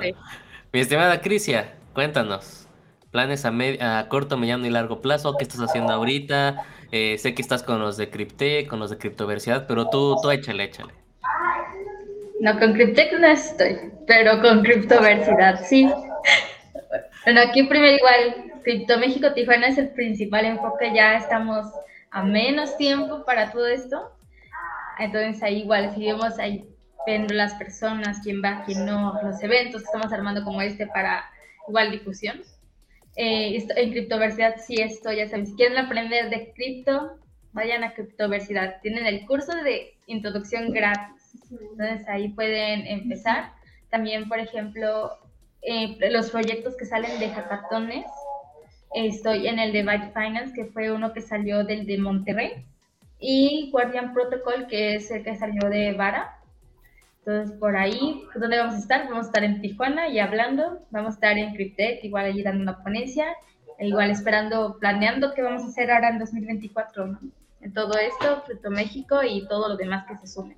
Mi 0.72 0.80
estimada 0.80 1.20
Crisia, 1.20 1.74
cuéntanos. 1.94 2.66
Planes 3.12 3.44
a, 3.44 3.52
a, 3.98 4.08
corto, 4.08 4.36
mediano 4.36 4.66
y 4.66 4.70
largo 4.70 5.00
plazo, 5.00 5.36
¿qué 5.36 5.44
estás 5.44 5.60
haciendo 5.60 5.92
ahorita? 5.92 6.64
Eh, 6.92 7.18
sé 7.18 7.34
que 7.34 7.42
estás 7.42 7.62
con 7.62 7.80
los 7.80 7.96
de 7.96 8.08
Cripte, 8.08 8.66
con 8.66 8.78
los 8.78 8.90
de 8.90 8.98
Criptoversidad, 8.98 9.66
pero 9.66 9.88
tú, 9.88 10.16
tú 10.22 10.30
échale, 10.30 10.64
échale. 10.64 10.99
No, 12.40 12.58
con 12.58 12.72
Cryptech 12.72 13.12
no 13.18 13.26
estoy, 13.26 13.76
pero 14.06 14.40
con 14.40 14.62
Criptoversidad 14.62 15.62
sí. 15.62 15.92
Bueno, 17.24 17.42
aquí 17.42 17.64
primero 17.64 17.96
igual, 17.96 18.52
Cripto 18.64 18.98
México 18.98 19.34
Tijuana 19.34 19.68
es 19.68 19.76
el 19.76 19.90
principal 19.90 20.46
enfoque, 20.46 20.90
ya 20.94 21.16
estamos 21.16 21.66
a 22.10 22.22
menos 22.22 22.78
tiempo 22.78 23.26
para 23.26 23.50
todo 23.52 23.66
esto. 23.66 24.10
Entonces 24.98 25.42
ahí 25.42 25.58
igual 25.58 25.92
seguimos 25.92 26.38
ahí 26.38 26.66
viendo 27.06 27.34
las 27.34 27.52
personas, 27.54 28.20
quién 28.24 28.42
va, 28.42 28.62
quién 28.64 28.86
no, 28.86 29.20
los 29.22 29.42
eventos 29.42 29.82
estamos 29.82 30.10
armando 30.10 30.42
como 30.42 30.62
este 30.62 30.86
para 30.86 31.22
igual 31.68 31.90
difusión. 31.90 32.40
Eh, 33.16 33.62
en 33.76 33.90
Criptoversidad 33.90 34.56
sí 34.66 34.80
estoy, 34.80 35.16
ya 35.16 35.28
saben, 35.28 35.46
si 35.46 35.54
quieren 35.56 35.76
aprender 35.76 36.30
de 36.30 36.52
cripto, 36.54 37.18
vayan 37.52 37.84
a 37.84 37.92
Criptoversidad. 37.92 38.80
Tienen 38.80 39.04
el 39.04 39.26
curso 39.26 39.54
de 39.62 39.92
introducción 40.06 40.72
gratis 40.72 41.19
entonces 41.50 42.06
ahí 42.08 42.28
pueden 42.28 42.86
empezar. 42.86 43.52
También, 43.90 44.28
por 44.28 44.38
ejemplo, 44.38 45.10
eh, 45.62 45.96
los 46.10 46.30
proyectos 46.30 46.76
que 46.76 46.86
salen 46.86 47.18
de 47.18 47.30
hackatones, 47.30 48.06
Estoy 48.92 49.46
en 49.46 49.60
el 49.60 49.72
de 49.72 49.84
Byte 49.84 50.12
Finance, 50.12 50.52
que 50.52 50.64
fue 50.64 50.90
uno 50.90 51.12
que 51.12 51.20
salió 51.20 51.62
del 51.62 51.86
de 51.86 51.96
Monterrey, 51.98 52.66
y 53.20 53.70
Guardian 53.70 54.12
Protocol, 54.12 54.66
que 54.66 54.96
es 54.96 55.10
el 55.12 55.22
que 55.22 55.36
salió 55.36 55.68
de 55.70 55.92
Vara. 55.92 56.38
Entonces, 57.18 57.56
por 57.58 57.76
ahí, 57.76 58.24
¿dónde 58.34 58.58
vamos 58.58 58.74
a 58.74 58.78
estar? 58.78 59.04
Vamos 59.04 59.26
a 59.26 59.28
estar 59.28 59.44
en 59.44 59.60
Tijuana 59.60 60.08
y 60.08 60.18
hablando. 60.18 60.80
Vamos 60.90 61.12
a 61.12 61.14
estar 61.14 61.38
en 61.38 61.54
Cryptech, 61.54 62.02
igual 62.02 62.26
allí 62.26 62.42
dando 62.42 62.62
una 62.62 62.82
ponencia. 62.82 63.26
Igual 63.78 64.10
esperando, 64.10 64.78
planeando 64.80 65.34
qué 65.34 65.42
vamos 65.42 65.62
a 65.62 65.66
hacer 65.66 65.90
ahora 65.90 66.08
en 66.08 66.18
2024, 66.18 67.06
¿no? 67.06 67.20
En 67.60 67.72
todo 67.72 67.96
esto, 67.96 68.42
Crypto 68.46 68.70
México 68.70 69.22
y 69.22 69.46
todo 69.46 69.68
lo 69.68 69.76
demás 69.76 70.06
que 70.06 70.16
se 70.16 70.26
sume. 70.26 70.56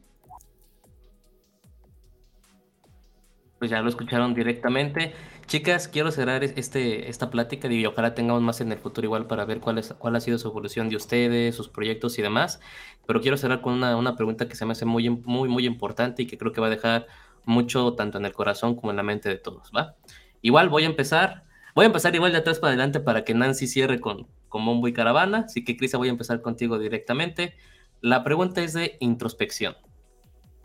Pues 3.63 3.71
ya 3.71 3.81
lo 3.81 3.89
escucharon 3.89 4.35
directamente. 4.35 5.13
Chicas, 5.47 5.87
quiero 5.87 6.11
cerrar 6.11 6.43
este, 6.43 7.09
esta 7.09 7.31
plática 7.31 7.73
y 7.73 7.87
ojalá 7.87 8.13
tengamos 8.13 8.43
más 8.43 8.61
en 8.61 8.73
el 8.73 8.79
futuro 8.79 9.05
igual 9.05 9.29
para 9.29 9.45
ver 9.45 9.61
cuál, 9.61 9.79
es, 9.79 9.95
cuál 10.01 10.17
ha 10.17 10.21
sido 10.21 10.37
su 10.37 10.49
evolución 10.49 10.89
de 10.89 10.97
ustedes, 10.97 11.55
sus 11.55 11.69
proyectos 11.69 12.19
y 12.19 12.23
demás. 12.23 12.59
Pero 13.07 13.21
quiero 13.21 13.37
cerrar 13.37 13.61
con 13.61 13.75
una, 13.75 13.97
una 13.97 14.17
pregunta 14.17 14.49
que 14.49 14.57
se 14.57 14.67
me 14.67 14.73
hace 14.73 14.85
muy, 14.85 15.09
muy, 15.11 15.49
muy 15.49 15.65
importante 15.65 16.25
y 16.25 16.27
que 16.27 16.37
creo 16.37 16.51
que 16.51 16.61
va 16.61 16.67
a 16.67 16.71
dejar 16.71 17.07
mucho 17.45 17.93
tanto 17.93 18.19
en 18.19 18.25
el 18.25 18.33
corazón 18.33 18.75
como 18.75 18.91
en 18.91 18.97
la 18.97 19.05
mente 19.05 19.29
de 19.29 19.37
todos, 19.37 19.71
¿va? 19.71 19.95
Igual 20.41 20.69
voy 20.69 20.83
a 20.83 20.87
empezar, 20.87 21.45
voy 21.77 21.85
a 21.85 21.87
empezar 21.87 22.17
igual 22.17 22.33
de 22.33 22.39
atrás 22.39 22.59
para 22.59 22.71
adelante 22.71 22.99
para 22.99 23.23
que 23.23 23.33
Nancy 23.33 23.69
cierre 23.69 24.01
con, 24.01 24.27
con 24.49 24.63
Mombo 24.63 24.89
y 24.89 24.93
Caravana, 24.93 25.45
así 25.47 25.63
que 25.65 25.77
Crisa 25.77 25.99
voy 25.99 26.09
a 26.09 26.11
empezar 26.11 26.43
contigo 26.43 26.81
directamente. 26.81 27.55
La 28.01 28.25
pregunta 28.25 28.61
es 28.61 28.73
de 28.73 28.97
introspección. 28.99 29.77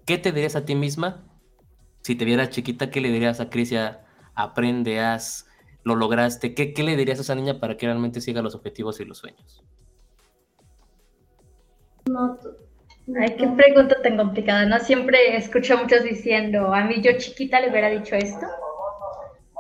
¿Qué 0.08 0.18
te 0.18 0.32
dirías 0.32 0.56
a 0.56 0.66
ti 0.66 0.74
misma 0.74 1.28
si 2.08 2.16
te 2.16 2.24
vieras 2.24 2.52
chiquita? 2.52 2.90
¿Qué 2.90 3.02
le 3.02 3.10
dirías 3.10 3.42
a 3.42 3.50
Crisia? 3.50 4.06
Aprende, 4.34 5.02
haz, 5.02 5.46
lo 5.84 5.94
lograste. 5.94 6.54
¿Qué, 6.54 6.74
¿Qué 6.74 6.82
le 6.84 6.96
dirías 6.96 7.20
a 7.20 7.24
esa 7.24 7.36
niña 7.36 7.60
para 7.60 7.76
que 7.76 7.86
realmente 7.86 8.22
siga 8.22 8.42
los 8.42 8.56
objetivos 8.56 9.02
y 9.02 9.06
los 9.06 9.18
sueños? 9.18 9.62
No, 12.06 12.38
Ay, 13.20 13.36
qué 13.36 13.48
pregunta 13.48 14.02
tan 14.02 14.16
complicada, 14.16 14.66
¿no? 14.66 14.80
Siempre 14.80 15.36
escucho 15.36 15.74
a 15.74 15.84
muchos 15.84 16.04
diciendo, 16.04 16.74
a 16.74 16.86
mí 16.86 17.02
yo 17.02 17.12
chiquita 17.18 17.60
le 17.60 17.72
hubiera 17.72 17.90
dicho 17.90 18.16
esto. 18.16 18.48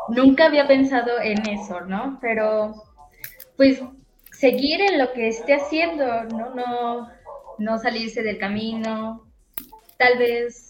Nunca 0.07 0.45
había 0.45 0.69
pensado 0.69 1.19
en 1.22 1.45
eso, 1.49 1.82
¿no? 1.82 2.18
Pero, 2.22 2.76
pues, 3.57 3.82
seguir 4.32 4.80
en 4.80 4.99
lo 4.99 5.11
que 5.11 5.28
esté 5.28 5.56
haciendo, 5.56 6.24
¿no? 6.24 6.56
No, 6.56 7.10
no 7.57 7.78
salirse 7.78 8.24
del 8.24 8.38
camino. 8.38 9.28
Tal 9.98 10.18
vez 10.18 10.66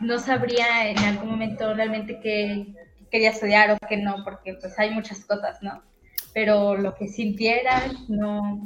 no 0.00 0.18
sabría 0.18 0.88
en 0.88 0.98
algún 0.98 1.30
momento 1.30 1.72
realmente 1.74 2.20
qué 2.20 2.74
quería 3.10 3.30
estudiar 3.30 3.70
o 3.72 3.86
qué 3.88 3.96
no, 3.96 4.22
porque 4.24 4.54
pues 4.54 4.78
hay 4.78 4.90
muchas 4.90 5.24
cosas, 5.24 5.62
¿no? 5.62 5.82
Pero 6.32 6.76
lo 6.76 6.94
que 6.94 7.08
sintiera, 7.08 7.82
no... 8.08 8.62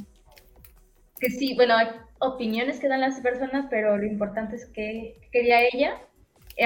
Que 1.18 1.30
sí, 1.30 1.54
bueno, 1.54 1.76
hay 1.76 1.88
opiniones 2.18 2.80
que 2.80 2.88
dan 2.88 3.00
las 3.00 3.20
personas, 3.20 3.66
pero 3.70 3.96
lo 3.96 4.04
importante 4.04 4.56
es 4.56 4.66
que 4.66 5.16
quería 5.32 5.62
ella, 5.62 5.98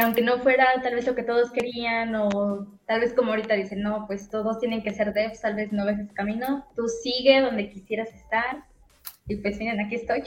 aunque 0.02 0.22
no 0.22 0.38
fuera 0.38 0.66
tal 0.82 0.94
vez 0.94 1.06
lo 1.06 1.14
que 1.14 1.22
todos 1.22 1.50
querían, 1.52 2.14
o 2.14 2.78
tal 2.86 3.00
vez 3.00 3.14
como 3.14 3.30
ahorita 3.30 3.54
dicen, 3.54 3.82
no, 3.82 4.06
pues 4.06 4.28
todos 4.30 4.58
tienen 4.58 4.82
que 4.82 4.92
ser 4.92 5.12
devs, 5.12 5.40
tal 5.40 5.54
vez 5.54 5.72
no 5.72 5.86
ves 5.86 5.98
ese 5.98 6.14
camino, 6.14 6.66
tú 6.74 6.88
sigue 6.88 7.40
donde 7.40 7.70
quisieras 7.70 8.12
estar, 8.14 8.64
y 9.26 9.36
pues 9.36 9.58
miren, 9.58 9.80
aquí 9.80 9.94
estoy. 9.94 10.24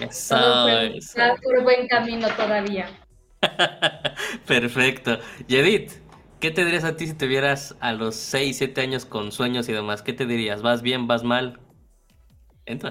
Eso, 0.00 0.68
Está 0.68 1.36
por 1.36 1.62
buen 1.62 1.86
camino 1.88 2.28
todavía. 2.36 2.88
Perfecto. 4.46 5.18
Y 5.46 5.56
Edith, 5.56 5.92
¿qué 6.40 6.50
te 6.50 6.64
dirías 6.64 6.84
a 6.84 6.96
ti 6.96 7.06
si 7.06 7.14
te 7.14 7.26
vieras 7.26 7.76
a 7.80 7.92
los 7.92 8.16
6, 8.16 8.58
7 8.58 8.80
años 8.80 9.04
con 9.04 9.32
sueños 9.32 9.68
y 9.68 9.72
demás? 9.72 10.02
¿Qué 10.02 10.12
te 10.12 10.26
dirías? 10.26 10.62
¿Vas 10.62 10.82
bien, 10.82 11.06
vas 11.06 11.22
mal? 11.22 11.60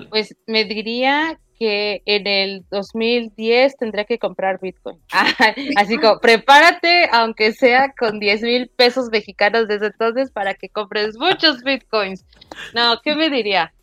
Pues 0.10 0.36
me 0.48 0.66
diría 0.66 1.40
que 1.60 2.02
en 2.06 2.28
el 2.28 2.66
2010 2.72 3.78
tendría 3.78 4.06
que 4.06 4.20
comprar 4.20 4.60
Bitcoin. 4.60 5.00
Así 5.76 5.98
como, 5.98 6.20
prepárate, 6.20 7.10
aunque 7.12 7.54
sea 7.54 7.94
con 7.98 8.20
10 8.20 8.42
mil 8.42 8.68
pesos 8.70 9.10
mexicanos 9.12 9.68
desde 9.68 9.88
entonces, 9.88 10.32
para 10.32 10.54
que 10.56 10.70
compres 10.70 11.18
muchos 11.18 11.64
Bitcoins. 11.64 12.26
No, 12.74 13.00
¿qué 13.04 13.16
me 13.16 13.30
diría? 13.30 13.74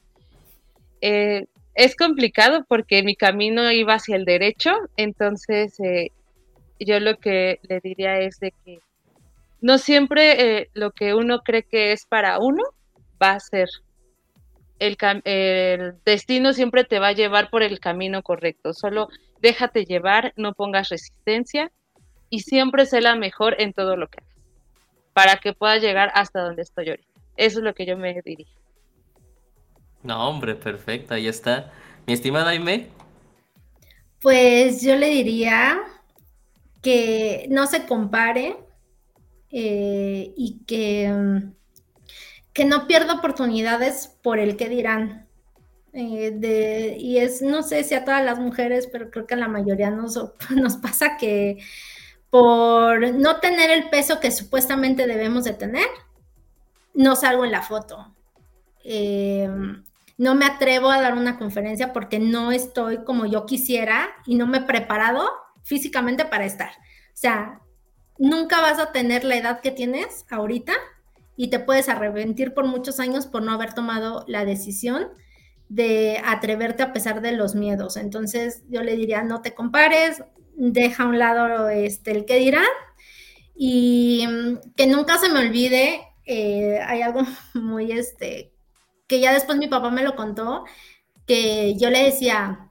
Eh, 1.01 1.47
es 1.75 1.97
complicado 1.97 2.65
porque 2.69 3.03
mi 3.03 3.17
camino 3.17 3.71
iba 3.71 3.95
hacia 3.95 4.17
el 4.17 4.25
derecho, 4.25 4.73
entonces 4.97 5.79
eh, 5.81 6.11
yo 6.79 7.01
lo 7.01 7.19
que 7.19 7.61
le 7.63 7.81
diría 7.81 8.19
es 8.21 8.39
de 8.41 8.53
que 8.65 8.81
no 9.61 9.79
siempre 9.79 10.59
eh, 10.59 10.71
lo 10.75 10.93
que 10.93 11.15
uno 11.15 11.41
cree 11.41 11.63
que 11.63 11.93
es 11.93 12.07
para 12.07 12.39
uno 12.39 12.63
va 13.21 13.33
a 13.33 13.41
ser 13.41 13.69
el, 14.79 15.95
destino 16.05 16.53
siempre 16.53 16.85
te 16.85 16.99
va 16.99 17.09
a 17.09 17.13
llevar 17.13 17.51
por 17.51 17.63
el 17.63 17.81
camino 17.81 18.23
correcto. 18.23 18.73
Solo 18.75 19.09
déjate 19.41 19.85
llevar, 19.85 20.33
no 20.37 20.53
pongas 20.53 20.89
resistencia 20.89 21.71
y 22.29 22.41
siempre 22.41 22.87
sé 22.87 23.01
la 23.01 23.17
mejor 23.17 23.61
en 23.61 23.73
todo 23.73 23.97
lo 23.97 24.09
que 24.09 24.19
hagas 24.21 24.35
para 25.13 25.37
que 25.37 25.53
puedas 25.53 25.81
llegar 25.81 26.11
hasta 26.15 26.43
donde 26.43 26.63
estoy 26.63 26.91
ahorita. 26.91 27.09
Eso 27.37 27.59
es 27.61 27.65
lo 27.65 27.75
que 27.75 27.87
yo 27.87 27.97
me 27.97 28.21
diría. 28.23 28.47
No, 30.05 30.29
hombre, 30.29 30.55
perfecto, 30.55 31.15
ahí 31.15 31.27
está. 31.27 31.73
Mi 32.07 32.13
estimada 32.13 32.51
Aime. 32.51 32.89
Pues 34.23 34.81
yo 34.83 34.95
le 34.95 35.09
diría 35.09 35.81
que 36.83 37.47
no 37.51 37.67
se 37.67 37.87
compare 37.87 38.57
eh, 39.51 40.33
y 40.37 40.61
que 40.67 41.13
que 42.55 42.65
no 42.65 42.87
pierda 42.87 43.15
oportunidades 43.15 44.17
por 44.23 44.39
el 44.39 44.57
que 44.57 44.71
dirán. 44.71 45.27
Eh, 45.93 46.33
de, 46.35 46.97
y 46.99 47.19
es, 47.19 47.43
no 47.43 47.63
sé 47.63 47.85
si 47.85 47.95
a 47.95 48.05
todas 48.05 48.25
las 48.25 48.39
mujeres, 48.39 48.89
pero 48.91 49.11
creo 49.11 49.27
que 49.27 49.35
a 49.35 49.37
la 49.37 49.49
mayoría 49.49 49.91
nos, 49.91 50.19
nos 50.51 50.77
pasa 50.77 51.17
que 51.19 51.59
por 52.31 53.13
no 53.13 53.39
tener 53.41 53.71
el 53.71 53.91
peso 53.91 54.19
que 54.19 54.31
supuestamente 54.31 55.07
debemos 55.07 55.45
de 55.45 55.53
tener, 55.53 55.87
no 56.95 57.17
salgo 57.17 57.45
en 57.45 57.53
la 57.53 57.63
foto. 57.63 58.13
Eh, 58.85 59.49
no 60.17 60.35
me 60.35 60.47
atrevo 60.47 60.91
a 60.91 61.01
dar 61.01 61.15
una 61.15 61.39
conferencia 61.39 61.93
porque 61.93 62.19
no 62.19 62.53
estoy 62.53 63.05
como 63.05 63.27
yo 63.27 63.47
quisiera 63.47 64.11
y 64.27 64.37
no 64.37 64.47
me 64.47 64.59
he 64.59 64.63
preparado 64.63 65.29
físicamente 65.63 66.25
para 66.25 66.45
estar. 66.45 66.71
O 66.71 67.17
sea, 67.17 67.61
nunca 68.19 68.61
vas 68.61 68.79
a 68.79 68.93
tener 68.93 69.25
la 69.25 69.37
edad 69.37 69.61
que 69.61 69.71
tienes 69.71 70.25
ahorita 70.31 70.73
y 71.37 71.49
te 71.49 71.59
puedes 71.59 71.89
arrepentir 71.89 72.55
por 72.55 72.67
muchos 72.67 73.01
años 73.01 73.27
por 73.27 73.43
no 73.43 73.53
haber 73.53 73.75
tomado 73.75 74.25
la 74.29 74.45
decisión 74.45 75.09
de 75.69 76.21
atreverte 76.25 76.83
a 76.83 76.93
pesar 76.93 77.21
de 77.21 77.33
los 77.33 77.55
miedos. 77.55 77.97
Entonces 77.97 78.63
yo 78.69 78.83
le 78.83 78.97
diría, 78.97 79.23
no 79.23 79.43
te 79.43 79.55
compares, 79.55 80.23
deja 80.57 81.03
a 81.03 81.07
un 81.07 81.19
lado 81.19 81.69
este, 81.69 82.13
el 82.13 82.25
que 82.25 82.39
dirán 82.39 82.65
y 83.57 84.27
mm, 84.27 84.75
que 84.77 84.87
nunca 84.87 85.19
se 85.19 85.31
me 85.31 85.41
olvide, 85.41 86.01
eh, 86.27 86.79
hay 86.87 87.03
algo 87.03 87.23
muy, 87.55 87.93
este, 87.93 88.54
que 89.07 89.21
ya 89.21 89.33
después 89.33 89.59
mi 89.59 89.69
papá 89.69 89.91
me 89.91 90.03
lo 90.03 90.17
contó, 90.17 90.65
que 91.27 91.77
yo 91.77 91.91
le 91.91 92.05
decía 92.05 92.71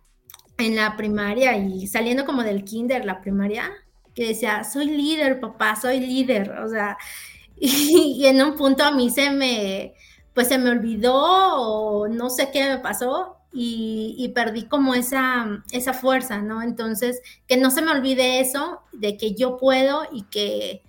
en 0.57 0.75
la 0.75 0.95
primaria 0.95 1.57
y 1.57 1.87
saliendo 1.87 2.25
como 2.25 2.43
del 2.43 2.63
kinder, 2.63 3.05
la 3.05 3.21
primaria, 3.21 3.71
que 4.15 4.27
decía, 4.27 4.63
soy 4.63 4.85
líder, 4.85 5.39
papá, 5.39 5.75
soy 5.75 5.99
líder, 5.99 6.51
o 6.59 6.69
sea, 6.69 6.97
y, 7.55 8.25
en 8.25 8.41
un 8.43 8.55
punto 8.55 8.83
a 8.83 8.91
mí 8.91 9.09
se 9.09 9.31
me, 9.31 9.93
pues 10.33 10.47
se 10.47 10.57
me 10.57 10.69
olvidó 10.69 11.15
o 11.15 12.07
no 12.07 12.29
sé 12.29 12.51
qué 12.51 12.67
me 12.67 12.79
pasó 12.79 13.37
y, 13.53 14.31
perdí 14.35 14.63
como 14.67 14.95
esa, 14.95 15.63
esa 15.71 15.93
fuerza, 15.93 16.41
¿no? 16.41 16.63
Entonces, 16.63 17.21
que 17.47 17.57
no 17.57 17.69
se 17.69 17.83
me 17.83 17.91
olvide 17.91 18.39
eso, 18.39 18.81
de 18.93 19.15
que 19.15 19.35
yo 19.35 19.57
puedo 19.57 20.07
y 20.11 20.23
que, 20.23 20.81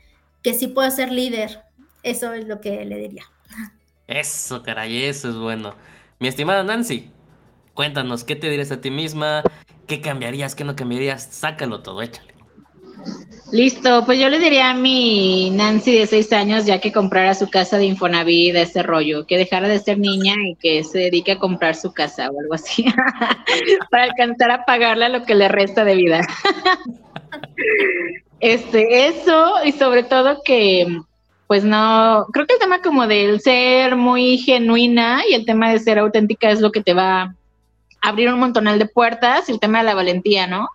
que 0.43 0.55
sí 0.55 0.69
puedo 0.69 0.91
ser 0.91 1.13
líder. 1.13 1.63
Eso 2.03 2.33
es 2.33 2.47
lo 2.49 2.61
que 2.63 2.85
le 2.87 2.97
diría. 2.97 3.25
Eso, 4.07 4.63
caray, 4.63 5.05
eso 5.05 5.31
es 5.31 5.37
bueno. 5.37 5.75
Mi 6.19 6.29
estimada 6.29 6.63
Nancy, 6.63 7.11
cuéntanos, 7.73 8.25
¿qué 8.25 8.37
te 8.37 8.51
dirías 8.51 8.71
a 8.71 8.81
ti 8.81 8.91
misma? 8.91 9.43
¿Qué 9.87 10.01
cambiarías? 10.01 10.55
¿Qué 10.55 10.65
no 10.65 10.77
cambiarías? 10.77 11.25
Sácalo 11.31 11.81
todo, 11.81 12.03
échale. 12.03 12.35
Listo, 13.53 14.05
pues 14.05 14.19
yo 14.19 14.29
le 14.29 14.39
diría 14.39 14.71
a 14.71 14.75
mi 14.75 15.51
Nancy 15.51 15.97
de 15.97 16.07
seis 16.07 16.33
años 16.33 16.67
ya 16.67 16.81
que 16.81 16.93
comprara 16.93 17.35
su 17.35 17.49
casa 17.49 17.79
de 17.79 17.85
Infonavit, 17.87 18.53
de 18.53 18.63
ese 18.63 18.83
rollo, 18.83 19.27
que 19.27 19.37
dejara 19.37 19.69
de 19.69 19.79
ser 19.79 19.99
niña 19.99 20.35
y 20.45 20.57
que 20.57 20.83
se 20.83 20.99
dedique 20.99 21.33
a 21.33 21.39
comprar 21.39 21.77
su 21.77 21.93
casa 21.93 22.31
o 22.31 22.41
algo 22.41 22.55
así, 22.55 22.85
para 23.91 24.05
alcanzar 24.05 24.51
a 24.51 24.65
pagarle 24.65 25.09
lo 25.09 25.25
que 25.25 25.35
le 25.35 25.49
resta 25.49 25.85
de 25.85 25.95
vida. 25.95 26.27
este, 28.41 29.07
eso 29.07 29.65
y 29.65 29.73
sobre 29.73 30.03
todo 30.03 30.43
que, 30.45 30.87
pues 31.47 31.65
no, 31.65 32.27
creo 32.33 32.47
que 32.47 32.55
el 32.55 32.61
tema 32.61 32.81
como 32.81 33.07
del 33.07 33.41
ser 33.41 33.97
muy 33.97 34.39
genuina 34.39 35.23
y 35.29 35.35
el 35.35 35.45
tema 35.45 35.71
de 35.71 35.79
ser 35.79 35.99
auténtica 35.99 36.51
es 36.51 36.61
lo 36.61 36.73
que 36.73 36.83
te 36.83 36.95
va 36.95 37.23
a 37.23 37.35
abrir 38.01 38.33
un 38.33 38.41
montonal 38.41 38.79
de 38.79 38.87
puertas 38.87 39.49
y 39.49 39.53
el 39.53 39.61
tema 39.61 39.79
de 39.79 39.85
la 39.85 39.95
valentía, 39.95 40.47
¿no? 40.47 40.69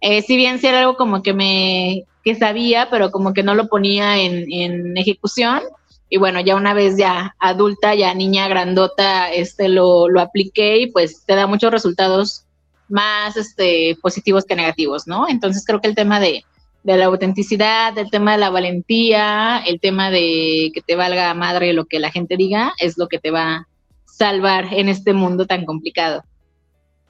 Eh, 0.00 0.22
si 0.22 0.36
bien 0.36 0.58
si 0.58 0.66
era 0.66 0.80
algo 0.80 0.96
como 0.96 1.22
que 1.22 1.32
me 1.32 2.04
que 2.24 2.34
sabía, 2.36 2.88
pero 2.88 3.10
como 3.10 3.32
que 3.32 3.42
no 3.42 3.54
lo 3.54 3.68
ponía 3.68 4.18
en, 4.18 4.96
ejecución, 4.96 5.60
y 6.08 6.18
bueno, 6.18 6.40
ya 6.40 6.54
una 6.54 6.72
vez 6.72 6.96
ya 6.96 7.34
adulta, 7.40 7.94
ya 7.94 8.14
niña 8.14 8.46
grandota, 8.46 9.32
este 9.32 9.68
lo, 9.68 10.08
lo 10.08 10.20
apliqué 10.20 10.78
y 10.78 10.86
pues 10.92 11.24
te 11.26 11.34
da 11.34 11.46
muchos 11.46 11.72
resultados 11.72 12.44
más 12.88 13.36
este, 13.36 13.96
positivos 14.00 14.44
que 14.44 14.54
negativos, 14.54 15.06
¿no? 15.06 15.26
Entonces 15.28 15.64
creo 15.66 15.80
que 15.80 15.88
el 15.88 15.94
tema 15.94 16.20
de, 16.20 16.44
de 16.82 16.96
la 16.96 17.06
autenticidad, 17.06 17.96
el 17.96 18.10
tema 18.10 18.32
de 18.32 18.38
la 18.38 18.50
valentía, 18.50 19.62
el 19.66 19.80
tema 19.80 20.10
de 20.10 20.70
que 20.74 20.82
te 20.84 20.96
valga 20.96 21.32
madre 21.34 21.72
lo 21.72 21.84
que 21.84 22.00
la 22.00 22.10
gente 22.10 22.36
diga, 22.36 22.72
es 22.78 22.98
lo 22.98 23.08
que 23.08 23.18
te 23.18 23.30
va 23.30 23.54
a 23.54 23.68
salvar 24.04 24.72
en 24.72 24.88
este 24.88 25.12
mundo 25.12 25.46
tan 25.46 25.64
complicado. 25.64 26.22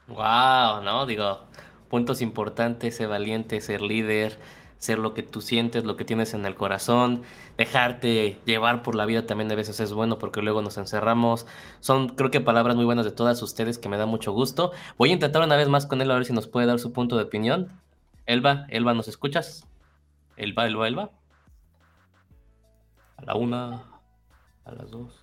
Wow, 0.08 0.82
¿no? 0.82 1.06
Digo, 1.06 1.40
puntos 1.88 2.20
importantes, 2.20 2.96
ser 2.96 3.08
valiente, 3.08 3.60
ser 3.60 3.80
líder, 3.80 4.38
ser 4.78 4.98
lo 4.98 5.14
que 5.14 5.22
tú 5.22 5.40
sientes, 5.40 5.84
lo 5.84 5.96
que 5.96 6.04
tienes 6.04 6.34
en 6.34 6.44
el 6.44 6.54
corazón, 6.54 7.22
dejarte 7.56 8.38
llevar 8.44 8.82
por 8.82 8.94
la 8.94 9.06
vida 9.06 9.26
también 9.26 9.50
a 9.52 9.54
veces 9.54 9.78
es 9.78 9.92
bueno 9.92 10.18
porque 10.18 10.42
luego 10.42 10.60
nos 10.60 10.76
encerramos. 10.76 11.46
Son 11.80 12.08
creo 12.10 12.30
que 12.30 12.40
palabras 12.40 12.76
muy 12.76 12.84
buenas 12.84 13.04
de 13.04 13.12
todas 13.12 13.40
ustedes 13.42 13.78
que 13.78 13.88
me 13.88 13.96
da 13.96 14.06
mucho 14.06 14.32
gusto. 14.32 14.72
Voy 14.98 15.10
a 15.10 15.12
intentar 15.12 15.42
una 15.42 15.56
vez 15.56 15.68
más 15.68 15.86
con 15.86 16.00
él 16.02 16.10
a 16.10 16.14
ver 16.14 16.24
si 16.24 16.32
nos 16.32 16.48
puede 16.48 16.66
dar 16.66 16.80
su 16.80 16.92
punto 16.92 17.16
de 17.16 17.22
opinión. 17.22 17.68
Elba, 18.26 18.66
Elba, 18.68 18.94
¿nos 18.94 19.08
escuchas? 19.08 19.66
Elba, 20.36 20.66
Elba, 20.66 20.88
Elba. 20.88 21.10
A 23.16 23.24
la 23.24 23.34
una, 23.34 23.84
a 24.64 24.72
las 24.72 24.90
dos. 24.90 25.22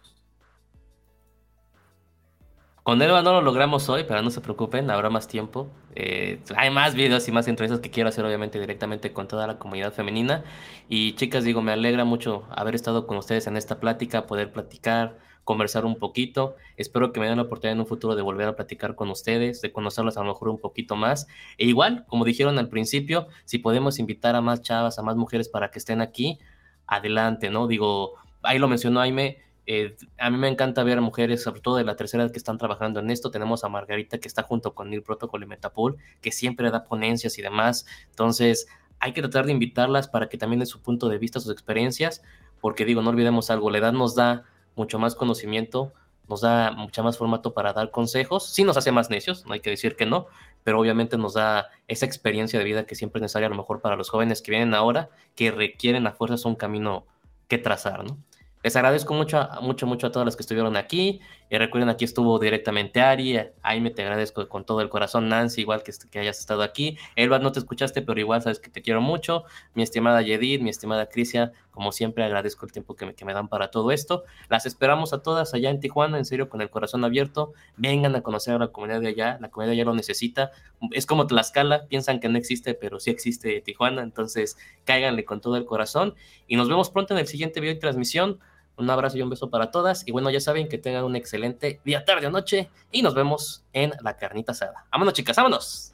Con 2.84 3.02
Elba 3.02 3.22
no 3.22 3.34
lo 3.34 3.42
logramos 3.42 3.88
hoy, 3.90 4.06
pero 4.08 4.22
no 4.22 4.32
se 4.32 4.42
preocupen, 4.42 4.90
habrá 4.90 5.10
más 5.10 5.28
tiempo. 5.28 5.70
Eh, 5.96 6.42
hay 6.56 6.72
más 6.72 6.96
videos 6.96 7.28
y 7.28 7.32
más 7.32 7.48
entrevistas 7.48 7.82
que 7.82 7.92
quiero 7.92 8.10
hacer, 8.10 8.26
obviamente, 8.26 8.60
directamente 8.60 9.14
con 9.14 9.28
toda 9.28 9.46
la 9.46 9.60
comunidad 9.60 9.94
femenina. 9.94 10.44
Y 10.88 11.14
chicas, 11.14 11.44
digo, 11.44 11.62
me 11.62 11.72
alegra 11.72 12.06
mucho 12.06 12.48
haber 12.50 12.76
estado 12.76 13.06
con 13.06 13.18
ustedes 13.18 13.48
en 13.48 13.58
esta 13.58 13.80
plática, 13.80 14.26
poder 14.26 14.52
platicar, 14.52 15.20
conversar 15.50 15.84
un 15.84 15.96
poquito. 15.96 16.56
Espero 16.78 17.12
que 17.12 17.20
me 17.20 17.26
den 17.26 17.38
la 17.38 17.42
oportunidad 17.42 17.74
en 17.74 17.80
un 17.80 17.88
futuro 17.88 18.16
de 18.16 18.22
volver 18.22 18.48
a 18.48 18.56
platicar 18.56 18.94
con 18.94 19.10
ustedes, 19.10 19.62
de 19.62 19.72
conocerlos 19.72 20.16
a 20.16 20.20
lo 20.20 20.28
mejor 20.28 20.50
un 20.50 20.60
poquito 20.60 20.96
más. 20.96 21.26
E 21.58 21.66
igual, 21.66 22.06
como 22.06 22.24
dijeron 22.24 22.60
al 22.60 22.70
principio, 22.70 23.26
si 23.46 23.58
podemos 23.58 23.98
invitar 23.98 24.36
a 24.36 24.42
más 24.42 24.62
chavas, 24.62 25.00
a 25.00 25.02
más 25.02 25.16
mujeres 25.16 25.50
para 25.50 25.72
que 25.72 25.80
estén 25.80 26.02
aquí, 26.02 26.38
adelante, 26.86 27.50
¿no? 27.50 27.66
Digo, 27.66 28.14
ahí 28.44 28.60
lo 28.60 28.68
mencionó 28.68 29.00
Aime 29.00 29.40
eh, 29.66 29.96
a 30.20 30.30
mí 30.30 30.38
me 30.38 30.50
encanta 30.50 30.84
ver 30.84 31.02
mujeres, 31.02 31.42
sobre 31.42 31.62
todo 31.62 31.78
de 31.78 31.84
la 31.84 31.96
tercera 31.96 32.24
edad, 32.24 32.32
que 32.32 32.38
están 32.38 32.60
trabajando 32.60 33.00
en 33.00 33.10
esto. 33.10 33.32
Tenemos 33.32 33.64
a 33.64 33.70
Margarita 33.70 34.20
que 34.20 34.28
está 34.28 34.44
junto 34.44 34.76
con 34.76 34.94
el 34.94 35.02
protocolo 35.02 35.46
y 35.46 35.48
Metapol, 35.48 35.98
que 36.22 36.32
siempre 36.32 36.70
da 36.70 36.84
ponencias 36.84 37.40
y 37.40 37.42
demás. 37.42 37.88
Entonces, 38.12 38.68
hay 39.00 39.14
que 39.14 39.22
tratar 39.22 39.48
de 39.48 39.52
invitarlas 39.54 40.08
para 40.08 40.30
que 40.30 40.38
también 40.38 40.60
den 40.60 40.68
su 40.68 40.80
punto 40.80 41.10
de 41.10 41.18
vista, 41.18 41.40
sus 41.40 41.52
experiencias, 41.52 42.22
porque 42.62 42.86
digo, 42.86 43.02
no 43.02 43.10
olvidemos 43.10 43.50
algo, 43.50 43.72
la 43.72 43.80
edad 43.80 43.94
nos 43.94 44.14
da 44.14 44.44
mucho 44.80 44.98
más 44.98 45.14
conocimiento, 45.14 45.94
nos 46.28 46.42
da 46.42 46.72
mucha 46.72 47.04
más 47.04 47.18
formato 47.18 47.54
para 47.54 47.74
dar 47.74 47.92
consejos. 47.92 48.50
Sí 48.50 48.64
nos 48.64 48.78
hace 48.78 48.92
más 48.92 49.10
necios, 49.10 49.46
no 49.46 49.54
hay 49.54 49.60
que 49.60 49.70
decir 49.70 49.96
que 49.96 50.06
no, 50.06 50.28
pero 50.64 50.80
obviamente 50.80 51.18
nos 51.18 51.34
da 51.34 51.70
esa 51.88 52.06
experiencia 52.06 52.58
de 52.58 52.66
vida 52.66 52.86
que 52.86 52.96
siempre 52.96 53.20
es 53.20 53.24
necesaria 53.24 53.48
a 53.48 53.50
lo 53.50 53.58
mejor 53.58 53.82
para 53.82 53.96
los 53.96 54.10
jóvenes 54.10 54.42
que 54.42 54.52
vienen 54.52 54.74
ahora, 54.74 55.10
que 55.36 55.52
requieren 55.52 56.08
a 56.08 56.12
fuerzas 56.12 56.46
un 56.46 56.56
camino 56.56 57.06
que 57.48 57.58
trazar, 57.58 58.04
¿no? 58.04 58.18
Les 58.62 58.76
agradezco 58.76 59.14
mucho, 59.14 59.48
mucho, 59.62 59.88
mucho 59.88 60.08
a 60.08 60.12
todas 60.12 60.26
las 60.26 60.36
que 60.36 60.42
estuvieron 60.44 60.76
aquí. 60.76 61.22
Y 61.50 61.58
recuerden, 61.58 61.90
aquí 61.90 62.06
estuvo 62.06 62.38
directamente 62.38 63.02
Ari. 63.02 63.40
me 63.82 63.90
te 63.90 64.04
agradezco 64.04 64.48
con 64.48 64.66
todo 64.66 64.82
el 64.82 64.90
corazón. 64.90 65.30
Nancy, 65.30 65.62
igual 65.62 65.82
que, 65.82 65.92
que 66.12 66.20
hayas 66.20 66.40
estado 66.40 66.62
aquí. 66.62 66.98
Elba, 67.16 67.40
no 67.40 67.52
te 67.52 67.60
escuchaste, 67.60 68.04
pero 68.04 68.20
igual 68.20 68.42
sabes 68.44 68.60
que 68.60 68.70
te 68.70 68.82
quiero 68.84 69.02
mucho. 69.02 69.46
Mi 69.74 69.82
estimada 69.82 70.22
Yedid, 70.22 70.62
mi 70.62 70.70
estimada 70.70 71.08
Crisia, 71.08 71.52
como 71.72 71.92
siempre, 71.92 72.24
agradezco 72.24 72.66
el 72.68 72.72
tiempo 72.72 72.96
que 72.96 73.08
me, 73.08 73.16
que 73.16 73.26
me 73.26 73.34
dan 73.34 73.48
para 73.48 73.72
todo 73.72 73.92
esto. 73.92 74.26
Las 74.48 74.68
esperamos 74.68 75.12
a 75.12 75.24
todas 75.24 75.54
allá 75.56 75.72
en 75.72 75.80
Tijuana, 75.80 76.20
en 76.20 76.26
serio, 76.26 76.50
con 76.50 76.62
el 76.62 76.70
corazón 76.70 77.04
abierto. 77.04 77.54
Vengan 77.78 78.16
a 78.16 78.22
conocer 78.22 78.54
a 78.54 78.60
la 78.60 78.68
comunidad 78.68 79.02
de 79.02 79.08
allá. 79.08 79.40
La 79.42 79.50
comunidad 79.50 79.72
de 79.72 79.82
allá 79.82 79.86
lo 79.86 79.96
necesita. 79.96 80.52
Es 80.92 81.08
como 81.08 81.26
Tlaxcala, 81.26 81.88
piensan 81.88 82.20
que 82.20 82.30
no 82.30 82.38
existe, 82.38 82.76
pero 82.76 83.00
sí 83.00 83.10
existe 83.10 83.60
Tijuana. 83.62 84.04
Entonces, 84.04 84.56
cáiganle 84.86 85.26
con 85.26 85.42
todo 85.42 85.58
el 85.58 85.66
corazón. 85.66 86.14
Y 86.48 86.58
nos 86.58 86.70
vemos 86.70 86.92
pronto 86.92 87.16
en 87.16 87.20
el 87.20 87.28
siguiente 87.28 87.60
video 87.60 87.74
y 87.74 87.80
transmisión. 87.80 88.40
Un 88.80 88.90
abrazo 88.90 89.18
y 89.18 89.22
un 89.22 89.30
beso 89.30 89.50
para 89.50 89.72
todas. 89.72 90.08
Y 90.08 90.12
bueno, 90.12 90.30
ya 90.30 90.40
saben 90.40 90.70
que 90.70 90.78
tengan 90.78 91.04
un 91.04 91.16
excelente 91.16 91.82
día, 91.84 92.06
tarde 92.06 92.28
o 92.28 92.32
noche. 92.32 92.70
Y 92.92 93.02
nos 93.02 93.14
vemos 93.14 93.64
en 93.74 93.92
la 94.02 94.18
carnita 94.18 94.54
asada. 94.54 94.86
Vámonos, 94.92 95.14
chicas, 95.14 95.36
vámonos. 95.36 95.94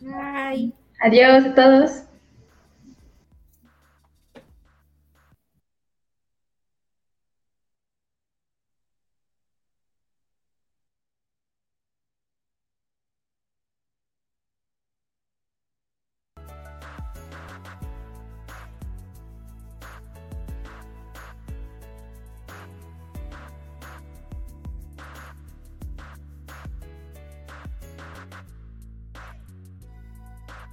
Bye. 0.00 0.72
Adiós 1.00 1.46
a 1.46 1.54
todos. 1.54 2.09